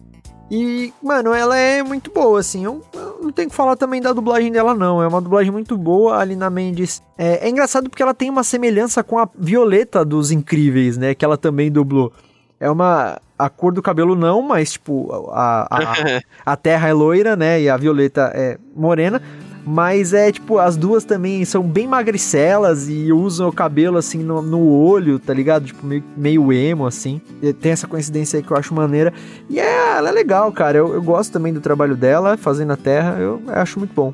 E, 0.53 0.93
mano, 1.01 1.33
ela 1.33 1.57
é 1.57 1.81
muito 1.81 2.11
boa, 2.11 2.37
assim. 2.37 2.65
Eu, 2.65 2.83
eu 2.93 3.19
não 3.21 3.31
tenho 3.31 3.49
que 3.49 3.55
falar 3.55 3.77
também 3.77 4.01
da 4.01 4.11
dublagem 4.11 4.51
dela, 4.51 4.75
não. 4.75 5.01
É 5.01 5.07
uma 5.07 5.21
dublagem 5.21 5.49
muito 5.49 5.77
boa. 5.77 6.17
A 6.17 6.25
Lina 6.25 6.49
Mendes. 6.49 7.01
É, 7.17 7.47
é 7.47 7.49
engraçado 7.49 7.89
porque 7.89 8.03
ela 8.03 8.13
tem 8.13 8.29
uma 8.29 8.43
semelhança 8.43 9.01
com 9.01 9.17
a 9.17 9.29
Violeta 9.33 10.03
dos 10.03 10.29
Incríveis, 10.29 10.97
né? 10.97 11.15
Que 11.15 11.23
ela 11.23 11.37
também 11.37 11.71
dublou. 11.71 12.11
É 12.59 12.69
uma. 12.69 13.17
A 13.39 13.49
cor 13.49 13.71
do 13.71 13.81
cabelo 13.81 14.13
não, 14.13 14.41
mas, 14.41 14.73
tipo, 14.73 15.09
a, 15.31 15.67
a, 15.71 16.21
a 16.53 16.57
terra 16.57 16.89
é 16.89 16.93
loira, 16.93 17.37
né? 17.37 17.61
E 17.61 17.69
a 17.69 17.77
Violeta 17.77 18.29
é 18.35 18.57
morena. 18.75 19.21
Mas 19.65 20.13
é 20.13 20.31
tipo, 20.31 20.57
as 20.57 20.75
duas 20.75 21.03
também 21.03 21.45
são 21.45 21.61
bem 21.63 21.87
magricelas 21.87 22.89
e 22.89 23.11
usam 23.11 23.47
o 23.47 23.53
cabelo 23.53 23.97
assim 23.97 24.23
no, 24.23 24.41
no 24.41 24.67
olho, 24.67 25.19
tá 25.19 25.33
ligado? 25.33 25.65
Tipo, 25.65 25.85
meio, 25.85 26.03
meio 26.17 26.53
emo, 26.53 26.85
assim. 26.85 27.21
E 27.41 27.53
tem 27.53 27.71
essa 27.71 27.87
coincidência 27.87 28.37
aí 28.37 28.43
que 28.43 28.51
eu 28.51 28.57
acho 28.57 28.73
maneira. 28.73 29.13
E 29.49 29.59
é, 29.59 29.97
ela 29.97 30.09
é 30.09 30.11
legal, 30.11 30.51
cara. 30.51 30.77
Eu, 30.77 30.93
eu 30.93 31.01
gosto 31.01 31.31
também 31.31 31.53
do 31.53 31.61
trabalho 31.61 31.95
dela, 31.95 32.37
fazendo 32.37 32.73
a 32.73 32.77
terra. 32.77 33.17
Eu 33.19 33.41
acho 33.47 33.77
muito 33.77 33.93
bom. 33.93 34.13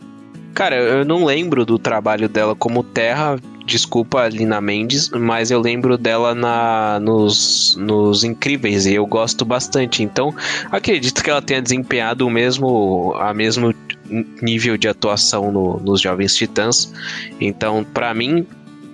Cara, 0.58 0.76
eu 0.76 1.06
não 1.06 1.24
lembro 1.24 1.64
do 1.64 1.78
trabalho 1.78 2.28
dela 2.28 2.56
como 2.56 2.84
Terra, 2.84 3.38
desculpa, 3.68 4.28
Lina 4.30 4.60
Mendes, 4.62 5.10
mas 5.10 5.52
eu 5.52 5.60
lembro 5.60 5.98
dela 5.98 6.34
na, 6.34 7.00
nos, 7.02 7.76
nos 7.78 8.24
Incríveis 8.24 8.86
e 8.86 8.96
eu 8.96 9.06
gosto 9.06 9.44
bastante. 9.44 10.02
Então, 10.02 10.34
acredito 10.72 11.22
que 11.22 11.30
ela 11.30 11.42
tenha 11.42 11.62
desempenhado 11.62 12.26
o 12.26 12.30
mesmo, 12.32 13.14
a 13.20 13.34
mesmo 13.34 13.76
nível 14.42 14.78
de 14.78 14.88
atuação 14.88 15.52
no- 15.52 15.80
nos 15.82 16.00
Jovens 16.02 16.36
Titãs. 16.36 16.92
Então, 17.42 17.84
pra 17.84 18.14
mim, 18.14 18.48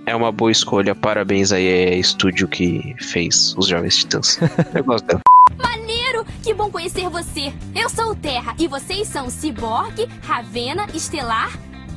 é 0.07 0.15
uma 0.15 0.31
boa 0.31 0.51
escolha. 0.51 0.95
Parabéns 0.95 1.51
aí, 1.51 1.65
é 1.67 1.95
estúdio 1.97 2.47
que 2.47 2.95
fez 2.99 3.53
os 3.55 3.67
Jovens 3.67 3.97
Titãs. 3.97 4.39
Eu 4.73 4.83
gosto 4.83 5.05
dela. 5.05 5.21
Maneiro! 5.57 6.25
Que 6.41 6.53
bom 6.53 6.69
conhecer 6.71 7.07
você. 7.09 7.53
Eu 7.75 7.89
sou 7.89 8.11
o 8.11 8.15
Terra 8.15 8.55
e 8.57 8.67
vocês 8.67 9.07
são 9.07 9.29
Cyborg, 9.29 10.07
Ravena, 10.23 10.87
Estelar 10.95 11.51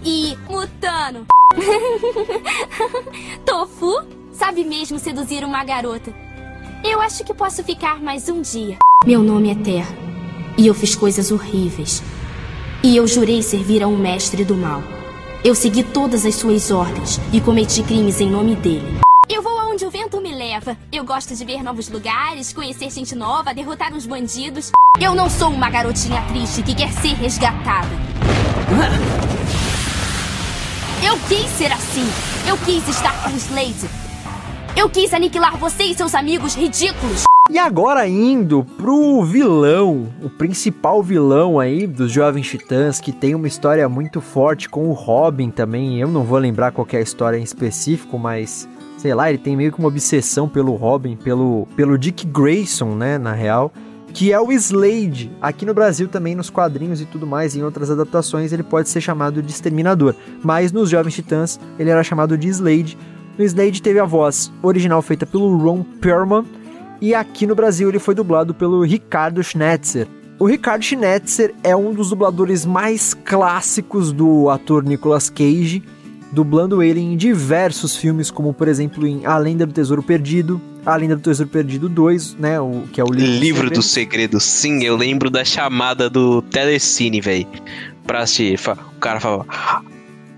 e 0.05 0.37
Mutano. 0.49 1.27
Tofu 3.45 4.03
sabe 4.33 4.65
mesmo 4.65 4.99
seduzir 4.99 5.45
uma 5.45 5.65
garota. 5.65 6.13
Eu 6.85 7.01
acho 7.01 7.25
que 7.25 7.35
posso 7.35 7.65
ficar 7.65 8.01
mais 8.01 8.29
um 8.29 8.41
dia. 8.43 8.77
Meu 9.05 9.23
nome 9.23 9.51
é 9.51 9.55
Terra 9.55 9.95
e 10.59 10.67
eu 10.67 10.75
fiz 10.75 10.95
coisas 10.95 11.31
horríveis. 11.31 12.03
E 12.83 12.97
eu 12.97 13.07
jurei 13.07 13.43
servir 13.43 13.83
a 13.83 13.89
um 13.89 13.97
mestre 13.97 14.45
do 14.45 14.55
mal. 14.55 14.83
Eu 15.45 15.55
segui 15.55 15.83
todas 15.83 16.25
as 16.25 16.35
suas 16.35 16.71
ordens 16.71 17.21
e 17.33 17.41
cometi 17.41 17.83
crimes 17.83 18.21
em 18.21 18.31
nome 18.31 18.57
dele. 18.57 19.01
Eu 19.29 19.43
vou 19.43 19.59
aonde 19.59 19.85
o 19.85 19.91
vento 19.91 20.21
me 20.21 20.33
leva. 20.33 20.77
Eu 20.93 21.05
gosto 21.05 21.35
de 21.35 21.45
ver 21.45 21.63
novos 21.63 21.89
lugares, 21.89 22.53
conhecer 22.53 22.91
gente 22.91 23.15
nova, 23.15 23.53
derrotar 23.53 23.93
uns 23.93 24.07
bandidos. 24.07 24.71
Eu 25.01 25.15
não 25.15 25.29
sou 25.29 25.51
uma 25.51 25.69
garotinha 25.69 26.23
triste 26.29 26.63
que 26.63 26.75
quer 26.75 26.93
ser 26.93 27.15
resgatada. 27.15 27.91
Eu 31.07 31.17
quis 31.29 31.49
ser 31.53 31.71
assim. 31.71 32.03
Eu 32.49 32.59
quis 32.59 32.89
estar 32.89 33.23
com 33.23 33.31
Slade. 33.37 33.89
Eu 34.77 34.91
quis 34.91 35.15
aniquilar 35.15 35.57
você 35.57 35.85
e 35.85 35.95
seus 35.95 36.17
amigos 36.17 36.57
ridículos. 36.57 37.23
E 37.49 37.61
agora 37.61 38.09
indo 38.09 38.65
pro 38.77 39.23
vilão, 39.23 40.13
o 40.21 40.29
principal 40.29 41.01
vilão 41.05 41.61
aí 41.61 41.87
dos 41.87 42.11
Jovens 42.11 42.49
Titãs, 42.49 42.99
que 42.99 43.13
tem 43.13 43.37
uma 43.37 43.47
história 43.47 43.89
muito 43.89 44.21
forte 44.21 44.69
com 44.69 44.89
o 44.89 44.93
Robin 44.93 45.49
também. 45.49 46.01
Eu 46.01 46.09
não 46.09 46.25
vou 46.25 46.39
lembrar 46.39 46.73
qual 46.73 46.89
é 46.93 46.97
a 46.97 47.01
história 47.01 47.39
em 47.39 47.45
específico, 47.45 48.19
mas 48.19 48.69
sei 48.99 49.15
lá, 49.15 49.29
ele 49.29 49.39
tem 49.39 49.55
meio 49.55 49.71
que 49.71 49.79
uma 49.79 49.87
obsessão 49.87 50.49
pelo 50.49 50.75
Robin, 50.75 51.15
pelo, 51.15 51.69
pelo 51.77 51.97
Dick 51.97 52.27
Grayson, 52.27 52.97
né, 52.97 53.17
na 53.17 53.33
real. 53.33 53.73
Que 54.17 54.33
é 54.33 54.41
o 54.41 54.51
Slade. 54.51 55.31
Aqui 55.43 55.67
no 55.67 55.75
Brasil 55.75 56.09
também, 56.09 56.35
nos 56.35 56.49
quadrinhos 56.49 57.03
e 57.03 57.05
tudo 57.05 57.27
mais, 57.27 57.55
em 57.55 57.63
outras 57.63 57.91
adaptações, 57.91 58.51
ele 58.51 58.63
pode 58.63 58.89
ser 58.89 59.03
chamado 59.03 59.43
de 59.43 59.53
Exterminador. 59.53 60.15
Mas 60.43 60.73
nos 60.73 60.89
Jovens 60.89 61.17
Titãs, 61.17 61.61
ele 61.79 61.91
era 61.91 62.03
chamado 62.03 62.39
de 62.39 62.49
Slade. 62.49 62.97
No 63.37 63.45
Slade 63.45 63.83
teve 63.83 63.99
a 63.99 64.07
voz 64.07 64.51
original 64.63 65.03
feita 65.03 65.27
pelo 65.27 65.55
Ron 65.59 65.83
Perlman, 66.01 66.47
e 66.99 67.15
aqui 67.15 67.47
no 67.47 67.55
Brasil 67.55 67.91
ele 67.91 67.99
foi 67.99 68.15
dublado 68.15 68.55
pelo 68.55 68.83
Ricardo 68.83 69.45
Schnetzer. 69.45 70.09
O 70.39 70.47
Ricardo 70.47 70.83
Schnetzer 70.83 71.55
é 71.63 71.77
um 71.77 71.93
dos 71.93 72.09
dubladores 72.09 72.65
mais 72.65 73.13
clássicos 73.13 74.13
do 74.13 74.49
ator 74.49 74.83
Nicolas 74.83 75.29
Cage, 75.29 75.83
dublando 76.33 76.83
ele 76.83 77.01
em 77.01 77.19
diversos 77.19 77.95
filmes, 77.95 78.31
como 78.31 78.55
por 78.55 78.67
exemplo 78.67 79.07
em 79.07 79.27
A 79.27 79.37
Lenda 79.37 79.67
do 79.67 79.75
Tesouro 79.75 80.03
Perdido, 80.03 80.59
A 80.87 80.95
Lenda 80.95 81.17
do 81.17 81.23
Tesouro 81.23 81.51
Perdido 81.51 81.89
2, 81.89 82.37
né, 82.37 82.61
o, 82.61 82.85
que 82.93 83.01
é 83.01 83.05
o 83.05 83.09
livro, 83.09 83.41
Livro 83.41 83.71
do 83.71 83.75
dos 83.75 83.87
Segredos. 83.87 84.45
Sim, 84.45 84.85
eu 84.85 84.97
lembro 84.97 85.29
da 85.29 85.45
chamada 85.45 86.09
do 86.09 86.41
Telecine, 86.43 87.21
velho. 87.21 87.49
Pra 88.07 88.21
assistir. 88.21 88.61
O 88.97 89.01
cara 89.01 89.19
falava. 89.19 89.47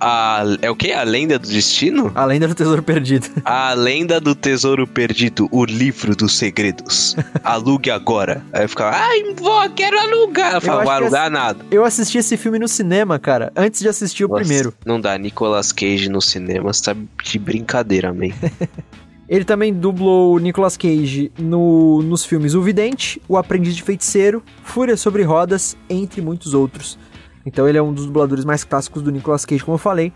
A, 0.01 0.43
é 0.63 0.71
o 0.71 0.77
quê? 0.77 0.93
A 0.93 1.03
Lenda 1.03 1.39
do 1.39 1.47
Destino? 1.47 2.11
A 2.15 2.25
Lenda 2.25 2.49
do 2.49 2.55
Tesouro 2.55 2.83
Perdido. 2.83 3.29
A 3.45 3.75
Lenda 3.75 4.19
do 4.19 4.35
Tesouro 4.35 4.87
Perdido, 4.87 5.49
o 5.51 5.65
Livro 5.65 6.17
dos 6.17 6.39
Segredos. 6.39 7.15
Alugue 7.45 7.91
agora. 7.91 8.43
Aí 8.53 8.63
eu 8.63 8.69
ficava, 8.69 8.97
ai, 8.97 9.35
vó, 9.37 9.69
quero 9.69 9.99
alugar. 9.99 10.55
Eu 10.55 10.61
falava, 10.61 10.85
que 10.85 10.91
alugar 10.91 11.31
nada. 11.31 11.59
Eu 11.71 11.85
assisti 11.85 12.17
esse 12.17 12.37
filme 12.37 12.59
no 12.59 12.69
cinema, 12.69 13.19
cara, 13.19 13.53
antes 13.57 13.81
de 13.81 13.89
assistir 13.89 14.25
o 14.25 14.29
Nossa, 14.29 14.41
primeiro. 14.41 14.73
Não 14.87 15.01
dá, 15.01 15.19
Nicolas 15.19 15.73
Cage 15.73 16.09
no 16.09 16.23
cinema, 16.23 16.73
você 16.73 16.85
tá 16.85 16.97
de 17.23 17.39
brincadeira, 17.39 18.15
man. 18.15 18.29
Ele 19.29 19.45
também 19.45 19.75
dublou 19.75 20.39
Nicolas 20.39 20.77
Cage 20.77 21.31
no, 21.39 22.03
nos 22.03 22.25
filmes 22.25 22.55
O 22.55 22.63
Vidente, 22.63 23.21
O 23.29 23.37
Aprendiz 23.37 23.77
de 23.77 23.83
Feiticeiro, 23.83 24.43
Fúria 24.63 24.97
sobre 24.97 25.23
Rodas, 25.23 25.77
entre 25.89 26.23
muitos 26.23 26.55
outros. 26.55 26.99
Então 27.45 27.69
ele 27.69 27.77
é 27.77 27.83
um 27.83 27.93
dos 27.93 28.07
dubladores 28.07 28.45
mais 28.45 28.65
clássicos 28.65 29.03
do 29.03 29.11
Nicolas 29.11 29.45
Cage, 29.45 29.63
como 29.63 29.75
eu 29.75 29.79
falei. 29.79 30.13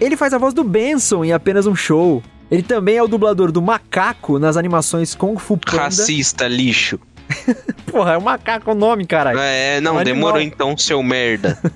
Ele 0.00 0.16
faz 0.16 0.32
a 0.32 0.38
voz 0.38 0.54
do 0.54 0.62
Benson 0.62 1.24
em 1.24 1.32
apenas 1.32 1.66
um 1.66 1.74
show. 1.74 2.22
Ele 2.50 2.62
também 2.62 2.96
é 2.96 3.02
o 3.02 3.08
dublador 3.08 3.50
do 3.50 3.60
Macaco 3.60 4.38
nas 4.38 4.56
animações 4.56 5.14
Kung 5.14 5.38
Fu 5.38 5.56
Panda. 5.56 5.82
Racista, 5.82 6.46
lixo. 6.46 7.00
Porra, 7.90 8.14
é 8.14 8.16
o 8.18 8.22
Macaco 8.22 8.70
o 8.70 8.74
nome, 8.74 9.06
caralho. 9.06 9.38
É, 9.38 9.80
não, 9.80 9.96
Um 9.98 10.04
demorou 10.04 10.40
então, 10.40 10.76
seu 10.76 11.02
merda. 11.02 11.58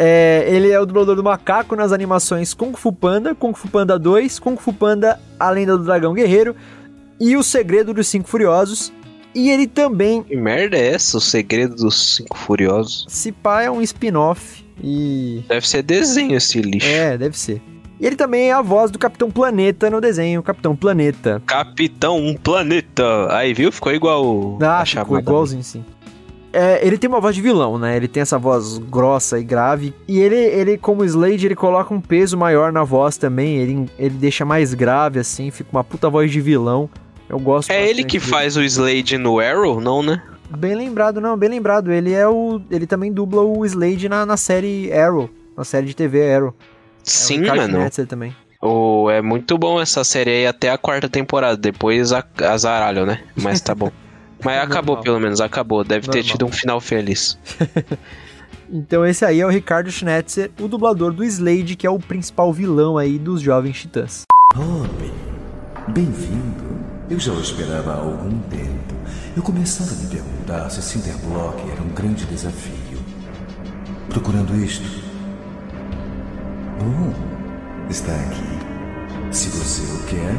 É, 0.00 0.44
ele 0.46 0.70
é 0.70 0.78
o 0.78 0.86
dublador 0.86 1.16
do 1.16 1.24
Macaco 1.24 1.74
nas 1.74 1.90
animações 1.90 2.54
Kung 2.54 2.72
Fu 2.74 2.92
Panda, 2.92 3.34
Kung 3.34 3.52
Fu 3.52 3.66
Panda 3.66 3.98
2, 3.98 4.38
Kung 4.38 4.56
Fu 4.56 4.72
Panda 4.72 5.18
A 5.40 5.50
Lenda 5.50 5.76
do 5.76 5.82
Dragão 5.82 6.14
Guerreiro 6.14 6.54
e 7.18 7.36
O 7.36 7.42
Segredo 7.42 7.92
dos 7.92 8.06
Cinco 8.06 8.28
Furiosos. 8.28 8.92
E 9.34 9.50
ele 9.50 9.66
também 9.66 10.22
Que 10.22 10.36
merda 10.36 10.76
é 10.76 10.94
essa? 10.94 11.16
O 11.16 11.20
segredo 11.20 11.74
dos 11.74 12.16
cinco 12.16 12.36
furiosos? 12.36 13.06
Se 13.08 13.30
pá 13.30 13.62
é 13.62 13.70
um 13.70 13.82
spin-off 13.82 14.64
e. 14.82 15.44
Deve 15.48 15.68
ser 15.68 15.82
desenho 15.82 16.36
esse 16.36 16.60
lixo. 16.60 16.88
É, 16.88 17.18
deve 17.18 17.38
ser. 17.38 17.60
E 18.00 18.06
ele 18.06 18.16
também 18.16 18.50
é 18.50 18.52
a 18.52 18.62
voz 18.62 18.90
do 18.90 18.98
Capitão 18.98 19.30
Planeta 19.30 19.90
no 19.90 20.00
desenho 20.00 20.42
Capitão 20.42 20.76
Planeta. 20.76 21.42
Capitão 21.46 22.34
Planeta. 22.42 23.04
Aí, 23.34 23.52
viu? 23.52 23.72
Ficou 23.72 23.92
igual 23.92 24.58
Ah, 24.62 24.84
ficou 24.86 25.18
igualzinho, 25.18 25.62
sim. 25.64 25.84
É, 26.52 26.84
ele 26.86 26.96
tem 26.96 27.08
uma 27.08 27.20
voz 27.20 27.34
de 27.36 27.42
vilão, 27.42 27.78
né? 27.78 27.96
Ele 27.96 28.08
tem 28.08 28.22
essa 28.22 28.38
voz 28.38 28.78
grossa 28.78 29.38
e 29.38 29.44
grave. 29.44 29.92
E 30.06 30.18
ele, 30.18 30.34
ele 30.36 30.78
como 30.78 31.04
Slade, 31.04 31.44
ele 31.46 31.54
coloca 31.54 31.92
um 31.92 32.00
peso 32.00 32.38
maior 32.38 32.72
na 32.72 32.84
voz 32.84 33.18
também. 33.18 33.58
Ele, 33.58 33.86
ele 33.98 34.14
deixa 34.14 34.44
mais 34.44 34.72
grave, 34.74 35.18
assim. 35.18 35.50
Fica 35.50 35.68
uma 35.70 35.84
puta 35.84 36.08
voz 36.08 36.30
de 36.30 36.40
vilão. 36.40 36.88
Eu 37.28 37.38
gosto 37.38 37.70
É 37.70 37.86
ele 37.86 38.02
que 38.02 38.18
dele. 38.18 38.30
faz 38.30 38.56
o 38.56 38.62
Slade 38.62 39.18
no 39.18 39.38
Arrow, 39.38 39.80
não, 39.80 40.02
né? 40.02 40.22
Bem 40.56 40.74
lembrado, 40.74 41.20
não, 41.20 41.36
bem 41.36 41.50
lembrado. 41.50 41.92
Ele 41.92 42.12
é 42.14 42.26
o. 42.26 42.60
Ele 42.70 42.86
também 42.86 43.12
dubla 43.12 43.42
o 43.42 43.66
Slade 43.66 44.08
na, 44.08 44.24
na 44.24 44.36
série 44.38 44.90
Arrow. 44.90 45.28
Na 45.54 45.64
série 45.64 45.86
de 45.86 45.94
TV 45.94 46.34
Arrow. 46.34 46.54
Sim, 47.10 47.36
é 47.36 47.38
o 47.38 47.52
Ricardo 47.52 47.78
mano. 47.78 47.90
Também. 48.06 48.36
O, 48.60 49.08
é 49.10 49.22
muito 49.22 49.56
bom 49.56 49.80
essa 49.80 50.02
série 50.02 50.30
aí 50.30 50.46
até 50.46 50.70
a 50.70 50.78
quarta 50.78 51.08
temporada. 51.08 51.56
Depois 51.56 52.12
a, 52.12 52.24
azaralho, 52.44 53.06
né? 53.06 53.22
Mas 53.36 53.60
tá 53.60 53.74
bom. 53.74 53.90
Mas 54.44 54.62
acabou, 54.62 54.94
Normal. 54.94 55.02
pelo 55.02 55.20
menos, 55.20 55.40
acabou. 55.40 55.82
Deve 55.82 56.06
ter 56.06 56.18
Normal. 56.18 56.32
tido 56.32 56.46
um 56.46 56.52
final 56.52 56.80
feliz. 56.80 57.38
Então 58.70 59.06
esse 59.06 59.24
aí 59.24 59.40
é 59.40 59.46
o 59.46 59.48
Ricardo 59.48 59.90
Schnetzer, 59.90 60.50
o 60.60 60.68
dublador 60.68 61.10
do 61.12 61.24
Slade, 61.24 61.74
que 61.74 61.86
é 61.86 61.90
o 61.90 61.98
principal 61.98 62.52
vilão 62.52 62.98
aí 62.98 63.18
dos 63.18 63.40
Jovens 63.40 63.80
Titãs. 63.80 64.24
Robin, 64.54 65.10
bem-vindo. 65.88 66.78
Eu 67.08 67.18
já 67.18 67.32
o 67.32 67.40
esperava 67.40 67.92
há 67.92 67.96
algum 67.96 68.38
tempo. 68.50 68.94
Eu 69.34 69.42
começava 69.42 69.90
a 69.90 69.94
me 69.94 70.06
perguntar 70.08 70.68
se 70.68 70.82
Cinderblock 70.82 71.70
era 71.70 71.80
um 71.80 71.88
grande 71.88 72.26
desafio. 72.26 72.98
Procurando 74.10 74.54
isto. 74.62 75.07
Bom, 76.78 77.12
está 77.90 78.14
aqui. 78.14 79.32
Se 79.32 79.48
você 79.48 79.82
o 79.82 80.06
quer, 80.06 80.34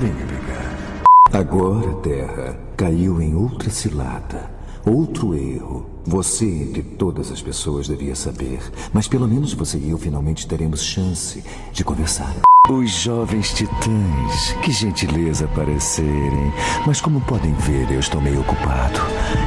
venha 0.00 0.26
pegar. 0.26 1.04
Agora, 1.32 1.94
Terra, 2.02 2.58
caiu 2.76 3.22
em 3.22 3.36
outra 3.36 3.70
cilada. 3.70 4.50
Outro 4.84 5.34
erro. 5.36 5.86
Você, 6.04 6.44
entre 6.46 6.82
todas 6.82 7.30
as 7.30 7.40
pessoas, 7.40 7.86
devia 7.86 8.16
saber. 8.16 8.60
Mas 8.92 9.06
pelo 9.06 9.28
menos 9.28 9.54
você 9.54 9.78
e 9.78 9.90
eu 9.90 9.98
finalmente 9.98 10.48
teremos 10.48 10.82
chance 10.82 11.44
de 11.72 11.84
conversar. 11.84 12.34
Os 12.68 12.90
jovens 12.90 13.54
titãs, 13.54 14.52
que 14.62 14.72
gentileza 14.72 15.44
aparecerem. 15.44 16.52
Mas 16.84 17.00
como 17.00 17.20
podem 17.20 17.52
ver, 17.54 17.90
eu 17.90 18.00
estou 18.00 18.20
meio 18.20 18.40
ocupado. 18.40 18.98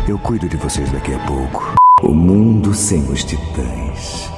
Eu 0.08 0.18
cuido 0.18 0.48
de 0.48 0.56
vocês 0.56 0.90
daqui 0.92 1.14
a 1.14 1.20
pouco. 1.26 1.76
O 2.02 2.14
mundo 2.14 2.74
sem 2.74 3.04
os 3.12 3.24
titãs. 3.24 4.37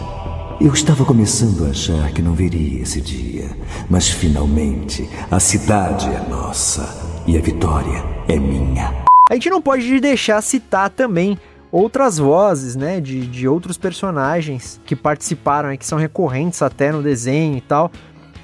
Eu 0.62 0.74
estava 0.74 1.06
começando 1.06 1.66
a 1.66 1.70
achar 1.70 2.12
que 2.12 2.22
não 2.22 2.34
veria 2.34 2.82
esse 2.82 3.00
dia. 3.00 3.50
Mas 3.90 4.10
finalmente, 4.10 5.10
a 5.32 5.40
cidade 5.40 6.10
é 6.10 6.30
nossa. 6.30 7.24
E 7.26 7.38
a 7.38 7.42
vitória 7.42 8.04
é 8.28 8.38
minha. 8.38 9.06
A 9.30 9.36
gente 9.36 9.50
não 9.50 9.62
pode 9.62 10.02
deixar 10.02 10.42
citar 10.42 10.90
também 10.90 11.40
outras 11.72 12.18
vozes, 12.18 12.76
né, 12.76 13.00
de, 13.00 13.26
de 13.26 13.48
outros 13.48 13.78
personagens 13.78 14.82
que 14.86 14.98
participaram, 14.98 15.70
aí, 15.70 15.78
que 15.78 15.86
são 15.86 15.98
recorrentes 15.98 16.62
até 16.62 16.92
no 16.92 17.02
desenho 17.02 17.56
e 17.58 17.62
tal. 17.62 17.90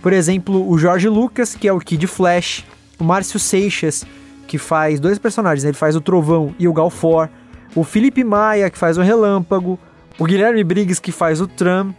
Por 0.01 0.13
exemplo, 0.13 0.69
o 0.69 0.77
Jorge 0.77 1.09
Lucas, 1.09 1.53
que 1.53 1.67
é 1.67 1.73
o 1.73 1.79
Kid 1.79 2.07
Flash, 2.07 2.63
o 2.97 3.03
Márcio 3.03 3.41
Seixas, 3.41 4.05
que 4.47 4.57
faz 4.57 5.01
dois 5.01 5.19
personagens, 5.19 5.65
né, 5.65 5.71
ele 5.71 5.77
faz 5.77 5.97
o 5.97 6.01
Trovão 6.01 6.55
e 6.57 6.65
o 6.65 6.71
Galfor, 6.71 7.27
o 7.75 7.83
Felipe 7.83 8.23
Maia, 8.23 8.69
que 8.69 8.77
faz 8.77 8.97
o 8.97 9.01
Relâmpago, 9.01 9.77
o 10.17 10.23
Guilherme 10.23 10.63
Briggs, 10.63 11.01
que 11.01 11.11
faz 11.11 11.41
o 11.41 11.47
Tram, 11.47 11.93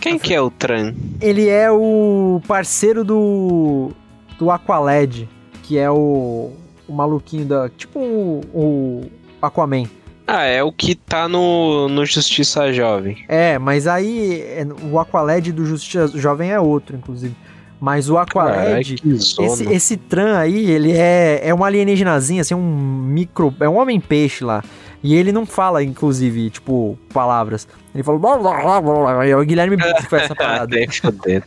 Quem 0.00 0.18
que 0.18 0.32
é 0.32 0.40
o 0.40 0.50
Tran? 0.50 0.94
ele 1.20 1.48
é 1.48 1.70
o 1.70 2.40
parceiro 2.46 3.04
do 3.04 3.90
do 4.38 4.50
Aqualed, 4.50 5.28
que 5.64 5.76
é 5.76 5.90
o, 5.90 6.52
o 6.86 6.92
maluquinho 6.92 7.44
da, 7.44 7.68
tipo 7.68 7.98
o, 7.98 8.40
o 8.54 9.02
Aquaman. 9.42 9.84
Ah, 10.26 10.44
é 10.44 10.62
o 10.62 10.70
que 10.70 10.94
tá 10.94 11.26
no, 11.26 11.88
no 11.88 12.04
Justiça 12.04 12.72
Jovem. 12.72 13.24
É, 13.28 13.58
mas 13.58 13.86
aí 13.86 14.40
é, 14.42 14.66
o 14.90 14.98
Aqualed 14.98 15.50
do 15.52 15.64
Justiça 15.64 16.06
Jovem 16.18 16.52
é 16.52 16.60
outro, 16.60 16.96
inclusive. 16.96 17.34
Mas 17.80 18.10
o 18.10 18.18
Aqualed, 18.18 18.96
zona. 19.16 19.46
esse, 19.46 19.72
esse 19.72 19.96
Tran 19.96 20.36
aí, 20.36 20.70
ele 20.70 20.92
é, 20.92 21.40
é 21.44 21.54
um 21.54 21.64
alienígenazinho, 21.64 22.40
assim, 22.40 22.54
um 22.54 22.60
micro. 22.62 23.54
É 23.60 23.68
um 23.68 23.78
homem-peixe 23.78 24.44
lá. 24.44 24.62
E 25.02 25.14
ele 25.14 25.30
não 25.32 25.46
fala, 25.46 25.82
inclusive, 25.82 26.50
tipo, 26.50 26.98
palavras. 27.12 27.68
Ele 27.94 28.02
fala. 28.02 28.18
Blá, 28.18 28.36
blá, 28.36 28.60
blá, 28.60 28.80
blá, 28.80 28.94
blá, 29.14 29.26
é 29.26 29.36
o 29.36 29.44
Guilherme 29.44 29.76
Briggs 29.76 30.02
que 30.04 30.10
faz 30.10 30.24
essa 30.24 30.34
parada. 30.36 30.64
Até 30.76 30.90
fodendo. 30.90 31.44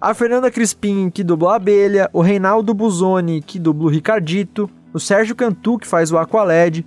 A 0.00 0.12
Fernanda 0.14 0.50
Crispim, 0.50 1.08
que 1.10 1.22
dubla 1.24 1.52
a 1.52 1.56
Abelha, 1.56 2.10
o 2.12 2.20
Reinaldo 2.20 2.74
Buzoni, 2.74 3.40
que 3.40 3.58
dubla 3.58 3.86
o 3.86 3.90
Ricardito, 3.90 4.68
o 4.92 5.00
Sérgio 5.00 5.34
Cantu, 5.34 5.78
que 5.78 5.86
faz 5.86 6.12
o 6.12 6.18
Aqualed, 6.18 6.84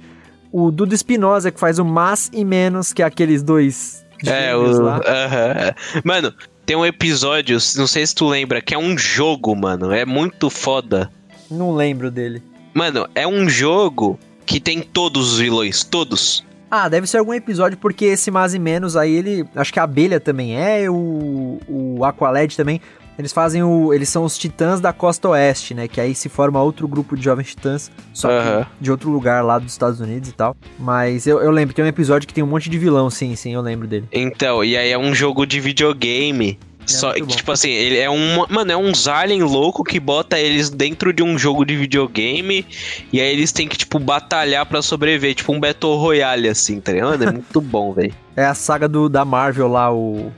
o 0.51 0.69
Dudu 0.69 0.93
Espinosa, 0.93 1.49
que 1.51 1.59
faz 1.59 1.79
o 1.79 1.85
Mais 1.85 2.29
e 2.33 2.43
Menos, 2.45 2.93
que 2.93 3.01
é 3.01 3.05
aqueles 3.05 3.41
dois 3.41 4.05
É, 4.25 4.55
o. 4.55 4.81
lá. 4.81 5.01
aham. 5.05 5.73
Mano, 6.03 6.33
tem 6.65 6.75
um 6.75 6.85
episódio, 6.85 7.57
não 7.77 7.87
sei 7.87 8.05
se 8.05 8.13
tu 8.13 8.27
lembra, 8.27 8.61
que 8.61 8.75
é 8.75 8.77
um 8.77 8.97
jogo, 8.97 9.55
mano. 9.55 9.91
É 9.91 10.05
muito 10.05 10.49
foda. 10.49 11.09
Não 11.49 11.73
lembro 11.73 12.11
dele. 12.11 12.43
Mano, 12.75 13.07
é 13.15 13.27
um 13.27 13.49
jogo 13.49 14.19
que 14.49 14.59
tem 14.59 14.81
todos 14.81 15.33
os 15.33 15.39
vilões, 15.39 15.83
todos. 15.83 16.43
Ah, 16.71 16.89
deve 16.89 17.05
ser 17.05 17.19
algum 17.19 17.35
episódio, 17.35 17.77
porque 17.77 18.05
esse 18.05 18.31
Mais 18.31 18.55
e 18.55 18.59
Menos 18.59 18.97
aí, 18.97 19.15
ele... 19.15 19.45
Acho 19.55 19.71
que 19.71 19.79
a 19.79 19.83
Abelha 19.83 20.19
também 20.19 20.57
é, 20.57 20.89
o, 20.89 21.59
o 21.67 22.03
Aqualed 22.03 22.57
também. 22.57 22.81
Eles 23.17 23.31
fazem 23.31 23.61
o... 23.61 23.93
Eles 23.93 24.09
são 24.09 24.23
os 24.23 24.39
titãs 24.39 24.81
da 24.81 24.91
costa 24.91 25.29
oeste, 25.29 25.75
né? 25.75 25.87
Que 25.87 26.01
aí 26.01 26.15
se 26.15 26.29
forma 26.29 26.59
outro 26.61 26.87
grupo 26.87 27.15
de 27.15 27.23
jovens 27.23 27.49
titãs, 27.49 27.91
só 28.11 28.31
Aham. 28.31 28.63
que 28.63 28.83
de 28.83 28.89
outro 28.89 29.11
lugar 29.11 29.43
lá 29.43 29.59
dos 29.59 29.71
Estados 29.71 29.99
Unidos 29.99 30.29
e 30.29 30.33
tal. 30.33 30.57
Mas 30.79 31.27
eu, 31.27 31.39
eu 31.41 31.51
lembro, 31.51 31.75
tem 31.75 31.85
um 31.85 31.87
episódio 31.87 32.27
que 32.27 32.33
tem 32.33 32.43
um 32.43 32.47
monte 32.47 32.71
de 32.71 32.79
vilão, 32.79 33.07
sim, 33.09 33.35
sim, 33.35 33.53
eu 33.53 33.61
lembro 33.61 33.87
dele. 33.87 34.07
Então, 34.11 34.63
e 34.63 34.75
aí 34.75 34.89
é 34.91 34.97
um 34.97 35.13
jogo 35.13 35.45
de 35.45 35.59
videogame. 35.59 36.57
Só 36.91 37.09
muito 37.09 37.27
que, 37.27 37.37
tipo 37.37 37.51
assim, 37.51 37.69
ele 37.69 37.97
é 37.97 38.09
um. 38.09 38.45
Mano, 38.49 38.71
é 38.71 38.77
uns 38.77 39.07
alien 39.07 39.43
louco 39.43 39.83
que 39.83 39.99
bota 39.99 40.39
eles 40.39 40.69
dentro 40.69 41.13
de 41.13 41.23
um 41.23 41.37
jogo 41.37 41.65
de 41.65 41.75
videogame. 41.75 42.65
E 43.11 43.19
aí 43.19 43.31
eles 43.31 43.51
têm 43.51 43.67
que, 43.67 43.77
tipo, 43.77 43.99
batalhar 43.99 44.65
pra 44.65 44.81
sobreviver. 44.81 45.35
Tipo 45.35 45.53
um 45.53 45.59
Battle 45.59 45.97
Royale, 45.97 46.49
assim, 46.49 46.79
tá 46.79 46.91
ligado? 46.91 47.23
É 47.23 47.31
muito 47.31 47.61
bom, 47.61 47.93
velho. 47.93 48.13
É 48.35 48.45
a 48.45 48.53
saga 48.53 48.87
do, 48.87 49.09
da 49.09 49.23
Marvel 49.23 49.67
lá, 49.67 49.93
o. 49.93 50.31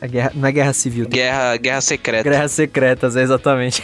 A 0.00 0.06
guerra, 0.06 0.32
não 0.34 0.48
é 0.48 0.52
Guerra 0.52 0.72
Civil, 0.72 1.08
Guerra, 1.08 1.56
Guerra 1.56 1.80
Secreta. 1.80 2.30
Guerras 2.30 2.52
Secretas, 2.52 3.16
é 3.16 3.22
exatamente. 3.22 3.82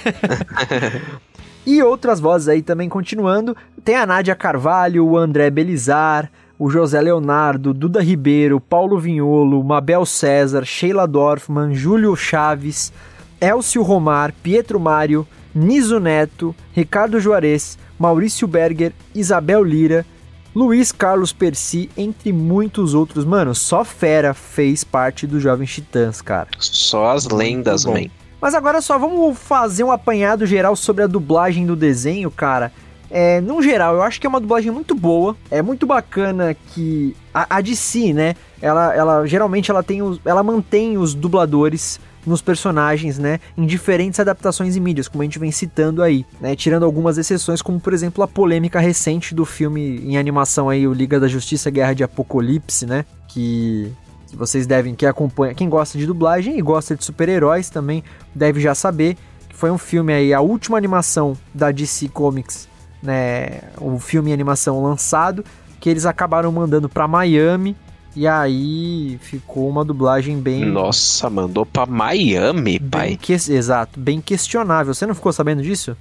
e 1.66 1.82
outras 1.82 2.20
vozes 2.20 2.47
aí 2.47 2.62
também 2.62 2.89
continuando. 2.89 3.57
Tem 3.85 3.97
a 3.97 4.07
Nádia 4.07 4.35
Carvalho, 4.36 5.05
o 5.05 5.19
André 5.19 5.51
Belizar, 5.51 6.31
o 6.59 6.71
José 6.71 7.01
Leonardo, 7.01 7.75
Duda 7.75 8.01
Ribeiro, 8.01 8.61
Paulo 8.61 8.99
Vinholo, 8.99 9.63
Mabel 9.63 10.07
César, 10.07 10.65
Sheila 10.65 11.07
Dorfman, 11.07 11.75
Júlio 11.75 12.17
Chaves, 12.17 12.93
Elcio 13.41 13.83
Romar, 13.83 14.33
Pietro 14.43 14.79
Mário, 14.79 15.27
Niso 15.55 16.01
Neto, 16.01 16.55
Ricardo 16.75 17.21
Juarez, 17.21 17.79
Maurício 17.99 18.47
Berger, 18.47 18.93
Isabel 19.15 19.63
Lira, 19.63 20.07
Luiz 20.55 20.93
Carlos 20.93 21.33
Percy, 21.33 21.91
entre 21.97 22.33
muitos 22.33 22.95
outros. 22.95 23.25
Mano, 23.25 23.55
só 23.55 23.85
fera 23.85 24.33
fez 24.33 24.85
parte 24.85 25.27
dos 25.27 25.43
Jovens 25.43 25.75
Titãs, 25.75 26.23
cara. 26.23 26.49
Só 26.59 27.11
as 27.11 27.27
lendas, 27.27 27.85
bom. 27.85 27.95
man. 27.95 28.11
Mas 28.41 28.55
agora 28.55 28.81
só 28.81 28.99
vamos 28.99 29.39
fazer 29.39 29.85
um 29.85 29.91
apanhado 29.91 30.45
geral 30.45 30.77
sobre 30.77 31.03
a 31.03 31.07
dublagem 31.07 31.67
do 31.67 31.75
desenho, 31.75 32.31
cara. 32.31 32.71
É, 33.11 33.41
no 33.41 33.63
geral, 33.63 33.95
eu 33.95 34.03
acho 34.03 34.21
que 34.21 34.27
é 34.27 34.31
uma 34.31 34.41
dublagem 34.41 34.71
muito 34.71 34.95
boa. 34.95 35.37
É 35.51 35.63
muito 35.63 35.87
bacana 35.87 36.55
que 36.55 37.17
a, 37.33 37.57
a 37.57 37.61
DC, 37.61 38.13
né? 38.13 38.35
Ela, 38.61 38.95
ela 38.95 39.27
geralmente 39.27 39.71
ela 39.71 39.83
tem 39.83 40.03
os, 40.03 40.21
ela 40.25 40.43
mantém 40.43 40.97
os 40.97 41.15
dubladores 41.15 42.01
nos 42.27 42.41
personagens, 42.41 43.19
né, 43.19 43.39
em 43.57 43.67
diferentes 43.67 44.19
adaptações 44.19 44.77
e 44.77 44.81
mídias, 44.81 45.09
como 45.09 45.23
a 45.23 45.25
gente 45.25 45.39
vem 45.39 45.53
citando 45.53 46.03
aí, 46.03 46.25
né, 46.41 46.57
tirando 46.57 46.85
algumas 46.85 47.19
exceções, 47.19 47.61
como 47.61 47.79
por 47.79 47.93
exemplo 47.93 48.25
a 48.25 48.29
polêmica 48.29 48.81
recente 48.81 49.35
do 49.35 49.45
filme 49.45 49.99
em 49.99 50.17
animação 50.17 50.69
aí, 50.69 50.87
o 50.87 50.93
Liga 50.93 51.21
da 51.21 51.29
Justiça 51.29 51.71
Guerra 51.71 51.95
de 51.95 52.03
Apocalipse, 52.03 52.87
né, 52.87 53.05
que 53.29 53.93
vocês 54.33 54.67
devem, 54.67 54.95
que 54.95 55.07
acompanha, 55.07 55.55
quem 55.55 55.69
gosta 55.69 55.99
de 55.99 56.07
dublagem 56.07 56.59
e 56.59 56.63
gosta 56.63 56.97
de 56.97 57.05
super-heróis 57.05 57.71
também, 57.71 58.03
deve 58.35 58.61
já 58.61 58.75
saber 58.75 59.17
que 59.49 59.55
foi 59.55 59.71
um 59.71 59.79
filme 59.79 60.13
aí, 60.13 60.33
a 60.33 60.41
última 60.41 60.77
animação 60.77 61.37
da 61.53 61.71
DC 61.71 62.09
Comics, 62.09 62.69
né, 63.05 63.61
o 63.79 63.99
filme 63.99 64.31
em 64.31 64.33
animação 64.33 64.83
lançado, 64.83 65.45
que 65.79 65.89
eles 65.91 66.07
acabaram 66.07 66.51
mandando 66.51 66.89
pra 66.89 67.07
Miami, 67.07 67.77
e 68.17 68.27
aí 68.27 69.19
ficou 69.23 69.69
uma 69.69 69.85
dublagem 69.85 70.39
bem... 70.41 70.65
Nossa, 70.65 71.29
mandou 71.29 71.67
pra 71.67 71.85
Miami, 71.85 72.79
bem 72.79 72.91
pai. 72.91 73.19
que- 73.21 73.33
exato, 73.35 73.99
bem 74.01 74.21
questionável. 74.21 74.95
Você 74.95 75.05
não 75.07 75.15
ficou 75.15 75.33
sabendo 75.33 75.63
disso? 75.63 75.97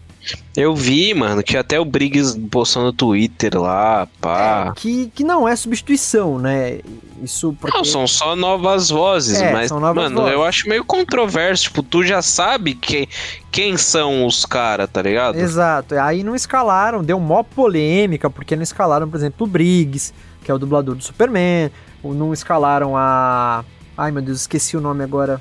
Eu 0.55 0.75
vi, 0.75 1.13
mano, 1.13 1.41
tinha 1.41 1.61
até 1.61 1.79
o 1.79 1.85
Briggs 1.85 2.39
postando 2.51 2.87
no 2.87 2.93
Twitter 2.93 3.59
lá, 3.59 4.07
pá. 4.21 4.71
Que, 4.75 5.11
que 5.13 5.23
não 5.23 5.47
é 5.47 5.55
substituição, 5.55 6.37
né? 6.37 6.79
Isso 7.21 7.55
porque... 7.59 7.75
Não, 7.75 7.83
são 7.83 8.05
só 8.05 8.35
novas 8.35 8.89
vozes, 8.89 9.41
É, 9.41 9.51
mas, 9.51 9.69
são 9.69 9.79
novas 9.79 10.03
mano, 10.03 10.21
vozes. 10.21 10.33
eu 10.33 10.43
acho 10.43 10.69
meio 10.69 10.85
controverso. 10.85 11.63
Tipo, 11.63 11.81
tu 11.81 12.03
já 12.03 12.21
sabe 12.21 12.75
quem, 12.75 13.07
quem 13.51 13.77
são 13.77 14.25
os 14.25 14.45
caras, 14.45 14.89
tá 14.91 15.01
ligado? 15.01 15.37
Exato. 15.37 15.95
Aí 15.95 16.23
não 16.23 16.35
escalaram, 16.35 17.03
deu 17.03 17.19
mó 17.19 17.41
polêmica, 17.43 18.29
porque 18.29 18.55
não 18.55 18.63
escalaram, 18.63 19.09
por 19.09 19.17
exemplo, 19.17 19.47
o 19.47 19.49
Briggs, 19.49 20.13
que 20.43 20.51
é 20.51 20.53
o 20.53 20.59
dublador 20.59 20.95
do 20.95 21.03
Superman. 21.03 21.71
Não 22.03 22.33
escalaram 22.33 22.97
a. 22.97 23.63
Ai 23.97 24.11
meu 24.11 24.21
Deus, 24.21 24.41
esqueci 24.41 24.75
o 24.75 24.81
nome 24.81 25.03
agora. 25.03 25.39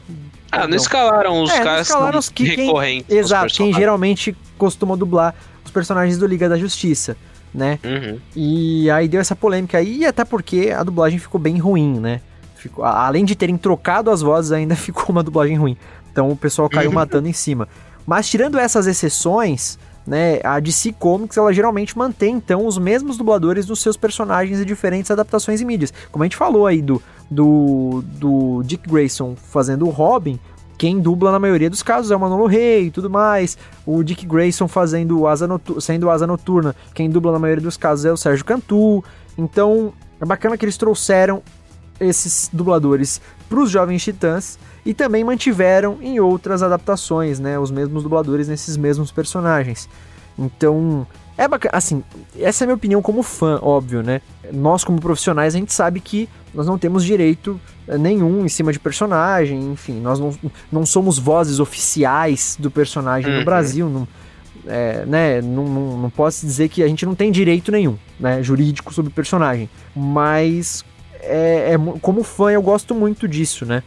Ah, 0.51 0.67
não 0.69 0.77
escalaram 0.77 1.43
os 1.43 1.51
É, 1.51 1.63
caras 1.63 1.87
escalaram 1.89 2.19
os 2.19 2.29
que- 2.29 2.45
recorrentes. 2.45 3.11
Exato, 3.15 3.55
quem 3.55 3.73
geralmente 3.73 4.37
costuma 4.59 4.95
dublar 4.97 5.35
os 5.65 5.71
personagens 5.71 6.19
do 6.19 6.27
Liga 6.27 6.49
da 6.49 6.59
Justiça, 6.59 7.17
né? 7.55 7.79
Uhum. 7.83 8.19
E 8.37 8.91
aí 8.91 9.09
deu 9.09 9.21
essa 9.21 9.35
polêmica 9.35 9.79
aí, 9.79 9.99
e 9.99 10.07
até 10.07 10.25
porque 10.25 10.71
a 10.77 10.83
dublagem 10.83 11.19
ficou 11.19 11.41
bem 11.41 11.57
ruim, 11.59 11.99
né? 11.99 12.21
Ficou, 12.57 12.85
além 12.85 13.25
de 13.25 13.35
terem 13.35 13.57
trocado 13.57 14.11
as 14.11 14.21
vozes, 14.21 14.53
ainda 14.53 14.77
ficou 14.77 15.07
uma 15.09 15.23
dublagem 15.23 15.57
ruim. 15.57 15.77
Então 16.13 16.31
o 16.31 16.37
pessoal 16.37 16.69
caiu 16.69 16.91
Uhum. 16.91 16.95
matando 16.97 17.27
em 17.29 17.33
cima. 17.33 17.67
Mas 18.07 18.29
tirando 18.29 18.59
essas 18.59 18.87
exceções, 18.87 19.79
né, 20.07 20.41
a 20.45 20.61
DC 20.61 20.93
Comics 20.99 21.37
ela 21.39 21.53
geralmente 21.55 21.97
mantém 21.97 22.35
então 22.35 22.67
os 22.67 22.77
mesmos 22.77 23.17
dubladores 23.17 23.65
dos 23.65 23.81
seus 23.81 23.97
personagens 23.97 24.61
em 24.61 24.65
diferentes 24.65 25.11
adaptações 25.11 25.61
e 25.61 25.65
mídias. 25.65 25.93
Como 26.11 26.23
a 26.23 26.27
gente 26.27 26.37
falou 26.37 26.67
aí 26.67 26.83
do, 26.83 27.01
do, 27.33 28.05
do 28.19 28.63
Dick 28.65 28.89
Grayson 28.89 29.35
fazendo 29.35 29.87
o 29.87 29.91
Robin, 29.91 30.39
quem 30.79 31.01
dubla 31.01 31.31
na 31.31 31.39
maioria 31.39 31.71
dos 31.71 31.83
casos 31.83 32.11
é 32.11 32.17
o 32.17 32.21
Manolo 32.21 32.47
Rey 32.47 32.87
e 32.87 32.91
tudo 32.91 33.09
mais. 33.09 33.57
O 33.87 34.03
Dick 34.03 34.27
Grayson 34.27 34.67
fazendo 34.67 35.27
asa 35.27 35.49
sendo 35.81 36.11
asa 36.11 36.27
noturna, 36.27 36.75
quem 36.95 37.09
dubla 37.09 37.33
na 37.33 37.39
maioria 37.39 37.63
dos 37.63 37.77
casos 37.77 38.05
é 38.05 38.13
o 38.13 38.17
Sérgio 38.17 38.45
Cantu. 38.45 39.05
Então, 39.39 39.93
é 40.21 40.25
bacana 40.25 40.59
que 40.59 40.65
eles 40.65 40.77
trouxeram 40.77 41.43
esses 42.01 42.51
dubladores 42.53 43.21
para 43.49 43.61
os 43.61 43.71
Jovens 43.71 44.03
Titãs 44.03 44.59
e 44.85 44.93
também 44.93 45.23
mantiveram 45.23 45.99
em 46.01 46.19
outras 46.19 46.63
adaptações, 46.63 47.39
né, 47.39 47.59
os 47.59 47.71
mesmos 47.71 48.03
dubladores 48.03 48.49
nesses 48.49 48.77
mesmos 48.77 49.13
personagens. 49.13 49.89
Então, 50.37 51.07
é 51.45 51.49
bacana, 51.49 51.77
assim, 51.77 52.03
essa 52.39 52.63
é 52.63 52.65
a 52.65 52.67
minha 52.69 52.77
opinião 52.77 53.03
como 53.03 53.23
fã, 53.23 53.59
óbvio, 53.63 54.03
né? 54.03 54.21
Nós 54.53 54.85
como 54.85 55.01
profissionais 55.01 55.55
a 55.55 55.59
gente 55.59 55.73
sabe 55.73 56.01
que 56.01 56.29
nós 56.55 56.67
não 56.67 56.79
temos 56.79 57.05
direito 57.05 57.61
eh, 57.89 57.99
nenhum 57.99 58.45
em 58.45 58.49
cima 58.49 58.73
de 58.73 58.79
personagem, 58.79 59.73
enfim, 59.73 60.01
nós 60.01 60.19
não, 60.19 60.35
não 60.71 60.87
somos 60.87 61.19
vozes 61.19 61.59
oficiais 61.61 62.57
do 62.59 62.71
personagem 62.71 63.31
no 63.31 63.39
Uhum. 63.39 63.45
Brasil, 63.45 63.89
não, 63.89 64.09
é, 64.67 65.05
né, 65.07 65.43
não, 65.43 65.65
não, 65.65 65.99
não 65.99 66.11
posso 66.11 66.47
dizer 66.47 66.69
que 66.69 66.83
a 66.83 66.89
gente 66.89 67.05
não 67.05 67.15
tem 67.15 67.33
direito 67.33 67.73
nenhum, 67.73 67.97
né, 68.21 68.43
jurídico 68.43 68.93
sobre 68.95 69.11
o 69.11 69.15
personagem, 69.15 69.69
mas 69.97 70.85
é, 71.21 71.75
é 71.75 71.99
como 72.01 72.23
fã 72.23 72.51
eu 72.53 72.63
gosto 72.63 72.95
muito 72.95 73.27
disso, 73.27 73.67
né, 73.67 73.83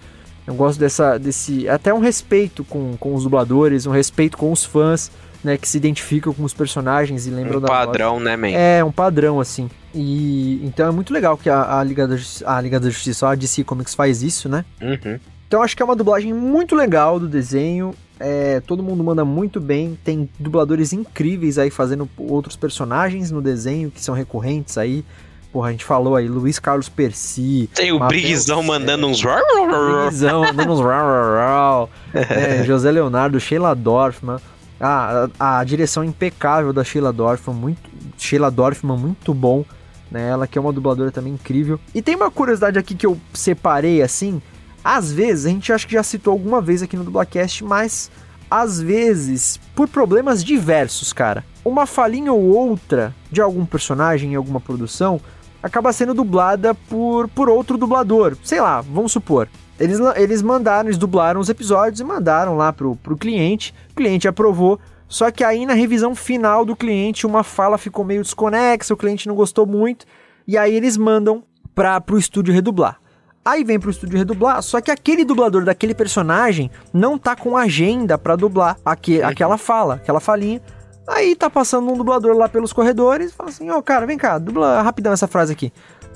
eu 0.45 0.53
gosto 0.53 0.79
dessa, 0.79 1.17
desse, 1.17 1.67
até 1.69 1.93
um 1.93 1.99
respeito 1.99 2.63
com, 2.63 2.95
com 2.99 3.15
os 3.15 3.23
dubladores, 3.23 3.85
um 3.85 3.91
respeito 3.91 4.37
com 4.37 4.51
os 4.51 4.63
fãs, 4.63 5.11
né, 5.45 5.57
que 5.57 5.67
se 5.67 5.77
identificam 5.77 6.33
com 6.33 6.43
os 6.43 6.53
personagens 6.53 7.27
e 7.27 7.29
lembram 7.29 7.59
Um 7.59 7.61
da 7.61 7.67
voz. 7.67 7.85
padrão, 7.85 8.19
né, 8.19 8.35
man? 8.35 8.47
É, 8.49 8.83
um 8.83 8.91
padrão, 8.91 9.39
assim. 9.39 9.69
E 9.93 10.59
então 10.65 10.87
é 10.87 10.91
muito 10.91 11.13
legal 11.13 11.37
que 11.37 11.49
a, 11.49 11.77
a 11.79 11.83
Liga, 11.83 12.07
da, 12.07 12.17
Justi- 12.17 12.43
a 12.45 12.59
Liga 12.59 12.79
da 12.79 12.89
Justiça, 12.89 13.29
a 13.29 13.35
DC 13.35 13.63
Comics 13.63 13.93
faz 13.93 14.23
isso, 14.23 14.49
né? 14.49 14.65
Uhum. 14.81 15.19
Então 15.47 15.61
acho 15.61 15.75
que 15.77 15.81
é 15.83 15.85
uma 15.85 15.95
dublagem 15.95 16.33
muito 16.33 16.75
legal 16.75 17.19
do 17.19 17.27
desenho. 17.27 17.93
É, 18.19 18.59
todo 18.65 18.81
mundo 18.81 19.03
manda 19.03 19.23
muito 19.23 19.59
bem. 19.61 19.97
Tem 20.03 20.27
dubladores 20.39 20.91
incríveis 20.91 21.57
aí 21.59 21.69
fazendo 21.69 22.09
outros 22.17 22.55
personagens 22.55 23.29
no 23.29 23.41
desenho 23.41 23.91
que 23.91 24.01
são 24.01 24.15
recorrentes 24.15 24.77
aí. 24.77 25.05
Porra, 25.53 25.69
a 25.69 25.71
gente 25.71 25.85
falou 25.85 26.15
aí, 26.17 26.27
Luiz 26.27 26.59
Carlos 26.59 26.89
Percy. 26.89 27.69
Tem 27.73 27.91
o 27.91 27.99
Mabel 27.99 28.07
Briggsão 28.09 28.61
mandando 28.63 29.07
uns. 29.07 29.21
Briguizão, 29.21 30.41
mandando 30.41 30.73
uns. 30.73 30.81
É, 32.13 32.63
José 32.65 32.91
Leonardo, 32.91 33.39
Sheila 33.39 33.73
Dorfman. 33.75 34.37
A, 34.79 35.29
a 35.39 35.63
direção 35.63 36.03
impecável 36.03 36.73
da 36.73 36.83
Sheila 36.83 37.13
Dorfman, 37.13 37.55
muito, 37.55 37.89
Sheila 38.17 38.51
Dorfman, 38.51 38.97
muito 38.97 39.33
bom. 39.33 39.63
Né? 40.11 40.29
Ela 40.29 40.47
que 40.47 40.57
é 40.57 40.61
uma 40.61 40.73
dubladora 40.73 41.11
também 41.11 41.33
incrível. 41.33 41.79
E 41.93 42.01
tem 42.01 42.15
uma 42.15 42.29
curiosidade 42.29 42.77
aqui 42.77 42.95
que 42.95 43.05
eu 43.05 43.17
separei 43.33 44.01
assim. 44.01 44.41
Às 44.83 45.11
vezes, 45.11 45.45
a 45.45 45.49
gente 45.49 45.73
acha 45.73 45.87
que 45.87 45.93
já 45.93 46.03
citou 46.03 46.31
alguma 46.31 46.61
vez 46.61 46.83
aqui 46.83 46.95
no 46.95 47.03
Dublacast, 47.03 47.63
mas 47.63 48.11
às 48.49 48.79
vezes, 48.79 49.59
por 49.75 49.87
problemas 49.87 50.43
diversos, 50.43 51.11
cara, 51.11 51.43
uma 51.63 51.87
falinha 51.87 52.31
ou 52.31 52.43
outra 52.43 53.13
de 53.31 53.41
algum 53.41 53.65
personagem 53.65 54.33
em 54.33 54.35
alguma 54.35 54.59
produção 54.59 55.19
acaba 55.63 55.91
sendo 55.91 56.13
dublada 56.13 56.75
por, 56.75 57.27
por 57.29 57.49
outro 57.49 57.77
dublador. 57.77 58.37
Sei 58.43 58.61
lá, 58.61 58.81
vamos 58.81 59.11
supor. 59.11 59.49
Eles, 59.79 59.99
eles 60.15 60.41
mandaram, 60.41 60.87
eles 60.87 60.97
dublaram 60.97 61.39
os 61.39 61.49
episódios 61.49 61.99
e 61.99 62.03
mandaram 62.03 62.55
lá 62.55 62.71
pro, 62.71 62.95
pro 62.97 63.17
cliente. 63.17 63.73
O 63.91 63.95
cliente 63.95 64.27
aprovou. 64.27 64.79
Só 65.07 65.29
que 65.29 65.43
aí 65.43 65.65
na 65.65 65.73
revisão 65.73 66.15
final 66.15 66.65
do 66.65 66.75
cliente, 66.75 67.27
uma 67.27 67.43
fala 67.43 67.77
ficou 67.77 68.03
meio 68.03 68.21
desconexa, 68.21 68.93
o 68.93 68.97
cliente 68.97 69.27
não 69.27 69.35
gostou 69.35 69.65
muito. 69.65 70.05
E 70.47 70.57
aí 70.57 70.73
eles 70.73 70.97
mandam 70.97 71.43
para 71.73 71.99
pro 71.99 72.17
estúdio 72.17 72.53
redublar. 72.53 72.99
Aí 73.43 73.63
vem 73.63 73.79
pro 73.79 73.91
estúdio 73.91 74.17
redublar, 74.17 74.59
só 74.63 74.81
que 74.81 74.89
aquele 74.89 75.23
dublador 75.23 75.63
daquele 75.63 75.93
personagem 75.93 76.71
não 76.91 77.15
tá 77.15 77.35
com 77.35 77.55
agenda 77.55 78.17
pra 78.17 78.35
dublar 78.35 78.75
aque, 78.83 79.21
aquela 79.21 79.55
fala, 79.55 79.95
aquela 79.95 80.19
falinha. 80.19 80.59
Aí 81.07 81.35
tá 81.35 81.47
passando 81.47 81.91
um 81.91 81.95
dublador 81.95 82.35
lá 82.35 82.49
pelos 82.49 82.73
corredores, 82.73 83.31
fala 83.33 83.49
assim: 83.49 83.69
"Ó, 83.69 83.79
cara, 83.83 84.07
vem 84.07 84.17
cá, 84.17 84.39
dubla 84.39 84.81
rapidão 84.81 85.13
essa 85.13 85.27
frase 85.27 85.53
aqui". 85.53 85.71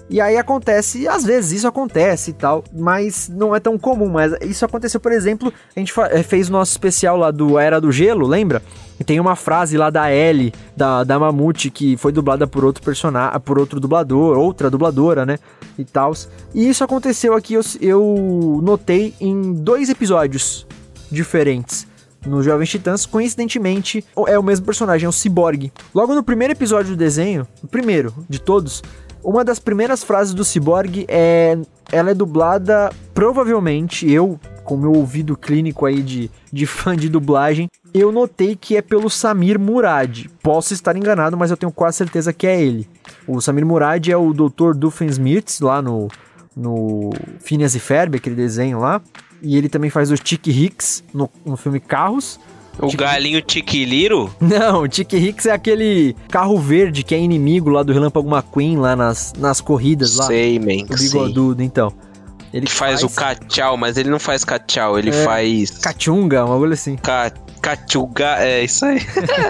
E 0.10 0.19
aí 0.19 0.38
acontece, 0.38 1.07
às 1.07 1.23
vezes 1.23 1.52
isso 1.52 1.68
acontece 1.68 2.31
e 2.31 2.34
tal, 2.34 2.64
mas 2.73 3.30
não 3.30 3.56
é 3.56 3.60
tão 3.60 3.77
comum. 3.77 4.10
Mas 4.10 4.34
isso 4.41 4.65
aconteceu, 4.65 4.99
por 4.99 5.11
exemplo, 5.11 5.53
a 5.76 5.80
gente 5.80 5.94
eh, 6.11 6.23
fez 6.23 6.49
o 6.49 6.52
nosso 6.52 6.72
especial 6.72 7.15
lá 7.15 7.30
do 7.30 7.60
Era 7.60 7.80
do 7.80 7.91
Gelo, 7.91 8.26
lembra? 8.26 8.61
E 8.99 9.03
tem 9.03 9.19
uma 9.19 9.36
frase 9.36 9.77
lá 9.77 9.90
da 9.90 10.11
Ellie, 10.11 10.52
da, 10.76 11.03
da 11.03 11.19
Mamute, 11.19 11.69
que 11.69 11.95
foi 11.95 12.11
dublada 12.11 12.48
por 12.48 12.65
outro 12.65 12.84
personagem, 12.84 13.40
por 13.41 13.60
outro 13.60 13.80
dublador, 13.80 14.38
outra 14.38 14.69
dubladora, 14.69 15.26
né? 15.26 15.38
E 15.77 15.86
tal. 15.86 16.11
E 16.56 16.68
isso 16.68 16.84
aconteceu 16.84 17.36
aqui, 17.36 17.53
eu, 17.53 17.61
eu 17.80 18.60
notei 18.64 19.14
em 19.22 19.53
dois 19.53 19.90
episódios 19.90 20.65
diferentes 21.11 21.88
no 22.26 22.44
Jovens 22.44 22.69
Titãs, 22.69 23.06
coincidentemente, 23.06 24.03
é 24.27 24.38
o 24.38 24.44
mesmo 24.44 24.65
personagem, 24.65 25.06
é 25.06 25.10
o 25.10 25.11
Cyborg. 25.11 25.72
Logo 25.94 26.14
no 26.14 26.23
primeiro 26.23 26.53
episódio 26.53 26.91
do 26.91 26.98
desenho, 26.98 27.48
o 27.64 27.68
primeiro 27.68 28.14
de 28.27 28.40
todos, 28.40 28.84
uma 29.23 29.43
das 29.43 29.59
primeiras 29.59 30.03
frases 30.03 30.33
do 30.33 30.43
Cyborg 30.43 31.05
é. 31.07 31.57
Ela 31.91 32.11
é 32.11 32.13
dublada, 32.13 32.91
provavelmente, 33.15 34.07
eu, 34.07 34.39
com 34.63 34.77
meu 34.77 34.91
ouvido 34.93 35.35
clínico 35.35 35.87
aí 35.87 36.03
de, 36.03 36.29
de 36.53 36.67
fã 36.67 36.95
de 36.95 37.09
dublagem, 37.09 37.67
eu 37.91 38.11
notei 38.11 38.55
que 38.55 38.77
é 38.77 38.81
pelo 38.83 39.09
Samir 39.09 39.59
Murad. 39.59 40.27
Posso 40.43 40.71
estar 40.71 40.95
enganado, 40.95 41.35
mas 41.35 41.49
eu 41.49 41.57
tenho 41.57 41.71
quase 41.71 41.97
certeza 41.97 42.31
que 42.31 42.45
é 42.45 42.61
ele. 42.61 42.87
O 43.27 43.41
Samir 43.41 43.65
Murad 43.65 44.07
é 44.07 44.15
o 44.15 44.33
Dr. 44.33 44.75
Doofenshmirtz, 44.75 45.61
lá 45.61 45.81
no, 45.81 46.09
no 46.55 47.09
Phineas 47.39 47.73
e 47.73 47.79
Ferb, 47.79 48.17
aquele 48.17 48.35
desenho 48.35 48.79
lá. 48.79 49.01
E 49.41 49.57
ele 49.57 49.67
também 49.67 49.89
faz 49.89 50.11
o 50.11 50.15
Chick 50.15 50.51
Hicks 50.51 51.03
no, 51.11 51.27
no 51.43 51.57
filme 51.57 51.79
Carros. 51.79 52.39
O 52.81 52.95
galinho 52.95 53.41
Tiquiliro? 53.41 54.34
Não, 54.39 54.84
o 54.84 54.85
Hicks 54.85 55.45
é 55.45 55.51
aquele 55.51 56.15
carro 56.30 56.57
verde 56.57 57.03
que 57.03 57.14
é 57.14 57.19
inimigo 57.19 57.69
lá 57.69 57.84
do 57.84 57.91
Relâmpago 57.91 58.30
McQueen, 58.30 58.77
lá 58.77 58.95
nas, 58.95 59.34
nas 59.38 59.60
corridas 59.60 60.15
lá. 60.15 60.26
Sei, 60.26 60.57
man. 60.60 60.85
O 60.89 60.97
sei. 60.97 61.07
bigodudo, 61.07 61.61
então. 61.61 61.91
Ele 62.53 62.65
Que 62.65 62.72
faz, 62.72 63.03
o 63.03 63.10
cachau, 63.10 63.77
mas 63.77 63.97
ele 63.97 64.10
não 64.10 64.19
faz 64.19 64.43
cachau, 64.43 64.97
ele 64.97 65.10
É, 65.10 65.23
faz. 65.23 65.72
Cachunga, 65.77 66.45
uma 66.45 66.57
coisa 66.57 66.73
assim. 66.73 66.95
Ca... 66.95 67.31
Cachuga, 67.61 68.38
é 68.39 68.64
isso 68.64 68.85
aí. 68.85 68.99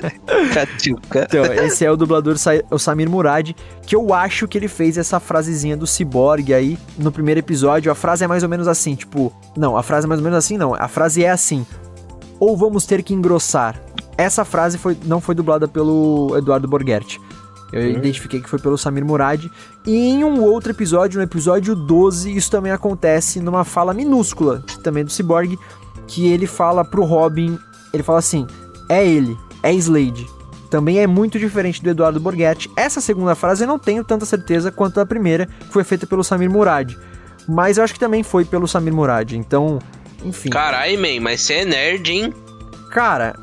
Cachuga. 0.54 1.28
Então, 1.30 1.46
esse 1.66 1.86
é 1.86 1.92
o 1.92 1.96
dublador 1.96 2.36
o 2.72 2.80
Samir 2.80 3.10
Murad, 3.10 3.52
que 3.86 3.96
eu 3.96 4.14
acho 4.14 4.48
que 4.48 4.58
ele 4.58 4.68
fez 4.68 4.98
essa 4.98 5.20
frasezinha 5.20 5.78
do 5.78 5.86
ciborgue 5.86 6.54
aí 6.54 6.78
no 6.98 7.12
primeiro 7.12 7.40
episódio. 7.40 7.92
A 7.92 7.96
frase 7.96 8.24
é 8.24 8.28
mais 8.28 8.42
ou 8.42 8.50
menos 8.50 8.68
assim, 8.68 8.96
tipo, 8.96 9.32
não, 9.56 9.78
a 9.78 9.84
frase 9.84 10.06
é 10.06 10.10
mais 10.10 10.20
ou 10.20 10.24
menos 10.24 10.40
assim, 10.40 10.58
não. 10.58 10.74
A 10.74 10.88
frase 10.88 11.24
é 11.24 11.30
assim: 11.30 11.66
ou 12.40 12.56
vamos 12.56 12.86
ter 12.86 13.04
que 13.04 13.14
engrossar. 13.14 13.82
Essa 14.18 14.44
frase 14.44 14.78
foi, 14.78 14.98
não 15.06 15.22
foi 15.22 15.36
dublada 15.36 15.68
pelo 15.68 16.36
Eduardo 16.38 16.68
Borghetti. 16.68 17.20
Eu 17.72 17.90
identifiquei 17.92 18.42
que 18.42 18.50
foi 18.50 18.60
pelo 18.60 18.78
Samir 18.78 19.06
Murad. 19.06 19.46
E 19.86 19.96
em 19.96 20.24
um 20.24 20.42
outro 20.42 20.72
episódio, 20.72 21.20
no 21.20 21.24
episódio 21.24 21.76
12, 21.76 22.36
isso 22.36 22.50
também 22.50 22.72
acontece 22.72 23.40
numa 23.40 23.64
fala 23.64 23.94
minúscula, 23.94 24.64
também 24.84 25.04
do 25.04 25.12
Cyborg, 25.12 25.58
que 26.08 26.28
ele 26.28 26.48
fala 26.48 26.84
pro 26.84 27.04
Robin, 27.04 27.58
ele 27.94 28.04
fala 28.04 28.20
assim: 28.20 28.48
"É 28.88 29.06
ele, 29.06 29.38
é 29.62 29.74
Slade". 29.74 30.28
Também 30.70 31.00
é 31.00 31.08
muito 31.08 31.40
diferente 31.40 31.82
do 31.82 31.90
Eduardo 31.90 32.20
Borghetti. 32.20 32.70
Essa 32.76 33.02
segunda 33.02 33.34
frase 33.34 33.64
eu 33.64 33.68
não 33.68 33.80
tenho 33.80 34.04
tanta 34.04 34.26
certeza 34.26 34.72
quanto 34.72 35.00
a 35.00 35.06
primeira, 35.06 35.48
que 35.48 35.74
foi 35.74 35.84
feita 35.84 36.06
pelo 36.06 36.24
Samir 36.24 36.50
Murad. 36.50 36.96
Mas 37.48 37.78
eu 37.78 37.84
acho 37.84 37.94
que 37.94 38.00
também 38.00 38.22
foi 38.22 38.46
pelo 38.46 38.68
Samir 38.68 38.94
Murad. 38.94 39.34
Então, 39.34 39.80
enfim. 40.24 40.50
Carai, 40.50 40.96
man, 40.98 41.22
mas 41.22 41.42
você 41.42 41.54
é 41.56 41.66
nerd, 41.66 42.10
hein? 42.12 42.34
Cara, 42.92 43.36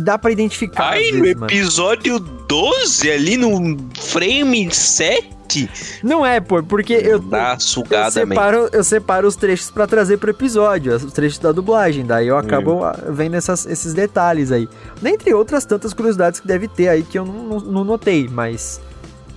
dá 0.00 0.16
pra 0.18 0.30
identificar. 0.30 0.90
Aí 0.90 1.10
às 1.10 1.16
no 1.16 1.22
vezes, 1.22 1.34
mano. 1.40 1.52
episódio 1.52 2.18
12, 2.18 3.10
ali 3.10 3.36
no 3.36 3.76
frame 4.00 4.72
7, 4.72 5.68
Não 6.02 6.24
é, 6.26 6.40
pô, 6.40 6.62
porque 6.62 6.92
eu, 6.92 7.18
dá 7.20 7.54
eu, 7.54 7.60
sugada, 7.60 8.24
man. 8.26 8.34
separo, 8.34 8.68
eu 8.72 8.84
separo 8.84 9.28
os 9.28 9.36
trechos 9.36 9.70
pra 9.70 9.86
trazer 9.86 10.16
pro 10.18 10.30
episódio, 10.30 10.94
os 10.94 11.12
trechos 11.12 11.38
da 11.38 11.52
dublagem, 11.52 12.04
daí 12.04 12.26
eu 12.28 12.36
acabo 12.36 12.84
ah, 12.84 12.96
vendo 13.10 13.34
essas- 13.36 13.64
esses 13.66 13.94
detalhes 13.94 14.50
aí. 14.52 14.68
Dentre 15.00 15.32
outras 15.34 15.64
tantas 15.64 15.92
curiosidades 15.94 16.40
que 16.40 16.46
deve 16.48 16.66
ter 16.68 16.88
aí 16.88 17.02
que 17.02 17.18
eu 17.18 17.24
não, 17.24 17.44
não- 17.44 17.60
não 17.60 17.84
notei, 17.84 18.28
mas. 18.30 18.80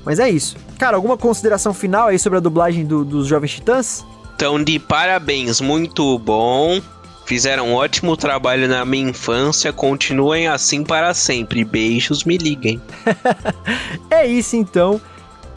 Mas 0.06 0.18
é 0.19 0.30
isso. 0.30 0.56
Cara, 0.80 0.95
alguma 0.97 1.18
consideração 1.18 1.73
final 1.73 2.07
aí 2.07 2.18
sobre 2.18 2.38
a 2.38 2.39
dublagem 2.39 2.85
do- 2.85 3.03
dos 3.06 3.27
Jovens 3.27 3.51
Titãs? 3.53 4.03
Então, 4.40 4.64
de 4.64 4.80
parabéns, 4.80 5.60
muito 5.60 6.18
bom. 6.18 6.80
Fizeram 7.26 7.68
um 7.68 7.74
ótimo 7.74 8.16
trabalho 8.16 8.70
na 8.70 8.86
minha 8.86 9.10
infância. 9.10 9.74
Continuem 9.74 10.48
assim 10.48 10.82
para 10.82 11.14
sempre. 11.14 11.66
Beijos, 11.66 12.24
me 12.24 12.38
liguem. 12.38 12.82
É 14.10 14.26
isso 14.26 14.56
então. 14.56 14.99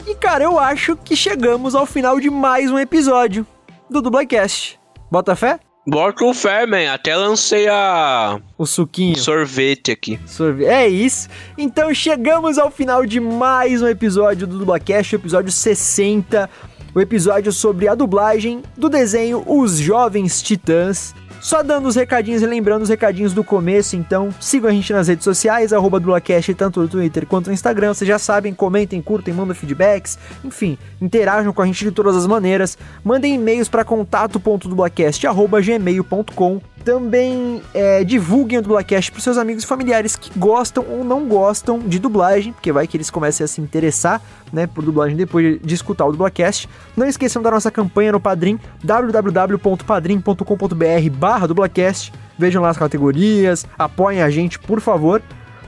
E 0.05 0.13
cara, 0.15 0.43
eu 0.43 0.59
acho 0.59 0.97
que 0.97 1.15
chegamos 1.15 1.75
ao 1.75 1.85
final 1.85 2.19
de 2.19 2.29
mais 2.29 2.69
um 2.69 2.77
episódio 2.77 3.47
do 3.89 4.01
Dublecast. 4.01 4.77
Bota 5.09 5.33
fé? 5.33 5.61
Bota 5.87 6.23
o 6.25 6.33
fé, 6.33 6.65
man. 6.65 6.93
Até 6.93 7.13
lancei 7.15 7.67
a 7.69 8.39
O 8.57 8.65
suquinho. 8.65 9.17
sorvete 9.17 9.91
aqui. 9.91 10.17
Sorve- 10.25 10.65
É 10.65 10.87
isso. 10.87 11.27
Então 11.57 11.93
chegamos 11.93 12.57
ao 12.57 12.69
final 12.71 13.05
de 13.05 13.19
mais 13.19 13.81
um 13.81 13.87
episódio 13.87 14.45
do 14.47 14.57
Dublacast, 14.59 15.15
episódio 15.15 15.51
60. 15.51 16.49
O 16.95 17.01
episódio 17.01 17.51
sobre 17.51 17.87
a 17.87 17.95
dublagem 17.95 18.61
do 18.77 18.87
desenho 18.87 19.43
Os 19.47 19.79
Jovens 19.79 20.43
Titãs. 20.43 21.15
Só 21.41 21.63
dando 21.63 21.87
os 21.87 21.95
recadinhos 21.95 22.43
e 22.43 22.45
lembrando 22.45 22.83
os 22.83 22.89
recadinhos 22.89 23.33
do 23.33 23.43
começo, 23.43 23.95
então 23.95 24.29
sigam 24.39 24.69
a 24.69 24.73
gente 24.73 24.93
nas 24.93 25.07
redes 25.07 25.23
sociais, 25.23 25.73
arroba 25.73 25.99
Dublacast, 25.99 26.53
tanto 26.53 26.81
no 26.81 26.87
Twitter 26.87 27.25
quanto 27.25 27.47
no 27.47 27.53
Instagram. 27.53 27.95
Vocês 27.95 28.07
já 28.07 28.19
sabem, 28.19 28.53
comentem, 28.53 29.01
curtem, 29.01 29.33
mandem 29.33 29.55
feedbacks, 29.55 30.19
enfim, 30.43 30.77
interajam 31.01 31.51
com 31.51 31.63
a 31.63 31.65
gente 31.65 31.83
de 31.83 31.91
todas 31.91 32.15
as 32.15 32.27
maneiras. 32.27 32.77
Mandem 33.03 33.33
e-mails 33.33 33.67
para 33.67 33.83
contato.dublacast.gmail.com 33.83 36.61
também 36.83 37.61
é, 37.73 38.03
divulguem 38.03 38.59
o 38.59 38.61
Dublacast 38.61 39.11
para 39.11 39.21
seus 39.21 39.37
amigos 39.37 39.63
e 39.63 39.67
familiares 39.67 40.17
que 40.17 40.37
gostam 40.37 40.85
ou 40.89 41.03
não 41.03 41.27
gostam 41.27 41.79
de 41.79 41.97
dublagem, 41.97 42.51
porque 42.51 42.71
vai 42.71 42.85
que 42.85 42.97
eles 42.97 43.09
comecem 43.09 43.43
a 43.43 43.47
se 43.47 43.61
interessar 43.61 44.21
né, 44.53 44.67
por 44.67 44.85
dublagem 44.85 45.17
depois 45.17 45.59
de 45.59 45.73
escutar 45.73 46.05
o 46.05 46.11
Dublacast. 46.11 46.69
Não 46.95 47.07
esqueçam 47.07 47.41
da 47.41 47.49
nossa 47.49 47.71
campanha 47.71 48.11
no 48.11 48.19
Padrim, 48.19 48.59
www.padrim.com.br 48.83 51.09
barra 51.17 51.47
Dublacast. 51.47 52.13
Vejam 52.37 52.61
lá 52.61 52.69
as 52.69 52.77
categorias, 52.77 53.65
apoiem 53.77 54.21
a 54.21 54.29
gente, 54.29 54.59
por 54.59 54.79
favor. 54.79 55.23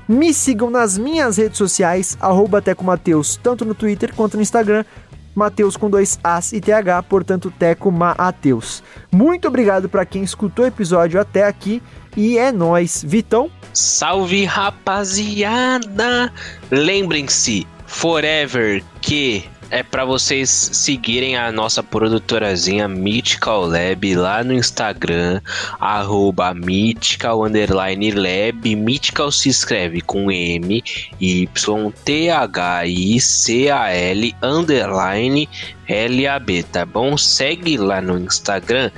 Me 0.07 0.31
sigam 0.33 0.69
nas 0.69 0.99
minhas 0.99 1.37
redes 1.37 1.57
sociais, 1.57 2.15
arroba 2.21 2.61
Mateus, 2.83 3.39
tanto 3.41 3.65
no 3.65 3.73
Twitter 3.73 4.13
quanto 4.13 4.37
no 4.37 4.43
Instagram. 4.43 4.85
Mateus 5.33 5.75
com 5.75 5.89
dois 5.89 6.19
As 6.23 6.53
e 6.53 6.61
TH, 6.61 7.01
portanto 7.09 7.51
Teco 7.51 7.91
Mateus. 7.91 8.83
Muito 9.11 9.47
obrigado 9.47 9.89
para 9.89 10.05
quem 10.05 10.23
escutou 10.23 10.63
o 10.63 10.67
episódio 10.67 11.19
até 11.19 11.43
aqui 11.43 11.81
e 12.15 12.37
é 12.37 12.51
nóis. 12.51 13.03
Vitão, 13.05 13.49
Salve, 13.73 14.45
rapaziada! 14.45 16.31
Lembrem-se, 16.71 17.67
Forever, 17.87 18.83
que 19.01 19.49
é 19.71 19.81
pra 19.81 20.05
vocês 20.05 20.49
seguirem 20.49 21.35
a 21.35 21.51
nossa 21.51 21.81
produtorazinha 21.81 22.87
Mythical 22.87 23.65
Lab 23.65 24.15
lá 24.15 24.43
no 24.43 24.53
Instagram, 24.53 25.41
arroba 25.79 26.53
Mythical 26.53 27.43
underline 27.43 28.11
Lab. 28.11 28.75
Mythical 28.75 29.31
se 29.31 29.49
escreve 29.49 30.01
com 30.01 30.31
M, 30.31 30.83
Y, 31.19 31.91
T, 32.03 32.29
H, 32.29 32.85
I, 32.85 33.19
C, 33.19 33.69
A, 33.69 33.89
L, 33.89 34.35
underline 34.41 35.49
L, 35.87 36.27
A, 36.27 36.39
B, 36.39 36.63
tá 36.63 36.85
bom? 36.85 37.17
Segue 37.17 37.77
lá 37.77 38.01
no 38.01 38.19
Instagram 38.19 38.91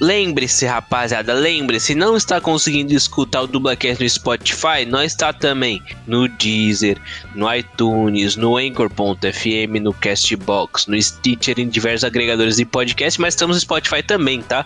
Lembre-se, 0.01 0.65
rapaziada, 0.65 1.33
lembre-se, 1.33 1.95
não 1.95 2.17
está 2.17 2.41
conseguindo 2.41 2.93
escutar 2.93 3.43
o 3.43 3.47
Dublacast 3.47 4.03
no 4.03 4.09
Spotify? 4.09 4.85
Nós 4.85 5.13
está 5.13 5.31
também 5.31 5.81
no 6.05 6.27
Deezer, 6.27 6.99
no 7.35 7.53
iTunes, 7.53 8.35
no 8.35 8.57
Anchor.fm, 8.57 9.79
no 9.81 9.93
Castbox, 9.93 10.87
no 10.87 11.01
Stitcher, 11.01 11.59
em 11.59 11.69
diversos 11.69 12.03
agregadores 12.03 12.57
de 12.57 12.65
podcast, 12.65 13.21
mas 13.21 13.33
estamos 13.33 13.55
no 13.55 13.61
Spotify 13.61 14.01
também, 14.03 14.41
tá? 14.41 14.65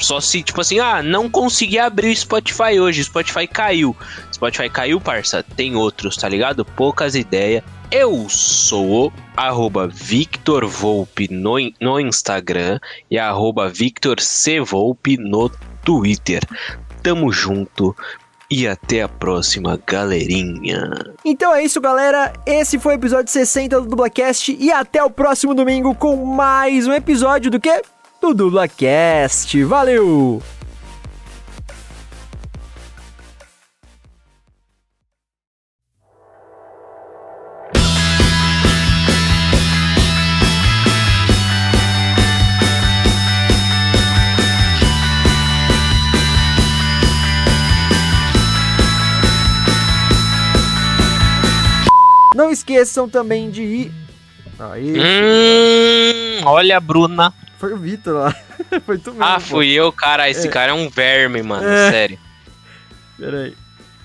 Só 0.00 0.20
se, 0.20 0.42
tipo 0.42 0.60
assim, 0.60 0.78
ah, 0.78 1.02
não 1.02 1.28
consegui 1.28 1.78
abrir 1.78 2.10
o 2.10 2.16
Spotify 2.16 2.80
hoje, 2.80 3.02
o 3.02 3.04
Spotify 3.04 3.46
caiu. 3.46 3.94
Spotify 4.32 4.70
caiu, 4.70 5.00
parça, 5.00 5.42
tem 5.42 5.76
outros, 5.76 6.16
tá 6.16 6.28
ligado? 6.28 6.64
Poucas 6.64 7.14
ideias. 7.14 7.62
Eu 7.90 8.28
sou 8.28 9.06
o 9.06 9.12
arroba 9.36 9.86
Victor 9.86 10.66
Volpe 10.66 11.28
no, 11.30 11.56
no 11.80 12.00
Instagram 12.00 12.78
e 13.10 13.18
arroba 13.18 13.68
Victor 13.68 14.20
C. 14.20 14.60
Volpe 14.60 15.16
no 15.16 15.50
Twitter. 15.84 16.42
Tamo 17.02 17.32
junto 17.32 17.94
e 18.50 18.66
até 18.66 19.02
a 19.02 19.08
próxima, 19.08 19.78
galerinha. 19.86 20.90
Então 21.24 21.54
é 21.54 21.62
isso, 21.62 21.80
galera. 21.80 22.32
Esse 22.46 22.78
foi 22.78 22.94
o 22.94 22.98
episódio 22.98 23.30
60 23.30 23.80
do 23.80 23.88
Dublacast 23.88 24.56
e 24.58 24.72
até 24.72 25.02
o 25.02 25.10
próximo 25.10 25.54
domingo 25.54 25.94
com 25.94 26.16
mais 26.24 26.86
um 26.86 26.92
episódio 26.92 27.50
do 27.50 27.60
que? 27.60 27.82
Do 28.20 28.34
Dublacast. 28.34 29.64
Valeu! 29.64 30.42
Não 52.34 52.50
esqueçam 52.50 53.08
também 53.08 53.50
de 53.50 53.62
ir. 53.62 53.92
Aí, 54.58 54.94
Hum, 54.98 56.46
olha 56.46 56.78
Bruna. 56.80 57.34
Foi 57.60 57.72
o 57.74 57.76
Vitor 57.76 58.14
lá. 58.14 58.34
foi 58.86 58.98
tu 58.98 59.10
mesmo. 59.10 59.22
Ah, 59.24 59.34
pô. 59.34 59.40
fui 59.40 59.70
eu, 59.70 59.92
cara. 59.92 60.28
Esse 60.28 60.48
É. 60.48 60.50
cara 60.50 60.72
é 60.72 60.74
um 60.74 60.88
verme, 60.88 61.42
mano. 61.42 61.68
É. 61.68 61.90
Sério. 61.90 62.18
Pera 63.18 63.42
aí. 63.42 63.56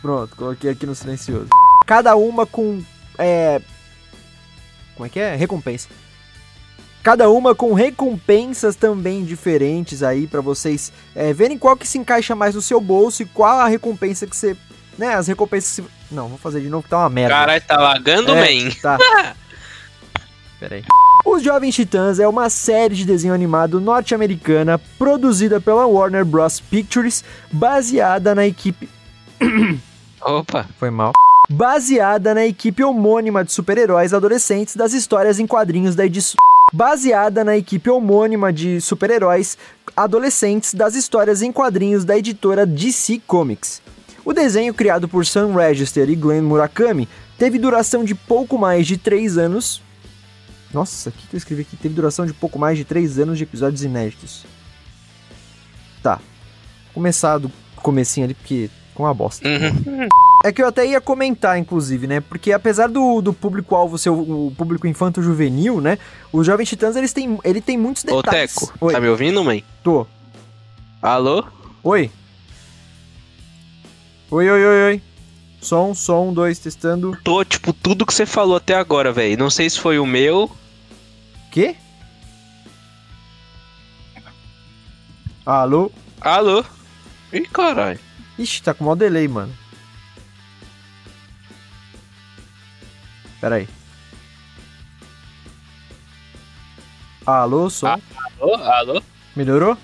Pronto, 0.02 0.36
coloquei 0.36 0.69
aqui 0.69 0.86
no 0.86 0.94
silencioso. 0.94 1.48
Cada 1.88 2.15
uma 2.15 2.45
com. 2.45 2.84
É. 3.18 3.61
Como 4.95 5.06
é 5.06 5.10
que 5.10 5.19
é? 5.19 5.36
Recompensa. 5.36 5.88
Cada 7.02 7.30
uma 7.30 7.53
com 7.56 7.73
recompensas 7.73 8.76
também 8.76 9.23
diferentes 9.23 10.02
aí 10.03 10.26
pra 10.27 10.41
vocês 10.41 10.91
é, 11.15 11.32
verem 11.34 11.57
qual 11.57 11.77
que 11.77 11.88
se 11.88 11.98
encaixa 11.99 12.34
mais 12.36 12.56
no 12.56 12.61
seu 12.61 12.82
bolso 12.82 13.22
e 13.22 13.26
qual 13.26 13.60
a 13.60 13.68
recompensa 13.68 14.27
que 14.27 14.36
você. 14.36 14.56
Né, 14.98 15.14
as 15.15 15.27
recompensas 15.27 15.76
que 15.76 15.82
você. 15.84 15.88
Não, 16.11 16.27
vou 16.27 16.38
fazer 16.38 16.61
de 16.61 16.69
novo 16.69 16.84
que 16.84 16.90
tá 16.90 16.98
uma 16.99 17.10
merda. 17.10 17.36
Caralho, 17.36 17.64
tá 17.65 17.77
lagando, 17.77 18.32
É, 18.34 18.53
man. 18.64 18.69
Tá. 18.82 18.98
Pera 20.66 20.76
aí. 20.78 20.84
Os 21.24 21.44
Jovens 21.44 21.76
Titãs 21.76 22.20
é 22.20 22.28
uma 22.28 22.50
série 22.50 22.96
de 22.96 23.06
desenho 23.06 23.36
animado 23.36 23.80
norte-americana 23.80 24.80
produzida 24.98 25.62
pela 25.62 25.86
Warner 25.86 26.26
Bros. 26.26 26.60
Pictures, 26.60 27.24
baseada 27.52 28.34
na 28.34 28.48
equipe 28.48 28.90
Opa. 30.22 30.66
foi 30.80 30.90
mal. 30.90 31.12
Baseada 31.48 32.34
na 32.34 32.48
equipe 32.48 32.84
homônima 32.84 33.46
de 33.46 33.52
super-heróis 33.52 34.12
adolescentes 34.12 34.76
das 34.76 34.94
histórias 34.94 35.38
em 35.38 35.46
quadrinhos 35.46 35.96
da 35.96 36.04
edição. 36.04 36.38
Baseada 36.74 37.44
na 37.44 37.56
equipe 37.56 37.88
homônima 37.92 38.52
de 38.52 38.82
super-heróis 38.82 39.56
adolescentes 39.96 40.74
das 40.74 40.96
histórias 40.96 41.44
em 41.44 41.52
quadrinhos 41.52 42.04
da 42.04 42.18
editora 42.18 42.66
DC 42.66 43.22
Comics. 43.28 43.84
O 44.24 44.34
desenho, 44.34 44.74
criado 44.74 45.08
por 45.08 45.24
Sam 45.28 45.54
Register 45.54 46.10
e 46.10 46.16
Glenn 46.16 46.42
Murakami, 46.42 47.08
teve 47.38 47.60
duração 47.60 48.04
de 48.04 48.16
pouco 48.16 48.58
mais 48.58 48.88
de 48.88 48.98
3 48.98 49.38
anos. 49.38 49.85
Nossa, 50.76 51.07
o 51.07 51.11
que 51.14 51.27
que 51.27 51.35
eu 51.35 51.38
escrevi 51.38 51.61
aqui? 51.61 51.77
Teve 51.77 51.95
duração 51.95 52.26
de 52.26 52.34
pouco 52.34 52.60
mais 52.60 52.77
de 52.77 52.84
3 52.84 53.19
anos 53.19 53.38
de 53.38 53.45
episódios 53.45 53.81
inéditos. 53.81 54.45
Tá. 56.03 56.19
Começar 56.93 57.38
do 57.38 57.49
comecinho 57.77 58.26
ali, 58.26 58.34
porque 58.34 58.69
com 58.93 59.03
uma 59.03 59.14
bosta. 59.14 59.47
Uhum. 59.47 60.10
É 60.43 60.52
que 60.52 60.61
eu 60.61 60.68
até 60.68 60.85
ia 60.85 60.99
comentar, 60.99 61.57
inclusive, 61.57 62.07
né? 62.07 62.19
Porque 62.19 62.52
apesar 62.52 62.88
do, 62.88 63.22
do 63.22 63.31
público-alvo 63.31 63.97
ser 63.97 64.10
o, 64.10 64.47
o 64.47 64.53
público 64.57 64.85
infanto-juvenil, 64.85 65.80
né? 65.80 65.97
Os 66.31 66.45
Jovens 66.45 66.68
Titãs, 66.68 66.97
eles 66.97 67.14
têm, 67.14 67.39
ele 67.45 67.61
tem 67.61 67.77
muitos 67.77 68.03
Ô, 68.03 68.22
detalhes. 68.22 68.53
Teco, 68.53 68.73
Oi, 68.81 68.93
tá 68.93 68.99
me 68.99 69.07
ouvindo, 69.07 69.41
mãe? 69.45 69.64
tô. 69.81 70.06
Alô? 71.02 71.45
Oi. 71.84 72.11
Oi, 74.30 74.49
oi, 74.49 74.65
oi, 74.65 74.84
oi. 74.88 75.02
Som, 75.61 75.95
som, 75.95 76.34
dois, 76.34 76.60
testando. 76.60 77.18
Tô, 77.23 77.45
tipo, 77.45 77.72
tudo 77.72 78.06
que 78.06 78.14
você 78.14 78.26
falou 78.26 78.57
até 78.57 78.76
agora, 78.76 79.14
velho. 79.14 79.38
Não 79.38 79.49
sei 79.49 79.69
se 79.69 79.80
foi 79.80 79.97
o 79.99 80.06
meu. 80.06 80.52
Quê? 81.56 81.73
Alô? 85.45 85.90
Alô? 86.19 86.65
Ih, 87.32 87.48
caralho. 87.48 87.98
Ixi, 88.38 88.61
tá 88.61 88.73
com 88.73 88.84
mó 88.84 88.94
delay, 88.94 89.26
mano. 89.26 89.53
Pera 93.40 93.56
aí. 93.56 93.69
Alô, 97.26 97.69
som? 97.69 97.88
Alô? 97.88 98.56
Alô? 98.56 99.02
Melhorou? 99.34 99.77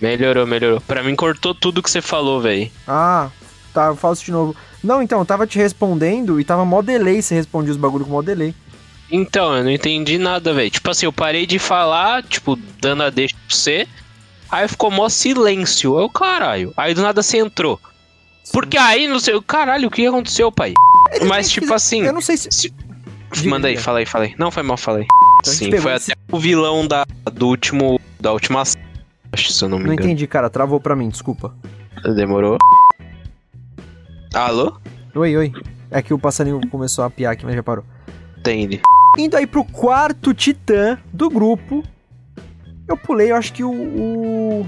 Melhorou, 0.00 0.44
melhorou. 0.48 0.80
Pra 0.80 1.04
mim 1.04 1.14
cortou 1.14 1.54
tudo 1.54 1.80
que 1.80 1.88
você 1.88 2.02
falou, 2.02 2.40
velho. 2.40 2.72
Ah, 2.88 3.30
tá, 3.72 3.86
eu 3.86 3.94
falo 3.94 4.14
isso 4.14 4.24
de 4.24 4.32
novo. 4.32 4.56
Não, 4.82 5.00
então, 5.00 5.20
eu 5.20 5.24
tava 5.24 5.46
te 5.46 5.60
respondendo 5.60 6.40
e 6.40 6.44
tava 6.44 6.64
mó 6.64 6.82
delay, 6.82 7.22
você 7.22 7.36
respondia 7.36 7.70
os 7.70 7.76
bagulho 7.76 8.04
com 8.04 8.10
mó 8.10 8.20
delay. 8.20 8.52
Então, 9.10 9.54
eu 9.56 9.62
não 9.64 9.70
entendi 9.70 10.18
nada, 10.18 10.52
velho. 10.54 10.70
Tipo 10.70 10.90
assim, 10.90 11.06
eu 11.06 11.12
parei 11.12 11.46
de 11.46 11.58
falar, 11.58 12.22
tipo, 12.22 12.56
dando 12.80 13.02
a 13.02 13.10
deixa 13.10 13.34
pra 13.34 13.54
você. 13.56 13.86
Aí 14.50 14.66
ficou 14.68 14.90
mó 14.90 15.08
silêncio. 15.08 15.98
Eu, 15.98 16.08
caralho. 16.08 16.72
Aí 16.76 16.94
do 16.94 17.02
nada 17.02 17.22
você 17.22 17.38
entrou. 17.38 17.78
Porque 18.52 18.76
aí, 18.76 19.06
não 19.08 19.18
sei, 19.18 19.40
caralho, 19.42 19.88
o 19.88 19.90
que 19.90 20.06
aconteceu, 20.06 20.50
pai? 20.50 20.74
Mas, 21.26 21.50
tipo 21.50 21.72
assim. 21.72 22.02
Eu 22.02 22.12
não 22.12 22.20
sei 22.20 22.36
se. 22.36 22.48
se- 22.50 22.72
Manda 23.46 23.66
aí, 23.68 23.76
fala 23.76 23.98
aí, 23.98 24.06
fala 24.06 24.24
aí. 24.24 24.34
Não, 24.38 24.50
foi 24.50 24.62
mal, 24.62 24.76
fala 24.76 24.98
aí. 24.98 25.06
Então 25.40 25.52
Sim, 25.52 25.70
foi 25.78 25.92
esse- 25.94 26.12
até 26.12 26.20
o 26.30 26.38
vilão 26.38 26.86
da, 26.86 27.04
do 27.32 27.48
último. 27.48 28.00
Da 28.20 28.32
última. 28.32 28.62
Acho, 29.32 29.52
se 29.52 29.64
eu 29.64 29.68
não 29.68 29.78
me 29.78 29.86
Não 29.86 29.92
engano. 29.94 30.08
entendi, 30.08 30.26
cara. 30.26 30.48
Travou 30.48 30.78
pra 30.80 30.94
mim, 30.94 31.08
desculpa. 31.08 31.52
Demorou. 32.14 32.58
Alô? 34.32 34.76
Oi, 35.14 35.36
oi. 35.36 35.52
É 35.90 36.02
que 36.02 36.12
o 36.14 36.18
passarinho 36.18 36.60
começou 36.70 37.04
a 37.04 37.10
piar 37.10 37.32
aqui, 37.32 37.44
mas 37.44 37.54
já 37.54 37.62
parou. 37.62 37.84
Entendi. 38.44 38.80
Indo 39.16 39.36
aí 39.36 39.46
pro 39.46 39.64
quarto 39.64 40.34
titã 40.34 40.98
do 41.12 41.30
grupo. 41.30 41.82
Eu 42.86 42.96
pulei, 42.96 43.30
eu 43.32 43.36
acho 43.36 43.52
que 43.52 43.64
o. 43.64 43.70
o- 43.72 44.66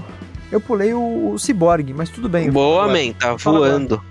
Eu 0.51 0.61
pulei 0.61 0.93
o, 0.93 1.31
o 1.33 1.37
Cyborg, 1.37 1.93
mas 1.93 2.09
tudo 2.09 2.27
bem. 2.29 2.49
Boa, 2.49 2.85
Agora. 2.85 2.97
man, 3.05 3.13
tá 3.13 3.37
Fala 3.37 3.57
agora. 3.57 3.71
voando. 3.73 4.03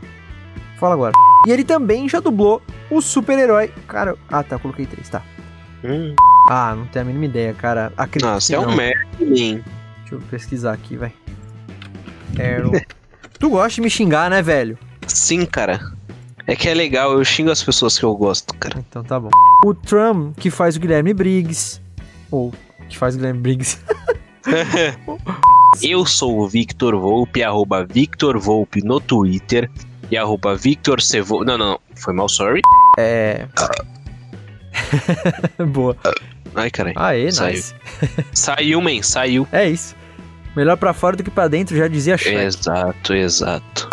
Fala 0.78 0.94
agora. 0.94 1.12
E 1.46 1.50
ele 1.50 1.64
também 1.64 2.08
já 2.08 2.20
dublou 2.20 2.62
o 2.90 3.00
super-herói. 3.00 3.72
Cara, 3.88 4.14
ah 4.28 4.42
tá, 4.42 4.58
coloquei 4.58 4.84
três, 4.86 5.08
tá. 5.08 5.22
Hum. 5.82 6.14
Ah, 6.50 6.74
não 6.76 6.86
tenho 6.86 7.04
a 7.04 7.08
mínima 7.08 7.24
ideia, 7.24 7.54
cara. 7.54 7.92
Acredito 7.96 8.28
Nossa, 8.30 8.46
que 8.48 8.54
é 8.54 8.60
um 8.60 8.66
não. 8.66 8.76
merda, 8.76 9.06
man. 9.20 9.26
Deixa 9.26 9.64
eu 10.12 10.20
pesquisar 10.30 10.72
aqui, 10.74 10.96
vai. 10.96 11.12
Arrow. 12.38 12.72
tu 13.40 13.48
gosta 13.50 13.70
de 13.76 13.80
me 13.80 13.88
xingar, 13.90 14.28
né, 14.30 14.42
velho? 14.42 14.78
Sim, 15.08 15.46
cara. 15.46 15.80
É 16.46 16.54
que 16.54 16.68
é 16.68 16.74
legal, 16.74 17.12
eu 17.12 17.24
xingo 17.24 17.50
as 17.50 17.62
pessoas 17.62 17.98
que 17.98 18.04
eu 18.04 18.14
gosto, 18.14 18.54
cara. 18.54 18.78
Então 18.78 19.02
tá 19.02 19.18
bom. 19.18 19.30
O 19.64 19.74
Trum, 19.74 20.32
que 20.32 20.50
faz 20.50 20.76
o 20.76 20.80
Guilherme 20.80 21.12
Briggs. 21.12 21.80
Ou 22.30 22.52
que 22.88 22.96
faz 22.96 23.14
o 23.14 23.18
Guilherme 23.18 23.40
Briggs. 23.40 23.78
Eu 25.82 26.06
sou 26.06 26.38
o 26.38 26.48
Victor 26.48 26.96
Volpe, 26.98 27.42
arroba 27.42 27.84
Victor 27.84 28.38
Volpe 28.38 28.82
no 28.82 29.00
Twitter 29.00 29.70
e 30.10 30.16
arroba 30.16 30.56
Victor 30.56 31.02
Cevo... 31.02 31.44
Não, 31.44 31.58
não, 31.58 31.78
foi 31.96 32.14
mal, 32.14 32.28
sorry. 32.28 32.60
É. 32.96 33.46
Boa. 35.68 35.96
Ai, 36.54 36.70
caralho. 36.70 36.98
Aê, 36.98 37.30
Saiu. 37.30 37.52
nice. 37.52 37.74
Saiu, 38.32 38.80
man, 38.80 39.02
saiu. 39.02 39.46
É 39.52 39.68
isso. 39.68 39.94
Melhor 40.56 40.76
pra 40.76 40.94
fora 40.94 41.16
do 41.16 41.22
que 41.22 41.30
pra 41.30 41.48
dentro, 41.48 41.76
já 41.76 41.88
dizia 41.88 42.16
Shrek. 42.16 42.36
Exato, 42.36 43.12
exato. 43.12 43.88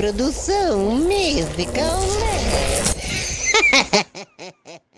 produção 0.00 0.96
musical. 0.96 2.00
Né? 2.00 2.40